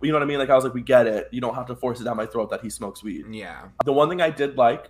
You 0.02 0.12
know 0.12 0.18
what 0.18 0.24
I 0.24 0.26
mean? 0.26 0.40
Like 0.40 0.50
I 0.50 0.56
was 0.56 0.66
like 0.66 0.74
we 0.74 0.82
get 0.82 1.08
it. 1.08 1.30
You 1.32 1.40
don't 1.40 1.56
have 1.56 1.68
to 1.68 1.76
force 1.78 2.02
it 2.02 2.04
down 2.04 2.18
my 2.18 2.26
throat 2.26 2.50
that 2.50 2.60
he 2.60 2.70
smokes 2.70 3.02
weed. 3.02 3.28
Yeah. 3.32 3.70
the 3.86 3.94
one 3.94 4.10
thing 4.10 4.20
I 4.22 4.30
did 4.30 4.58
like 4.58 4.90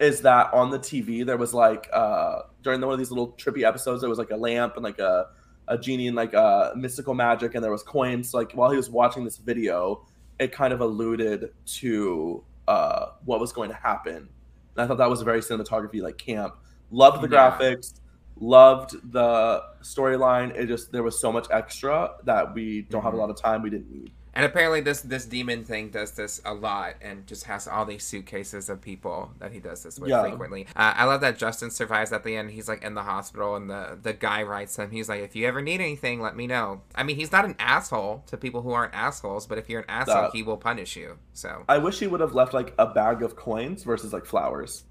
is 0.00 0.22
that 0.22 0.54
on 0.54 0.70
the 0.70 0.78
TV 0.78 1.24
there 1.26 1.36
was 1.36 1.52
like 1.52 1.90
uh 1.92 2.38
during 2.62 2.80
one 2.80 2.94
of 2.94 2.98
these 2.98 3.10
little 3.10 3.32
trippy 3.32 3.64
episodes 3.64 4.00
there 4.00 4.08
was 4.08 4.18
like 4.18 4.30
a 4.30 4.36
lamp 4.36 4.76
and 4.76 4.82
like 4.82 4.98
a 4.98 5.26
a 5.68 5.76
genie 5.78 6.06
and 6.08 6.16
like 6.16 6.34
uh, 6.34 6.72
mystical 6.76 7.14
magic, 7.14 7.54
and 7.54 7.64
there 7.64 7.70
was 7.70 7.82
coins. 7.82 8.32
Like 8.34 8.52
while 8.52 8.70
he 8.70 8.76
was 8.76 8.90
watching 8.90 9.24
this 9.24 9.38
video, 9.38 10.06
it 10.38 10.52
kind 10.52 10.72
of 10.72 10.80
alluded 10.80 11.52
to 11.66 12.44
uh, 12.68 13.06
what 13.24 13.40
was 13.40 13.52
going 13.52 13.70
to 13.70 13.76
happen. 13.76 14.16
And 14.16 14.84
I 14.84 14.86
thought 14.86 14.98
that 14.98 15.08
was 15.10 15.22
a 15.22 15.24
very 15.24 15.40
cinematography 15.40 16.02
like 16.02 16.18
camp. 16.18 16.54
Loved 16.90 17.22
the 17.22 17.28
Yeah. 17.28 17.50
graphics, 17.58 17.94
loved 18.38 19.12
the 19.12 19.62
storyline. 19.82 20.54
It 20.54 20.66
just 20.66 20.92
there 20.92 21.02
was 21.02 21.18
so 21.18 21.32
much 21.32 21.46
extra 21.50 22.10
that 22.24 22.54
we 22.54 22.82
don't 22.82 23.02
have 23.02 23.14
a 23.14 23.16
Mhm. 23.16 23.20
lot 23.20 23.30
of 23.30 23.36
time. 23.36 23.62
We 23.62 23.70
didn't 23.70 23.90
need. 23.90 24.10
And 24.36 24.44
apparently, 24.44 24.82
this 24.82 25.00
this 25.00 25.24
demon 25.24 25.64
thing 25.64 25.88
does 25.88 26.10
this 26.10 26.42
a 26.44 26.52
lot, 26.52 26.96
and 27.00 27.26
just 27.26 27.44
has 27.44 27.66
all 27.66 27.86
these 27.86 28.04
suitcases 28.04 28.68
of 28.68 28.82
people 28.82 29.30
that 29.38 29.50
he 29.50 29.60
does 29.60 29.82
this 29.82 29.98
with 29.98 30.10
Yeah. 30.10 30.20
frequently. 30.20 30.66
Uh, 30.76 30.92
I 30.94 31.04
love 31.04 31.22
that 31.22 31.38
Justin 31.38 31.70
survives 31.70 32.12
at 32.12 32.22
the 32.22 32.36
end. 32.36 32.50
He's 32.50 32.68
like 32.68 32.84
in 32.84 32.92
the 32.92 33.02
hospital, 33.04 33.56
and 33.56 33.70
the 33.70 33.98
the 34.00 34.12
guy 34.12 34.42
writes 34.42 34.76
him. 34.78 34.90
He's 34.90 35.08
like, 35.08 35.22
"If 35.22 35.34
you 35.34 35.48
ever 35.48 35.62
need 35.62 35.80
anything, 35.80 36.20
let 36.20 36.36
me 36.36 36.46
know." 36.46 36.82
I 36.94 37.02
mean, 37.02 37.16
he's 37.16 37.32
not 37.32 37.46
an 37.46 37.56
asshole 37.58 38.24
to 38.26 38.36
people 38.36 38.60
who 38.60 38.72
aren't 38.72 38.92
assholes, 38.94 39.46
but 39.46 39.56
if 39.56 39.70
you're 39.70 39.80
an 39.80 39.88
asshole, 39.88 40.22
That- 40.24 40.32
he 40.34 40.42
will 40.42 40.58
punish 40.58 40.96
you. 40.96 41.16
So 41.32 41.64
I 41.66 41.78
wish 41.78 41.98
he 41.98 42.06
would 42.06 42.20
have 42.20 42.34
left 42.34 42.52
like 42.52 42.74
a 42.78 42.84
bag 42.86 43.22
of 43.22 43.36
coins 43.36 43.84
versus 43.84 44.12
like 44.12 44.26
flowers. 44.26 44.84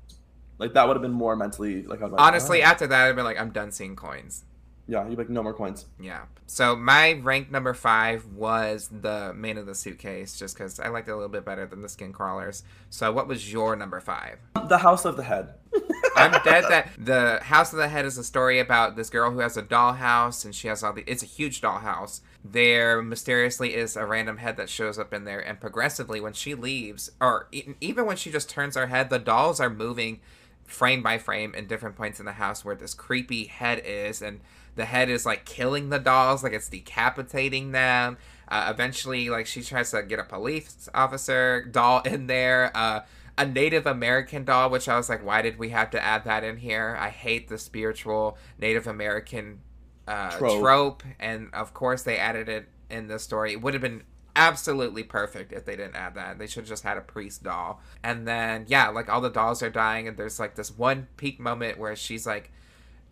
Like 0.58 0.74
that 0.74 0.88
would 0.88 0.96
have 0.96 1.04
been 1.04 1.12
more 1.12 1.36
mentally 1.36 1.84
like. 1.84 2.02
Like 2.02 2.14
honestly, 2.18 2.64
"Ah." 2.64 2.72
after 2.72 2.88
that, 2.88 3.08
I'd 3.10 3.16
been 3.16 3.26
like, 3.26 3.40
I'm 3.40 3.52
done 3.52 3.72
seeing 3.72 3.96
coins. 3.96 4.44
Yeah, 4.88 5.04
you'd 5.04 5.12
be 5.12 5.24
like 5.24 5.30
no 5.30 5.42
more 5.42 5.54
coins. 5.54 5.86
Yeah. 6.00 6.24
So 6.46 6.76
my 6.76 7.14
rank 7.14 7.50
number 7.50 7.74
five 7.74 8.26
was 8.28 8.88
the 8.90 9.34
man 9.34 9.58
of 9.58 9.66
the 9.66 9.74
suitcase, 9.74 10.38
just 10.38 10.56
because 10.56 10.80
I 10.80 10.90
liked 10.90 11.08
it 11.08 11.12
a 11.12 11.16
little 11.16 11.30
bit 11.30 11.44
better 11.44 11.66
than 11.66 11.82
the 11.82 11.90
skin 11.90 12.14
crawlers. 12.14 12.64
So 12.92 13.12
what 13.12 13.28
was 13.28 13.52
your 13.52 13.76
number 13.76 14.00
five? 14.00 14.38
The 14.68 14.78
House 14.78 15.06
of 15.06 15.18
the 15.18 15.24
Head. 15.24 15.56
I'm 16.16 16.32
dead 16.44 16.66
that 16.70 16.90
the 17.00 17.40
House 17.42 17.74
of 17.74 17.78
the 17.78 17.88
Head 17.88 18.06
is 18.06 18.18
a 18.20 18.24
story 18.24 18.60
about 18.60 18.96
this 18.96 19.10
girl 19.10 19.32
who 19.32 19.40
has 19.40 19.58
a 19.58 19.64
dollhouse 19.64 20.46
and 20.46 20.54
she 20.54 20.68
has 20.68 20.84
all 20.84 20.94
the 20.94 21.04
it's 21.08 21.24
a 21.24 21.28
huge 21.28 21.62
dollhouse. 21.62 22.22
There 22.44 23.02
mysteriously 23.02 23.74
is 23.74 23.96
a 23.96 24.06
random 24.06 24.38
head 24.38 24.56
that 24.58 24.70
shows 24.70 25.00
up 25.00 25.14
in 25.14 25.24
there 25.26 25.40
and 25.40 25.60
progressively 25.60 26.22
when 26.22 26.34
she 26.34 26.54
leaves 26.54 27.12
or 27.20 27.48
even 27.82 28.06
when 28.06 28.18
she 28.18 28.32
just 28.32 28.50
turns 28.50 28.76
her 28.76 28.88
head 28.88 29.10
the 29.10 29.20
dolls 29.20 29.60
are 29.60 29.70
moving 29.70 30.22
frame 30.66 31.04
by 31.04 31.18
frame 31.18 31.54
in 31.54 31.68
different 31.68 31.96
points 31.96 32.20
in 32.20 32.26
the 32.26 32.34
house 32.34 32.64
where 32.66 32.76
this 32.76 32.94
creepy 32.94 33.46
head 33.46 33.82
is 33.86 34.22
and 34.22 34.40
the 34.76 34.86
head 34.86 35.10
is 35.10 35.26
like 35.26 35.46
killing 35.46 35.90
the 35.90 36.00
dolls 36.00 36.44
like 36.44 36.54
it's 36.54 36.70
decapitating 36.70 37.72
them 37.72 38.18
uh, 38.48 38.68
eventually 38.74 39.30
like 39.30 39.46
she 39.46 39.62
tries 39.62 39.92
to 39.92 40.04
get 40.04 40.20
a 40.20 40.24
police 40.24 40.90
officer 40.94 41.64
doll 41.64 42.02
in 42.02 42.28
there 42.28 42.72
uh, 42.76 43.02
a 43.38 43.46
native 43.46 43.86
american 43.86 44.44
doll 44.44 44.70
which 44.70 44.88
i 44.88 44.96
was 44.96 45.10
like 45.10 45.26
why 45.26 45.42
did 45.42 45.58
we 45.58 45.70
have 45.70 45.90
to 45.90 46.02
add 46.02 46.24
that 46.24 46.44
in 46.44 46.58
here 46.58 46.98
i 47.00 47.10
hate 47.10 47.48
the 47.48 47.58
spiritual 47.58 48.38
native 48.60 48.88
american 48.88 49.60
uh, 50.08 50.30
trope. 50.32 50.62
Trope. 50.62 51.04
and 51.20 51.50
of 51.54 51.74
course 51.74 52.04
they 52.04 52.18
added 52.18 52.48
it 52.48 52.68
in 52.90 53.08
the 53.08 53.18
story 53.18 53.54
it 53.54 53.62
would 53.62 53.74
have 53.74 53.82
been 53.82 54.04
absolutely 54.36 55.02
perfect 55.02 55.54
if 55.54 55.66
they 55.66 55.78
didn't 55.78 55.96
add 55.96 56.14
that 56.16 56.38
they 56.38 56.46
should 56.46 56.62
have 56.64 56.68
just 56.68 56.84
had 56.84 56.98
a 56.98 57.02
priest 57.02 57.42
doll 57.42 57.82
and 58.04 58.28
then 58.28 58.66
yeah 58.68 58.90
like 58.90 59.10
all 59.10 59.22
the 59.22 59.30
dolls 59.30 59.64
are 59.64 59.70
dying 59.70 60.08
and 60.08 60.18
there's 60.18 60.40
like 60.40 60.56
this 60.56 60.78
one 60.78 61.08
peak 61.16 61.40
moment 61.40 61.80
where 61.80 61.96
she's 61.96 62.28
like 62.28 62.52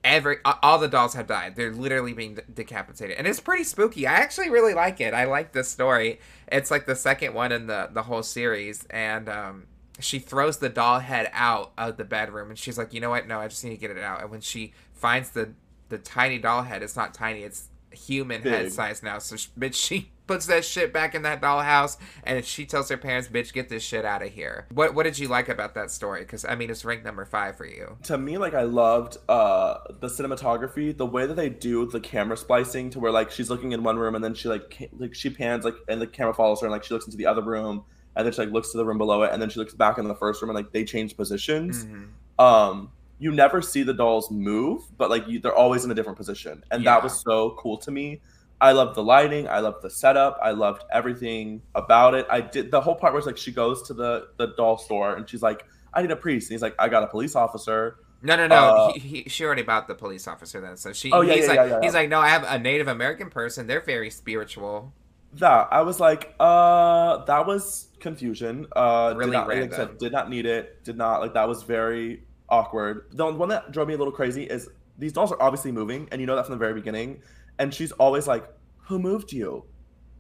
every 0.04 0.38
all 0.44 0.80
the 0.80 0.88
dolls 0.88 1.14
have 1.14 1.28
died. 1.28 1.56
They're 1.56 1.72
literally 1.72 2.14
being 2.14 2.36
de- 2.36 2.42
decapitated. 2.42 3.18
And 3.18 3.28
it's 3.28 3.40
pretty 3.40 3.64
spooky. 3.64 4.06
I 4.06 4.14
actually 4.14 4.50
really 4.50 4.74
like 4.74 5.00
it. 5.02 5.14
I 5.14 5.26
like 5.26 5.54
this 5.54 5.70
story. 5.70 6.20
It's 6.52 6.70
like 6.72 6.86
the 6.86 6.96
second 6.96 7.34
one 7.34 7.52
in 7.52 7.68
the 7.68 7.90
the 7.92 8.04
whole 8.04 8.24
series. 8.24 8.86
And 8.90 9.30
um 9.30 9.68
she 10.00 10.20
throws 10.20 10.58
the 10.58 10.70
doll 10.70 11.00
head 11.00 11.30
out 11.34 11.72
of 11.78 11.98
the 11.98 12.04
bedroom. 12.04 12.50
And 12.50 12.60
she's 12.60 12.78
like 12.78 12.94
you 12.94 13.00
know 13.00 13.10
what? 13.10 13.28
No 13.28 13.40
i 13.40 13.48
just 13.48 13.64
need 13.64 13.72
to 13.72 13.78
get 13.78 13.92
it 13.92 14.00
out. 14.00 14.22
And 14.22 14.30
when 14.30 14.42
she 14.42 14.74
finds 14.94 15.32
the 15.32 15.54
the 15.90 15.98
tiny 15.98 16.40
doll 16.40 16.64
head 16.64 16.84
it's 16.84 16.96
not 16.96 17.14
tiny. 17.14 17.44
It's 17.44 17.70
human 17.92 18.42
head 18.42 18.72
size 18.72 19.04
now. 19.04 19.20
So 19.20 19.36
she, 19.36 19.50
bitch 19.58 19.76
she 19.76 20.12
puts 20.28 20.46
that 20.46 20.64
shit 20.64 20.94
back 20.94 21.14
in 21.16 21.24
that 21.24 21.42
dollhouse 21.42 21.98
and 22.24 22.44
she 22.46 22.66
tells 22.66 22.88
her 22.90 22.98
parents 22.98 23.28
bitch 23.28 23.52
get 23.52 23.68
this 23.70 23.84
shit 23.84 24.06
out 24.06 24.22
of 24.22 24.30
here 24.32 24.66
what 24.74 24.94
what 24.94 25.04
did 25.04 25.20
you 25.20 25.28
like 25.28 25.50
about 25.50 25.76
that 25.76 25.92
story 25.92 26.22
because 26.22 26.46
i 26.46 26.56
mean 26.56 26.70
it's 26.70 26.86
ranked 26.86 27.04
number 27.04 27.26
five 27.26 27.58
for 27.58 27.66
you 27.66 27.98
To 28.04 28.18
me, 28.18 28.38
like 28.38 28.54
I 28.54 28.62
loved 28.64 29.18
uh 29.28 29.80
the 30.00 30.08
cinematography, 30.08 30.96
the 30.96 31.06
way 31.06 31.26
that 31.26 31.36
they 31.36 31.50
do 31.50 31.86
the 31.88 32.00
camera 32.00 32.38
splicing 32.38 32.90
to 32.92 33.00
where 33.00 33.12
like 33.12 33.32
she's 33.32 33.50
looking 33.50 33.74
in 33.74 33.84
one 33.84 33.98
room 33.98 34.16
and 34.16 34.24
then 34.24 34.34
she 34.34 34.48
like 34.48 34.90
like 34.98 35.14
she 35.14 35.30
pans 35.30 35.66
like 35.66 35.76
and 35.90 36.02
the 36.02 36.08
camera 36.08 36.34
follows 36.34 36.62
her 36.62 36.68
and 36.68 36.72
like 36.72 36.84
she 36.84 36.94
looks 36.94 37.06
into 37.06 37.18
the 37.18 37.26
other 37.26 37.42
room 37.42 37.84
and 38.16 38.26
then 38.26 38.32
she 38.34 38.42
like 38.42 38.52
looks 38.52 38.72
to 38.72 38.78
the 38.78 38.86
room 38.86 38.98
below 38.98 39.24
it 39.24 39.32
and 39.34 39.42
then 39.42 39.50
she 39.50 39.60
looks 39.60 39.74
back 39.74 39.98
in 39.98 40.08
the 40.08 40.16
first 40.16 40.42
room 40.42 40.50
and 40.50 40.56
like 40.56 40.72
they 40.72 40.84
change 40.86 41.18
positions. 41.18 41.86
Mhm. 41.86 42.08
um 42.40 42.90
you 43.20 43.32
never 43.32 43.62
see 43.62 43.84
the 43.84 43.94
dolls 43.94 44.30
move 44.32 44.82
but 44.98 45.10
like 45.10 45.28
you, 45.28 45.40
they're 45.40 45.56
always 45.56 45.84
in 45.86 45.92
a 45.92 45.94
different 45.94 46.18
position 46.18 46.64
and 46.72 46.84
Yeah. 46.84 46.92
that 46.96 47.04
was 47.04 47.20
so 47.22 47.52
cool 47.60 47.78
to 47.80 47.92
me 47.92 48.22
i 48.64 48.72
loved 48.72 48.96
the 48.96 49.04
lighting 49.04 49.48
i 49.48 49.60
loved 49.60 49.82
the 49.82 49.90
setup 49.90 50.40
i 50.42 50.52
loved 50.52 50.84
everything 50.92 51.62
about 51.76 52.14
it 52.16 52.26
i 52.30 52.40
did 52.42 52.72
the 52.72 52.82
whole 52.82 52.96
part 52.96 53.14
where 53.14 53.20
it's 53.20 53.28
like 53.28 53.38
she 53.38 53.52
goes 53.52 53.82
to 53.84 53.94
the 53.94 54.28
the 54.38 54.48
doll 54.58 54.78
store 54.78 55.16
and 55.16 55.30
she's 55.30 55.42
like 55.44 55.66
i 55.94 56.02
need 56.02 56.12
a 56.12 56.16
priest 56.16 56.50
and 56.50 56.56
he's 56.56 56.62
like 56.62 56.76
i 56.80 56.88
got 56.90 57.04
a 57.04 57.08
police 57.08 57.36
officer 57.36 57.98
No, 58.26 58.36
no, 58.38 58.48
no. 58.48 58.56
Uh, 58.56 58.94
he, 58.94 59.00
he, 59.00 59.30
she 59.30 59.44
already 59.44 59.64
bought 59.64 59.86
the 59.92 59.96
police 59.96 60.28
officer 60.34 60.62
then. 60.62 60.78
So 60.78 60.94
she. 60.94 61.12
Oh, 61.12 61.20
yeah, 61.28 61.34
he's 61.36 61.44
yeah, 61.44 61.50
like, 61.54 61.58
yeah, 61.60 61.66
yeah, 61.76 61.80
he's 61.84 61.94
like, 61.94 62.08
no, 62.08 62.20
I 62.22 62.30
have 62.30 62.46
a 62.48 62.58
Native 62.58 62.88
American 62.88 63.30
person. 63.30 63.68
They're 63.68 63.82
very 63.96 64.10
spiritual. 64.10 64.94
that 65.34 65.68
i 65.72 65.82
was 65.82 66.00
like 66.00 66.36
uh 66.40 67.26
that 67.26 67.46
was 67.48 67.88
confusion 68.00 68.68
uh 68.76 69.14
Really 69.18 69.32
did 69.32 69.32
not, 69.32 69.48
like 69.48 69.58
random. 69.58 69.72
said, 69.76 69.98
did 69.98 70.12
not 70.12 70.30
need 70.30 70.46
it 70.46 70.84
did 70.84 70.96
not 70.98 71.22
like 71.22 71.34
that 71.34 71.48
was 71.48 71.64
very 71.64 72.24
awkward 72.50 73.08
the 73.12 73.26
one 73.26 73.50
that 73.50 73.72
drove 73.72 73.88
me 73.88 73.96
a 73.96 73.98
little 73.98 74.14
crazy 74.14 74.44
is 74.44 74.70
these 74.98 75.12
dolls 75.12 75.32
are 75.32 75.42
obviously 75.42 75.72
moving 75.72 76.08
and 76.12 76.22
you 76.22 76.28
know 76.28 76.36
that 76.36 76.46
from 76.46 76.54
the 76.54 76.60
very 76.60 76.74
beginning 76.76 77.20
and 77.60 77.74
she's 77.74 77.92
always 77.94 78.28
like 78.28 78.46
who 78.88 79.00
moved 79.00 79.32
you 79.32 79.64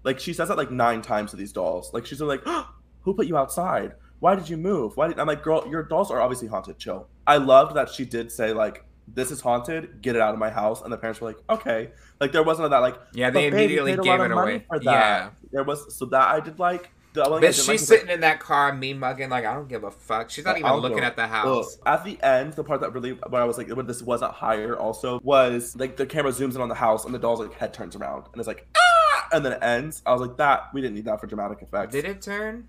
like 0.03 0.19
she 0.19 0.33
says 0.33 0.47
that 0.49 0.57
like 0.57 0.71
nine 0.71 1.01
times 1.01 1.31
to 1.31 1.37
these 1.37 1.51
dolls 1.51 1.93
like 1.93 2.05
she's 2.05 2.21
like 2.21 2.41
ah, 2.45 2.73
who 3.01 3.13
put 3.13 3.27
you 3.27 3.37
outside 3.37 3.93
why 4.19 4.35
did 4.35 4.47
you 4.49 4.57
move 4.57 4.95
why 4.97 5.07
did 5.07 5.19
i'm 5.19 5.27
like 5.27 5.43
girl 5.43 5.65
your 5.69 5.83
dolls 5.83 6.09
are 6.11 6.21
obviously 6.21 6.47
haunted 6.47 6.77
chill 6.77 7.07
i 7.27 7.37
loved 7.37 7.75
that 7.75 7.89
she 7.89 8.05
did 8.05 8.31
say 8.31 8.53
like 8.53 8.85
this 9.07 9.31
is 9.31 9.41
haunted 9.41 10.01
get 10.01 10.15
it 10.15 10.21
out 10.21 10.33
of 10.33 10.39
my 10.39 10.49
house 10.49 10.81
and 10.81 10.91
the 10.93 10.97
parents 10.97 11.19
were 11.19 11.27
like 11.27 11.39
okay 11.49 11.91
like 12.21 12.31
there 12.31 12.43
wasn't 12.43 12.69
that 12.69 12.77
like 12.79 12.95
Yeah, 13.13 13.29
they 13.31 13.47
immediately 13.47 13.97
gave 13.97 14.19
it 14.21 14.31
away. 14.31 14.63
for 14.69 14.79
that." 14.79 14.85
Yeah. 14.85 15.29
there 15.51 15.63
was 15.65 15.93
so 15.97 16.05
that 16.05 16.27
i 16.29 16.39
did 16.39 16.57
like 16.59 16.89
the 17.13 17.25
only 17.25 17.39
thing 17.41 17.47
I 17.47 17.49
But 17.49 17.55
she's 17.55 17.67
like 17.67 17.79
sitting 17.79 18.09
in 18.09 18.21
that 18.21 18.39
car, 18.39 18.73
me 18.73 18.93
mugging, 18.93 19.29
like, 19.29 19.45
I 19.45 19.53
don't 19.53 19.67
give 19.67 19.83
a 19.83 19.91
fuck. 19.91 20.29
She's 20.29 20.45
not 20.45 20.57
even 20.57 20.65
I'll 20.69 20.79
looking 20.79 20.99
go. 20.99 21.03
at 21.03 21.15
the 21.15 21.27
house. 21.27 21.77
At 21.85 22.03
the 22.03 22.21
end, 22.23 22.53
the 22.53 22.63
part 22.63 22.81
that 22.81 22.93
really 22.93 23.11
where 23.11 23.41
I 23.41 23.45
was 23.45 23.57
like, 23.57 23.69
when 23.69 23.85
this 23.87 24.01
wasn't 24.01 24.33
higher, 24.33 24.77
also 24.77 25.19
was 25.23 25.75
like 25.75 25.95
the 25.95 26.05
camera 26.05 26.31
zooms 26.31 26.55
in 26.55 26.61
on 26.61 26.69
the 26.69 26.75
house 26.75 27.05
and 27.05 27.13
the 27.13 27.19
doll's 27.19 27.39
like 27.39 27.53
head 27.53 27.73
turns 27.73 27.95
around 27.95 28.25
and 28.31 28.39
it's 28.39 28.47
like 28.47 28.67
ah, 28.75 29.27
and 29.31 29.45
then 29.45 29.53
it 29.53 29.59
ends. 29.61 30.01
I 30.05 30.11
was 30.13 30.21
like, 30.21 30.37
that 30.37 30.69
we 30.73 30.81
didn't 30.81 30.95
need 30.95 31.05
that 31.05 31.19
for 31.19 31.27
dramatic 31.27 31.61
effects. 31.61 31.91
Did 31.93 32.05
it 32.05 32.21
turn? 32.21 32.67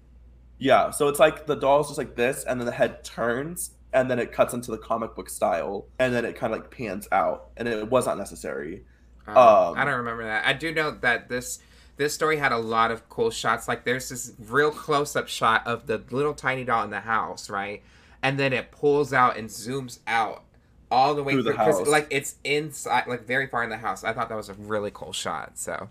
Yeah, 0.59 0.91
so 0.91 1.09
it's 1.09 1.19
like 1.19 1.47
the 1.47 1.57
doll's 1.57 1.89
just 1.89 1.99
like 1.99 2.15
this, 2.15 2.45
and 2.45 2.61
then 2.61 2.67
the 2.67 2.73
head 2.73 3.03
turns, 3.03 3.73
and 3.93 4.11
then 4.11 4.19
it 4.19 4.31
cuts 4.33 4.55
into 4.55 4.71
the 4.71 4.79
comic 4.79 5.15
book 5.15 5.29
style, 5.29 5.87
and 5.99 6.15
then 6.15 6.25
it 6.25 6.37
kind 6.37 6.55
of 6.55 6.61
like 6.61 6.71
pans 6.71 7.09
out, 7.11 7.49
and 7.57 7.67
it 7.67 7.91
was 7.91 8.07
not 8.07 8.19
necessary. 8.19 8.85
Um, 9.27 9.37
Um, 9.37 9.75
I 9.79 9.85
don't 9.85 9.97
remember 9.97 10.25
that. 10.25 10.47
I 10.47 10.53
do 10.53 10.73
know 10.73 10.93
that 11.01 11.29
this 11.29 11.59
this 11.97 12.15
story 12.15 12.39
had 12.39 12.53
a 12.53 12.59
lot 12.59 12.91
of 12.91 13.09
cool 13.09 13.31
shots. 13.31 13.69
Like 13.69 13.85
there's 13.85 14.09
this 14.09 14.33
real 14.49 14.71
close 14.71 15.15
up 15.15 15.29
shot 15.29 15.67
of 15.67 15.87
the 15.87 16.03
little 16.11 16.35
tiny 16.35 16.65
doll 16.65 16.85
in 16.85 16.91
the 16.91 17.01
house, 17.01 17.49
right? 17.49 17.83
And 18.23 18.39
then 18.39 18.53
it 18.53 18.71
pulls 18.71 19.13
out 19.13 19.37
and 19.37 19.49
zooms 19.49 19.99
out 20.07 20.43
all 20.91 21.15
the 21.15 21.23
way 21.23 21.33
Through 21.35 21.45
the 21.45 21.57
house. 21.57 21.87
like 21.87 22.07
it's 22.11 22.37
inside, 22.45 23.07
like 23.07 23.27
very 23.27 23.47
far 23.47 23.63
in 23.63 23.71
the 23.71 23.77
house. 23.77 24.05
I 24.05 24.13
thought 24.13 24.29
that 24.29 24.37
was 24.37 24.49
a 24.49 24.55
really 24.55 24.91
cool 24.93 25.13
shot. 25.13 25.59
So, 25.59 25.89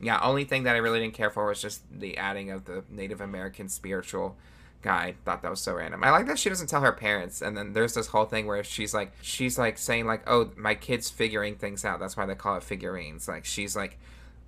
yeah, 0.00 0.20
only 0.22 0.44
thing 0.44 0.62
that 0.64 0.74
I 0.74 0.78
really 0.78 1.00
didn't 1.00 1.14
care 1.14 1.30
for 1.30 1.46
was 1.46 1.60
just 1.60 1.82
the 1.90 2.16
adding 2.16 2.50
of 2.50 2.64
the 2.64 2.84
Native 2.88 3.20
American 3.20 3.68
spiritual 3.68 4.36
guy. 4.82 5.14
Thought 5.24 5.42
that 5.42 5.50
was 5.50 5.60
so 5.60 5.74
random. 5.74 6.02
I 6.04 6.10
like 6.10 6.26
that 6.26 6.38
she 6.38 6.48
doesn't 6.48 6.68
tell 6.68 6.82
her 6.82 6.92
parents, 6.92 7.42
and 7.42 7.56
then 7.56 7.72
there's 7.72 7.94
this 7.94 8.08
whole 8.08 8.24
thing 8.24 8.46
where 8.46 8.62
she's 8.64 8.94
like, 8.94 9.12
she's 9.22 9.58
like 9.58 9.76
saying 9.76 10.06
like, 10.06 10.22
oh, 10.28 10.50
my 10.56 10.74
kid's 10.74 11.10
figuring 11.10 11.56
things 11.56 11.84
out. 11.84 12.00
That's 12.00 12.16
why 12.16 12.26
they 12.26 12.34
call 12.34 12.56
it 12.56 12.62
figurines. 12.62 13.28
Like 13.28 13.44
she's 13.44 13.76
like 13.76 13.98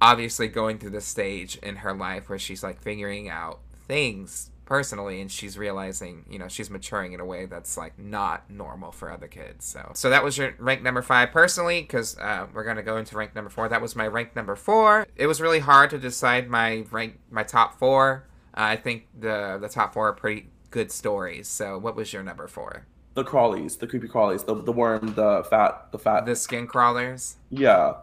obviously 0.00 0.48
going 0.48 0.78
through 0.78 0.90
this 0.90 1.06
stage 1.06 1.56
in 1.56 1.76
her 1.76 1.92
life 1.94 2.28
where 2.28 2.38
she's 2.38 2.62
like 2.62 2.80
figuring 2.80 3.28
out 3.28 3.60
things 3.86 4.50
personally 4.64 5.20
and 5.20 5.32
she's 5.32 5.58
realizing 5.58 6.24
you 6.30 6.38
know 6.38 6.46
she's 6.46 6.70
maturing 6.70 7.12
in 7.12 7.18
a 7.18 7.24
way 7.24 7.44
that's 7.44 7.76
like 7.76 7.98
not 7.98 8.48
normal 8.48 8.92
for 8.92 9.10
other 9.10 9.26
kids. 9.26 9.64
So 9.64 9.90
so 9.94 10.10
that 10.10 10.22
was 10.22 10.38
your 10.38 10.54
rank 10.58 10.82
number 10.82 11.02
five 11.02 11.32
personally 11.32 11.80
because 11.82 12.16
uh, 12.18 12.46
we're 12.54 12.64
gonna 12.64 12.82
go 12.82 12.96
into 12.96 13.16
rank 13.16 13.34
number 13.34 13.50
four. 13.50 13.68
That 13.68 13.82
was 13.82 13.96
my 13.96 14.06
rank 14.06 14.36
number 14.36 14.54
four. 14.54 15.06
It 15.16 15.26
was 15.26 15.40
really 15.40 15.58
hard 15.58 15.90
to 15.90 15.98
decide 15.98 16.48
my 16.48 16.84
rank 16.90 17.18
my 17.30 17.42
top 17.42 17.78
four. 17.78 18.26
Uh, 18.56 18.74
i 18.74 18.76
think 18.76 19.06
the 19.18 19.58
the 19.60 19.68
top 19.68 19.92
four 19.94 20.08
are 20.08 20.12
pretty 20.12 20.50
good 20.70 20.90
stories. 20.92 21.48
So 21.48 21.76
what 21.78 21.96
was 21.96 22.12
your 22.12 22.22
number 22.22 22.46
four? 22.46 22.86
The 23.14 23.24
crawlies, 23.24 23.78
the 23.78 23.88
creepy 23.88 24.06
crawlies, 24.06 24.46
the 24.46 24.54
the 24.54 24.72
worm, 24.72 25.14
the 25.14 25.44
fat, 25.50 25.90
the 25.90 25.98
fat. 25.98 26.26
the 26.26 26.36
skin 26.36 26.68
crawlers? 26.68 27.36
Yeah, 27.50 27.94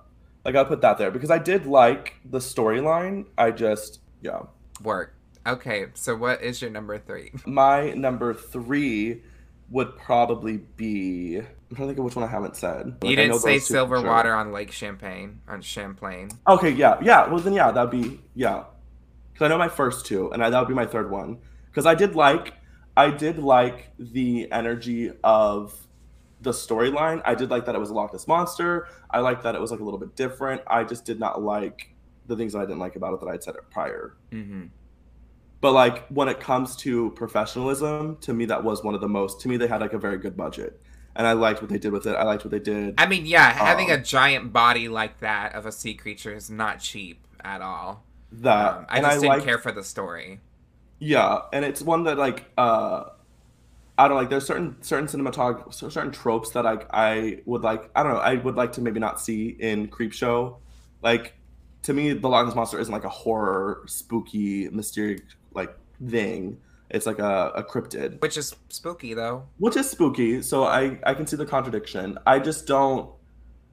like 0.47 0.55
I 0.55 0.63
put 0.63 0.81
that 0.81 0.97
there 0.97 1.11
because 1.11 1.29
I 1.29 1.37
did 1.37 1.67
like 1.67 2.15
the 2.25 2.39
storyline. 2.39 3.25
I 3.37 3.51
just 3.51 3.99
yeah. 4.21 4.41
work 4.81 5.13
okay 5.45 5.85
so 5.93 6.15
what 6.15 6.41
is 6.41 6.61
your 6.61 6.71
number 6.71 6.97
three 6.97 7.31
My 7.45 7.91
number 7.91 8.33
three 8.33 9.21
would 9.69 9.97
probably 9.97 10.57
be. 10.57 11.37
I'm 11.37 11.75
trying 11.75 11.87
to 11.87 11.93
think 11.93 11.99
of 11.99 12.05
which 12.05 12.15
one 12.15 12.23
I 12.23 12.31
haven't 12.31 12.55
said. 12.55 12.97
Like, 13.01 13.09
you 13.09 13.15
didn't 13.15 13.39
say 13.39 13.55
those 13.55 13.63
two 13.63 13.73
for 13.73 13.73
silver 13.73 13.99
sure. 13.99 14.07
water 14.07 14.33
on 14.33 14.51
Lake 14.51 14.71
Champlain 14.71 15.41
on 15.47 15.61
Champlain. 15.61 16.29
Okay, 16.47 16.71
yeah, 16.71 16.97
yeah. 17.01 17.27
Well, 17.27 17.39
then 17.39 17.53
yeah, 17.53 17.71
that'd 17.71 17.91
be 17.91 18.19
yeah. 18.35 18.63
Because 19.33 19.45
I 19.45 19.47
know 19.49 19.57
my 19.57 19.67
first 19.67 20.05
two, 20.05 20.31
and 20.31 20.43
I, 20.43 20.49
that 20.49 20.59
would 20.59 20.67
be 20.67 20.73
my 20.73 20.85
third 20.85 21.11
one. 21.11 21.39
Because 21.67 21.85
I 21.85 21.95
did 21.95 22.15
like, 22.15 22.53
I 22.95 23.11
did 23.11 23.37
like 23.37 23.91
the 23.99 24.51
energy 24.51 25.11
of 25.23 25.86
the 26.41 26.51
storyline. 26.51 27.21
I 27.25 27.35
did 27.35 27.49
like 27.49 27.65
that 27.65 27.75
it 27.75 27.79
was 27.79 27.89
a 27.89 27.93
Loch 27.93 28.13
Ness 28.13 28.27
monster. 28.27 28.87
I 29.09 29.19
liked 29.19 29.43
that 29.43 29.55
it 29.55 29.61
was 29.61 29.71
like 29.71 29.79
a 29.79 29.83
little 29.83 29.99
bit 29.99 30.15
different. 30.15 30.61
I 30.67 30.83
just 30.83 31.05
did 31.05 31.19
not 31.19 31.41
like 31.41 31.95
the 32.27 32.35
things 32.35 32.53
that 32.53 32.59
I 32.59 32.63
didn't 32.65 32.79
like 32.79 32.95
about 32.95 33.13
it 33.13 33.19
that 33.21 33.27
I'd 33.29 33.43
said 33.43 33.55
it 33.55 33.69
prior. 33.71 34.15
hmm 34.31 34.67
But 35.61 35.73
like 35.73 36.07
when 36.09 36.27
it 36.29 36.39
comes 36.39 36.75
to 36.77 37.11
professionalism, 37.11 38.17
to 38.21 38.33
me 38.33 38.45
that 38.45 38.63
was 38.63 38.83
one 38.83 38.95
of 38.95 39.01
the 39.01 39.07
most. 39.09 39.41
To 39.41 39.47
me, 39.49 39.57
they 39.57 39.67
had 39.67 39.81
like 39.81 39.93
a 39.93 39.97
very 39.99 40.17
good 40.17 40.35
budget, 40.37 40.79
and 41.15 41.25
I 41.27 41.33
liked 41.33 41.61
what 41.61 41.69
they 41.69 41.79
did 41.79 41.91
with 41.91 42.05
it. 42.05 42.15
I 42.15 42.23
liked 42.23 42.43
what 42.43 42.51
they 42.51 42.59
did. 42.59 42.97
I 42.97 43.05
mean, 43.05 43.25
yeah, 43.25 43.51
having 43.51 43.89
Um, 43.89 43.91
a 43.91 44.01
giant 44.01 44.51
body 44.53 44.87
like 44.89 45.19
that 45.19 45.53
of 45.53 45.65
a 45.65 45.71
sea 45.71 45.93
creature 45.93 46.33
is 46.33 46.49
not 46.49 46.79
cheap 46.79 47.27
at 47.43 47.61
all. 47.61 48.03
that 48.31 48.79
Um, 48.79 48.85
I 48.89 48.99
and 48.99 49.05
just 49.05 49.19
I 49.19 49.19
didn't 49.19 49.39
liked, 49.39 49.45
care 49.45 49.59
for 49.59 49.71
the 49.71 49.83
story. 49.83 50.41
Yeah, 50.99 51.41
and 51.53 51.63
it's 51.63 51.81
one 51.81 52.03
that 52.05 52.17
like 52.17 52.45
uh 52.57 53.05
I 53.97 54.07
don't 54.07 54.17
like 54.17 54.29
there's 54.29 54.45
certain 54.45 54.75
certain 54.81 55.07
cinematog 55.07 55.73
certain 55.73 56.11
tropes 56.11 56.51
that 56.51 56.63
like 56.65 56.87
I 56.93 57.41
would 57.45 57.63
like 57.63 57.89
I 57.95 58.03
don't 58.03 58.13
know 58.13 58.19
I 58.19 58.35
would 58.35 58.55
like 58.55 58.73
to 58.73 58.81
maybe 58.81 58.99
not 58.99 59.19
see 59.19 59.49
in 59.59 59.87
Creep 59.87 60.13
Show. 60.13 60.59
Like 61.01 61.33
to 61.83 61.93
me, 61.93 62.13
the 62.13 62.27
Loch 62.27 62.45
Ness 62.45 62.55
monster 62.55 62.79
isn't 62.79 62.93
like 62.93 63.05
a 63.05 63.09
horror, 63.09 63.83
spooky, 63.87 64.69
mysterious 64.69 65.21
like 65.53 65.75
thing. 66.09 66.59
It's 66.89 67.05
like 67.05 67.19
a, 67.19 67.51
a 67.55 67.63
cryptid, 67.63 68.21
Which 68.21 68.37
is 68.37 68.55
spooky 68.69 69.13
though. 69.13 69.43
which 69.57 69.75
is 69.75 69.89
spooky. 69.89 70.41
So 70.41 70.63
I 70.63 70.99
I 71.05 71.13
can 71.13 71.25
see 71.27 71.35
the 71.35 71.45
contradiction. 71.45 72.17
I 72.25 72.39
just 72.39 72.65
don't. 72.67 73.11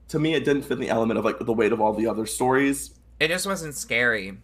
To 0.08 0.18
me, 0.18 0.34
it 0.34 0.44
didn't 0.44 0.62
fit 0.62 0.78
the 0.78 0.88
element 0.88 1.18
of 1.18 1.24
like 1.24 1.38
the 1.38 1.52
weight 1.52 1.72
of 1.72 1.80
all 1.80 1.92
the 1.92 2.06
other 2.06 2.26
stories. 2.26 2.92
It 3.20 3.28
just 3.28 3.46
wasn't 3.46 3.74
scary. 3.74 4.36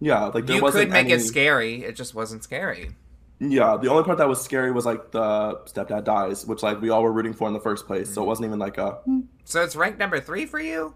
Yeah, 0.00 0.24
like 0.26 0.46
there 0.46 0.56
You 0.56 0.62
could 0.70 0.90
make 0.90 1.08
it 1.08 1.20
scary, 1.20 1.84
it 1.84 1.96
just 1.96 2.14
wasn't 2.14 2.42
scary. 2.44 2.90
Yeah, 3.46 3.76
the 3.76 3.90
only 3.90 4.04
part 4.04 4.18
that 4.18 4.28
was 4.28 4.40
scary 4.42 4.70
was 4.70 4.86
like 4.86 5.10
the 5.10 5.60
stepdad 5.66 6.04
dies, 6.04 6.46
which 6.46 6.62
like 6.62 6.80
we 6.80 6.88
all 6.90 7.02
were 7.02 7.12
rooting 7.12 7.32
for 7.34 7.48
in 7.48 7.54
the 7.54 7.60
first 7.60 7.86
place. 7.86 8.12
So 8.12 8.22
it 8.22 8.26
wasn't 8.26 8.46
even 8.46 8.58
like 8.58 8.78
a 8.78 8.98
So 9.44 9.62
it's 9.62 9.76
ranked 9.76 9.98
number 9.98 10.20
three 10.20 10.46
for 10.46 10.60
you? 10.60 10.94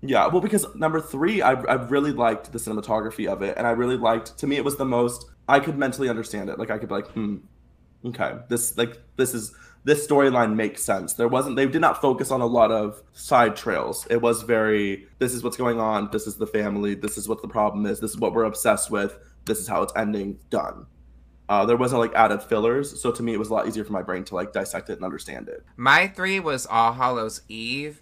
yeah. 0.00 0.26
Well, 0.26 0.40
because 0.40 0.66
number 0.74 1.00
three, 1.00 1.42
I 1.42 1.52
I 1.52 1.74
really 1.74 2.12
liked 2.12 2.52
the 2.52 2.58
cinematography 2.58 3.26
of 3.26 3.42
it, 3.42 3.56
and 3.56 3.66
I 3.66 3.70
really 3.70 3.96
liked. 3.96 4.38
To 4.38 4.46
me, 4.46 4.56
it 4.56 4.64
was 4.64 4.76
the 4.76 4.84
most 4.84 5.26
I 5.48 5.60
could 5.60 5.76
mentally 5.78 6.08
understand 6.08 6.50
it. 6.50 6.58
Like 6.58 6.70
I 6.70 6.78
could 6.78 6.88
be 6.88 6.94
like, 6.94 7.08
hmm, 7.08 7.36
okay, 8.04 8.34
this 8.48 8.76
like 8.76 8.98
this 9.16 9.34
is 9.34 9.54
this 9.84 10.06
storyline 10.06 10.54
makes 10.54 10.82
sense. 10.82 11.14
There 11.14 11.28
wasn't 11.28 11.56
they 11.56 11.66
did 11.66 11.80
not 11.80 12.00
focus 12.00 12.30
on 12.30 12.40
a 12.40 12.46
lot 12.46 12.70
of 12.72 13.02
side 13.12 13.56
trails. 13.56 14.06
It 14.10 14.22
was 14.22 14.42
very 14.42 15.06
this 15.18 15.34
is 15.34 15.42
what's 15.44 15.56
going 15.56 15.80
on. 15.80 16.10
This 16.12 16.26
is 16.26 16.36
the 16.36 16.46
family. 16.46 16.94
This 16.94 17.18
is 17.18 17.28
what 17.28 17.42
the 17.42 17.48
problem 17.48 17.86
is. 17.86 18.00
This 18.00 18.12
is 18.12 18.18
what 18.18 18.32
we're 18.34 18.44
obsessed 18.44 18.90
with. 18.90 19.18
This 19.46 19.58
is 19.58 19.68
how 19.68 19.82
it's 19.82 19.92
ending. 19.96 20.38
Done. 20.50 20.86
Uh, 21.52 21.66
there 21.66 21.76
wasn't 21.76 22.00
like 22.00 22.14
added 22.14 22.42
fillers, 22.42 22.98
so 22.98 23.12
to 23.12 23.22
me 23.22 23.34
it 23.34 23.38
was 23.38 23.50
a 23.50 23.52
lot 23.52 23.68
easier 23.68 23.84
for 23.84 23.92
my 23.92 24.00
brain 24.00 24.24
to 24.24 24.34
like 24.34 24.52
dissect 24.54 24.88
it 24.88 24.94
and 24.94 25.04
understand 25.04 25.48
it. 25.48 25.62
My 25.76 26.08
three 26.08 26.40
was 26.40 26.64
All 26.64 26.94
Hallows 26.94 27.42
Eve. 27.48 28.00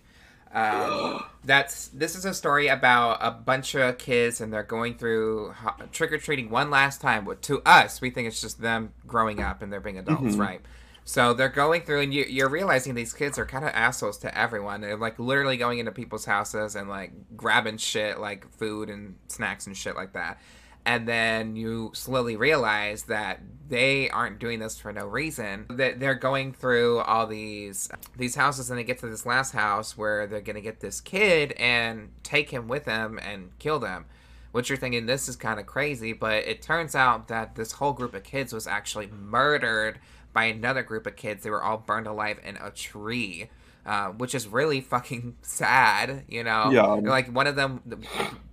Um, 0.55 1.24
that's 1.44 1.88
this 1.88 2.14
is 2.14 2.24
a 2.24 2.32
story 2.32 2.68
about 2.68 3.18
a 3.20 3.32
bunch 3.32 3.74
of 3.74 3.98
kids 3.98 4.40
and 4.40 4.53
they're 4.53 4.62
going 4.62 4.94
through 4.98 5.55
trick 5.90 6.12
or 6.12 6.18
treating 6.18 6.48
one 6.51 6.70
last 6.70 7.01
time. 7.01 7.24
But 7.24 7.42
to 7.42 7.61
us, 7.66 8.01
we 8.01 8.11
think 8.11 8.28
it's 8.28 8.40
just 8.40 8.61
them 8.61 8.92
growing 9.07 9.40
up 9.42 9.62
and 9.62 9.72
they're 9.72 9.80
being 9.80 9.98
adults, 9.98 10.36
Mhm. 10.36 10.38
right? 10.40 10.61
So 11.05 11.32
they're 11.34 11.48
going 11.48 11.82
through, 11.82 12.03
and 12.03 12.14
you, 12.14 12.24
you're 12.28 12.48
realizing 12.48 12.94
these 12.94 13.12
kids 13.12 13.36
are 13.36 13.46
kind 13.46 13.64
of 13.64 13.72
assholes 13.74 14.18
to 14.18 14.38
everyone. 14.38 14.80
They're 14.80 14.96
like 14.96 15.18
literally 15.18 15.57
going 15.57 15.78
into 15.80 15.90
people's 15.90 16.24
houses 16.26 16.76
and 16.76 16.88
like 16.88 17.11
grabbing 17.36 17.78
shit 17.78 18.20
like 18.20 18.48
food 18.59 18.88
and 18.90 19.16
snacks 19.26 19.66
and 19.66 19.76
shit 19.76 19.96
like 19.96 20.12
that. 20.12 20.38
And 20.87 21.07
then 21.07 21.57
you 21.57 21.91
slowly 21.95 22.37
realize 22.37 23.05
that 23.05 23.41
they 23.68 24.11
aren't 24.11 24.39
doing 24.39 24.59
this 24.59 24.78
for 24.78 24.93
no 24.93 25.07
reason. 25.07 25.66
That 25.68 26.01
they're 26.01 26.14
going 26.14 26.53
through 26.53 27.01
all 27.01 27.26
these 27.26 27.89
these 28.16 28.35
houses, 28.35 28.70
and 28.70 28.78
they 28.78 28.85
get 28.85 28.99
to 28.99 29.07
this 29.07 29.26
last 29.26 29.53
house 29.53 29.97
where 29.97 30.26
they're 30.26 30.41
gonna 30.41 30.61
get 30.61 30.81
this 30.81 31.01
kid 31.01 31.53
and 31.53 32.11
take 32.22 32.51
him 32.51 32.66
with 32.66 32.85
them 32.85 33.18
and 33.22 33.57
kill 33.59 33.78
them 33.78 34.07
which 34.53 34.68
you're 34.68 34.78
thinking 34.78 35.07
this 35.07 35.28
is 35.28 35.37
kind 35.37 35.61
of 35.61 35.66
crazy, 35.66 36.12
but 36.12 36.45
it 36.45 36.62
turns 36.62 36.95
out 36.95 37.28
that 37.28 37.55
this 37.55 37.72
whole 37.72 37.93
group 37.93 38.14
of 38.14 38.24
kids 38.24 38.53
was 38.53 38.66
actually 38.66 39.07
murdered 39.07 39.99
by 40.33 40.45
another 40.45 40.83
group 40.83 41.07
of 41.07 41.16
kids. 41.16 41.43
They 41.43 41.51
were 41.51 41.62
all 41.62 41.78
burned 41.78 42.07
alive 42.07 42.41
in 42.45 42.57
a 42.57 42.70
tree, 42.70 43.49
uh, 43.87 44.09
which 44.09 44.35
is 44.35 44.49
really 44.49 44.81
fucking 44.81 45.37
sad, 45.43 46.24
you 46.28 46.43
know? 46.43 46.70
Yeah. 46.70 46.87
Like 46.87 47.33
one 47.33 47.47
of 47.47 47.57
them, 47.57 47.81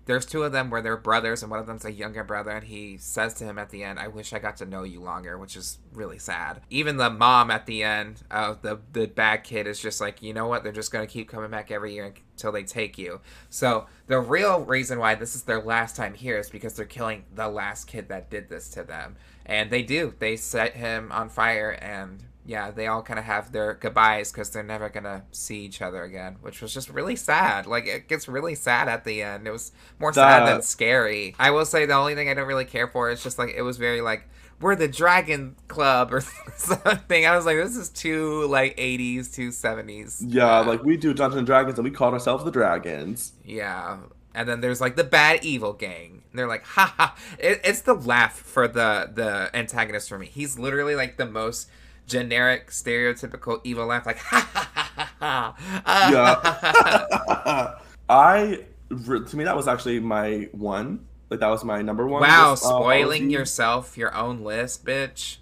there's 0.08 0.26
two 0.26 0.43
of 0.43 0.51
them 0.51 0.70
where 0.70 0.82
they're 0.82 0.97
brothers, 0.97 1.43
and 1.43 1.51
one 1.51 1.60
of 1.60 1.68
them's 1.68 1.86
a 1.86 1.91
younger 1.91 2.24
brother, 2.24 2.51
and 2.51 2.66
he 2.66 2.97
says 2.97 3.34
to 3.36 3.43
him 3.43 3.60
at 3.60 3.70
the 3.70 3.84
end, 3.84 3.99
"I 3.99 4.08
wish 4.08 4.34
I 4.34 4.39
got 4.39 4.58
to 4.58 4.66
know 4.66 4.84
you 4.84 5.01
longer," 5.01 5.38
which 5.38 5.55
is 5.55 5.78
really 5.93 6.18
sad. 6.18 6.62
Even 6.70 6.97
the 6.97 7.10
mom 7.10 7.51
at 7.51 7.66
the 7.66 7.84
end 7.84 8.24
of 8.32 8.62
the 8.62 8.80
the 8.93 9.05
bad 9.05 9.43
kid 9.43 9.68
is 9.68 9.80
just 9.80 10.01
like, 10.01 10.22
you 10.22 10.34
know 10.34 10.47
what? 10.47 10.64
They're 10.64 10.72
just 10.72 10.91
gonna 10.91 11.08
keep 11.08 11.30
coming 11.30 11.51
back 11.51 11.70
every 11.70 11.93
year 11.93 12.14
until 12.32 12.51
they 12.51 12.64
take 12.64 12.97
you. 12.97 13.22
So 13.49 13.88
the 14.08 14.20
real 14.20 14.62
reason 14.62 14.99
why 14.99 15.16
this 15.16 15.36
is 15.36 15.43
their 15.43 15.62
last 15.62 15.95
time 15.95 16.14
here 16.14 16.38
is 16.38 16.49
because 16.49 16.74
they're 16.74 16.86
killing 16.86 17.26
the 17.36 17.47
last 17.49 17.86
kid 17.86 18.10
that 18.10 18.30
did 18.30 18.49
this 18.49 18.70
to 18.70 18.84
them, 18.84 19.18
and 19.45 19.70
they 19.70 19.84
do. 19.84 20.14
They 20.18 20.38
set 20.38 20.74
him 20.76 21.12
on 21.12 21.30
fire 21.30 21.72
and. 21.82 22.24
Yeah, 22.48 22.72
they 22.72 22.88
all 22.88 23.02
kind 23.04 23.20
of 23.20 23.26
have 23.26 23.52
their 23.52 23.74
goodbyes 23.74 24.32
because 24.32 24.50
they're 24.50 24.64
never 24.64 24.88
gonna 24.89 25.26
see 25.32 25.60
each 25.66 25.82
other 25.82 26.02
again, 26.04 26.38
which 26.41 26.62
was 26.62 26.74
just 26.74 26.89
really 26.89 27.18
sad. 27.18 27.68
Like 27.68 27.86
it 27.86 28.08
gets 28.08 28.28
really 28.30 28.56
sad 28.56 28.88
at 28.88 29.04
the 29.04 29.22
end. 29.22 29.45
It 29.45 29.52
was 29.52 29.74
more 30.00 30.14
sad 30.14 30.48
than 30.48 30.62
scary. 30.62 31.36
I 31.38 31.52
will 31.52 31.66
say 31.66 31.86
the 31.86 31.93
only 31.93 32.16
thing 32.16 32.30
I 32.30 32.34
don't 32.34 32.48
really 32.48 32.64
care 32.66 32.88
for 32.88 33.10
is 33.10 33.22
just 33.22 33.38
like 33.38 33.54
it 33.54 33.64
was 33.64 33.78
very 33.78 34.00
like 34.00 34.30
we're 34.62 34.76
the 34.78 34.88
Dragon 34.88 35.56
Club 35.68 36.14
or 36.14 36.22
something. 36.56 37.26
I 37.26 37.36
was 37.36 37.45
like, 37.45 37.58
this 37.58 37.76
is 37.76 37.89
too 37.89 38.48
like 38.48 38.76
80s, 38.78 39.32
too 39.34 39.50
70s. 39.50 40.24
Yeah, 40.26 40.60
like 40.60 40.84
we 40.84 40.98
do 40.98 41.14
Dungeons 41.14 41.38
and 41.39 41.45
Dragons, 41.45 41.78
and 41.78 41.84
we 41.84 41.91
called 41.91 42.14
ourselves 42.14 42.43
the 42.43 42.52
Dragons. 42.52 43.34
yeah. 43.43 43.98
And 44.34 44.48
then 44.48 44.62
there's 44.62 44.80
like 44.80 44.95
the 44.95 45.04
bad 45.04 45.43
evil 45.43 45.74
gang. 45.74 46.22
And 46.30 46.38
they're 46.38 46.48
like, 46.48 46.64
ha 46.64 46.93
ha. 46.95 47.16
It, 47.39 47.60
it's 47.64 47.82
the 47.82 47.95
laugh 47.95 48.38
for 48.38 48.68
the 48.68 49.10
the 49.12 49.50
antagonist 49.56 50.08
for 50.10 50.20
me. 50.20 50.28
He's 50.28 50.60
literally 50.60 50.93
like 50.95 51.18
the 51.18 51.26
most 51.26 51.68
generic, 52.08 52.72
stereotypical 52.72 53.62
evil 53.64 53.86
laugh, 53.86 54.05
like 54.05 54.18
ha 54.18 54.49
ha 54.53 54.72
ha 54.74 55.14
ha 55.20 55.55
ha. 55.86 56.10
Yeah. 56.12 57.80
I 58.10 58.64
to 58.89 59.38
me 59.38 59.43
that 59.43 59.55
was 59.55 59.68
actually 59.68 59.99
my 59.99 60.47
one. 60.51 61.05
Like 61.30 61.41
that 61.41 61.49
was 61.49 61.64
my 61.64 61.82
number 61.82 62.08
one. 62.08 62.22
wow, 62.22 62.53
uh, 62.53 62.55
spoiling 62.55 63.24
Hallows 63.24 63.34
yourself 63.34 63.97
your 63.97 64.16
own 64.16 64.43
list, 64.43 64.86
bitch. 64.86 65.38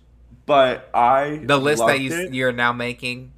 But 0.45 0.89
I 0.93 1.41
The 1.43 1.57
list 1.57 1.85
that 1.85 1.99
you 1.99 2.13
it. 2.13 2.33
you're 2.33 2.51
now 2.51 2.73
making. 2.73 3.31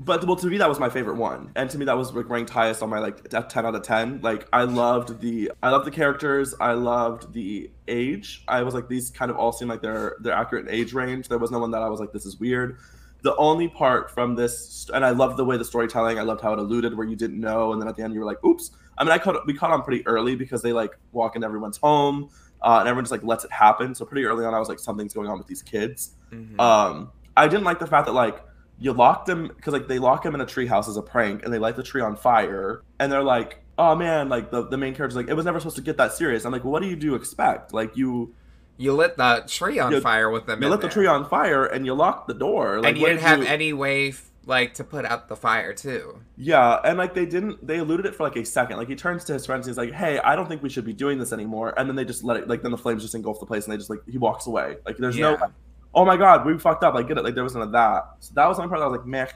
But 0.00 0.26
well, 0.26 0.36
to 0.36 0.48
me 0.48 0.58
that 0.58 0.68
was 0.68 0.80
my 0.80 0.88
favorite 0.88 1.16
one, 1.16 1.52
and 1.54 1.70
to 1.70 1.78
me 1.78 1.84
that 1.84 1.96
was 1.96 2.12
like, 2.12 2.28
ranked 2.28 2.50
highest 2.50 2.82
on 2.82 2.90
my 2.90 2.98
like 2.98 3.28
ten 3.28 3.64
out 3.64 3.76
of 3.76 3.82
ten. 3.82 4.20
Like 4.22 4.48
I 4.52 4.64
loved 4.64 5.20
the 5.20 5.52
I 5.62 5.70
loved 5.70 5.86
the 5.86 5.92
characters. 5.92 6.52
I 6.60 6.72
loved 6.72 7.32
the 7.32 7.70
age. 7.86 8.42
I 8.48 8.62
was 8.62 8.74
like 8.74 8.88
these 8.88 9.10
kind 9.10 9.30
of 9.30 9.36
all 9.36 9.52
seem 9.52 9.68
like 9.68 9.82
they're 9.82 10.16
they're 10.20 10.32
accurate 10.32 10.66
in 10.66 10.74
age 10.74 10.94
range. 10.94 11.28
There 11.28 11.38
was 11.38 11.52
no 11.52 11.60
one 11.60 11.70
that 11.70 11.82
I 11.82 11.88
was 11.88 12.00
like 12.00 12.12
this 12.12 12.26
is 12.26 12.40
weird. 12.40 12.78
The 13.22 13.36
only 13.36 13.68
part 13.68 14.10
from 14.10 14.34
this, 14.34 14.90
and 14.92 15.04
I 15.04 15.10
loved 15.10 15.36
the 15.38 15.44
way 15.44 15.56
the 15.56 15.64
storytelling. 15.64 16.18
I 16.18 16.22
loved 16.22 16.40
how 16.42 16.52
it 16.52 16.58
alluded 16.58 16.96
where 16.96 17.06
you 17.06 17.16
didn't 17.16 17.40
know, 17.40 17.72
and 17.72 17.80
then 17.80 17.88
at 17.88 17.96
the 17.96 18.02
end 18.02 18.14
you 18.14 18.20
were 18.20 18.26
like, 18.26 18.44
"Oops." 18.44 18.70
I 18.98 19.04
mean, 19.04 19.12
I 19.12 19.18
caught 19.18 19.46
we 19.46 19.54
caught 19.54 19.70
on 19.70 19.82
pretty 19.82 20.04
early 20.06 20.34
because 20.34 20.60
they 20.60 20.72
like 20.72 20.98
walk 21.12 21.36
into 21.36 21.46
everyone's 21.46 21.78
home, 21.78 22.30
uh, 22.62 22.78
and 22.80 22.88
everyone 22.88 23.04
just 23.04 23.12
like 23.12 23.22
lets 23.22 23.44
it 23.44 23.52
happen. 23.52 23.94
So 23.94 24.04
pretty 24.04 24.24
early 24.24 24.44
on, 24.44 24.54
I 24.54 24.58
was 24.58 24.68
like, 24.68 24.80
something's 24.80 25.14
going 25.14 25.28
on 25.28 25.38
with 25.38 25.46
these 25.46 25.62
kids. 25.62 26.16
Mhm. 26.32 26.60
Um, 26.60 27.12
I 27.36 27.46
didn't 27.48 27.64
like 27.64 27.78
the 27.78 27.86
fact 27.86 28.06
that 28.06 28.12
like 28.12 28.44
you 28.78 28.92
lock 28.92 29.26
them 29.26 29.48
because 29.48 29.72
like 29.72 29.88
they 29.88 29.98
lock 29.98 30.24
him 30.24 30.34
in 30.34 30.40
a 30.40 30.46
treehouse 30.46 30.88
as 30.88 30.96
a 30.96 31.02
prank, 31.02 31.44
and 31.44 31.52
they 31.52 31.58
light 31.58 31.76
the 31.76 31.82
tree 31.82 32.02
on 32.02 32.16
fire, 32.16 32.82
and 32.98 33.10
they're 33.12 33.22
like, 33.22 33.60
"Oh 33.78 33.94
man!" 33.94 34.28
Like 34.28 34.50
the, 34.50 34.66
the 34.66 34.76
main 34.76 34.94
character's 34.94 35.16
like, 35.16 35.28
"It 35.28 35.34
was 35.34 35.44
never 35.44 35.60
supposed 35.60 35.76
to 35.76 35.82
get 35.82 35.96
that 35.98 36.12
serious." 36.12 36.44
I'm 36.44 36.52
like, 36.52 36.64
"What 36.64 36.82
do 36.82 36.88
you 36.88 36.96
do 36.96 37.14
expect? 37.14 37.72
Like 37.72 37.96
you 37.96 38.34
you 38.76 38.92
lit 38.92 39.16
the 39.16 39.44
tree 39.46 39.78
on 39.78 39.92
You- 39.92 40.00
fire 40.00 40.28
with 40.30 40.46
them. 40.46 40.60
you 40.62 40.68
lit 40.68 40.80
the 40.80 40.88
tree 40.88 41.06
on 41.06 41.28
fire 41.28 41.64
and 41.64 41.86
you 41.86 41.94
locked 41.94 42.26
the 42.28 42.34
door, 42.34 42.80
like 42.80 42.90
and 42.90 42.98
you 42.98 43.06
didn't 43.06 43.20
did 43.20 43.26
have 43.28 43.38
you- 43.40 43.46
any 43.46 43.72
way 43.72 44.08
f- 44.08 44.30
like 44.46 44.74
to 44.74 44.84
put 44.84 45.04
out 45.06 45.28
the 45.28 45.36
fire 45.36 45.72
too. 45.72 46.20
Yeah, 46.36 46.80
and 46.84 46.98
like 46.98 47.14
they 47.14 47.24
didn't 47.24 47.64
they 47.66 47.78
eluded 47.78 48.04
it 48.04 48.14
for 48.16 48.24
like 48.24 48.36
a 48.36 48.44
second. 48.44 48.76
Like 48.76 48.88
he 48.88 48.96
turns 48.96 49.24
to 49.26 49.32
his 49.32 49.46
friends 49.46 49.66
and 49.66 49.72
he's 49.72 49.78
like, 49.78 49.92
Hey, 49.92 50.18
I 50.18 50.34
don't 50.36 50.48
think 50.48 50.62
we 50.62 50.68
should 50.68 50.84
be 50.84 50.92
doing 50.92 51.18
this 51.18 51.32
anymore 51.32 51.72
and 51.78 51.88
then 51.88 51.94
they 51.96 52.04
just 52.04 52.24
let 52.24 52.36
it 52.36 52.48
like 52.48 52.60
then 52.62 52.72
the 52.72 52.76
flames 52.76 53.00
just 53.02 53.14
engulf 53.14 53.38
the 53.40 53.46
place 53.46 53.64
and 53.64 53.72
they 53.72 53.78
just 53.78 53.88
like 53.88 54.00
he 54.06 54.18
walks 54.18 54.46
away. 54.48 54.76
Like 54.84 54.96
there's 54.98 55.16
no 55.16 55.30
Yeah. 55.30 55.40
like, 55.40 55.50
oh 55.94 56.04
my 56.04 56.16
god, 56.16 56.44
we 56.44 56.58
fucked 56.58 56.82
up, 56.84 56.94
like 56.94 57.08
get 57.08 57.18
it, 57.18 57.24
like 57.24 57.34
there 57.34 57.44
was 57.44 57.54
none 57.54 57.62
of 57.62 57.72
that. 57.72 58.16
So 58.20 58.32
that 58.34 58.46
was 58.46 58.58
one 58.58 58.68
part 58.68 58.80
that 58.80 58.86
I 58.86 58.88
was 58.88 58.98
like, 58.98 59.06
meh. 59.06 59.26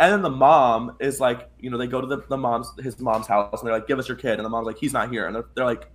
And 0.00 0.12
then 0.12 0.22
the 0.22 0.30
mom 0.30 0.96
is 1.00 1.18
like, 1.20 1.50
you 1.58 1.70
know, 1.70 1.76
they 1.76 1.86
go 1.88 2.00
to 2.00 2.06
the, 2.06 2.18
the 2.28 2.36
mom's 2.36 2.72
his 2.80 3.00
mom's 3.00 3.26
house 3.26 3.60
and 3.60 3.66
they're 3.66 3.74
like, 3.76 3.88
Give 3.88 3.98
us 3.98 4.06
your 4.08 4.16
kid 4.16 4.34
and 4.34 4.44
the 4.44 4.48
mom's 4.48 4.66
like, 4.66 4.78
He's 4.78 4.92
not 4.92 5.10
here 5.10 5.26
and 5.26 5.34
they're, 5.34 5.44
they're 5.54 5.64
like 5.64 5.90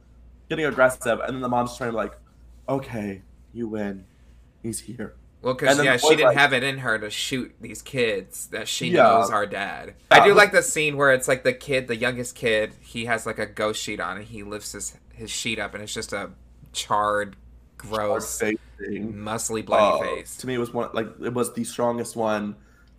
getting 0.49 0.65
aggressive 0.65 1.19
and 1.21 1.33
then 1.35 1.41
the 1.41 1.47
mom's 1.49 1.77
trying 1.77 1.87
to 1.89 1.93
be 1.93 1.97
like, 1.97 2.17
Okay, 2.67 3.21
you 3.53 3.67
win. 3.67 4.03
He's 4.61 4.79
here. 4.79 5.15
Well, 5.41 5.53
because 5.53 5.83
yeah, 5.83 5.97
she 5.97 6.09
didn't 6.09 6.27
like- 6.27 6.37
have 6.37 6.53
it 6.53 6.63
in 6.63 6.77
her 6.79 6.97
to 6.99 7.09
shoot 7.09 7.53
these 7.59 7.81
kids 7.81 8.47
that 8.47 8.67
she 8.67 8.89
Yeah. 8.89 9.03
knows 9.03 9.29
are 9.29 9.45
dead. 9.45 9.95
I 10.11 10.25
do 10.25 10.33
like 10.33 10.51
the 10.53 10.63
scene 10.63 10.95
where 10.97 11.11
it's 11.13 11.27
like 11.27 11.43
the 11.43 11.51
kid, 11.53 11.87
the 11.87 11.95
youngest 11.97 12.35
kid, 12.35 12.73
he 12.81 13.05
has 13.05 13.25
like 13.25 13.39
a 13.39 13.45
ghost 13.45 13.81
sheet 13.81 13.99
on, 13.99 14.17
and 14.17 14.25
he 14.25 14.43
lifts 14.43 14.71
his 14.73 14.97
his 15.13 15.29
sheet 15.29 15.59
up, 15.59 15.73
and 15.73 15.83
it's 15.83 15.93
just 15.93 16.11
a 16.13 16.31
charred, 16.71 17.35
gross, 17.89 18.41
muscly, 18.81 19.65
bloody 19.65 19.99
Uh, 19.99 20.15
face. 20.15 20.37
To 20.37 20.47
me, 20.47 20.55
it 20.55 20.59
was 20.59 20.73
one 20.73 20.89
like 20.93 21.07
it 21.21 21.33
was 21.33 21.53
the 21.53 21.63
strongest 21.63 22.15
one, 22.15 22.55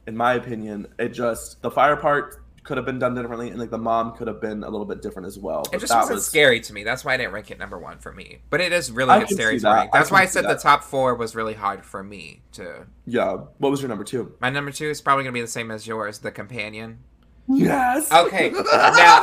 in 0.07 0.17
my 0.17 0.35
opinion. 0.35 0.87
It 0.99 1.11
just 1.11 1.61
the 1.63 1.71
fire 1.71 1.97
part 1.97 2.41
could 2.63 2.79
have 2.79 2.87
been 2.87 2.99
done 2.99 3.15
differently, 3.15 3.51
and 3.51 3.59
like 3.61 3.71
the 3.71 3.77
mom 3.79 4.17
could 4.17 4.27
have 4.27 4.41
been 4.41 4.65
a 4.65 4.71
little 4.71 4.87
bit 4.87 5.03
different 5.03 5.27
as 5.27 5.39
well. 5.39 5.65
It 5.73 5.81
just 5.81 5.93
that 5.93 5.99
wasn't 6.01 6.15
was 6.17 6.27
scary 6.27 6.61
to 6.61 6.73
me. 6.73 6.83
That's 6.83 7.05
why 7.05 7.13
I 7.15 7.17
didn't 7.19 7.33
rank 7.33 7.51
it 7.51 7.59
number 7.59 7.79
one 7.79 7.99
for 7.99 8.11
me. 8.13 8.39
But 8.49 8.63
it 8.63 8.73
is 8.73 8.91
really 8.91 9.11
I 9.11 9.19
good 9.21 9.29
scary 9.31 9.59
that. 9.59 9.69
I 9.69 9.89
That's 9.93 10.09
can 10.09 10.15
why 10.15 10.23
I 10.23 10.27
said 10.27 10.45
the 10.47 10.55
top 10.55 10.83
four 10.83 11.15
was 11.15 11.35
really 11.35 11.53
hard 11.55 11.85
for 11.85 12.03
me 12.03 12.41
to. 12.53 12.87
yeah. 13.05 13.37
What 13.59 13.71
was 13.71 13.83
your 13.83 13.91
number 13.91 14.05
two? 14.05 14.35
My 14.41 14.49
number 14.49 14.71
two 14.71 14.89
is 14.89 15.01
probably 15.03 15.25
gonna 15.25 15.35
be 15.35 15.43
the 15.43 15.47
same 15.47 15.71
as 15.71 15.87
yours, 15.87 16.21
The 16.21 16.31
Companion. 16.31 17.01
Yes. 17.47 18.11
Okay, 18.11 18.49
now 18.73 19.21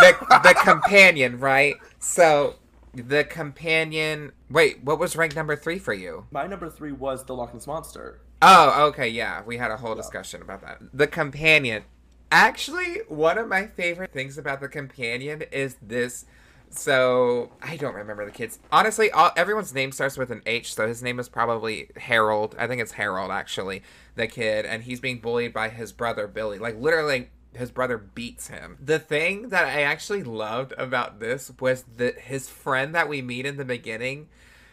the 0.00 0.40
the 0.44 0.54
companion, 0.62 1.40
right? 1.40 1.74
So 1.98 2.54
the 2.94 3.24
companion. 3.24 4.32
Wait, 4.50 4.82
what 4.82 4.98
was 4.98 5.16
rank 5.16 5.34
number 5.34 5.56
three 5.56 5.78
for 5.78 5.92
you? 5.92 6.26
My 6.30 6.46
number 6.46 6.68
three 6.68 6.92
was 6.92 7.24
the 7.24 7.34
Loch 7.34 7.54
Ness 7.54 7.66
monster. 7.66 8.20
Oh, 8.42 8.86
okay, 8.88 9.08
yeah, 9.08 9.42
we 9.44 9.58
had 9.58 9.70
a 9.70 9.76
whole 9.76 9.94
discussion 9.94 10.40
about 10.40 10.62
that. 10.62 10.80
The 10.92 11.06
companion. 11.06 11.84
Actually, 12.32 13.00
one 13.08 13.38
of 13.38 13.48
my 13.48 13.66
favorite 13.66 14.12
things 14.12 14.38
about 14.38 14.60
the 14.60 14.68
companion 14.68 15.42
is 15.52 15.76
this. 15.82 16.24
So 16.70 17.50
I 17.60 17.76
don't 17.76 17.94
remember 17.94 18.24
the 18.24 18.30
kids. 18.30 18.60
Honestly, 18.70 19.10
all, 19.10 19.32
everyone's 19.36 19.74
name 19.74 19.90
starts 19.90 20.16
with 20.16 20.30
an 20.30 20.40
H, 20.46 20.74
so 20.74 20.86
his 20.86 21.02
name 21.02 21.18
is 21.18 21.28
probably 21.28 21.90
Harold. 21.96 22.54
I 22.56 22.68
think 22.68 22.80
it's 22.80 22.92
Harold, 22.92 23.32
actually, 23.32 23.82
the 24.14 24.28
kid, 24.28 24.64
and 24.64 24.84
he's 24.84 25.00
being 25.00 25.18
bullied 25.18 25.52
by 25.52 25.68
his 25.68 25.92
brother 25.92 26.28
Billy. 26.28 26.60
Like 26.60 26.80
literally, 26.80 27.30
his 27.54 27.70
brother 27.70 27.98
beats 27.98 28.48
him. 28.48 28.78
The 28.80 28.98
thing 28.98 29.48
that 29.48 29.64
I 29.66 29.82
actually 29.82 30.22
loved 30.22 30.72
about 30.78 31.20
this 31.20 31.50
was 31.60 31.84
that 31.96 32.18
his 32.20 32.48
friend 32.48 32.94
that 32.94 33.08
we 33.08 33.22
meet 33.22 33.46
in 33.46 33.56
the 33.56 33.64
beginning, 33.64 34.28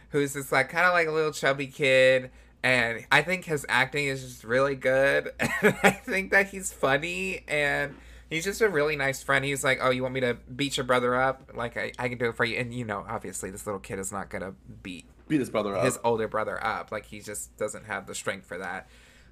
who's 0.09 0.33
this 0.33 0.51
like 0.51 0.69
kind 0.69 0.85
of 0.85 0.93
like 0.93 1.07
a 1.07 1.11
little 1.11 1.31
chubby 1.31 1.67
kid 1.67 2.29
and 2.63 3.05
I 3.11 3.21
think 3.21 3.45
his 3.45 3.65
acting 3.69 4.05
is 4.05 4.23
just 4.23 4.43
really 4.43 4.75
good. 4.75 5.31
I 5.39 5.91
think 5.91 6.31
that 6.31 6.47
he's 6.49 6.73
funny 6.73 7.43
and 7.47 7.95
he's 8.29 8.43
just 8.43 8.61
a 8.61 8.69
really 8.69 8.95
nice 8.95 9.21
friend. 9.21 9.45
He's 9.45 9.63
like, 9.63 9.79
"Oh, 9.81 9.91
you 9.91 10.01
want 10.01 10.15
me 10.15 10.21
to 10.21 10.33
beat 10.55 10.75
your 10.75 10.83
brother 10.85 11.15
up? 11.15 11.51
Like 11.53 11.77
I, 11.77 11.91
I 11.99 12.09
can 12.09 12.17
do 12.17 12.29
it 12.29 12.35
for 12.35 12.45
you." 12.45 12.57
And 12.57 12.73
you 12.73 12.83
know, 12.83 13.05
obviously, 13.07 13.51
this 13.51 13.65
little 13.65 13.79
kid 13.79 13.99
is 13.99 14.11
not 14.11 14.29
gonna 14.29 14.53
beat 14.83 15.05
Beat 15.27 15.39
his 15.39 15.49
brother 15.49 15.75
up. 15.75 15.85
his 15.85 15.99
older 16.03 16.27
brother 16.27 16.61
up. 16.63 16.91
Like 16.91 17.05
he 17.05 17.19
just 17.19 17.55
doesn't 17.57 17.85
have 17.85 18.07
the 18.07 18.15
strength 18.15 18.47
for 18.47 18.57
that. 18.57 18.87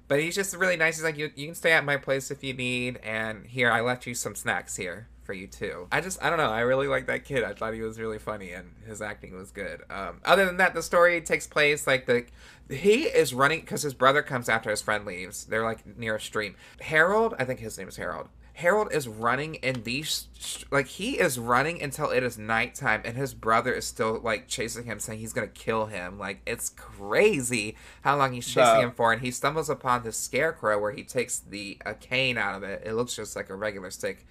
But 0.08 0.20
he's 0.20 0.34
just 0.34 0.54
really 0.56 0.76
nice. 0.76 0.96
He's 0.96 1.04
like, 1.04 1.18
you, 1.18 1.30
you 1.34 1.46
can 1.46 1.54
stay 1.54 1.72
at 1.72 1.84
my 1.84 1.96
place 1.96 2.30
if 2.30 2.44
you 2.44 2.54
need, 2.54 2.98
and 3.02 3.46
here 3.46 3.70
I 3.70 3.80
left 3.80 4.06
you 4.06 4.14
some 4.14 4.34
snacks 4.34 4.76
here 4.76 5.08
for 5.26 5.32
you 5.32 5.48
too. 5.48 5.88
I 5.90 6.00
just 6.00 6.22
I 6.22 6.30
don't 6.30 6.38
know. 6.38 6.50
I 6.50 6.60
really 6.60 6.86
like 6.86 7.06
that 7.06 7.24
kid. 7.24 7.42
I 7.42 7.52
thought 7.52 7.74
he 7.74 7.82
was 7.82 7.98
really 7.98 8.18
funny 8.18 8.52
and 8.52 8.70
his 8.86 9.02
acting 9.02 9.36
was 9.36 9.50
good. 9.50 9.82
Um, 9.90 10.20
other 10.24 10.46
than 10.46 10.56
that, 10.58 10.72
the 10.72 10.82
story 10.82 11.20
takes 11.20 11.46
place 11.46 11.86
like 11.86 12.06
the 12.06 12.24
he 12.70 13.04
is 13.04 13.34
running 13.34 13.60
because 13.60 13.82
his 13.82 13.92
brother 13.92 14.22
comes 14.22 14.48
after 14.48 14.70
his 14.70 14.80
friend 14.80 15.04
leaves. 15.04 15.44
They're 15.44 15.64
like 15.64 15.98
near 15.98 16.14
a 16.14 16.20
stream. 16.20 16.54
Harold, 16.80 17.34
I 17.38 17.44
think 17.44 17.60
his 17.60 17.76
name 17.76 17.88
is 17.88 17.96
Harold. 17.96 18.28
Harold 18.56 18.88
is 18.90 19.06
running 19.06 19.56
in 19.56 19.82
these 19.82 20.28
like 20.70 20.86
he 20.86 21.18
is 21.18 21.38
running 21.38 21.82
until 21.82 22.10
it 22.10 22.22
is 22.22 22.38
nighttime 22.38 23.02
and 23.04 23.14
his 23.14 23.34
brother 23.34 23.70
is 23.74 23.84
still 23.86 24.18
like 24.24 24.48
chasing 24.48 24.84
him 24.84 24.98
saying 24.98 25.18
he's 25.18 25.34
gonna 25.34 25.46
kill 25.46 25.84
him. 25.84 26.18
Like 26.18 26.40
it's 26.46 26.70
crazy 26.70 27.76
how 28.00 28.16
long 28.16 28.32
he's 28.32 28.46
chasing 28.46 28.80
him 28.80 28.92
for 28.92 29.12
and 29.12 29.20
he 29.20 29.30
stumbles 29.30 29.68
upon 29.68 30.04
the 30.04 30.12
scarecrow 30.12 30.80
where 30.80 30.92
he 30.92 31.02
takes 31.02 31.38
the 31.38 31.76
a 31.84 31.92
cane 31.92 32.38
out 32.38 32.54
of 32.54 32.62
it. 32.62 32.82
It 32.86 32.94
looks 32.94 33.14
just 33.14 33.36
like 33.36 33.50
a 33.50 33.54
regular 33.54 33.90
stick. 33.90 34.26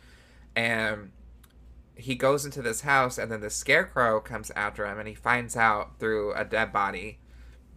And 0.55 1.11
he 1.93 2.15
goes 2.15 2.45
into 2.45 2.63
this 2.63 2.81
house 2.81 3.19
and 3.19 3.31
then 3.31 3.41
the 3.41 3.51
scarecrow 3.51 4.19
comes 4.19 4.49
after 4.55 4.87
him 4.87 4.97
and 4.97 5.07
he 5.07 5.13
finds 5.13 5.55
out 5.55 5.99
through 5.99 6.33
a 6.33 6.43
dead 6.43 6.73
body 6.73 7.19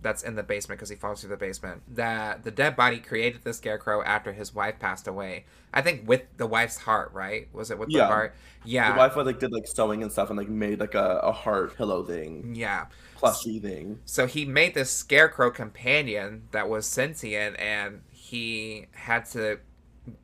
that's 0.01 0.23
in 0.23 0.37
the 0.37 0.43
basement 0.43 0.79
because 0.79 0.91
he 0.91 0.97
falls 0.97 1.21
through 1.21 1.31
the 1.31 1.37
basement 1.37 1.83
that 1.97 2.45
the 2.45 2.51
dead 2.51 2.77
body 2.77 2.99
created 2.99 3.43
the 3.43 3.53
scarecrow 3.53 4.03
after 4.05 4.33
his 4.33 4.55
wife 4.55 4.79
passed 4.79 5.09
away. 5.09 5.45
I 5.75 5.83
think 5.83 6.09
with 6.09 6.23
the 6.37 6.47
wife's 6.47 6.79
heart 6.79 7.11
right? 7.13 7.49
Was 7.53 7.71
it 7.71 7.79
with 7.79 7.89
the 7.89 7.97
Yeah. 7.99 8.07
heart? 8.07 8.35
Yeah. 8.65 8.93
The 8.93 8.99
wife 8.99 9.17
like 9.17 9.41
did 9.41 9.53
like 9.53 9.67
sewing 9.67 10.03
and 10.03 10.13
stuff 10.13 10.31
and 10.31 10.39
like 10.39 10.49
made 10.49 10.79
like 10.81 10.95
a, 10.95 11.21
a 11.23 11.33
heart 11.33 11.77
pillow 11.77 12.05
thing, 12.05 12.55
yeah. 12.55 12.87
Plushy 13.17 13.59
thing. 13.59 13.99
so 14.05 14.27
he 14.29 14.45
made 14.45 14.75
this 14.75 14.91
scarecrow 14.93 15.51
companion 15.51 16.45
that 16.53 16.69
was 16.69 16.87
sentient 16.87 17.59
and 17.59 18.03
he 18.13 18.87
had 18.93 19.25
to 19.27 19.59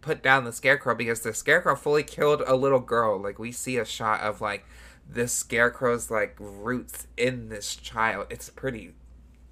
put 0.01 0.23
down 0.23 0.45
the 0.45 0.53
scarecrow 0.53 0.95
because 0.95 1.21
the 1.21 1.35
scarecrow 1.35 1.75
fully 1.75 2.05
killed 2.05 2.43
a 2.47 2.55
little 2.55 2.81
girl. 2.81 3.21
Like 3.21 3.39
we 3.41 3.51
see 3.51 3.77
a 3.77 3.85
shot 3.85 4.21
of 4.21 4.41
like 4.41 4.65
this 5.09 5.33
scarecrow's 5.33 6.11
like 6.11 6.37
roots 6.39 7.07
in 7.17 7.49
this 7.49 7.75
child. 7.77 8.27
It's 8.31 8.49
pretty 8.51 8.93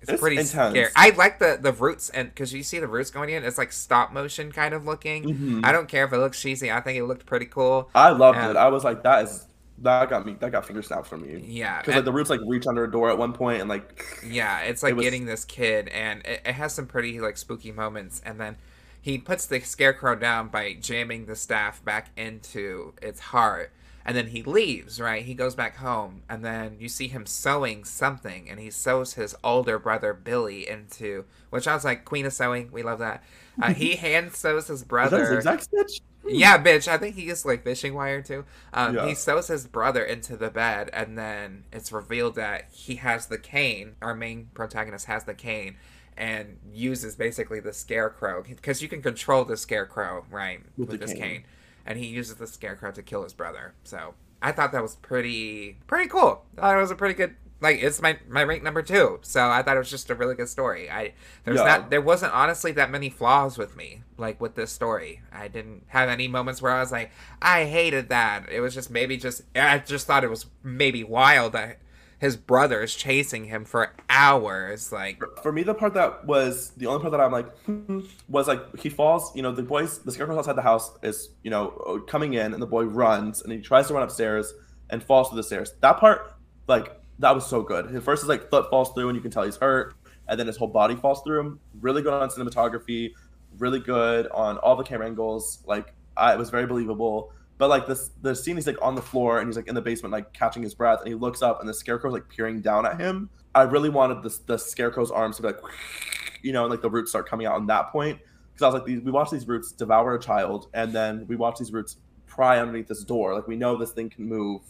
it's, 0.02 0.10
It's 0.10 0.20
pretty 0.20 0.36
intense. 0.36 0.72
scary 0.74 0.88
i 0.96 1.10
like 1.10 1.38
the 1.38 1.58
the 1.60 1.72
roots 1.72 2.10
and 2.10 2.28
because 2.28 2.52
you 2.52 2.62
see 2.62 2.78
the 2.78 2.88
roots 2.88 3.10
going 3.10 3.30
in 3.30 3.44
it's 3.44 3.58
like 3.58 3.72
stop 3.72 4.12
motion 4.12 4.52
kind 4.52 4.74
of 4.74 4.84
looking 4.84 5.24
Mhm. 5.24 5.64
i 5.64 5.72
don't 5.72 5.88
care 5.88 6.04
if 6.04 6.12
it 6.12 6.18
looks 6.18 6.40
cheesy 6.40 6.70
i 6.70 6.80
think 6.80 6.98
it 6.98 7.04
looked 7.04 7.24
pretty 7.26 7.46
cool 7.46 7.88
I 7.94 8.10
loved 8.10 8.38
Um, 8.38 8.50
it. 8.50 8.56
I 8.56 8.68
was 8.68 8.84
like, 8.84 9.02
that 9.04 9.24
is 9.24 9.46
that 9.78 10.08
got 10.10 10.24
me. 10.24 10.36
That 10.38 10.52
got 10.52 10.64
finger 10.64 10.82
snaps 10.82 11.08
for 11.08 11.16
me. 11.16 11.42
yeah 11.44 11.80
Because 11.80 11.96
like 11.96 12.04
the 12.04 12.12
roots 12.12 12.30
like 12.30 12.40
reach 12.46 12.66
under 12.68 12.84
a 12.84 12.90
door 12.90 13.10
at 13.10 13.18
one 13.18 13.32
point 13.32 13.60
and 13.60 13.68
like 13.68 14.04
Yeah, 14.24 14.60
it's 14.60 14.82
like 14.82 14.90
It 14.92 14.96
was- 14.96 15.04
getting 15.04 15.24
this 15.24 15.44
kid, 15.44 15.88
and 15.88 16.20
it, 16.24 16.40
it 16.44 16.52
has 16.52 16.72
some 16.74 16.86
pretty 16.86 17.18
like 17.20 17.36
spooky 17.36 17.72
moments, 17.72 18.20
and 18.24 18.38
then 18.40 18.56
he 19.00 19.18
puts 19.18 19.46
the 19.46 19.58
scarecrow 19.60 20.14
down 20.14 20.48
by 20.48 20.74
jamming 20.74 21.26
the 21.26 21.34
staff 21.34 21.84
back 21.84 22.10
into 22.16 22.92
its 23.02 23.18
heart, 23.18 23.72
and 24.04 24.16
then 24.16 24.28
he 24.28 24.42
leaves. 24.42 25.00
Right, 25.00 25.24
he 25.24 25.34
goes 25.34 25.54
back 25.54 25.76
home, 25.76 26.22
and 26.28 26.44
then 26.44 26.76
you 26.78 26.88
see 26.88 27.08
him 27.08 27.26
sewing 27.26 27.84
something, 27.84 28.48
and 28.50 28.58
he 28.60 28.70
sews 28.70 29.14
his 29.14 29.34
older 29.44 29.78
brother 29.78 30.12
Billy 30.14 30.68
into, 30.68 31.24
which 31.50 31.66
I 31.68 31.74
was 31.74 31.84
like, 31.84 32.04
Queen 32.04 32.26
of 32.26 32.32
Sewing, 32.32 32.70
we 32.72 32.82
love 32.82 32.98
that. 33.00 33.22
Uh, 33.60 33.72
he 33.74 33.96
hand 33.96 34.32
sews 34.34 34.68
his 34.68 34.84
is 35.02 35.10
that 35.10 35.20
brother. 35.20 35.22
a 35.38 35.42
zigzag 35.42 35.60
stitch? 35.62 36.00
Yeah, 36.24 36.62
bitch. 36.62 36.86
I 36.86 36.98
think 36.98 37.16
he 37.16 37.22
used 37.24 37.44
like 37.44 37.64
fishing 37.64 37.94
wire 37.94 38.22
too. 38.22 38.44
Um, 38.72 38.94
Yeah. 38.94 39.06
He 39.06 39.14
sews 39.14 39.48
his 39.48 39.66
brother 39.66 40.04
into 40.04 40.36
the 40.36 40.50
bed, 40.50 40.88
and 40.92 41.18
then 41.18 41.64
it's 41.72 41.90
revealed 41.92 42.36
that 42.36 42.68
he 42.70 42.96
has 42.96 43.26
the 43.26 43.38
cane. 43.38 43.96
Our 44.00 44.14
main 44.14 44.48
protagonist 44.54 45.06
has 45.06 45.24
the 45.24 45.34
cane, 45.34 45.76
and 46.16 46.58
uses 46.72 47.16
basically 47.16 47.58
the 47.58 47.72
scarecrow 47.72 48.42
because 48.42 48.82
you 48.82 48.88
can 48.88 49.02
control 49.02 49.44
the 49.44 49.56
scarecrow 49.56 50.24
right 50.30 50.60
with, 50.76 50.90
With 50.90 51.00
this 51.00 51.12
cane. 51.12 51.20
cane, 51.20 51.44
and 51.86 51.98
he 51.98 52.06
uses 52.06 52.36
the 52.36 52.46
scarecrow 52.46 52.92
to 52.92 53.02
kill 53.02 53.22
his 53.22 53.32
brother. 53.32 53.74
So 53.84 54.14
I 54.40 54.52
thought 54.52 54.72
that 54.72 54.82
was 54.82 54.96
pretty 54.96 55.78
pretty 55.86 56.08
cool. 56.08 56.44
I 56.56 56.60
thought 56.60 56.76
it 56.76 56.80
was 56.80 56.90
a 56.90 56.96
pretty 56.96 57.14
good. 57.14 57.36
Like 57.60 57.80
it's 57.80 58.02
my 58.02 58.18
my 58.28 58.42
rank 58.42 58.64
number 58.64 58.82
two, 58.82 59.20
so 59.22 59.48
I 59.48 59.62
thought 59.62 59.76
it 59.76 59.78
was 59.78 59.88
just 59.90 60.10
a 60.10 60.16
really 60.16 60.34
good 60.34 60.48
story. 60.48 60.90
I 60.90 61.12
there's 61.44 61.58
Yeah. 61.60 61.64
not 61.64 61.90
there 61.90 62.00
wasn't 62.00 62.32
honestly 62.34 62.72
that 62.72 62.90
many 62.90 63.08
flaws 63.08 63.56
with 63.56 63.76
me 63.76 64.02
like 64.18 64.40
with 64.40 64.56
this 64.56 64.72
story. 64.72 65.22
I 65.32 65.46
didn't 65.46 65.84
have 65.88 66.08
any 66.08 66.26
moments 66.26 66.60
where 66.60 66.72
I 66.72 66.80
was 66.80 66.90
like 66.90 67.12
I 67.40 67.66
hated 67.66 68.08
that. 68.08 68.48
It 68.50 68.58
was 68.60 68.74
just 68.74 68.90
maybe 68.90 69.16
just 69.16 69.42
I 69.54 69.78
just 69.78 70.08
thought 70.08 70.24
it 70.24 70.30
was 70.30 70.46
maybe 70.64 71.04
wild 71.04 71.52
that 71.52 71.78
his 72.22 72.36
brother 72.36 72.84
is 72.84 72.94
chasing 72.94 73.46
him 73.46 73.64
for 73.64 73.92
hours. 74.08 74.92
Like 74.92 75.20
For 75.42 75.50
me, 75.50 75.64
the 75.64 75.74
part 75.74 75.94
that 75.94 76.24
was 76.24 76.70
the 76.76 76.86
only 76.86 77.00
part 77.00 77.10
that 77.10 77.20
I'm 77.20 77.32
like 77.32 77.52
hmm, 77.64 78.02
was 78.28 78.46
like 78.46 78.78
he 78.78 78.90
falls. 78.90 79.34
You 79.34 79.42
know, 79.42 79.50
the 79.50 79.64
boys, 79.64 79.98
the 79.98 80.12
scarecrow 80.12 80.38
outside 80.38 80.52
the 80.52 80.62
house 80.62 80.96
is 81.02 81.30
you 81.42 81.50
know 81.50 82.00
coming 82.06 82.34
in, 82.34 82.54
and 82.54 82.62
the 82.62 82.66
boy 82.66 82.84
runs, 82.84 83.42
and 83.42 83.52
he 83.52 83.58
tries 83.58 83.88
to 83.88 83.94
run 83.94 84.04
upstairs 84.04 84.54
and 84.88 85.02
falls 85.02 85.30
through 85.30 85.38
the 85.38 85.42
stairs. 85.42 85.72
That 85.80 85.98
part, 85.98 86.36
like 86.68 86.96
that 87.18 87.34
was 87.34 87.44
so 87.44 87.60
good. 87.60 87.90
His 87.90 88.04
first 88.04 88.22
is 88.22 88.28
like 88.28 88.48
foot 88.50 88.70
falls 88.70 88.92
through, 88.92 89.08
and 89.08 89.16
you 89.16 89.20
can 89.20 89.32
tell 89.32 89.42
he's 89.42 89.56
hurt, 89.56 89.96
and 90.28 90.38
then 90.38 90.46
his 90.46 90.56
whole 90.56 90.68
body 90.68 90.94
falls 90.94 91.22
through 91.24 91.40
him. 91.40 91.60
Really 91.80 92.02
good 92.02 92.12
on 92.12 92.28
cinematography, 92.28 93.14
really 93.58 93.80
good 93.80 94.28
on 94.28 94.58
all 94.58 94.76
the 94.76 94.84
camera 94.84 95.08
angles. 95.08 95.64
Like 95.66 95.92
I, 96.16 96.34
it 96.34 96.38
was 96.38 96.50
very 96.50 96.66
believable. 96.66 97.32
But 97.62 97.70
like 97.70 97.86
this, 97.86 98.10
the 98.20 98.34
scene 98.34 98.56
he's 98.56 98.66
like 98.66 98.82
on 98.82 98.96
the 98.96 99.02
floor 99.02 99.38
and 99.38 99.48
he's 99.48 99.54
like 99.54 99.68
in 99.68 99.76
the 99.76 99.80
basement, 99.80 100.10
like 100.10 100.32
catching 100.32 100.64
his 100.64 100.74
breath, 100.74 100.98
and 100.98 101.06
he 101.06 101.14
looks 101.14 101.42
up 101.42 101.60
and 101.60 101.68
the 101.68 101.72
scarecrow's 101.72 102.12
like 102.12 102.28
peering 102.28 102.60
down 102.60 102.84
at 102.84 103.00
him. 103.00 103.30
I 103.54 103.62
really 103.62 103.88
wanted 103.88 104.24
the 104.24 104.36
the 104.46 104.58
scarecrow's 104.58 105.12
arms 105.12 105.36
to 105.36 105.42
be 105.42 105.46
like, 105.50 105.60
you 106.42 106.52
know, 106.52 106.62
and 106.62 106.72
like 106.72 106.82
the 106.82 106.90
roots 106.90 107.12
start 107.12 107.28
coming 107.28 107.46
out 107.46 107.54
on 107.54 107.68
that 107.68 107.92
point 107.92 108.18
because 108.52 108.64
I 108.64 108.66
was 108.66 108.74
like, 108.74 108.84
these, 108.84 109.00
we 109.02 109.12
watch 109.12 109.30
these 109.30 109.46
roots 109.46 109.70
devour 109.70 110.12
a 110.12 110.20
child, 110.20 110.70
and 110.74 110.92
then 110.92 111.24
we 111.28 111.36
watch 111.36 111.60
these 111.60 111.72
roots 111.72 111.98
pry 112.26 112.58
underneath 112.58 112.88
this 112.88 113.04
door. 113.04 113.32
Like 113.32 113.46
we 113.46 113.54
know 113.54 113.76
this 113.76 113.92
thing 113.92 114.10
can 114.10 114.28
move. 114.28 114.62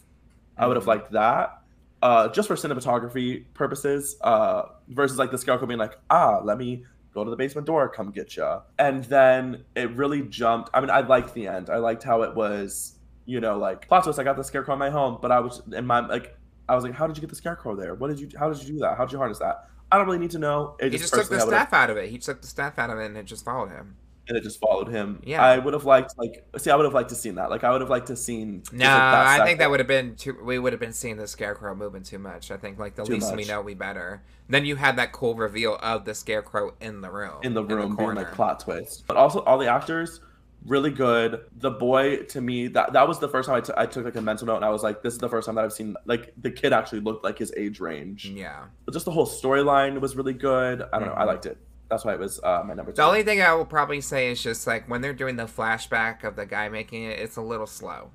I 0.59 0.67
would 0.67 0.77
have 0.77 0.87
liked 0.87 1.13
that, 1.13 1.63
uh, 2.03 2.29
just 2.29 2.47
for 2.47 2.57
cinematography 2.57 3.45
purposes, 3.55 4.17
uh, 4.21 4.65
versus 4.89 5.17
like 5.17 5.31
the 5.31 5.39
scarecrow 5.39 5.67
being 5.67 5.81
like, 5.81 5.97
ah, 6.11 6.43
let 6.45 6.59
me 6.59 6.85
go 7.15 7.25
to 7.25 7.31
the 7.31 7.37
basement 7.37 7.67
door, 7.67 7.89
come 7.89 8.11
get 8.11 8.37
ya. 8.37 8.63
And 8.79 9.05
then 9.05 9.65
it 9.75 9.91
really 9.97 10.23
jumped. 10.23 10.71
I 10.75 10.81
mean, 10.81 10.91
I 10.91 11.01
liked 11.01 11.35
the 11.35 11.47
end. 11.47 11.71
I 11.71 11.77
liked 11.77 12.03
how 12.03 12.23
it 12.23 12.35
was, 12.35 12.95
you 13.27 13.41
know, 13.41 13.59
like 13.59 13.87
plot 13.89 14.05
twist. 14.05 14.19
I 14.19 14.25
got 14.25 14.37
the 14.37 14.45
scarecrow 14.45 14.75
in 14.75 14.79
my 14.79 14.91
home, 14.91 15.19
but 15.21 15.31
I 15.31 15.41
was 15.41 15.63
in 15.73 15.87
my 15.87 16.01
like, 16.07 16.37
I 16.69 16.75
was 16.75 16.85
like, 16.85 16.95
how 16.95 17.07
did 17.07 17.17
you 17.17 17.21
get 17.21 17.31
the 17.31 17.37
scarecrow 17.37 17.77
there? 17.77 17.95
What 17.95 18.09
did 18.09 18.21
you? 18.21 18.29
How 18.39 18.51
did 18.53 18.63
you 18.63 18.75
do 18.75 18.79
that? 18.81 18.97
How 18.97 19.05
did 19.05 19.13
you 19.13 19.19
harness 19.19 19.39
that? 19.41 19.69
I 19.91 19.99
don't 19.99 20.07
really 20.07 20.19
need 20.19 20.31
to 20.31 20.39
know. 20.39 20.75
It 20.81 20.93
He 20.93 20.99
just 20.99 21.13
took 21.13 21.25
the 21.25 21.37
personally, 21.37 21.41
I 21.43 21.45
would've- 21.45 21.69
staff 21.69 21.73
out 21.75 21.91
of 21.91 21.97
it. 21.99 22.09
He 22.09 22.19
took 22.19 22.41
the 22.41 22.47
staff 22.49 22.79
out 22.79 22.89
of 22.91 22.99
it 22.99 23.07
and 23.07 23.17
it 23.19 23.25
just 23.25 23.45
followed 23.45 23.69
him. 23.71 23.97
And 24.29 24.37
it 24.39 24.43
just 24.43 24.61
followed 24.61 24.89
him. 24.89 25.21
Yeah. 25.25 25.43
I 25.45 25.59
would 25.59 25.75
have 25.75 25.85
liked 25.85 26.15
like 26.17 26.45
see, 26.59 26.71
I 26.71 26.77
would 26.77 26.85
have 26.85 26.95
liked 26.95 27.09
to 27.11 27.15
seen 27.15 27.35
that. 27.37 27.51
Like 27.51 27.65
I 27.65 27.71
would 27.71 27.81
have 27.81 27.91
liked 27.91 28.07
to 28.09 28.17
seen. 28.17 28.63
No, 28.73 28.87
I 28.89 29.43
think 29.45 29.59
that 29.59 29.71
would 29.71 29.81
have 29.81 29.87
been 29.89 30.15
too. 30.17 30.37
We 30.43 30.59
would 30.59 30.73
have 30.73 30.81
been 30.81 30.93
seeing 30.93 31.17
the 31.17 31.27
scarecrow 31.27 31.75
moving 31.75 32.03
too 32.03 32.19
much. 32.19 32.51
I 32.51 32.57
think 32.57 32.79
like 32.79 32.95
the 32.95 33.05
Too 33.05 33.15
least 33.15 33.35
we 33.35 33.45
know, 33.45 33.61
we 33.61 33.75
better. 33.75 34.23
Then 34.49 34.65
you 34.65 34.77
had 34.77 34.97
that 34.97 35.13
cool 35.13 35.35
reveal 35.35 35.77
of 35.83 36.05
the 36.05 36.15
scarecrow 36.15 36.75
in 36.81 37.01
the 37.01 37.11
room. 37.11 37.35
in 37.43 37.55
the 37.55 37.65
room 37.65 37.81
in 37.81 37.87
being 37.89 37.97
corner. 37.97 38.23
like 38.23 38.33
plot 38.33 38.61
twist. 38.61 39.05
But 39.07 39.17
also 39.17 39.41
all 39.41 39.59
the 39.59 39.69
actors 39.69 40.21
really 40.67 40.91
good. 40.91 41.41
The 41.59 41.71
boy 41.73 42.19
to 42.27 42.41
me 42.41 42.69
that 42.69 42.93
that 42.93 43.09
was 43.09 43.19
the 43.19 43.29
first 43.29 43.49
time 43.49 43.61
I 43.77 43.87
took 43.87 44.05
like 44.05 44.15
a 44.15 44.21
mental 44.21 44.47
note 44.47 44.57
and 44.57 44.65
I 44.65 44.69
was 44.69 44.85
like, 44.85 45.03
this 45.03 45.13
is 45.15 45.19
the 45.19 45.29
first 45.29 45.47
time 45.47 45.57
that 45.57 45.65
I've 45.65 45.73
seen 45.73 45.97
like 46.05 46.33
the 46.41 46.53
kid 46.53 46.73
actually 46.73 47.01
looked 47.01 47.25
like 47.25 47.39
his 47.39 47.53
age 47.57 47.81
range. 47.81 48.27
Yeah. 48.27 48.67
But 48.85 48.95
just 48.95 49.05
the 49.05 49.11
whole 49.11 49.27
storyline 49.27 50.01
was 50.01 50.15
really 50.15 50.35
good. 50.35 50.83
I 50.93 51.01
don't 51.01 51.09
know. 51.09 51.15
I 51.17 51.25
Mhm. 51.25 51.27
liked 51.27 51.47
it. 51.47 51.59
That's 51.93 52.07
why 52.07 52.15
it 52.15 52.19
was 52.19 52.41
uh, 52.43 52.63
my 52.67 52.73
number 52.73 52.91
two. 52.91 52.97
The 52.97 53.03
only 53.03 53.23
thing 53.23 53.43
I 53.43 53.53
will 53.53 53.67
probably 53.67 54.01
say 54.01 54.31
is 54.33 54.43
just 54.43 54.67
like 54.67 54.89
when 54.89 55.03
they're 55.03 55.13
doing 55.13 55.37
the 55.37 55.45
flashback 55.45 56.25
of 56.25 56.37
the 56.37 56.47
guy 56.47 56.71
making 56.71 57.03
it, 57.03 57.19
it's 57.19 57.37
a 57.37 57.43
little 57.43 57.67
slow. 57.67 58.11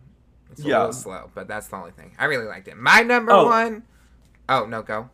It's 0.51 0.61
a 0.63 0.67
Yeah. 0.67 0.77
little 0.79 0.93
slow, 0.93 1.29
but 1.35 1.47
that's 1.47 1.67
the 1.67 1.75
only 1.75 1.91
thing. 1.91 2.15
I 2.17 2.25
really 2.25 2.47
liked 2.47 2.67
it. 2.67 2.75
My 2.75 3.01
number 3.01 3.31
Oh. 3.33 3.45
one 3.45 3.83
oh 4.49 4.65
no, 4.65 4.81
go. 4.81 5.09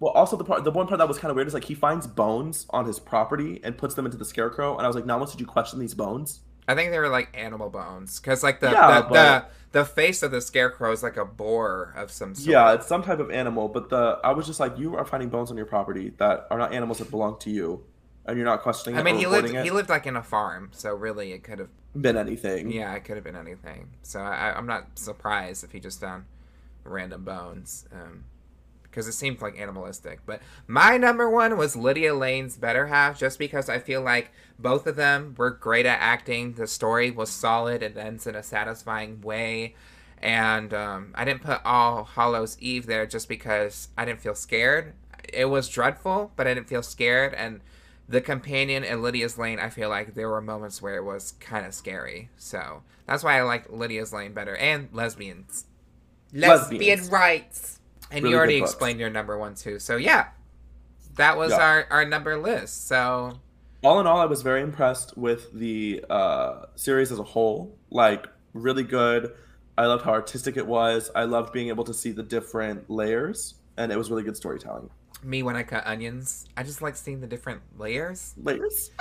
Well, 0.00 0.10
also 0.12 0.36
the 0.36 0.42
part, 0.42 0.64
the 0.64 0.72
one 0.72 0.88
part 0.88 0.98
that 0.98 1.06
was 1.06 1.16
kind 1.18 1.30
of 1.30 1.36
weird 1.36 1.46
is 1.46 1.54
like 1.54 1.64
he 1.66 1.74
finds 1.76 2.08
bones 2.08 2.66
on 2.70 2.86
his 2.86 2.98
property 2.98 3.60
and 3.62 3.78
puts 3.78 3.94
them 3.94 4.04
into 4.04 4.16
the 4.18 4.24
scarecrow, 4.24 4.76
and 4.76 4.84
I 4.84 4.88
was 4.88 4.96
like, 4.96 5.06
now 5.06 5.18
once 5.18 5.30
did 5.30 5.40
you 5.40 5.46
question 5.46 5.78
these 5.78 5.94
bones? 5.94 6.40
I 6.66 6.74
think 6.74 6.90
they 6.90 6.98
were 6.98 7.08
like 7.08 7.28
animal 7.34 7.70
bones 7.70 8.18
because 8.18 8.42
like 8.42 8.58
the 8.58 8.70
Yeah, 8.72 9.00
the, 9.02 9.08
but- 9.08 9.12
the 9.12 9.44
the 9.70 9.84
face 9.84 10.22
of 10.24 10.30
the 10.32 10.40
scarecrow 10.40 10.90
is 10.92 11.02
like 11.04 11.16
a 11.16 11.24
boar 11.24 11.92
of 11.96 12.10
some 12.10 12.34
sort. 12.34 12.48
Yeah, 12.48 12.72
it's 12.72 12.86
some 12.88 13.02
type 13.04 13.20
of 13.20 13.30
animal, 13.30 13.68
but 13.68 13.90
the 13.90 14.18
I 14.24 14.32
was 14.32 14.46
just 14.46 14.58
like, 14.60 14.76
you 14.78 14.96
are 14.96 15.04
finding 15.04 15.28
bones 15.28 15.50
on 15.52 15.56
your 15.56 15.66
property 15.66 16.12
that 16.18 16.46
are 16.50 16.58
not 16.58 16.72
animals 16.72 16.98
that 16.98 17.10
belong 17.10 17.38
to 17.40 17.50
you, 17.50 17.84
and 18.28 18.36
you're 18.36 18.46
not 18.46 18.62
questioning 18.62 18.96
I 18.96 19.00
it 19.00 19.04
mean, 19.04 19.16
he 19.16 19.26
lived 19.26 19.44
reporting 19.44 19.64
he 19.64 19.70
lived 19.70 19.88
like 19.88 20.06
in 20.06 20.16
a 20.16 20.22
farm, 20.22 20.70
so 20.72 20.94
really 20.94 21.32
it 21.32 21.42
could 21.42 21.58
have 21.58 21.70
been 22.00 22.16
anything. 22.16 22.70
yeah, 22.70 22.94
it 22.94 23.04
could 23.04 23.16
have 23.16 23.24
been 23.24 23.36
anything. 23.36 23.88
So 24.02 24.20
I, 24.20 24.56
I'm 24.56 24.66
not 24.66 24.98
surprised 24.98 25.64
if 25.64 25.72
he 25.72 25.80
just 25.80 26.00
found 26.00 26.24
random 26.84 27.24
bones. 27.24 27.86
Um, 27.92 28.24
because 28.90 29.06
it 29.06 29.12
seemed 29.12 29.40
like 29.40 29.58
animalistic. 29.58 30.20
But 30.26 30.40
my 30.66 30.96
number 30.96 31.28
one 31.28 31.56
was 31.56 31.76
Lydia 31.76 32.14
Layne's 32.14 32.56
better 32.56 32.86
half, 32.86 33.18
just 33.18 33.38
because 33.38 33.68
I 33.68 33.78
feel 33.78 34.02
like 34.02 34.32
both 34.58 34.86
of 34.86 34.96
them 34.96 35.34
were 35.36 35.50
great 35.50 35.86
at 35.86 35.98
acting. 36.00 36.54
The 36.54 36.66
story 36.66 37.10
was 37.10 37.30
solid, 37.30 37.82
it 37.82 37.96
ends 37.96 38.26
in 38.26 38.34
a 38.34 38.42
satisfying 38.42 39.20
way. 39.20 39.74
And 40.20 40.74
um, 40.74 41.12
I 41.14 41.24
didn't 41.24 41.42
put 41.42 41.60
All 41.64 42.04
Hallows 42.04 42.56
Eve 42.60 42.86
there 42.86 43.06
just 43.06 43.28
because 43.28 43.88
I 43.96 44.04
didn't 44.04 44.20
feel 44.20 44.34
scared. 44.34 44.94
It 45.32 45.44
was 45.44 45.68
dreadful, 45.68 46.32
but 46.34 46.46
I 46.46 46.54
didn't 46.54 46.68
feel 46.68 46.82
scared. 46.82 47.34
And 47.34 47.60
the 48.08 48.20
companion 48.20 48.84
in 48.84 49.02
Lydia's 49.02 49.36
Lane, 49.36 49.58
I 49.58 49.68
feel 49.68 49.88
like 49.90 50.14
there 50.14 50.28
were 50.28 50.40
moments 50.40 50.80
where 50.80 50.96
it 50.96 51.04
was 51.04 51.32
kind 51.40 51.66
of 51.66 51.74
scary. 51.74 52.30
So 52.38 52.82
that's 53.06 53.22
why 53.22 53.38
I 53.38 53.42
like 53.42 53.70
Lydia's 53.70 54.12
Lane 54.12 54.32
better. 54.32 54.56
And 54.56 54.88
lesbians. 54.92 55.66
Lesbian 56.32 56.80
Lesbians. 56.80 57.10
rights. 57.10 57.80
And 58.10 58.22
Really 58.22 58.32
you 58.32 58.38
already 58.38 58.56
explained 58.56 59.00
your 59.00 59.10
number 59.10 59.36
one 59.36 59.54
too. 59.54 59.78
So 59.78 59.96
yeah, 59.96 60.28
that 61.16 61.36
was 61.36 61.50
Yeah. 61.50 61.58
our, 61.58 61.86
our 61.90 62.04
number 62.06 62.38
list. 62.38 62.86
So 62.88 63.38
All 63.84 64.00
in 64.00 64.06
all, 64.06 64.18
I 64.18 64.24
was 64.24 64.42
very 64.42 64.62
impressed 64.62 65.16
with 65.18 65.52
the 65.52 66.04
uh, 66.08 66.66
series 66.76 67.12
as 67.12 67.18
a 67.18 67.22
whole. 67.24 67.76
Like, 67.90 68.26
really 68.54 68.82
good. 68.84 69.32
I 69.76 69.86
loved 69.86 70.04
how 70.04 70.12
artistic 70.12 70.56
it 70.56 70.66
was. 70.66 71.10
I 71.14 71.24
loved 71.24 71.52
being 71.52 71.68
able 71.68 71.84
to 71.84 71.94
see 71.94 72.10
the 72.10 72.22
different 72.24 72.90
layers, 72.90 73.54
and 73.76 73.92
it 73.92 73.96
was 73.96 74.10
really 74.10 74.24
good 74.24 74.36
storytelling. 74.36 74.90
Me 75.22 75.42
when 75.42 75.56
I 75.56 75.62
cut 75.62 75.86
onions, 75.86 76.46
I 76.56 76.62
just 76.62 76.80
like 76.80 76.96
seeing 76.96 77.20
the 77.20 77.26
different 77.26 77.62
layers. 77.78 78.34
Layers? 78.42 78.90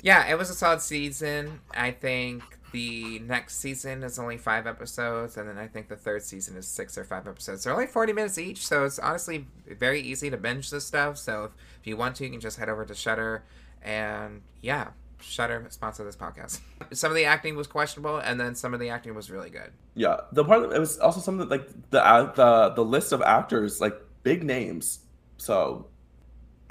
Yeah, 0.00 0.30
it 0.30 0.38
was 0.38 0.48
a 0.48 0.54
solid 0.54 0.80
season. 0.80 1.58
I 1.72 1.90
think 1.90 2.44
the 2.70 3.18
next 3.18 3.56
season 3.56 4.04
is 4.04 4.18
only 4.18 4.36
five 4.36 4.66
episodes, 4.66 5.36
and 5.36 5.48
then 5.48 5.58
I 5.58 5.66
think 5.66 5.88
the 5.88 5.96
third 5.96 6.22
season 6.22 6.56
is 6.56 6.68
six 6.68 6.96
or 6.96 7.02
five 7.02 7.26
episodes. 7.26 7.64
They're 7.64 7.72
only 7.72 7.88
40 7.88 8.12
minutes 8.12 8.38
each, 8.38 8.64
so 8.64 8.84
it's 8.84 9.00
honestly 9.00 9.46
very 9.66 10.00
easy 10.00 10.30
to 10.30 10.36
binge 10.36 10.70
this 10.70 10.86
stuff. 10.86 11.18
So 11.18 11.44
if, 11.44 11.50
if 11.80 11.86
you 11.88 11.96
want 11.96 12.14
to, 12.16 12.24
you 12.24 12.30
can 12.30 12.40
just 12.40 12.58
head 12.58 12.68
over 12.68 12.84
to 12.84 12.94
Shudder, 12.94 13.42
and 13.82 14.42
yeah, 14.60 14.88
Shudder 15.20 15.66
sponsor 15.70 16.04
this 16.04 16.16
podcast. 16.16 16.60
Some 16.92 17.10
of 17.10 17.16
the 17.16 17.24
acting 17.24 17.56
was 17.56 17.66
questionable, 17.66 18.18
and 18.18 18.38
then 18.38 18.54
some 18.54 18.72
of 18.74 18.80
the 18.80 18.90
acting 18.90 19.14
was 19.14 19.30
really 19.30 19.50
good. 19.50 19.72
Yeah, 19.94 20.18
the 20.32 20.44
part 20.44 20.72
it 20.72 20.78
was 20.78 20.98
also 20.98 21.20
something 21.20 21.48
like 21.48 21.68
the 21.90 22.06
uh, 22.06 22.32
the 22.34 22.68
the 22.70 22.84
list 22.84 23.12
of 23.12 23.20
actors, 23.20 23.80
like 23.80 24.00
big 24.22 24.44
names. 24.44 25.00
So, 25.38 25.86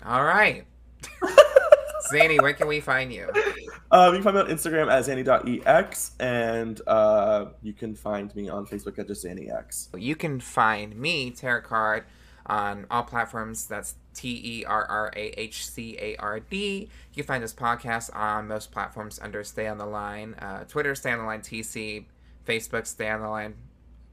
All 0.06 0.24
right. 0.24 0.66
Zanny, 2.12 2.42
where 2.42 2.54
can 2.54 2.68
we 2.68 2.80
find 2.80 3.12
you? 3.12 3.28
um, 3.92 4.14
you 4.16 4.22
can 4.22 4.24
find 4.24 4.36
me 4.36 4.42
on 4.42 4.48
Instagram 4.48 4.92
at 4.92 5.04
zanny.ex, 5.06 6.12
and 6.20 6.80
uh, 6.88 7.48
you 7.62 7.74
can 7.74 7.96
find 7.96 8.34
me 8.36 8.48
on 8.50 8.66
Facebook 8.66 8.98
at 9.00 9.08
just 9.08 9.26
zannyx. 9.26 9.88
You 9.98 10.16
can 10.16 10.40
find 10.40 10.96
me, 10.96 11.32
Terrah 11.32 11.62
Card, 11.62 12.06
on 12.46 12.86
all 12.90 13.04
platforms. 13.04 13.66
That's 13.68 13.96
T 14.14 14.62
E 14.62 14.66
R 14.66 14.86
R 14.86 15.12
A 15.16 15.40
H 15.40 15.68
C 15.68 15.98
A 16.00 16.16
R 16.18 16.40
D. 16.40 16.90
You 17.14 17.24
can 17.24 17.26
find 17.26 17.44
this 17.44 17.54
podcast 17.54 18.16
on 18.16 18.48
most 18.48 18.72
platforms 18.72 19.20
under 19.22 19.44
Stay 19.44 19.68
on 19.68 19.78
the 19.78 19.86
Line. 19.86 20.34
Uh, 20.36 20.64
Twitter, 20.64 20.96
Stay 20.96 21.12
on 21.12 21.20
the 21.20 21.26
Line 21.26 21.42
TC. 21.42 22.06
Facebook, 22.48 22.88
Stay 22.88 23.10
on 23.10 23.22
the 23.22 23.30
Line. 23.30 23.56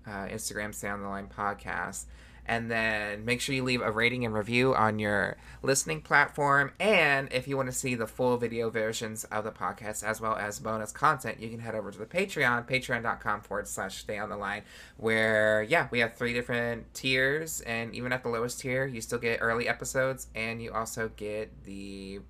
Uh, 0.06 0.26
Instagram, 0.26 0.74
Stay 0.74 0.88
on 0.88 1.00
the 1.00 1.08
Line 1.08 1.28
Podcast. 1.28 2.04
And 2.46 2.70
then 2.70 3.24
make 3.24 3.40
sure 3.40 3.54
you 3.54 3.64
leave 3.64 3.80
a 3.80 3.90
rating 3.90 4.24
and 4.24 4.34
review 4.34 4.74
on 4.74 4.98
your 4.98 5.36
listening 5.62 6.02
platform. 6.02 6.72
And 6.78 7.32
if 7.32 7.48
you 7.48 7.56
want 7.56 7.68
to 7.68 7.72
see 7.74 7.94
the 7.94 8.06
full 8.06 8.36
video 8.36 8.70
versions 8.70 9.24
of 9.24 9.44
the 9.44 9.50
podcast 9.50 10.04
as 10.04 10.20
well 10.20 10.36
as 10.36 10.58
bonus 10.58 10.92
content, 10.92 11.40
you 11.40 11.48
can 11.48 11.60
head 11.60 11.74
over 11.74 11.90
to 11.90 11.98
the 11.98 12.06
Patreon, 12.06 12.68
patreon.com 12.68 13.40
forward 13.40 13.66
slash 13.66 13.98
stay 13.98 14.18
on 14.18 14.28
the 14.28 14.36
line, 14.36 14.62
where, 14.96 15.62
yeah, 15.62 15.88
we 15.90 16.00
have 16.00 16.14
three 16.14 16.34
different 16.34 16.92
tiers. 16.94 17.60
And 17.62 17.94
even 17.94 18.12
at 18.12 18.22
the 18.22 18.28
lowest 18.28 18.60
tier, 18.60 18.86
you 18.86 19.00
still 19.00 19.18
get 19.18 19.38
early 19.40 19.68
episodes 19.68 20.28
and 20.34 20.62
you 20.62 20.72
also 20.72 21.10
get 21.16 21.64
the 21.64 22.20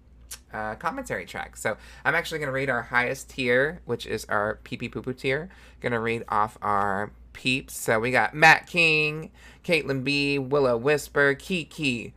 uh, 0.53 0.77
commentary 0.77 1.27
track. 1.27 1.57
So 1.57 1.77
I'm 2.05 2.15
actually 2.15 2.39
going 2.39 2.49
to 2.49 2.53
read 2.53 2.71
our 2.71 2.83
highest 2.83 3.31
tier, 3.31 3.81
which 3.85 4.07
is 4.07 4.25
our 4.27 4.61
pee 4.63 4.77
pee 4.77 4.89
poo 4.89 5.03
poo 5.03 5.13
tier. 5.13 5.49
Going 5.81 5.93
to 5.93 6.01
read 6.01 6.23
off 6.29 6.57
our 6.63 7.13
peeps. 7.35 7.77
So 7.77 8.01
we 8.01 8.11
got 8.11 8.33
Matt 8.35 8.67
King, 8.67 9.31
Caitlin 9.63 10.03
B, 10.03 10.39
Willow 10.39 10.79
Whisper, 10.79 11.35
Kiki, 11.35 12.15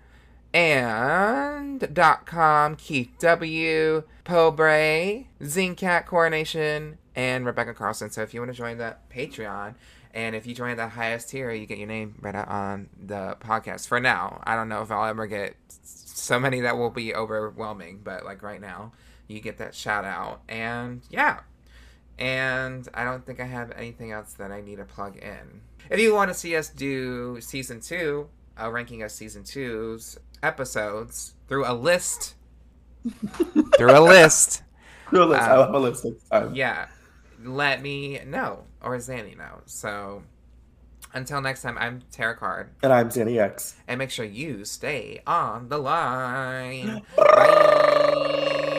and 0.53 1.93
dot 1.93 2.25
com, 2.25 2.77
Keith 2.77 3.09
W, 3.19 4.03
Pobre, 4.23 5.25
Zincat 5.41 6.05
Coronation, 6.05 6.97
and 7.15 7.45
Rebecca 7.45 7.73
Carlson. 7.73 8.09
So 8.09 8.21
if 8.21 8.33
you 8.33 8.39
want 8.39 8.51
to 8.51 8.57
join 8.57 8.77
that 8.77 9.09
Patreon, 9.09 9.75
and 10.13 10.35
if 10.35 10.47
you 10.47 10.55
join 10.55 10.77
the 10.77 10.87
highest 10.87 11.29
tier, 11.29 11.51
you 11.51 11.65
get 11.65 11.77
your 11.77 11.87
name 11.87 12.15
read 12.21 12.35
out 12.35 12.47
on 12.47 12.89
the 12.99 13.35
podcast. 13.39 13.87
For 13.87 13.99
now, 13.99 14.41
I 14.45 14.55
don't 14.55 14.69
know 14.69 14.81
if 14.81 14.89
I'll 14.89 15.05
ever 15.05 15.27
get 15.27 15.55
so 15.83 16.39
many 16.39 16.61
that 16.61 16.77
will 16.77 16.89
be 16.89 17.13
overwhelming, 17.13 17.99
but 18.03 18.25
like 18.25 18.41
right 18.41 18.61
now, 18.61 18.93
you 19.27 19.41
get 19.41 19.57
that 19.57 19.75
shout 19.75 20.05
out. 20.05 20.41
And 20.47 21.01
yeah. 21.09 21.41
And 22.19 22.87
I 22.93 23.03
don't 23.03 23.25
think 23.25 23.39
I 23.39 23.45
have 23.45 23.71
anything 23.71 24.11
else 24.11 24.33
that 24.33 24.51
I 24.51 24.61
need 24.61 24.77
to 24.77 24.85
plug 24.85 25.17
in. 25.17 25.61
If 25.89 25.99
you 25.99 26.13
want 26.13 26.29
to 26.29 26.33
see 26.33 26.55
us 26.55 26.69
do 26.69 27.39
season 27.41 27.79
two, 27.79 28.27
a 28.57 28.71
ranking 28.71 29.03
of 29.03 29.11
season 29.11 29.43
two's 29.43 30.17
episodes 30.41 31.33
through 31.47 31.65
a 31.69 31.73
list, 31.73 32.35
through 33.77 33.91
a 33.97 34.01
list, 34.01 34.63
Do 35.11 35.23
a 35.23 35.25
list. 35.25 35.43
Um, 35.43 35.51
I'll 35.51 35.65
have 35.65 35.73
a 35.75 35.79
list 35.79 36.05
next 36.05 36.23
time. 36.29 36.55
yeah, 36.55 36.87
let 37.43 37.81
me 37.81 38.19
know 38.25 38.63
or 38.81 38.97
Zanny 38.97 39.37
know. 39.37 39.61
So 39.65 40.23
until 41.13 41.39
next 41.39 41.61
time, 41.61 41.77
I'm 41.77 42.01
Terrah 42.11 42.35
Card, 42.35 42.69
And 42.83 42.91
I'm 42.91 43.09
Zanny 43.09 43.39
X. 43.39 43.75
and 43.87 43.99
make 43.99 44.09
sure 44.09 44.25
you 44.25 44.65
stay 44.65 45.21
on 45.27 45.69
the 45.69 45.77
line. 45.77 47.03
Bye. 47.15 48.73